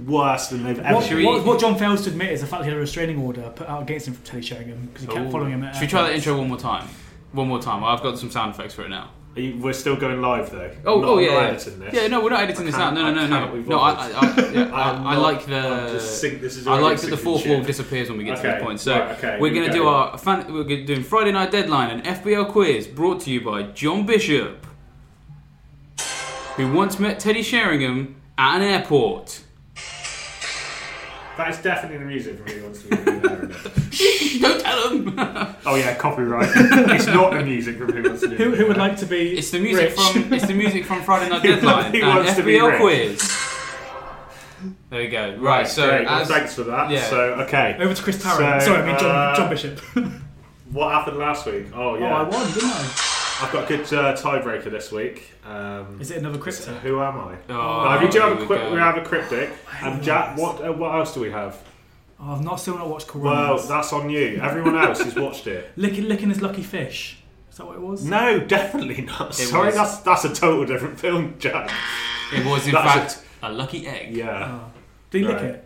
worse 0.07 0.49
than 0.49 0.65
they've 0.65 0.79
ever 0.79 0.95
What, 0.97 1.11
we- 1.11 1.25
what, 1.25 1.45
what 1.45 1.61
John 1.61 1.77
fails 1.79 2.03
to 2.05 2.11
admit 2.11 2.33
is 2.33 2.41
the 2.41 2.47
fact 2.47 2.65
he 2.65 2.69
had 2.69 2.77
a 2.77 2.81
restraining 2.81 3.19
order 3.21 3.51
put 3.55 3.69
out 3.69 3.83
against 3.83 4.09
him 4.09 4.15
from 4.15 4.25
Teddy 4.25 4.43
Sheringham 4.43 4.87
because 4.87 5.03
he 5.07 5.09
kept 5.13 5.31
following 5.31 5.53
him. 5.53 5.65
At 5.65 5.75
Should 5.75 5.83
we 5.83 5.89
try 5.89 6.03
that 6.03 6.15
intro 6.15 6.37
one 6.37 6.49
more 6.49 6.59
time? 6.59 6.89
One 7.33 7.49
more 7.49 7.61
time. 7.63 7.83
I've 7.85 8.03
got 8.03 8.19
some 8.19 8.31
sound 8.31 8.55
effects 8.55 8.75
for 8.75 8.83
it 8.85 8.89
now. 8.91 9.11
Are 9.35 9.41
you- 9.41 9.57
We're 9.59 9.73
still 9.73 9.97
going 9.97 10.21
live 10.21 10.51
though. 10.51 10.71
Oh, 10.85 10.95
oh 10.95 11.01
not, 11.01 11.09
oh, 11.09 11.19
yeah, 11.19 11.31
yeah. 11.33 11.49
editing 11.49 11.79
this. 11.79 11.95
Yeah, 11.95 12.07
no, 12.09 12.23
we're 12.23 12.31
not 12.31 12.41
editing 12.41 12.65
I 12.65 12.71
this 12.71 12.75
out. 12.75 12.93
No, 12.93 13.13
no, 13.13 13.27
no, 13.27 13.47
no. 13.47 13.55
No, 13.63 13.79
I, 13.79 13.91
I, 13.93 14.11
I, 14.11 14.51
yeah, 14.51 14.75
I 14.75 15.15
I, 15.15 15.17
like 15.17 15.47
just 15.47 16.21
the. 16.21 16.29
this 16.29 16.57
is 16.57 16.67
I 16.67 16.79
like 16.79 17.01
that 17.01 17.09
the 17.09 17.17
fourth 17.17 17.47
wall 17.47 17.63
disappears 17.63 18.11
when 18.11 18.19
we 18.19 18.25
get 18.25 18.37
to 18.37 18.43
Okay, 18.43 18.53
this 18.59 18.63
point. 18.63 18.81
So 18.81 18.99
right, 18.99 19.17
okay, 19.17 19.39
we're 19.41 19.55
going 19.55 19.67
to 19.67 19.73
do 19.73 19.87
our 19.87 20.19
fan, 20.19 20.53
we're 20.53 20.65
doing 20.65 21.03
Friday 21.03 21.33
night 21.33 21.51
deadline, 21.51 21.91
an 21.99 22.03
FPL 22.03 22.51
quiz 22.51 22.87
brought 22.87 23.21
to 23.23 23.31
you 23.31 23.41
by 23.41 23.63
John 23.63 24.05
Bishop, 24.05 24.67
who 26.57 26.71
once 26.71 26.99
met 26.99 27.19
Teddy 27.19 27.43
Sheringham 27.43 28.21
at 28.37 28.57
an 28.57 28.63
airport. 28.63 29.45
That 31.37 31.49
is 31.51 31.59
definitely 31.63 31.99
the 31.99 32.05
music 32.05 32.37
from 32.39 32.47
Who 32.49 32.63
Wants 32.65 32.83
to 32.83 32.89
Be 32.89 32.97
a 32.97 33.01
Millionaire. 33.01 33.51
Don't 34.41 34.61
tell 34.63 34.91
him. 34.91 35.15
Oh 35.65 35.75
yeah, 35.77 35.95
copyright. 35.95 36.51
it's 36.55 37.07
not 37.07 37.33
the 37.33 37.43
music 37.43 37.79
from 37.79 37.91
Who 37.93 38.03
Wants 38.03 38.21
to 38.23 38.29
Be 38.29 38.35
a 38.35 38.39
Who, 38.39 38.55
who 38.55 38.67
would 38.69 38.77
like 38.77 38.97
to 38.99 39.07
be? 39.07 39.39
It's 39.39 39.51
the 39.51 39.59
music 39.59 39.97
rich? 39.97 39.99
from 40.13 40.33
it's 40.33 40.47
the 40.47 40.53
music 40.55 40.85
from 40.85 41.03
Friday 41.03 41.31
Night 41.31 41.41
He 41.43 41.49
Deadline, 41.49 41.95
an 41.97 42.17
wants 42.17 42.35
to 42.35 42.43
be 42.43 42.53
FPL 42.55 42.71
rich. 42.73 42.81
quiz. 42.81 43.39
There 44.91 45.01
we 45.01 45.09
go. 45.09 45.31
Right, 45.31 45.39
Right, 45.39 45.69
so 45.69 45.89
great. 45.89 46.05
Well, 46.05 46.21
as 46.21 46.29
thanks 46.29 46.55
for 46.55 46.65
that. 46.65 46.91
yeah. 46.91 47.03
So 47.09 47.21
okay, 47.47 47.77
Over 47.81 47.95
to 47.95 48.03
Chris 48.03 48.23
Tarrant. 48.23 48.63
So, 48.63 48.69
Sorry, 48.69 48.83
I 48.83 48.87
mean 48.87 48.99
John, 48.99 49.11
uh, 49.17 49.35
John 49.37 49.49
Bishop. 49.51 49.79
what 50.71 50.93
happened 50.93 51.17
last 51.17 51.47
week? 51.47 51.67
Oh 51.75 51.95
yeah, 51.97 52.05
Oh, 52.05 52.09
yeah, 52.09 52.15
I 52.15 52.23
won, 52.25 52.47
didn't 52.53 52.65
I? 52.71 53.09
I've 53.43 53.53
got 53.53 53.65
a 53.65 53.77
good 53.77 53.81
uh, 53.93 54.15
tiebreaker 54.17 54.71
this 54.71 54.93
week. 54.93 55.33
Um, 55.45 56.01
Is 56.01 56.11
it 56.11 56.19
another 56.19 56.37
so 56.37 56.43
crypto? 56.43 56.73
who 56.75 57.01
am 57.03 57.19
I? 57.19 57.37
Oh, 57.51 57.95
no, 57.97 58.01
we 58.05 58.09
do 58.11 58.21
have 58.21 58.41
a 58.41 58.47
quick, 58.47 58.71
we 58.71 58.79
have 58.79 58.97
a 58.97 59.03
cryptic. 59.05 59.51
hate 59.67 59.87
And 59.93 60.03
Jack, 60.03 60.37
what 60.39 60.65
uh, 60.65 60.73
what 60.73 60.95
else 60.95 61.15
do 61.15 61.21
we 61.21 61.31
have? 61.31 61.61
Oh, 62.21 62.33
I've 62.35 62.43
not 62.43 62.57
still 62.61 62.79
not 62.79 62.89
watched 62.89 63.13
Well, 63.15 63.59
that's 63.59 63.93
on 63.93 64.09
you. 64.09 64.39
Everyone 64.41 64.77
else 64.77 65.01
has 65.03 65.17
watched 65.17 65.47
it. 65.49 65.73
licking, 65.77 66.05
licking 66.09 66.29
his 66.29 66.41
lucky 66.41 66.63
fish. 66.63 67.19
Is 67.51 67.57
that 67.59 67.67
what 67.67 67.77
it 67.77 67.83
was? 67.83 68.05
No, 68.05 68.39
definitely 68.39 69.03
not. 69.03 69.31
It 69.31 69.45
Sorry, 69.45 69.67
was- 69.67 69.75
that's 69.75 69.97
that's 69.99 70.25
a 70.25 70.33
total 70.35 70.65
different 70.65 70.99
film, 71.01 71.35
Jack. 71.39 71.71
It 72.33 72.47
was 72.47 72.67
in 72.67 72.73
That's 72.73 73.15
fact 73.17 73.27
a 73.43 73.53
lucky 73.53 73.87
egg. 73.87 74.17
Yeah. 74.17 74.61
Oh. 74.63 74.71
Did 75.11 75.19
he 75.19 75.25
lick 75.27 75.37
Right. 75.37 75.45
it? 75.47 75.65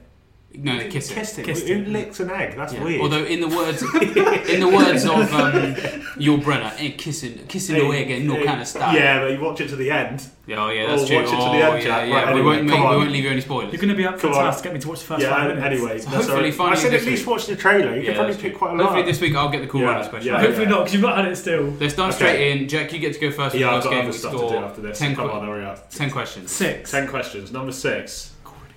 No, 0.58 0.78
kiss 0.88 1.10
it. 1.10 1.14
Kissed 1.14 1.38
it. 1.38 1.44
Kissed 1.44 1.66
Who 1.68 1.74
it. 1.74 1.88
licks 1.88 2.20
an 2.20 2.30
egg? 2.30 2.56
That's 2.56 2.72
Yeah. 2.72 2.84
weird. 2.84 3.00
Although 3.02 3.24
in 3.24 3.40
the 3.40 3.48
words 3.48 3.82
in 4.50 4.60
the 4.60 4.68
words 4.68 5.04
of 5.04 5.10
um, 5.34 5.74
Yul 6.16 6.42
Brenner, 6.42 6.72
ain't 6.78 6.96
kissing 6.98 7.38
kissing 7.48 7.76
no 7.78 7.90
egg 7.92 8.10
ain't 8.10 8.24
no 8.26 8.42
kind 8.44 8.60
of 8.60 8.66
style. 8.66 8.94
Yeah, 8.94 9.20
but 9.20 9.32
you 9.32 9.40
watch 9.40 9.60
it 9.60 9.68
to 9.68 9.76
the 9.76 9.90
end. 9.90 10.26
Yeah, 10.46 10.64
oh 10.64 10.70
yeah, 10.70 10.86
that's 10.86 11.02
Oh, 11.02 11.06
true. 11.06 11.16
watch 11.16 11.26
it 11.26 11.30
to 11.30 11.36
the 11.36 11.42
oh, 11.42 11.52
end, 11.52 11.60
yeah, 11.62 11.80
Jack. 11.80 12.08
yeah. 12.08 12.14
Right, 12.14 12.26
we 12.26 12.40
anyway, 12.40 12.44
won't 12.56 12.62
make, 12.66 12.70
come 12.74 12.80
we 12.80 12.86
on. 12.86 12.96
won't 12.98 13.10
leave 13.10 13.24
you 13.24 13.30
any 13.30 13.40
spoilers. 13.40 13.72
You're 13.72 13.80
going 13.80 13.88
to 13.88 13.96
be 13.96 14.06
up 14.06 14.14
for 14.14 14.20
Come 14.28 14.30
the 14.32 14.38
on. 14.38 14.44
task 14.44 14.58
to 14.58 14.64
get 14.64 14.74
me 14.74 14.80
to 14.80 14.88
watch 14.88 15.00
the 15.00 15.06
first 15.06 15.22
yeah. 15.22 15.30
five 15.30 15.48
minutes. 15.56 15.66
Anyway, 15.66 15.98
So 15.98 16.10
that's 16.10 16.14
hopefully 16.28 16.32
all 16.36 16.40
right. 16.42 16.46
I 16.46 16.50
finally 16.56 16.76
said 16.76 16.92
this 16.92 17.02
at 17.02 17.08
least 17.08 17.22
week- 17.26 17.30
watch 17.36 17.46
the 17.46 17.56
trailer. 17.56 17.94
You 17.96 18.00
Yeah, 18.00 18.04
can 18.06 18.14
probably 18.14 18.32
that's 18.32 18.42
pick 18.42 18.52
true. 18.52 18.58
quite 18.58 18.70
a 18.70 18.74
lot. 18.74 18.82
Hopefully 18.84 19.02
this 19.02 19.20
week 19.20 19.34
I'll 19.34 19.48
get 19.50 19.60
the 19.62 19.66
cool 19.66 19.80
Yeah, 19.80 19.86
runners 19.88 20.08
question. 20.08 20.32
yeah. 20.32 20.40
Hopefully 20.40 20.66
not, 20.66 20.78
because 20.78 20.92
you've 20.94 21.02
not 21.02 21.16
had 21.16 21.26
it 21.26 21.36
still. 21.36 21.64
Let's 21.80 21.94
dive 21.94 22.08
Okay. 22.14 22.16
straight 22.16 22.50
in. 22.62 22.68
Jack, 22.68 22.92
you 22.92 23.00
get 23.00 23.14
to 23.14 23.18
go 23.20 23.30
first. 23.32 23.54
for 23.56 23.60
Yeah, 23.60 23.66
the 23.66 23.72
I've 23.72 23.82
first 23.82 23.84
got 23.84 23.90
game. 23.90 23.98
other 23.98 24.08
We 24.10 24.16
stuff 24.16 24.32
to 24.32 24.38
score 24.38 24.50
do 24.50 24.56
after 24.58 24.80
this. 24.82 24.98
Ten, 25.00 25.16
Come 25.16 25.28
que- 25.28 25.34
on, 25.36 25.46
hurry 25.46 25.64
up. 25.64 25.90
ten 25.90 26.10
questions. 26.10 26.52
Six. 26.52 26.90
Ten 26.92 27.08
questions. 27.08 27.50
Number 27.50 27.72
six. 27.72 28.30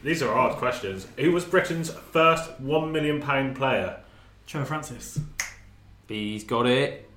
These 0.03 0.23
are 0.23 0.33
hard 0.33 0.55
questions. 0.55 1.07
Who 1.17 1.31
was 1.31 1.43
Britain's 1.43 1.89
first 1.91 2.57
one 2.59 2.91
million 2.91 3.21
pound 3.21 3.55
player? 3.55 3.97
Trevor 4.47 4.65
Francis. 4.65 5.19
He's 6.07 6.43
got 6.43 6.65
it 6.65 7.09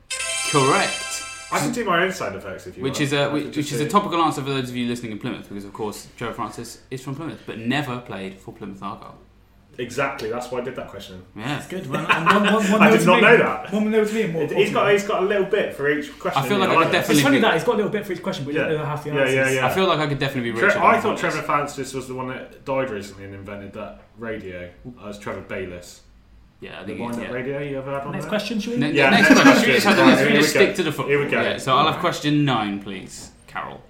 correct. 0.51 1.23
I 1.53 1.59
can 1.59 1.73
do 1.73 1.85
my 1.85 2.03
own 2.03 2.13
sound 2.13 2.35
effects 2.35 2.67
if 2.67 2.77
you 2.77 2.83
Which 2.83 2.95
want. 2.95 3.03
is 3.03 3.13
I 3.13 3.17
a 3.17 3.25
could 3.31 3.33
which, 3.35 3.57
which 3.57 3.73
is 3.73 3.81
a 3.81 3.89
topical 3.89 4.21
answer 4.23 4.43
for 4.43 4.51
those 4.51 4.69
of 4.71 4.77
you 4.77 4.89
listening 4.89 5.13
in 5.13 5.19
Plymouth, 5.19 5.49
because 5.49 5.65
of 5.65 5.73
course 5.73 6.09
Trevor 6.17 6.35
Francis 6.35 6.83
is 6.91 7.03
from 7.03 7.15
Plymouth, 7.15 7.43
but 7.47 7.59
never 7.59 8.01
played 8.01 8.39
for 8.41 8.53
Plymouth 8.53 8.83
Argyle. 8.83 9.19
Exactly. 9.79 10.29
That's 10.29 10.51
why 10.51 10.61
I 10.61 10.65
did 10.65 10.77
that 10.77 10.89
question. 10.89 11.25
Yeah. 11.35 11.47
That's 11.49 11.67
good. 11.67 11.89
Well, 11.89 12.07
and 12.07 12.27
one, 12.27 12.45
one, 12.55 12.71
one 12.73 12.83
I 12.83 12.91
did 12.91 13.01
to 13.01 13.07
not 13.07 13.17
me. 13.17 13.21
know 13.23 13.37
that. 13.39 13.73
One 13.73 13.91
nil 13.91 14.05
to 14.07 14.13
me 14.13 14.23
and 14.23 14.33
more. 14.35 14.47
He's 14.47 14.73
got 14.73 14.91
he's 14.93 15.07
got 15.07 15.23
a 15.23 15.27
little 15.27 15.47
bit 15.47 15.75
for 15.75 15.91
each 15.91 16.19
question. 16.19 16.43
I 16.43 16.47
feel 16.49 16.59
like 16.59 16.69
I 16.69 16.75
I 16.77 16.83
could 16.85 16.93
definitely- 16.93 17.15
It's 17.15 17.23
funny 17.23 17.37
be- 17.39 17.41
that 17.43 17.55
he's 17.55 17.65
got 17.65 17.73
a 17.73 17.77
little 17.77 17.91
bit 17.91 18.07
for 18.07 18.13
each 18.13 18.23
question, 18.23 18.45
but 18.45 18.53
you 18.55 18.61
Yeah. 18.61 18.69
don't 18.69 18.79
know 18.79 18.85
half 18.85 19.03
the 19.05 19.11
Yeah, 19.11 19.21
answers. 19.21 19.35
yeah, 19.35 19.51
yeah. 19.51 19.67
I 19.67 19.71
feel 19.71 19.87
like 19.87 19.99
I 19.99 20.07
could 20.07 20.19
definitely 20.19 20.51
be 20.53 20.59
Tre- 20.59 20.69
Richard. 20.69 20.81
I 20.83 20.97
on 20.97 21.01
thought 21.03 21.13
this. 21.13 21.21
Trevor 21.21 21.43
Francis 21.43 21.95
was 21.95 22.07
the 22.07 22.15
one 22.15 22.29
that 22.29 22.65
died 22.67 22.91
recently 22.91 23.25
and 23.25 23.35
invented 23.35 23.73
that 23.73 24.03
radio. 24.19 24.69
I 25.01 25.09
was 25.09 25.19
Trevor 25.19 25.41
Bayliss. 25.41 26.03
Yeah, 26.61 26.77
I 26.79 26.81
The 26.83 26.87
think 26.89 27.01
wind 27.01 27.13
it's, 27.15 27.19
up 27.23 27.29
yeah. 27.29 27.35
radio 27.35 27.59
you 27.61 27.79
ever 27.79 27.91
had 27.93 28.03
on 28.03 28.13
Next 28.13 28.25
there? 28.25 28.29
question, 28.29 28.61
shall 28.61 28.75
we? 28.75 28.79
Ne- 28.79 28.93
Yeah, 28.93 29.11
next 29.11 29.31
next 29.31 29.43
question. 29.43 29.53
question. 29.53 29.65
Should 29.65 29.67
we 29.73 29.75
just, 29.75 29.87
Right, 29.87 29.97
we 30.27 30.31
here 30.33 30.41
just 30.43 30.55
we 30.55 30.61
go. 30.61 30.65
stick 30.67 30.77
to 30.77 30.83
the 30.85 30.93
football? 30.93 31.09
Here 31.09 31.25
we 31.25 31.31
go. 31.31 31.41
Yeah, 31.43 31.57
so 31.57 31.75
I'll 31.77 31.91
have 31.91 32.01
question 32.01 32.45
nine, 32.45 32.81
please, 32.83 33.31
Carol. 33.47 33.83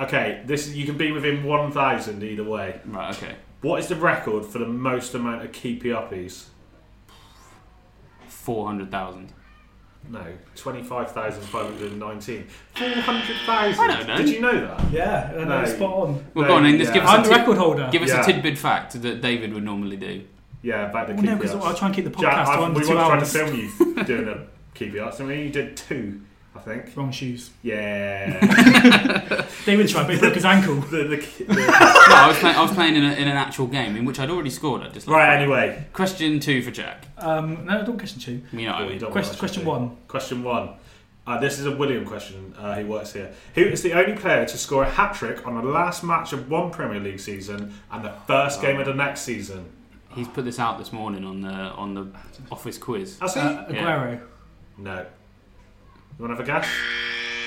Okay, 0.00 0.40
this 0.44 0.70
you 0.74 0.86
can 0.86 0.96
be 0.96 1.12
within 1.12 1.44
one 1.44 1.70
thousand 1.70 2.22
either 2.24 2.42
way. 2.42 2.80
Right, 2.86 3.14
okay. 3.14 3.34
What 3.64 3.80
is 3.80 3.86
the 3.88 3.96
record 3.96 4.44
for 4.44 4.58
the 4.58 4.66
most 4.66 5.14
amount 5.14 5.42
of 5.42 5.50
keepy 5.52 5.88
uppies? 5.88 6.48
400,000. 8.28 9.32
No, 10.10 10.22
twenty-five 10.54 11.12
thousand 11.12 11.40
five 11.44 11.64
hundred 11.64 11.96
nineteen. 11.98 12.46
Four 12.74 12.88
hundred 12.90 13.36
thousand. 13.46 13.80
I 13.80 13.86
don't 13.96 14.06
know. 14.06 14.16
Did 14.18 14.28
you 14.28 14.40
know 14.42 14.60
that? 14.66 14.92
Yeah, 14.92 15.30
I 15.34 15.44
know, 15.44 15.62
No. 15.62 15.64
spot 15.64 15.92
on. 15.94 16.26
Well, 16.34 16.42
No, 16.42 16.48
go 16.48 16.54
on 16.56 16.62
then, 16.64 16.76
just 16.76 16.90
yeah. 16.90 16.94
give 17.00 17.04
us, 17.04 17.10
I'm 17.10 17.20
a, 17.20 17.22
the 17.24 17.30
record 17.30 17.56
holder. 17.56 17.88
give 17.90 18.02
us 18.02 18.10
Yeah. 18.10 18.20
a 18.20 18.24
tidbit 18.26 18.58
fact 18.58 19.00
that 19.00 19.22
David 19.22 19.54
would 19.54 19.64
normally 19.64 19.96
do. 19.96 20.24
Yeah, 20.60 20.90
about 20.90 21.06
the 21.06 21.14
Well, 21.14 21.22
keepy 21.22 21.32
no, 21.32 21.38
because 21.38 21.54
ups. 21.54 21.64
I'll 21.64 21.74
try 21.74 21.86
and 21.86 21.96
keep 21.96 22.04
the 22.04 22.10
podcast 22.10 22.20
Jack, 22.20 22.44
to 22.44 22.50
I, 22.52 22.64
under 22.66 22.78
we 22.80 22.84
two 22.84 22.90
were 22.90 22.96
trying 22.96 23.10
to 23.12 23.16
hours. 23.16 23.32
film 23.32 23.54
you 23.96 24.04
doing 24.04 24.28
a 24.28 24.46
keepy 24.74 25.00
ups. 25.00 25.20
I 25.22 25.24
mean, 25.24 25.40
you 25.40 25.48
did 25.48 25.74
two, 25.74 26.20
I 26.56 26.60
think. 26.60 26.96
Wrong 26.96 27.10
shoes. 27.10 27.50
Yeah. 27.62 28.38
David 29.66 29.88
tried, 29.88 30.04
but 30.06 30.14
he 30.14 30.20
broke 30.20 30.34
his 30.34 30.44
ankle. 30.44 30.76
the, 30.76 30.98
the, 30.98 31.16
the, 31.16 31.44
no, 31.48 31.56
I 31.68 32.28
was, 32.28 32.38
play- 32.38 32.52
I 32.54 32.62
was 32.62 32.70
playing 32.72 32.96
in, 32.96 33.04
a, 33.04 33.12
in 33.12 33.26
an 33.28 33.36
actual 33.36 33.66
game 33.66 33.96
in 33.96 34.04
which 34.04 34.18
I'd 34.20 34.30
already 34.30 34.50
scored. 34.50 34.82
I 34.82 34.88
just 34.88 35.06
right. 35.08 35.36
Anyway, 35.36 35.84
Question 35.92 36.38
two 36.40 36.62
for 36.62 36.70
Jack. 36.70 37.06
Um, 37.18 37.64
no, 37.66 37.84
don't 37.84 37.98
question 37.98 38.20
two. 38.20 38.42
You 38.56 38.66
know 38.66 38.72
what 38.72 38.80
I 38.80 38.82
Oh, 38.82 38.84
you 38.84 38.90
mean. 38.90 38.98
don't 39.00 39.10
Question, 39.12 39.30
want 39.32 39.38
question 39.40 39.64
one. 39.64 39.96
Question 40.08 40.42
one. 40.44 40.68
Uh, 41.26 41.40
this 41.40 41.58
is 41.58 41.64
a 41.66 41.74
William 41.74 42.04
question. 42.04 42.54
Uh, 42.58 42.76
he 42.76 42.84
works 42.84 43.12
here. 43.14 43.32
Who 43.54 43.62
is 43.62 43.82
the 43.82 43.94
only 43.94 44.12
player 44.14 44.44
to 44.44 44.58
score 44.58 44.82
a 44.84 44.88
hat 44.90 45.14
trick 45.14 45.46
on 45.46 45.54
the 45.56 45.62
last 45.62 46.04
match 46.04 46.32
of 46.34 46.50
one 46.50 46.70
Premier 46.70 47.00
League 47.00 47.18
season 47.20 47.72
and 47.90 48.04
the 48.04 48.12
first 48.26 48.60
game 48.60 48.78
of 48.78 48.84
the 48.86 48.92
next 48.94 49.22
season? 49.22 49.64
He's 50.14 50.28
put 50.28 50.44
this 50.44 50.58
out 50.60 50.78
this 50.78 50.92
morning 50.92 51.24
on 51.24 51.40
the 51.40 51.48
on 51.50 51.94
the 51.94 52.06
office 52.52 52.78
quiz. 52.78 53.18
Has 53.18 53.34
he? 53.34 53.40
Uh, 53.40 53.64
Aguero. 53.64 54.20
no. 54.78 55.06
You 56.18 56.24
want 56.24 56.36
to 56.36 56.36
have 56.36 56.40
a 56.40 56.60
guess? 56.60 56.68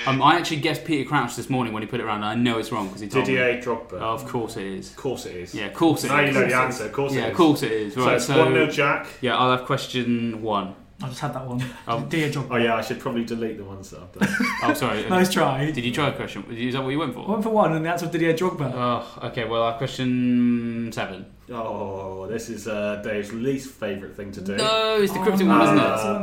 Um, 0.05 0.21
I 0.21 0.35
actually 0.37 0.57
guessed 0.57 0.85
Peter 0.85 1.07
Crouch 1.07 1.35
this 1.35 1.49
morning 1.49 1.73
when 1.73 1.83
he 1.83 1.87
put 1.87 1.99
it 1.99 2.03
around. 2.03 2.17
and 2.23 2.25
I 2.25 2.35
know 2.35 2.59
it's 2.59 2.71
wrong 2.71 2.87
because 2.87 3.01
he 3.01 3.07
told 3.09 3.27
me. 3.27 3.35
Didier 3.35 3.61
Drogba. 3.61 3.93
Oh, 3.93 4.13
of 4.13 4.25
course 4.25 4.55
it 4.57 4.65
is. 4.65 4.91
Of 4.91 4.95
course 4.97 5.25
it 5.25 5.35
is. 5.35 5.53
Yeah, 5.55 5.65
of 5.65 5.73
course 5.73 6.03
it 6.03 6.07
is. 6.07 6.11
Now 6.11 6.19
you 6.21 6.31
know 6.31 6.47
the 6.47 6.55
answer. 6.55 6.85
Of 6.85 6.93
course 6.93 7.13
yeah, 7.13 7.21
it 7.21 7.25
is. 7.25 7.31
of 7.31 7.37
course 7.37 7.63
it 7.63 7.71
is. 7.71 7.93
So 7.93 8.05
Right, 8.05 8.15
it's 8.15 8.25
so, 8.25 8.37
1 8.37 8.53
0 8.53 8.67
Jack. 8.67 9.07
yeah, 9.21 9.35
I'll 9.37 9.51
have 9.57 9.65
question 9.65 10.41
one. 10.41 10.75
I 11.03 11.09
just 11.09 11.19
had 11.19 11.33
that 11.35 11.45
one. 11.45 11.63
Um, 11.87 12.09
Dear 12.09 12.29
job. 12.31 12.47
Oh, 12.49 12.55
yeah, 12.55 12.75
I 12.75 12.81
should 12.81 12.99
probably 12.99 13.23
delete 13.23 13.57
the 13.57 13.63
ones 13.65 13.89
that 13.91 13.99
I've 14.01 14.11
done. 14.13 14.47
Oh, 14.63 14.73
sorry. 14.73 15.03
Nice 15.09 15.31
try. 15.31 15.69
Did 15.71 15.83
you 15.85 15.91
try 15.91 16.07
a 16.07 16.13
question? 16.13 16.43
Is 16.51 16.73
that 16.73 16.81
what 16.83 16.89
you 16.89 16.99
went 16.99 17.13
for? 17.13 17.27
One 17.27 17.41
for 17.43 17.49
one, 17.49 17.73
and 17.73 17.85
the 17.85 17.89
answer 17.89 18.05
was 18.05 18.13
Didier 18.13 18.33
Drogba. 18.33 18.71
Oh, 18.73 19.27
okay. 19.27 19.43
Well, 19.45 19.61
uh, 19.63 19.77
question 19.77 20.89
seven. 20.91 21.25
oh, 21.51 22.25
this 22.27 22.49
is 22.49 22.67
uh, 22.67 23.01
Dave's 23.03 23.31
least 23.33 23.69
favourite 23.71 24.15
thing 24.15 24.31
to 24.31 24.41
do. 24.41 24.55
No, 24.55 24.97
it's 25.01 25.13
the 25.13 25.19
Oh, 25.19 25.23
cryptic 25.23 25.45
no. 25.47 25.59
one, 25.59 25.61
isn't 25.63 25.77
it? 25.77 25.81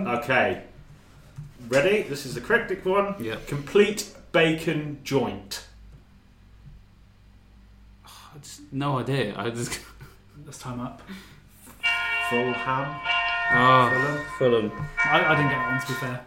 Uh, 0.08 0.20
okay. 0.22 0.62
Ready? 1.74 2.02
This 2.02 2.24
is 2.24 2.34
the 2.34 2.40
cryptic 2.40 2.84
one. 2.84 3.16
Yeah. 3.18 3.36
Complete 3.48 4.14
bacon 4.32 5.00
joint. 5.02 5.66
I 8.06 8.38
just, 8.40 8.72
no 8.72 8.98
idea. 8.98 9.34
I 9.36 9.50
just. 9.50 9.80
Let's 10.46 10.58
time 10.58 10.80
up. 10.80 11.02
Fulham. 12.30 12.54
Oh, 13.52 14.24
Fulham. 14.38 14.70
Fulham. 14.70 14.88
I, 15.04 15.24
I 15.24 15.36
didn't 15.36 15.50
get 15.50 15.58
that 15.58 15.70
one, 15.72 15.80
to 15.80 15.86
be 15.86 15.94
fair. 15.94 16.26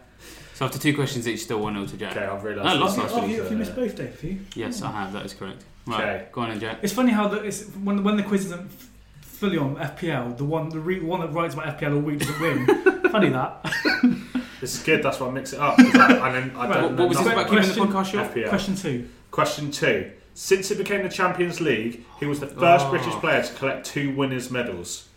So 0.54 0.64
after 0.64 0.78
two 0.78 0.94
questions 0.94 1.26
each, 1.26 1.40
still 1.40 1.60
one 1.60 1.74
0 1.74 1.86
to 1.86 1.96
Jack. 1.96 2.16
Okay, 2.16 2.26
I've 2.26 2.42
realised. 2.42 2.66
No, 2.66 2.72
this 2.72 2.80
lost 2.80 2.92
is 2.92 2.98
last 2.98 3.12
oh, 3.12 3.16
actually, 3.18 3.34
you, 3.34 3.42
uh, 3.44 3.50
you 3.50 3.56
missed 3.56 3.76
both, 3.76 3.96
Dave. 3.96 4.10
have 4.10 4.24
you? 4.24 4.40
Yes, 4.54 4.82
I 4.82 4.90
have. 4.90 5.12
That 5.12 5.24
is 5.24 5.32
correct. 5.32 5.64
Right. 5.86 6.02
Okay. 6.02 6.26
Go 6.32 6.40
on, 6.42 6.50
then, 6.50 6.60
Jack. 6.60 6.78
It's 6.82 6.92
funny 6.92 7.12
how 7.12 7.28
the, 7.28 7.38
it's 7.42 7.64
when 7.64 8.02
when 8.02 8.16
the 8.16 8.22
quiz 8.22 8.46
isn't 8.46 8.66
f- 8.66 8.90
fully 9.20 9.56
on 9.56 9.76
FPL, 9.76 10.36
the 10.36 10.44
one 10.44 10.68
the 10.68 10.80
re, 10.80 11.00
one 11.00 11.20
that 11.20 11.32
writes 11.32 11.54
about 11.54 11.78
FPL 11.78 11.94
all 11.94 12.00
week 12.00 12.18
doesn't 12.18 12.40
win. 12.40 12.66
funny 13.10 13.30
that. 13.30 13.72
This 14.60 14.74
is 14.74 14.82
good. 14.82 15.02
That's 15.02 15.20
why 15.20 15.28
I 15.28 15.30
mix 15.30 15.52
it 15.52 15.60
up. 15.60 15.76
'cause 15.76 15.94
I, 15.94 16.26
and 16.28 16.34
then 16.50 16.56
I 16.56 16.66
Right, 16.68 16.74
don't 16.74 16.82
What, 16.82 16.92
know 16.92 17.02
what 17.02 17.08
was 17.10 17.18
this 17.18 17.26
nothing 17.26 17.32
about 17.40 17.50
keeping 17.50 17.68
the 17.68 17.74
Question- 17.74 17.86
podcast 17.92 18.10
short? 18.12 18.26
FPL. 18.34 18.48
Question 18.48 18.74
two. 18.76 19.08
Question 19.30 19.70
two. 19.70 20.10
Since 20.34 20.70
it 20.70 20.78
became 20.78 21.02
the 21.02 21.08
Champions 21.08 21.60
League, 21.60 22.04
he 22.20 22.26
was 22.26 22.40
the 22.40 22.46
first 22.46 22.86
Oh. 22.86 22.90
British 22.90 23.12
player 23.14 23.42
to 23.42 23.52
collect 23.54 23.86
two 23.86 24.14
winners' 24.14 24.50
medals. 24.50 25.08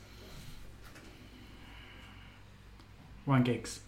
Ryan 3.26 3.44
Giggs. 3.44 3.80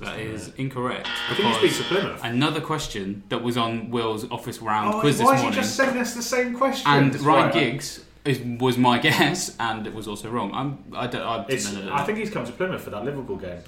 That 0.00 0.18
is 0.18 0.50
incorrect. 0.56 1.06
I 1.30 1.34
think 1.34 1.46
he's 1.48 1.56
been 1.58 1.62
Because 1.62 1.78
to 1.78 1.84
Plymouth. 1.84 2.20
another 2.24 2.60
question 2.62 3.22
that 3.28 3.42
was 3.42 3.58
on 3.58 3.90
Will's 3.90 4.30
office 4.30 4.62
round 4.62 4.94
Oh, 4.94 5.00
quiz 5.00 5.18
this 5.18 5.26
why 5.26 5.34
is 5.34 5.40
he 5.40 5.44
morning, 5.44 5.60
just 5.62 5.76
sending 5.76 6.00
us 6.00 6.14
the 6.14 6.22
same 6.22 6.54
question? 6.54 6.86
and 6.90 7.14
Ryan 7.20 7.52
Giggs 7.52 8.00
is, 8.24 8.40
was 8.58 8.78
my 8.78 8.98
guess, 9.08 9.54
and 9.60 9.86
it 9.86 9.92
was 9.94 10.08
also 10.08 10.30
wrong. 10.30 10.52
I'm. 10.54 10.78
I 10.96 11.06
don't. 11.06 11.20
I, 11.20 11.44
It's, 11.50 11.70
no, 11.70 11.80
no, 11.80 11.86
no. 11.88 11.94
I 11.94 12.04
think 12.04 12.16
he's 12.16 12.30
come 12.30 12.46
to 12.46 12.52
Plymouth 12.52 12.80
for 12.82 12.88
that 12.90 13.04
Liverpool 13.04 13.36
game. 13.36 13.58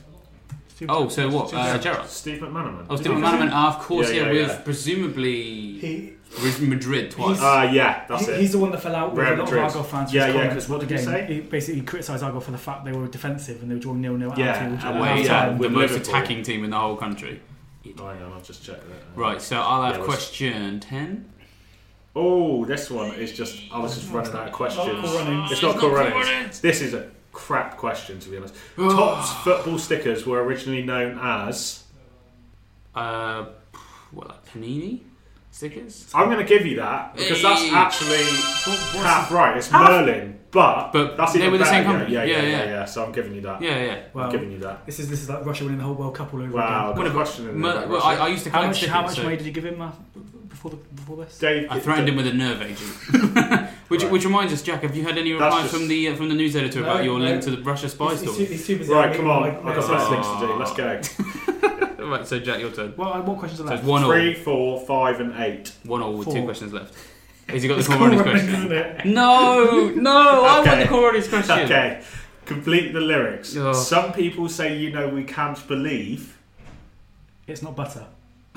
Steve- 0.76 0.90
Oh, 0.90 1.08
so 1.08 1.28
what? 1.30 1.48
Steve- 1.48 1.58
Uh, 1.60 1.78
Gerrard. 1.78 2.06
Steve 2.06 2.38
McManaman. 2.40 2.84
Oh, 2.90 2.96
Did 2.96 3.04
Stephen 3.04 3.16
he 3.16 3.22
come? 3.22 3.40
Manaman. 3.40 3.50
Ah, 3.50 3.76
of 3.78 3.82
course, 3.82 4.12
Yeah, 4.12 4.26
yeah, 4.26 4.32
yeah, 4.32 4.46
with 4.48 4.64
presumably 4.64 5.78
he, 5.78 6.12
with 6.42 6.60
Madrid 6.60 7.10
twice. 7.10 7.28
He's- 7.38 7.40
Ah, 7.42 7.62
yeah, 7.62 8.02
that's 8.06 8.26
he- 8.26 8.32
it. 8.32 8.40
he's 8.40 8.52
the 8.52 8.58
one 8.58 8.70
that 8.72 8.82
fell 8.82 8.94
out 8.94 9.12
with 9.14 9.18
Real 9.24 9.28
a 9.28 9.36
lot 9.36 9.44
Madrid. 9.46 9.58
of 9.64 9.64
Argyle 9.68 9.82
fans. 9.84 10.12
Yeah, 10.12 10.26
yeah, 10.26 10.32
comments 10.34 10.54
'cause 10.54 10.68
what 10.68 10.80
did 10.80 10.90
he 10.90 10.98
say? 10.98 11.24
He 11.26 11.40
basically 11.40 11.80
criticised 11.80 12.22
Argyle 12.22 12.40
for 12.42 12.50
the 12.50 12.58
fact 12.58 12.84
they 12.84 12.92
were 12.92 13.06
defensive 13.08 13.62
and 13.62 13.70
they 13.70 13.74
were 13.76 13.80
drawing 13.80 14.02
nil 14.02 14.18
nil 14.18 14.32
at 14.32 14.38
Yeah, 14.38 14.52
Anfield. 14.52 14.84
at 14.84 14.96
away, 15.00 15.10
Away, 15.12 15.24
yeah, 15.24 15.50
yeah, 15.50 15.58
the 15.58 15.70
most 15.70 15.92
attacking 15.96 16.42
team 16.42 16.62
in 16.62 16.68
the 16.70 16.78
whole 16.78 16.96
country. 16.96 17.40
Oh, 17.98 18.08
hang 18.08 18.22
on, 18.22 18.32
I'll 18.34 18.40
just 18.42 18.62
check 18.62 18.76
that. 18.76 19.18
Right, 19.18 19.40
so 19.40 19.58
I'll 19.58 19.82
have 19.84 19.96
Yeah, 19.98 20.04
question 20.04 20.80
ten. 20.80 21.24
Oh, 22.14 22.64
this 22.66 22.90
one 22.90 23.14
is 23.14 23.32
just. 23.32 23.56
I 23.72 23.78
was 23.78 23.94
just 23.94 24.12
running 24.12 24.32
out 24.34 24.46
of 24.48 24.52
questions. 24.52 24.86
Not 24.88 25.04
cool 25.04 25.18
running. 25.18 25.46
It's 25.50 25.62
not 25.62 25.76
cool 25.76 25.90
running. 25.90 26.50
This 26.60 26.80
is 26.82 26.92
a 26.94 27.06
crap 27.36 27.76
question, 27.76 28.18
to 28.18 28.28
be 28.30 28.36
honest. 28.38 28.54
Topps 28.76 29.30
football 29.44 29.78
stickers 29.78 30.24
were 30.26 30.42
originally 30.42 30.82
known 30.82 31.18
as. 31.22 31.84
Uh, 32.94 33.46
what, 34.10 34.28
like 34.28 34.46
Panini 34.46 35.00
stickers? 35.50 36.10
I'm 36.14 36.26
going 36.30 36.38
to 36.38 36.44
give 36.44 36.64
you 36.66 36.76
that 36.76 37.14
because 37.14 37.42
that's 37.42 37.62
Hey. 37.62 37.74
actually 37.74 38.16
What- 38.24 38.78
what's 38.94 38.94
half 39.04 39.30
right. 39.30 39.56
It's 39.56 39.70
Merlin, 39.70 40.38
but 40.50 40.92
But 40.92 41.16
that's 41.18 41.34
they 41.34 41.40
even 41.40 41.52
were 41.52 41.58
the 41.58 41.64
better. 41.64 41.76
same 41.76 41.84
Yeah, 41.84 41.90
company. 41.92 42.14
Yeah, 42.14 42.24
yeah, 42.24 42.36
Yeah, 42.36 42.42
yeah, 42.42 42.48
yeah. 42.64 42.70
yeah. 42.70 42.84
So 42.86 43.04
I'm 43.04 43.12
giving 43.12 43.34
you 43.34 43.42
that. 43.42 43.60
Yeah, 43.60 43.84
yeah. 43.84 43.92
I'm 43.92 44.00
Well, 44.14 44.30
giving 44.30 44.50
you 44.52 44.58
that. 44.60 44.86
this 44.86 44.98
is 44.98 45.10
this 45.10 45.20
is 45.22 45.28
like 45.28 45.44
Russia 45.44 45.64
winning 45.64 45.78
the 45.78 45.84
whole 45.84 45.94
World 45.94 46.14
Cup 46.14 46.32
all 46.32 46.40
over 46.40 46.50
Wow, 46.52 46.92
again. 46.92 47.02
good 47.04 47.12
question. 47.12 47.48
in 47.50 47.58
Mer- 47.58 47.80
there, 47.80 47.88
well, 47.88 48.02
I, 48.02 48.14
I 48.16 48.28
used 48.28 48.44
to 48.44 48.50
How 48.50 48.58
collect 48.58 48.70
much 48.70 48.76
stickers. 48.78 48.94
how 48.94 49.02
much 49.02 49.16
so 49.16 49.22
money 49.24 49.36
did 49.36 49.46
you 49.46 49.52
give 49.52 49.64
him 49.66 49.82
uh, 49.82 49.90
before 50.48 50.70
the, 50.70 50.76
before 50.78 51.16
this? 51.18 51.38
Dave, 51.38 51.66
I 51.70 51.80
threatened 51.80 52.08
him 52.08 52.16
with 52.16 52.26
a 52.28 52.32
nerve 52.32 52.62
agent. 52.62 52.92
which, 53.88 54.02
Right. 54.02 54.12
which 54.12 54.24
reminds 54.24 54.52
us, 54.52 54.62
Jack, 54.62 54.82
have 54.82 54.96
you 54.96 55.02
had 55.04 55.16
any 55.18 55.32
That's 55.32 55.42
replies 55.42 55.62
just- 55.64 55.74
from 55.74 55.88
the 55.88 56.08
uh, 56.08 56.16
from 56.16 56.28
the 56.28 56.34
news 56.34 56.56
editor 56.56 56.80
No, 56.80 56.90
about 56.90 57.04
your 57.04 57.18
no. 57.18 57.24
link 57.24 57.42
to 57.42 57.50
the 57.52 57.62
Russia 57.62 57.88
spy 57.88 58.10
He's, 58.10 58.20
he's, 58.20 58.30
story? 58.32 58.46
too, 58.46 58.52
he's 58.52 58.66
too 58.66 58.78
busy. 58.78 58.92
Right, 58.92 59.14
come 59.16 59.30
on. 59.30 59.44
I've 59.44 59.62
got 59.62 59.74
best 59.76 59.88
assessment. 59.90 60.24
things 60.24 60.40
to 60.40 60.46
do. 60.46 60.52
Let's 60.54 61.98
go. 61.98 62.06
right, 62.10 62.26
so 62.26 62.38
Jack, 62.38 62.60
your 62.60 62.70
turn. 62.70 62.94
Well, 62.96 63.12
uh, 63.12 63.20
what 63.22 63.38
questions 63.38 63.60
are 63.60 63.66
So 63.68 63.74
it's 63.74 63.82
left? 63.82 63.88
one 63.88 64.02
all, 64.04 64.10
Three, 64.10 64.34
four, 64.34 64.80
five, 64.86 65.20
and 65.20 65.34
eight. 65.40 65.72
one 65.84 66.02
all 66.02 66.14
with 66.14 66.32
two 66.32 66.42
questions 66.44 66.72
left. 66.72 66.94
Has 67.48 67.62
he 67.62 67.68
got 67.68 67.74
the 67.74 67.78
It's 67.80 67.88
cool 67.88 67.98
cool 67.98 68.06
runnings 68.08 68.22
running, 68.26 68.46
question? 68.46 68.72
isn't 68.72 68.72
it? 68.72 69.04
No, 69.14 69.90
no, 69.90 70.44
I 70.44 70.66
want 70.66 70.80
the 70.80 70.86
cool 70.88 71.02
runnings 71.04 71.28
question. 71.28 71.58
Okay, 71.60 72.02
complete 72.44 72.92
the 72.92 73.00
lyrics. 73.00 73.56
Oh. 73.56 73.72
Some 73.72 74.12
people 74.12 74.48
say, 74.48 74.76
you 74.76 74.90
know, 74.90 75.08
we 75.08 75.22
can't 75.22 75.64
believe. 75.68 76.36
It's 77.46 77.62
not 77.62 77.76
butter. 77.76 78.04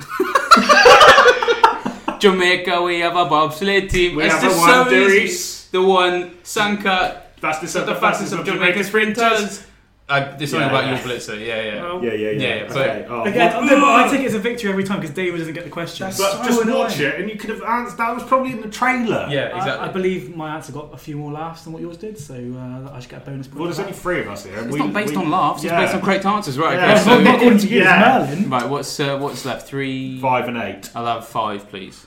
Jamaica, 2.20 2.82
we 2.82 3.00
have 3.00 3.16
a 3.16 3.24
bobsled 3.26 3.90
team. 3.90 4.16
We 4.16 4.24
it's 4.24 4.34
have 4.34 4.42
just 4.42 4.56
a 4.56 4.60
so 4.60 4.82
one 4.84 4.94
easy. 4.94 5.68
The 5.72 5.82
one 5.82 6.30
Sanka, 6.42 7.22
Fastest 7.40 7.74
the 7.86 7.94
fastest 7.94 8.32
of 8.34 8.44
Jamaican 8.44 8.84
sprinters. 8.84 9.66
Uh, 10.08 10.36
there's 10.36 10.50
something 10.50 10.68
Yeah, 10.68 10.76
about 10.76 10.84
yeah. 10.86 10.90
your 10.90 10.98
blitzer, 11.18 11.38
yeah, 11.38 11.62
yeah. 11.62 11.82
Well, 11.84 12.04
Yeah, 12.04 12.12
yeah, 12.14 12.30
yeah. 12.30 12.30
Yeah, 12.30 12.54
yeah, 12.56 12.64
but- 12.66 12.76
okay. 12.78 13.06
oh, 13.08 13.22
Again, 13.22 13.54
what- 13.54 13.64
no, 13.78 13.94
I 13.94 14.08
take 14.10 14.22
it 14.22 14.26
as 14.26 14.34
a 14.34 14.40
victory 14.40 14.68
every 14.68 14.82
time 14.82 14.98
because 15.00 15.14
David 15.14 15.38
doesn't 15.38 15.54
get 15.54 15.62
the 15.62 15.70
question. 15.70 16.08
but 16.08 16.14
So 16.16 16.42
just 16.42 16.62
annoying. 16.62 16.78
watch 16.80 16.98
it, 16.98 17.20
and 17.20 17.30
you 17.30 17.36
could 17.38 17.50
have 17.50 17.62
answered. 17.62 17.96
That 17.98 18.12
was 18.16 18.24
probably 18.24 18.50
in 18.50 18.60
the 18.60 18.68
trailer. 18.68 19.28
Yeah, 19.30 19.56
exactly. 19.56 19.70
I, 19.70 19.84
I 19.84 19.88
believe 19.88 20.34
my 20.36 20.56
answer 20.56 20.72
got 20.72 20.92
a 20.92 20.96
few 20.96 21.16
more 21.16 21.30
laughs 21.30 21.62
than 21.62 21.72
what 21.72 21.80
yours 21.80 21.96
did, 21.96 22.18
so 22.18 22.34
uh, 22.34 22.90
I 22.92 22.98
should 22.98 23.10
get 23.10 23.22
a 23.22 23.24
bonus 23.30 23.46
point. 23.46 23.60
Well, 23.60 23.66
there's 23.66 23.78
only 23.78 23.92
three 23.92 24.20
of 24.22 24.28
us 24.28 24.44
here. 24.44 24.58
it's 24.58 24.72
We- 24.72 24.80
not 24.80 24.92
based 24.92 25.10
we- 25.14 25.16
on 25.22 25.30
laughs, 25.30 25.62
yeah. 25.62 25.80
it's 25.80 25.92
based 25.92 25.94
on 25.94 26.00
correct 26.04 26.26
answers, 26.26 26.58
right? 26.58 26.74
Yeah, 26.76 26.90
Okay, 26.90 27.00
so- 27.04 27.10
not, 27.14 27.22
not 27.22 27.34
according 27.36 27.58
to 27.60 27.66
you, 27.68 27.78
Yeah. 27.82 28.18
Merlin. 28.26 28.50
right, 28.50 28.68
what's 28.68 28.98
uh, 28.98 29.16
what's 29.16 29.44
left? 29.44 29.68
Three. 29.68 30.20
Five 30.20 30.48
and 30.48 30.56
eight. 30.56 30.90
I'll 30.96 31.06
have 31.06 31.28
five, 31.28 31.68
please. 31.70 32.06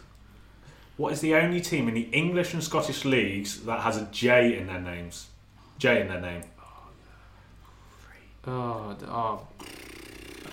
What 0.98 1.12
is 1.12 1.22
the 1.22 1.36
only 1.36 1.60
team 1.60 1.88
in 1.88 1.96
the 1.96 2.08
English 2.12 2.54
and 2.54 2.64
Scottish 2.64 3.04
leagues 3.04 3.62
that 3.62 3.80
has 3.82 3.98
a 3.98 4.06
J 4.12 4.58
in 4.58 4.68
their 4.68 4.80
names? 4.80 5.28
J 5.80 6.02
in 6.02 6.08
their 6.08 6.22
name. 6.22 6.44
Oh, 8.46 8.96
d- 9.00 9.06
oh, 9.08 9.48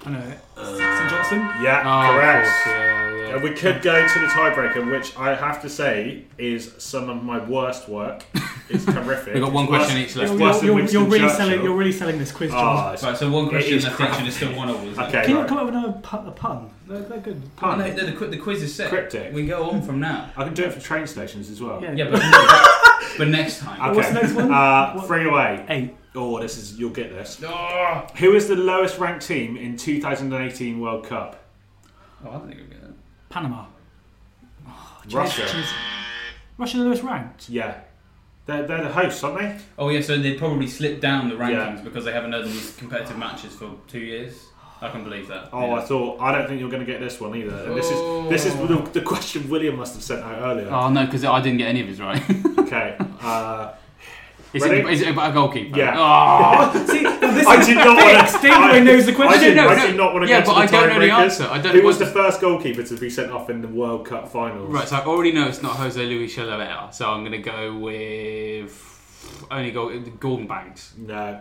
I 0.06 0.10
know 0.10 0.18
it. 0.20 0.38
St 0.56 1.10
Johnstone. 1.10 1.40
Yeah, 1.62 1.82
oh 1.84 2.14
correct. 2.14 2.46
Of 2.46 2.52
course, 2.52 2.66
yeah, 2.66 3.16
yeah. 3.16 3.26
And 3.34 3.36
uh, 3.36 3.40
we 3.42 3.50
could 3.50 3.82
go 3.82 4.06
to 4.06 4.18
the 4.18 4.26
tiebreaker, 4.26 4.90
which 4.90 5.16
I 5.18 5.34
have 5.34 5.60
to 5.62 5.68
say 5.68 6.24
is 6.38 6.72
some 6.78 7.10
of 7.10 7.22
my 7.22 7.44
worst 7.44 7.88
work. 7.88 8.24
It's 8.70 8.84
horrific. 8.84 9.34
We've 9.34 9.42
got 9.42 9.52
one 9.52 9.64
It's 9.64 9.72
worse- 9.72 9.84
question 9.86 10.00
each 10.02 10.16
left. 10.16 10.30
It's 10.32 10.38
You're, 10.40 10.48
worse 10.48 10.62
you're, 10.62 10.76
than 10.76 10.88
you're, 10.92 11.04
really 11.04 11.18
Churchill. 11.20 11.36
selling, 11.36 11.62
you're 11.64 11.76
really 11.76 11.92
selling 11.92 12.18
this 12.18 12.30
quiz, 12.32 12.50
John. 12.52 12.76
Oh, 12.76 12.92
it's- 12.92 13.02
Right, 13.02 13.16
so 13.16 13.30
one 13.30 13.48
question 13.48 13.74
is 13.78 13.84
left 13.84 13.96
crap. 13.96 14.12
each 14.12 14.18
and 14.18 14.26
it's 14.28 14.36
still 14.36 14.54
one 14.56 14.68
all. 14.70 14.76
isn't 14.76 14.88
it? 14.92 14.98
Okay. 15.08 15.22
Can 15.22 15.30
you 15.30 15.38
right. 15.38 15.48
come 15.48 15.58
up 15.58 15.66
with 15.66 15.74
another 15.74 15.98
pu- 16.02 16.16
a 16.28 16.30
pun? 16.30 16.70
They're, 16.86 17.00
they're 17.00 17.18
good. 17.18 17.42
Oh, 17.44 17.60
Pun. 17.60 17.78
no, 17.80 17.90
the, 17.92 18.12
the, 18.12 18.26
the 18.28 18.36
quiz 18.36 18.62
is 18.62 18.74
set. 18.74 18.88
Cryptic. 18.90 19.32
We 19.34 19.46
go 19.46 19.70
on 19.70 19.82
from 19.82 19.98
now. 20.00 20.30
I 20.36 20.44
can 20.44 20.54
do 20.54 20.64
it 20.64 20.72
for 20.72 20.80
train 20.80 21.06
stations 21.06 21.50
as 21.50 21.60
well. 21.60 21.82
Yeah. 21.82 21.92
Yeah, 21.92 22.10
but, 22.10 23.18
but 23.18 23.28
next 23.28 23.58
time. 23.60 23.80
Okay. 23.80 23.96
What's 23.96 24.08
the 24.08 24.14
next 24.14 24.32
one? 24.34 24.52
Uh, 24.52 24.92
What- 24.94 25.06
Three 25.06 25.28
away. 25.28 25.64
Eight. 25.68 25.96
Oh, 26.14 26.40
this 26.40 26.56
is 26.58 26.78
you'll 26.78 26.90
get 26.90 27.10
this. 27.10 27.40
Oh, 27.46 28.06
Who 28.16 28.34
is 28.34 28.48
the 28.48 28.56
lowest 28.56 28.98
ranked 28.98 29.26
team 29.26 29.56
in 29.56 29.76
2018 29.76 30.80
World 30.80 31.06
Cup? 31.06 31.42
Oh, 32.24 32.28
I 32.28 32.32
don't 32.32 32.48
think 32.48 32.60
we'll 32.60 32.68
get 32.68 32.82
that. 32.82 32.94
Panama. 33.30 33.66
Russia. 35.12 35.42
Jeez. 35.42 35.72
Russia 36.58 36.76
the 36.78 36.84
lowest 36.84 37.02
ranked. 37.02 37.48
Yeah. 37.48 37.80
They're, 38.50 38.66
they're 38.66 38.82
the 38.84 38.92
hosts, 38.92 39.22
aren't 39.24 39.38
they? 39.38 39.58
Oh 39.78 39.88
yeah, 39.88 40.00
so 40.00 40.18
they'd 40.18 40.38
probably 40.38 40.66
slip 40.66 41.00
down 41.00 41.28
the 41.28 41.36
rankings 41.36 41.76
Yeah. 41.76 41.80
because 41.84 42.04
they 42.04 42.12
haven't 42.12 42.32
had 42.32 42.44
these 42.44 42.74
competitive 42.76 43.16
matches 43.18 43.54
for 43.54 43.70
two 43.88 44.00
years. 44.00 44.46
I 44.82 44.88
can 44.90 45.04
believe 45.04 45.28
that. 45.28 45.50
Oh, 45.52 45.66
yeah. 45.66 45.74
I 45.74 45.80
thought 45.82 46.20
I 46.20 46.32
don't 46.32 46.48
think 46.48 46.58
you're 46.58 46.70
going 46.70 46.84
to 46.84 46.90
get 46.90 47.00
this 47.00 47.20
one 47.20 47.36
either. 47.36 47.54
And 47.66 47.76
this 47.76 47.90
is 47.90 48.28
this 48.30 48.46
is 48.46 48.54
Oh. 48.58 48.66
the, 48.66 48.90
the 48.98 49.02
question 49.02 49.48
William 49.50 49.76
must 49.76 49.92
have 49.94 50.02
sent 50.02 50.22
out 50.22 50.40
earlier. 50.40 50.70
Oh 50.70 50.88
no, 50.88 51.04
because 51.04 51.22
I 51.24 51.40
didn't 51.42 51.58
get 51.58 51.68
any 51.68 51.80
of 51.82 51.86
his 51.88 52.00
right. 52.00 52.22
Okay. 52.58 52.96
Uh, 53.22 53.74
Is 54.52 54.64
it, 54.64 54.86
is 54.90 55.00
it 55.02 55.08
about 55.08 55.30
a 55.30 55.34
goalkeeper? 55.34 55.78
Yeah. 55.78 55.94
Oh. 55.96 56.72
See, 56.86 57.02
this 57.02 57.46
I 57.46 57.60
is 57.60 57.66
did 57.66 57.76
not 57.76 57.98
fixed. 58.00 58.32
want 58.34 58.42
David 58.42 58.72
Way 58.72 58.80
knows 58.84 59.06
the 59.06 59.12
I 59.12 59.14
question. 59.14 59.40
did, 59.42 59.56
no, 59.56 59.68
I 59.68 59.74
no. 59.76 59.86
did 59.86 59.96
not 59.96 60.12
want 60.12 60.24
to 60.26 60.30
Yeah, 60.30 60.40
go 60.40 60.46
but 60.46 60.52
to 60.54 60.58
I 60.58 60.66
the 60.66 60.72
don't 60.72 60.88
know 60.88 61.00
the 61.00 61.10
answer. 61.12 61.44
I 61.44 61.58
don't 61.60 61.74
Who 61.74 61.82
was 61.82 61.98
the 61.98 62.06
first 62.06 62.40
goalkeeper 62.40 62.82
to 62.82 62.96
be 62.96 63.08
sent 63.10 63.30
off 63.30 63.48
in 63.48 63.62
the 63.62 63.68
World 63.68 64.06
Cup 64.06 64.28
finals? 64.28 64.70
Right, 64.70 64.88
so 64.88 64.96
I 64.96 65.04
already 65.04 65.32
know 65.32 65.46
it's 65.46 65.62
not 65.62 65.76
Jose 65.76 66.04
Luis 66.04 66.34
Chilavert, 66.34 66.92
so 66.94 67.10
I'm 67.10 67.20
going 67.20 67.32
to 67.32 67.38
go 67.38 67.76
with 67.78 68.86
only 69.50 69.70
go 69.70 69.96
Gordon 70.18 70.46
Banks. 70.46 70.94
No. 70.98 71.40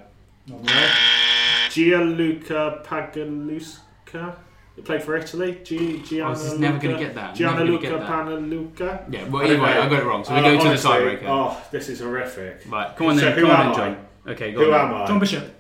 Gianluca 1.70 2.82
Pagliuca. 2.86 4.36
He 4.80 4.86
played 4.86 5.04
for 5.04 5.18
Italy. 5.18 5.60
G- 5.62 6.02
Gianluca. 6.04 6.24
I 6.26 6.30
was 6.30 6.42
just 6.44 6.58
never 6.58 6.80
going 6.80 6.96
to 6.98 7.04
get 7.04 7.14
that. 7.16 7.38
Never 7.38 7.52
gonna 7.54 7.66
Gianluca 7.66 7.90
get 7.90 8.00
that. 8.00 8.10
Panaluca. 8.10 9.14
Yeah, 9.14 9.28
well, 9.28 9.42
anyway, 9.44 9.74
know. 9.74 9.82
I 9.82 9.90
got 9.90 10.00
it 10.00 10.06
wrong. 10.06 10.24
So 10.24 10.34
we 10.34 10.40
Uh, 10.40 10.44
go 10.44 10.58
to 10.64 10.70
the 10.70 10.76
tiebreaker. 10.76 11.24
Oh, 11.28 11.62
this 11.70 11.90
is 11.90 12.00
horrific. 12.00 12.62
Right, 12.70 12.96
come 12.96 13.08
on 13.08 13.16
So 13.18 13.26
then, 13.26 13.34
who 13.38 13.42
come 13.42 13.52
on 13.52 13.58
am 13.66 13.72
then, 13.74 13.82
I? 13.82 13.86
John. 13.94 14.08
Okay, 14.30 14.52
go 14.54 14.64
Who 14.64 14.72
on. 14.74 14.90
am. 14.90 14.96
I? 14.96 15.06
John 15.08 15.20
Bishop. 15.20 15.54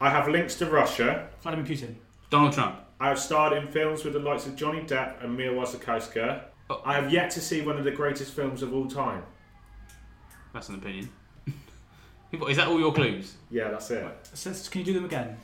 I 0.00 0.10
have 0.10 0.26
links 0.26 0.56
to 0.56 0.66
Russia. 0.66 1.28
Vladimir 1.42 1.64
Putin. 1.64 1.94
Donald 2.28 2.52
Trump. 2.54 2.74
I 2.98 3.06
have 3.06 3.20
starred 3.20 3.52
in 3.52 3.68
films 3.68 4.02
with 4.02 4.14
the 4.14 4.18
likes 4.18 4.46
of 4.46 4.56
Johnny 4.56 4.80
Depp 4.80 5.22
and 5.22 5.36
Mia 5.36 5.52
Wasikowska. 5.52 6.40
Oh. 6.70 6.82
I 6.84 6.94
have 6.94 7.12
yet 7.12 7.30
to 7.30 7.40
see 7.40 7.62
one 7.62 7.78
of 7.78 7.84
the 7.84 7.92
greatest 7.92 8.34
films 8.34 8.62
of 8.64 8.74
all 8.74 8.88
time. 8.88 9.22
That's 10.52 10.68
an 10.70 10.74
opinion. 10.74 11.08
Is 12.48 12.56
that 12.56 12.66
all 12.66 12.80
your 12.80 12.92
clues? 12.92 13.36
Yeah, 13.48 13.70
that's 13.70 13.92
it. 13.92 14.04
So, 14.34 14.52
can 14.72 14.80
you 14.80 14.84
do 14.86 14.94
them 14.94 15.04
again? 15.04 15.36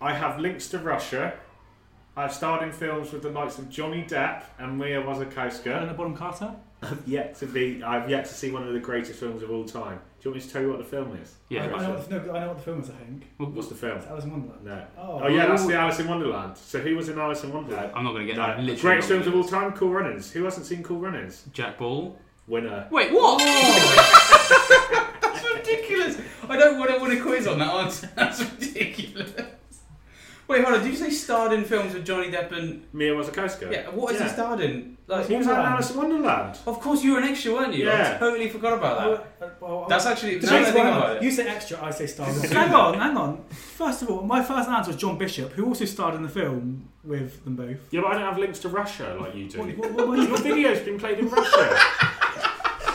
I 0.00 0.14
have 0.14 0.38
links 0.40 0.68
to 0.70 0.78
Russia. 0.78 1.34
I've 2.16 2.32
starred 2.32 2.62
in 2.62 2.72
films 2.72 3.12
with 3.12 3.22
the 3.22 3.30
likes 3.30 3.58
of 3.58 3.70
Johnny 3.70 4.04
Depp 4.04 4.44
and 4.58 4.78
Mia 4.78 5.02
Wasikowska. 5.02 5.64
Helena 5.72 5.94
Bonham 5.94 6.14
Carter. 6.14 6.54
I've 6.82 7.06
yet 7.06 7.36
to 7.36 7.46
be. 7.46 7.82
I've 7.82 8.10
yet 8.10 8.24
to 8.26 8.34
see 8.34 8.50
one 8.50 8.66
of 8.66 8.72
the 8.74 8.80
greatest 8.80 9.18
films 9.18 9.42
of 9.42 9.50
all 9.50 9.64
time. 9.64 9.98
Do 10.20 10.28
you 10.28 10.30
want 10.32 10.42
me 10.42 10.46
to 10.48 10.52
tell 10.52 10.62
you 10.62 10.68
what 10.68 10.78
the 10.78 10.84
film 10.84 11.16
is? 11.16 11.36
Yeah. 11.48 11.66
I, 11.66 11.72
I, 11.72 11.82
know 11.86 11.94
what 11.94 12.08
the, 12.08 12.16
no, 12.20 12.32
I 12.34 12.40
know 12.40 12.48
what 12.48 12.56
the 12.58 12.62
film 12.62 12.80
is. 12.80 12.90
I 12.90 12.94
think. 12.94 13.26
What's 13.38 13.68
the 13.68 13.74
film? 13.76 13.98
It's 13.98 14.06
Alice 14.08 14.24
in 14.24 14.30
Wonderland. 14.32 14.64
No. 14.64 14.84
Oh, 14.98 15.20
Oh 15.22 15.28
yeah, 15.28 15.46
that's 15.46 15.64
the 15.66 15.74
Alice 15.74 16.00
in 16.00 16.08
Wonderland. 16.08 16.56
So 16.58 16.80
who 16.80 16.96
was 16.96 17.08
in 17.08 17.18
Alice 17.18 17.44
in 17.44 17.52
Wonderland? 17.52 17.92
I'm 17.94 18.04
not 18.04 18.12
going 18.12 18.26
to 18.26 18.32
get 18.32 18.36
No. 18.36 18.46
that. 18.46 18.58
Literally 18.60 18.80
Greatest 18.80 19.08
films 19.08 19.26
of 19.26 19.34
all 19.34 19.44
time. 19.44 19.72
Cool 19.72 19.90
Runnings. 19.90 20.30
Who 20.32 20.44
hasn't 20.44 20.66
seen 20.66 20.82
Cool 20.82 20.98
Runnings? 20.98 21.44
Jack 21.52 21.78
Ball. 21.78 22.16
Winner. 22.48 22.88
Wait, 22.90 23.12
what? 23.12 23.38
That's 25.22 25.44
ridiculous. 25.54 26.18
I 26.48 26.56
don't 26.56 26.78
want 26.78 26.90
to 26.90 26.98
win 27.00 27.16
a 27.16 27.20
quiz 27.22 27.46
on 27.46 27.58
that 27.60 27.72
answer. 27.72 28.10
That's 28.16 28.40
ridiculous. 28.42 29.32
Wait, 30.52 30.64
hold 30.64 30.74
on. 30.76 30.82
Did 30.82 30.90
you 30.90 30.96
say 30.98 31.08
starred 31.10 31.52
in 31.54 31.64
films 31.64 31.94
with 31.94 32.04
Johnny 32.04 32.30
Depp 32.30 32.52
and? 32.52 32.84
Mia 32.92 33.12
Wasikowska. 33.12 33.72
Yeah. 33.72 33.88
What 33.88 34.12
has 34.12 34.20
Yeah. 34.20 34.26
he 34.28 34.32
starred 34.34 34.60
in? 34.60 34.98
Like, 35.06 35.26
He 35.26 35.36
was 35.36 35.46
in 35.46 35.52
Alice 35.52 35.90
in 35.90 35.96
Wonderland. 35.96 36.58
of 36.66 36.78
course, 36.80 37.02
you 37.02 37.12
were 37.12 37.18
an 37.20 37.24
extra, 37.24 37.52
weren't 37.54 37.74
you? 37.74 37.86
Yeah. 37.86 38.14
I 38.16 38.18
totally 38.18 38.48
forgot 38.50 38.74
about 38.74 38.98
that. 38.98 39.08
Well, 39.08 39.50
uh, 39.72 39.78
well, 39.78 39.86
That's 39.88 40.04
actually. 40.06 40.38
The 40.38 40.46
now 40.46 40.52
that 40.52 40.56
I 40.56 40.60
next 40.60 40.72
think 40.72 40.86
about 40.86 41.16
it. 41.16 41.22
You 41.22 41.30
say 41.30 41.48
extra, 41.48 41.82
I 41.82 41.90
say 41.90 42.06
Star 42.06 42.26
Wars. 42.26 42.52
hang 42.60 42.74
on, 42.74 42.98
hang 42.98 43.16
on. 43.16 43.44
First 43.50 44.02
of 44.02 44.10
all, 44.10 44.22
my 44.22 44.42
first 44.42 44.68
answer 44.68 44.90
was 44.90 45.00
John 45.00 45.16
Bishop, 45.16 45.52
who 45.52 45.66
also 45.66 45.86
starred 45.86 46.14
in 46.16 46.22
the 46.22 46.28
film 46.28 46.88
with 47.02 47.42
them 47.44 47.56
both. 47.56 47.78
Yeah, 47.90 48.02
but 48.02 48.10
I 48.10 48.14
don't 48.14 48.22
have 48.22 48.38
links 48.38 48.58
to 48.60 48.68
Russia 48.68 49.16
like 49.18 49.34
you 49.34 49.48
do. 49.48 49.58
What, 49.58 49.76
what, 49.78 49.92
what, 49.94 50.08
what, 50.08 50.18
Your 50.18 50.36
video's 50.36 50.80
been 50.80 50.98
played 50.98 51.18
in 51.18 51.28
Russia. 51.28 51.58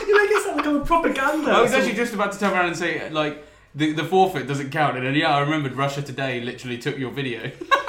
you 0.06 0.16
make 0.16 0.30
it 0.30 0.42
sound 0.44 0.56
like 0.58 0.66
I'm 0.66 0.76
a 0.76 0.84
propaganda. 0.84 1.50
I 1.50 1.60
was 1.60 1.72
actually 1.72 1.94
just 1.94 2.14
about 2.14 2.32
to 2.32 2.38
turn 2.38 2.52
around 2.52 2.66
and 2.66 2.76
say 2.76 3.10
like 3.10 3.44
the 3.74 3.92
the 3.92 4.04
forfeit 4.04 4.46
doesn't 4.46 4.70
count, 4.70 4.96
and 4.96 5.06
then 5.06 5.14
yeah, 5.14 5.34
I 5.34 5.40
remembered 5.40 5.74
Russia 5.74 6.02
Today 6.02 6.40
literally 6.40 6.78
took 6.78 6.98
your 6.98 7.10
video. 7.10 7.50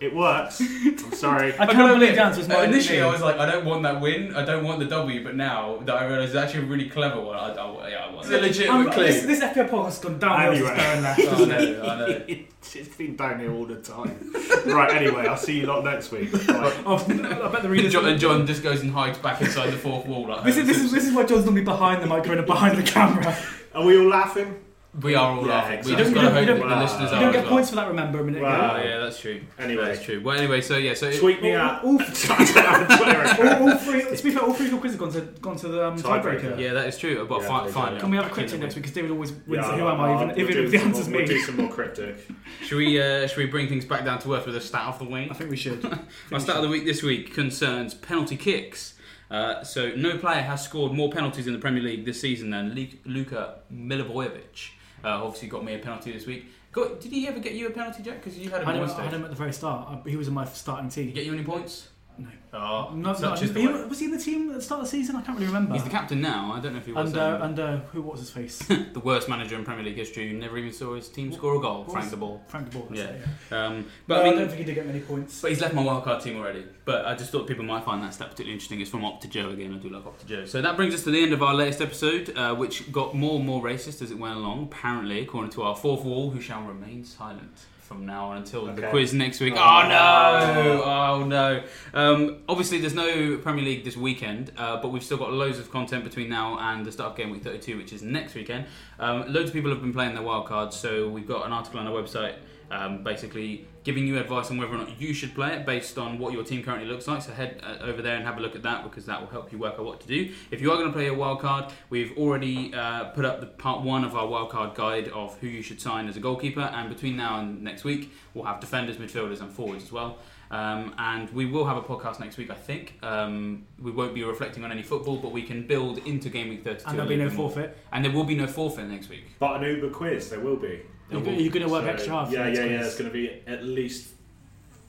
It 0.00 0.16
works. 0.16 0.60
I'm 0.62 1.12
sorry. 1.12 1.52
I 1.58 1.66
can't 1.66 1.92
believe 1.98 2.14
the 2.14 2.22
answer 2.22 2.38
was 2.40 2.48
Uh, 2.48 2.54
my 2.54 2.64
Initially. 2.64 3.02
I 3.02 3.06
was 3.12 3.20
like, 3.20 3.36
I 3.38 3.44
don't 3.50 3.66
want 3.66 3.82
that 3.82 4.00
win. 4.00 4.34
I 4.34 4.44
don't 4.46 4.64
want 4.64 4.78
the 4.78 4.86
W. 4.86 5.22
But 5.22 5.36
now 5.36 5.76
that 5.84 5.94
I 5.94 6.06
realise 6.06 6.30
it's 6.30 6.36
actually 6.38 6.62
a 6.64 6.66
really 6.68 6.88
clever 6.88 7.20
one, 7.20 7.36
I, 7.36 7.50
I, 7.52 7.88
yeah, 7.90 8.06
I 8.06 8.14
want 8.14 8.26
it. 8.26 8.32
It's 8.32 8.42
a 8.42 8.46
legitimate 8.46 8.86
Um, 8.86 8.92
clue. 8.92 9.04
this, 9.08 9.22
this 9.26 9.40
FPL 9.40 9.68
podcast 9.68 9.84
has 9.84 9.98
gone 9.98 10.18
downhill 10.18 10.52
Anyway. 10.52 10.68
since 10.68 10.80
Darren 10.80 11.02
left. 11.02 11.20
I 11.20 11.44
know, 11.44 11.82
I 11.82 11.98
know. 11.98 12.24
it's 12.74 12.96
been 12.96 13.16
down 13.16 13.40
here 13.40 13.52
all 13.52 13.66
the 13.66 13.76
time. 13.76 14.32
right, 14.66 14.90
anyway, 14.96 15.26
I'll 15.26 15.36
see 15.36 15.60
you 15.60 15.66
lot 15.66 15.84
next 15.84 16.10
week. 16.12 16.32
Right. 16.48 16.74
Oh, 16.86 16.94
I 16.96 16.98
bet 16.98 17.06
the 17.18 17.58
And 17.58 17.70
readers. 17.70 17.92
John, 17.92 18.06
and 18.06 18.18
John 18.18 18.46
just 18.46 18.62
goes 18.62 18.80
and 18.80 18.90
hides 18.92 19.18
back 19.18 19.42
inside 19.42 19.68
the 19.70 19.76
fourth 19.76 20.06
wall. 20.06 20.26
Like 20.28 20.44
This 20.44 20.56
is, 20.56 20.66
this, 20.66 20.78
is, 20.78 20.92
this 20.92 21.04
is 21.06 21.12
why 21.12 21.24
John's 21.24 21.44
normally 21.44 21.62
behind 21.64 22.02
the 22.02 22.06
microphone 22.06 22.38
and 22.38 22.46
behind 22.46 22.78
the 22.78 22.82
camera. 22.82 23.36
Are 23.74 23.84
we 23.84 23.98
all 23.98 24.08
laughing? 24.08 24.60
We 25.02 25.14
are 25.14 25.30
all 25.36 25.46
Yeah, 25.46 25.52
laughing. 25.52 25.78
exactly. 25.78 25.92
We 25.92 25.98
just 25.98 26.10
You 26.10 26.14
got 26.16 26.20
to 26.20 26.26
don't- 26.26 26.34
hope 26.34 26.46
that 26.46 26.68
the 26.68 26.74
Wow. 26.74 26.82
listeners 26.82 27.12
You 27.12 27.18
don't 27.20 27.32
get 27.32 27.42
well. 27.44 27.52
points 27.52 27.70
for 27.70 27.76
that, 27.76 27.88
remember, 27.88 28.20
a 28.20 28.24
minute 28.24 28.42
Wow. 28.42 28.76
Oh, 28.76 28.82
yeah, 28.82 28.98
that's 28.98 29.20
true. 29.20 29.40
Anyway. 29.58 29.84
that's 29.84 30.02
true. 30.04 30.20
Well, 30.20 30.36
anyway, 30.36 30.60
so 30.60 30.76
yeah, 30.78 30.94
so 30.94 31.12
Tweet 31.12 31.40
me 31.42 31.50
ago. 31.50 31.60
at. 31.60 31.84
All, 31.84 31.98
Twitter. 31.98 33.60
all, 33.60 33.68
all 33.70 33.76
three, 33.78 34.02
to 34.16 34.22
be 34.24 34.30
fair, 34.32 34.42
all 34.42 34.52
three 34.52 34.66
of 34.66 34.72
your 34.72 34.80
quizzes 34.80 34.98
have 35.00 35.12
gone 35.12 35.12
to, 35.12 35.40
gone 35.40 35.56
to 35.56 35.68
the 35.68 35.86
um, 35.86 35.96
Tiebreaker. 35.96 36.40
tiebreaker. 36.40 36.58
yeah, 36.60 36.72
that 36.72 36.88
is 36.88 36.98
true. 36.98 37.24
But 37.28 37.42
Yeah, 37.42 37.48
fi- 37.48 37.68
fine. 37.68 38.00
Can 38.00 38.10
we 38.10 38.16
have 38.16 38.26
a 38.26 38.30
cryptic 38.30 38.58
next 38.60 38.74
week? 38.74 38.82
Because 38.82 38.94
David 38.94 39.10
always 39.12 39.30
wins 39.32 39.46
Yeah, 39.66 39.76
Who 39.76 39.88
Am 39.88 40.00
I, 40.00 40.14
even, 40.14 40.28
we'll 40.28 40.38
even 40.40 40.64
if 40.64 40.70
the 40.72 40.78
some 40.78 40.88
answer's 40.88 41.08
me. 41.08 41.18
We'll 41.18 41.26
do 41.26 41.40
some 41.40 41.56
more 41.56 41.70
cryptic. 41.70 42.26
Should 42.64 42.78
we 42.78 43.00
uh, 43.00 43.26
should 43.28 43.38
we 43.38 43.46
bring 43.46 43.68
things 43.68 43.84
back 43.84 44.04
down 44.04 44.18
to 44.20 44.34
earth 44.34 44.46
with 44.46 44.56
a 44.56 44.60
stat 44.60 44.82
of 44.86 44.98
the 44.98 45.04
week? 45.04 45.28
I 45.30 45.34
think 45.34 45.50
we 45.50 45.56
should. 45.56 45.82
My 46.30 46.38
stat 46.38 46.56
of 46.56 46.62
the 46.62 46.68
week 46.68 46.84
this 46.84 47.02
week 47.02 47.32
concerns 47.32 47.94
penalty 47.94 48.36
kicks. 48.36 48.94
Uh, 49.30 49.62
so 49.62 49.92
no 49.94 50.18
player 50.18 50.42
has 50.42 50.64
scored 50.64 50.92
more 50.92 51.08
penalties 51.08 51.46
in 51.46 51.52
the 51.52 51.58
Premier 51.60 51.80
League 51.82 52.04
this 52.04 52.20
season 52.20 52.50
than 52.50 52.74
Lu- 52.74 52.88
Luka 53.04 53.60
Milivojevic. 53.72 54.70
Uh, 55.04 55.24
obviously 55.24 55.48
got 55.48 55.64
me 55.64 55.74
a 55.74 55.78
penalty 55.78 56.12
this 56.12 56.26
week. 56.26 56.46
Got, 56.72 57.00
did 57.00 57.10
he 57.12 57.26
ever 57.26 57.40
get 57.40 57.54
you 57.54 57.66
a 57.66 57.70
penalty, 57.70 58.02
Jack? 58.02 58.22
Because 58.22 58.38
you 58.38 58.48
had 58.50 58.62
I 58.62 58.62
him 58.62 58.66
had 58.66 58.76
him, 58.76 58.82
I 58.82 58.86
had 58.86 58.90
stage. 58.92 59.12
him 59.12 59.24
at 59.24 59.30
the 59.30 59.36
very 59.36 59.52
start. 59.52 59.88
I, 60.06 60.08
he 60.08 60.16
was 60.16 60.28
in 60.28 60.34
my 60.34 60.44
starting 60.44 60.88
team. 60.88 61.06
Did 61.06 61.16
he 61.16 61.22
team. 61.22 61.24
get 61.24 61.26
you 61.26 61.34
any 61.34 61.44
points? 61.44 61.88
No. 62.20 62.28
Oh, 62.52 62.92
Not, 62.96 63.16
such 63.18 63.22
not, 63.30 63.42
is 63.42 63.52
the 63.52 63.60
he- 63.60 63.68
way. 63.68 63.84
was 63.84 64.00
he 64.00 64.06
in 64.06 64.10
the 64.10 64.18
team 64.18 64.48
at 64.50 64.56
the 64.56 64.60
start 64.62 64.80
of 64.80 64.86
the 64.86 64.90
season? 64.90 65.14
I 65.14 65.22
can't 65.22 65.38
really 65.38 65.46
remember. 65.46 65.72
He's 65.74 65.84
the 65.84 65.90
captain 65.90 66.20
now. 66.20 66.50
I 66.52 66.58
don't 66.58 66.72
know 66.72 66.80
if 66.80 66.86
he 66.86 66.90
was 66.92 67.10
And, 67.10 67.16
uh, 67.20 67.36
um, 67.36 67.42
and 67.42 67.60
uh, 67.60 67.76
who 67.92 68.02
was 68.02 68.18
his 68.18 68.30
face? 68.30 68.58
the 68.92 69.00
worst 69.04 69.28
manager 69.28 69.54
in 69.54 69.64
Premier 69.64 69.84
League 69.84 69.94
history 69.94 70.28
who 70.28 70.36
never 70.36 70.58
even 70.58 70.72
saw 70.72 70.96
his 70.96 71.08
team 71.08 71.32
score 71.32 71.56
a 71.56 71.60
goal. 71.60 71.84
What 71.84 71.92
Frank 71.92 72.04
was- 72.06 72.10
the 72.10 72.16
ball. 72.16 72.42
Frank 72.48 72.70
de 72.70 72.76
Boer. 72.76 72.88
Yeah. 72.92 73.12
yeah. 73.52 73.66
Um, 73.66 73.86
But 74.08 74.16
but 74.16 74.20
I 74.26 74.30
mean, 74.30 74.38
don't 74.40 74.48
think 74.48 74.58
he 74.58 74.64
did 74.64 74.74
get 74.74 74.86
many 74.86 74.98
points. 74.98 75.40
But 75.40 75.50
he's 75.52 75.60
left 75.60 75.74
my 75.74 75.84
wildcard 75.84 76.24
team 76.24 76.38
already. 76.38 76.64
But 76.84 77.06
I 77.06 77.14
just 77.14 77.30
thought 77.30 77.46
people 77.46 77.64
might 77.64 77.84
find 77.84 78.02
that 78.02 78.14
stat 78.14 78.30
particularly 78.30 78.54
interesting. 78.54 78.80
It's 78.80 78.90
from 78.90 79.02
Opta 79.02 79.30
Joe 79.30 79.50
again. 79.50 79.72
I 79.72 79.78
do 79.78 79.88
like 79.88 80.02
Opta 80.02 80.26
Joe. 80.26 80.44
So 80.44 80.60
that 80.60 80.74
brings 80.76 80.92
us 80.92 81.04
to 81.04 81.12
the 81.12 81.22
end 81.22 81.32
of 81.32 81.44
our 81.44 81.54
latest 81.54 81.80
episode, 81.80 82.36
uh, 82.36 82.56
which 82.56 82.90
got 82.90 83.14
more 83.14 83.36
and 83.36 83.46
more 83.46 83.62
racist 83.62 84.02
as 84.02 84.10
it 84.10 84.18
went 84.18 84.34
along. 84.36 84.64
Apparently, 84.64 85.20
according 85.20 85.52
to 85.52 85.62
our 85.62 85.76
fourth 85.76 86.02
wall, 86.04 86.30
who 86.30 86.40
shall 86.40 86.62
remain 86.62 87.04
silent 87.04 87.66
from 87.90 88.06
now 88.06 88.26
on 88.30 88.36
until 88.36 88.66
the 88.66 88.82
quiz 88.90 89.12
next 89.12 89.40
week. 89.40 89.54
Oh, 89.56 89.60
Oh, 89.60 89.88
no! 89.88 90.82
Oh 90.84 91.24
no! 91.24 91.62
Um, 91.92 92.36
obviously, 92.48 92.78
there's 92.78 92.94
no 92.94 93.36
Premier 93.38 93.64
League 93.64 93.82
this 93.82 93.96
weekend, 93.96 94.52
uh, 94.56 94.80
but 94.80 94.92
we've 94.92 95.02
still 95.02 95.16
got 95.18 95.32
loads 95.32 95.58
of 95.58 95.72
content 95.72 96.04
between 96.04 96.28
now 96.28 96.56
and 96.60 96.86
the 96.86 96.92
start 96.92 97.10
of 97.10 97.16
game 97.16 97.30
week 97.30 97.42
32, 97.42 97.76
which 97.76 97.92
is 97.92 98.00
next 98.02 98.36
weekend. 98.36 98.66
Um, 99.00 99.24
loads 99.32 99.48
of 99.48 99.54
people 99.54 99.70
have 99.72 99.80
been 99.82 99.92
playing 99.92 100.14
their 100.14 100.22
wild 100.22 100.46
cards, 100.46 100.76
so 100.76 101.08
we've 101.08 101.26
got 101.26 101.44
an 101.46 101.52
article 101.52 101.80
on 101.80 101.88
our 101.88 101.92
website 101.92 102.34
um, 102.70 103.02
basically 103.02 103.66
giving 103.82 104.06
you 104.06 104.18
advice 104.18 104.50
on 104.50 104.58
whether 104.58 104.72
or 104.74 104.78
not 104.78 105.00
you 105.00 105.14
should 105.14 105.34
play 105.34 105.54
it 105.54 105.64
based 105.64 105.96
on 105.96 106.18
what 106.18 106.32
your 106.32 106.44
team 106.44 106.62
currently 106.62 106.86
looks 106.86 107.08
like. 107.08 107.22
So 107.22 107.32
head 107.32 107.60
uh, 107.62 107.78
over 107.82 108.02
there 108.02 108.16
and 108.16 108.24
have 108.24 108.36
a 108.36 108.40
look 108.40 108.54
at 108.54 108.62
that 108.62 108.84
because 108.84 109.06
that 109.06 109.20
will 109.20 109.28
help 109.28 109.52
you 109.52 109.58
work 109.58 109.74
out 109.78 109.84
what 109.84 110.00
to 110.00 110.06
do. 110.06 110.32
If 110.50 110.60
you 110.60 110.70
are 110.70 110.76
going 110.76 110.88
to 110.88 110.92
play 110.92 111.08
a 111.08 111.14
wild 111.14 111.40
card, 111.40 111.72
we've 111.88 112.16
already 112.18 112.74
uh, 112.74 113.04
put 113.06 113.24
up 113.24 113.40
the 113.40 113.46
part 113.46 113.82
one 113.82 114.04
of 114.04 114.14
our 114.14 114.26
wild 114.26 114.50
card 114.50 114.74
guide 114.74 115.08
of 115.08 115.38
who 115.38 115.46
you 115.46 115.62
should 115.62 115.80
sign 115.80 116.08
as 116.08 116.16
a 116.16 116.20
goalkeeper. 116.20 116.60
And 116.60 116.88
between 116.88 117.16
now 117.16 117.40
and 117.40 117.62
next 117.62 117.84
week, 117.84 118.12
we'll 118.34 118.44
have 118.44 118.60
defenders, 118.60 118.96
midfielders, 118.98 119.40
and 119.40 119.50
forwards 119.50 119.84
as 119.84 119.92
well. 119.92 120.18
Um, 120.50 120.94
and 120.98 121.30
we 121.30 121.46
will 121.46 121.64
have 121.64 121.76
a 121.76 121.82
podcast 121.82 122.18
next 122.18 122.36
week, 122.36 122.50
I 122.50 122.54
think. 122.54 122.98
Um, 123.02 123.66
we 123.80 123.92
won't 123.92 124.14
be 124.14 124.24
reflecting 124.24 124.64
on 124.64 124.72
any 124.72 124.82
football, 124.82 125.16
but 125.16 125.30
we 125.30 125.42
can 125.42 125.66
build 125.66 125.98
into 125.98 126.28
game 126.28 126.48
week 126.48 126.64
32. 126.64 126.88
And 126.88 126.98
there'll 126.98 127.08
be 127.08 127.16
no 127.16 127.24
little 127.24 127.36
bit 127.36 127.40
more. 127.40 127.50
forfeit. 127.50 127.78
And 127.92 128.04
there 128.04 128.12
will 128.12 128.24
be 128.24 128.34
no 128.34 128.48
forfeit 128.48 128.88
next 128.88 129.08
week. 129.08 129.24
But 129.38 129.62
an 129.62 129.76
Uber 129.76 129.90
quiz, 129.90 130.28
there 130.28 130.40
will 130.40 130.56
be. 130.56 130.82
You're, 131.10 131.22
go- 131.22 131.30
you're 131.30 131.52
going 131.52 131.66
to 131.66 131.72
work 131.72 131.84
So, 131.84 131.90
extra 131.90 132.12
hard 132.12 132.32
Yeah, 132.32 132.46
yeah, 132.48 132.64
yeah. 132.64 132.84
It's 132.84 132.98
going 132.98 133.10
to 133.10 133.12
be 133.14 133.42
at 133.46 133.64
least 133.64 134.08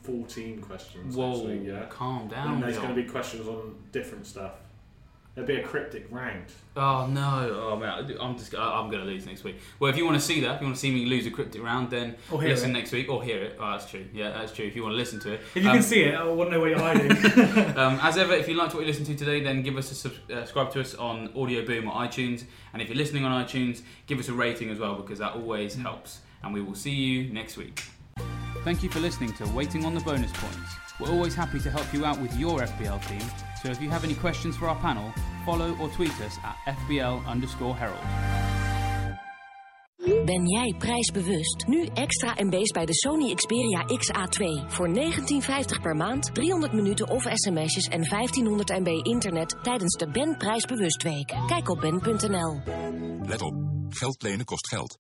14 0.04 0.62
questions. 0.62 1.16
Whoa, 1.16 1.44
week, 1.44 1.62
yeah. 1.66 1.86
calm 1.90 2.28
down. 2.28 2.56
And 2.56 2.64
there's 2.64 2.78
going 2.78 2.90
to 2.90 2.96
be 2.96 3.04
questions 3.04 3.48
on 3.48 3.76
different 3.92 4.26
stuff. 4.28 4.54
It'd 5.34 5.48
be 5.48 5.56
a 5.56 5.64
cryptic 5.64 6.08
round. 6.12 6.44
Oh 6.76 7.08
no! 7.08 7.70
Oh 7.72 7.78
man, 7.78 8.18
I'm 8.20 8.38
just 8.38 8.54
I'm 8.54 8.90
going 8.90 9.02
to 9.02 9.10
lose 9.10 9.26
next 9.26 9.46
week. 9.46 9.60
Well, 9.80 9.90
if 9.90 9.96
you 9.96 10.04
want 10.04 10.18
to 10.20 10.22
see 10.22 10.42
that, 10.42 10.56
if 10.56 10.60
you 10.62 10.66
want 10.68 10.76
to 10.76 10.80
see 10.82 10.92
me 10.92 11.06
lose 11.06 11.26
a 11.26 11.32
cryptic 11.32 11.64
round, 11.64 11.90
then 11.90 12.16
Or 12.30 12.42
hear 12.42 12.50
listen 12.52 12.72
it. 12.72 12.74
next 12.74 12.92
week 12.92 13.08
or 13.10 13.24
hear 13.24 13.42
it. 13.42 13.56
Oh, 13.58 13.72
that's 13.72 13.90
true. 13.90 14.06
Yeah, 14.14 14.32
that's 14.32 14.52
true. 14.52 14.66
If 14.66 14.76
you 14.76 14.84
want 14.84 14.92
to 14.92 14.98
listen 14.98 15.22
to 15.22 15.32
it, 15.34 15.42
If 15.56 15.64
you 15.64 15.70
Um, 15.70 15.76
can 15.78 15.84
see 15.84 16.02
it, 16.04 16.16
I 16.16 16.26
want 16.26 16.50
to 16.50 16.56
know 16.58 16.60
where 16.60 16.70
you're 16.72 16.80
hiding. 16.80 17.12
Um, 17.78 17.98
as 18.02 18.18
ever, 18.18 18.34
if 18.34 18.50
you 18.50 18.56
liked 18.56 18.74
what 18.74 18.82
you 18.82 18.88
listened 18.88 19.08
to 19.08 19.16
today, 19.16 19.42
then 19.42 19.62
give 19.62 19.78
us 19.78 19.90
a 19.92 19.96
sub- 19.96 20.12
uh, 20.30 20.40
subscribe 20.42 20.70
to 20.74 20.82
us 20.82 20.96
on 20.96 21.30
Audio 21.34 21.66
Boom 21.66 21.88
or 21.88 21.94
iTunes. 21.94 22.44
And 22.74 22.82
if 22.82 22.90
you're 22.90 22.98
listening 22.98 23.24
on 23.24 23.46
iTunes, 23.46 23.84
give 24.08 24.20
us 24.20 24.28
a 24.28 24.34
rating 24.34 24.70
as 24.70 24.80
well 24.80 24.96
because 24.96 25.20
that 25.20 25.34
always 25.36 25.76
helps. 25.76 26.20
And 26.44 26.54
we 26.54 26.62
will 26.62 26.76
see 26.76 26.92
you 26.92 27.32
next 27.34 27.56
week. 27.56 27.82
Thank 28.66 28.84
you 28.84 28.90
for 28.90 29.00
listening 29.00 29.32
to 29.36 29.46
Waiting 29.54 29.86
on 29.86 29.94
the 29.96 30.02
Bonus 30.02 30.32
Points. 30.34 30.76
We're 31.02 31.14
always 31.14 31.36
happy 31.36 31.60
to 31.60 31.70
help 31.72 31.92
you 31.94 32.06
out 32.06 32.22
with 32.22 32.38
your 32.38 32.60
FBL 32.60 33.00
team. 33.08 33.28
So 33.64 33.72
if 33.72 33.82
you 33.82 33.90
have 33.90 34.04
any 34.04 34.14
questions 34.14 34.56
for 34.56 34.68
our 34.68 34.80
panel, 34.80 35.12
follow 35.46 35.76
or 35.80 35.90
tweet 35.90 36.14
us 36.22 36.38
at 36.44 36.56
FBL 36.78 37.26
underscore 37.28 37.76
Herald. 37.76 38.06
Ben 40.26 40.48
jij 40.48 40.76
prijsbewust? 40.78 41.68
Nu 41.68 41.86
extra 41.94 42.34
MB's 42.38 42.72
bij 42.72 42.86
de 42.86 42.94
Sony 42.94 43.34
Xperia 43.34 43.84
XA2. 43.88 44.68
Voor 44.68 44.90
19,50 44.90 45.82
per 45.82 45.96
maand, 45.96 46.36
300 46.36 46.74
minuten 46.74 47.10
of 47.10 47.24
sms'jes 47.24 47.88
en 47.88 48.10
1500 48.10 48.70
MB 48.70 48.88
internet 48.88 49.56
tijdens 49.64 49.98
de 49.98 50.10
Ben 50.12 50.38
Prijsbewust 50.38 51.04
Week. 51.04 51.34
Kijk 51.48 51.70
op 51.70 51.80
ben.nl. 51.80 52.62
Let 53.28 53.42
op. 53.42 53.54
Geld 53.90 54.22
lenen 54.22 54.46
kost 54.46 54.68
geld. 54.68 55.00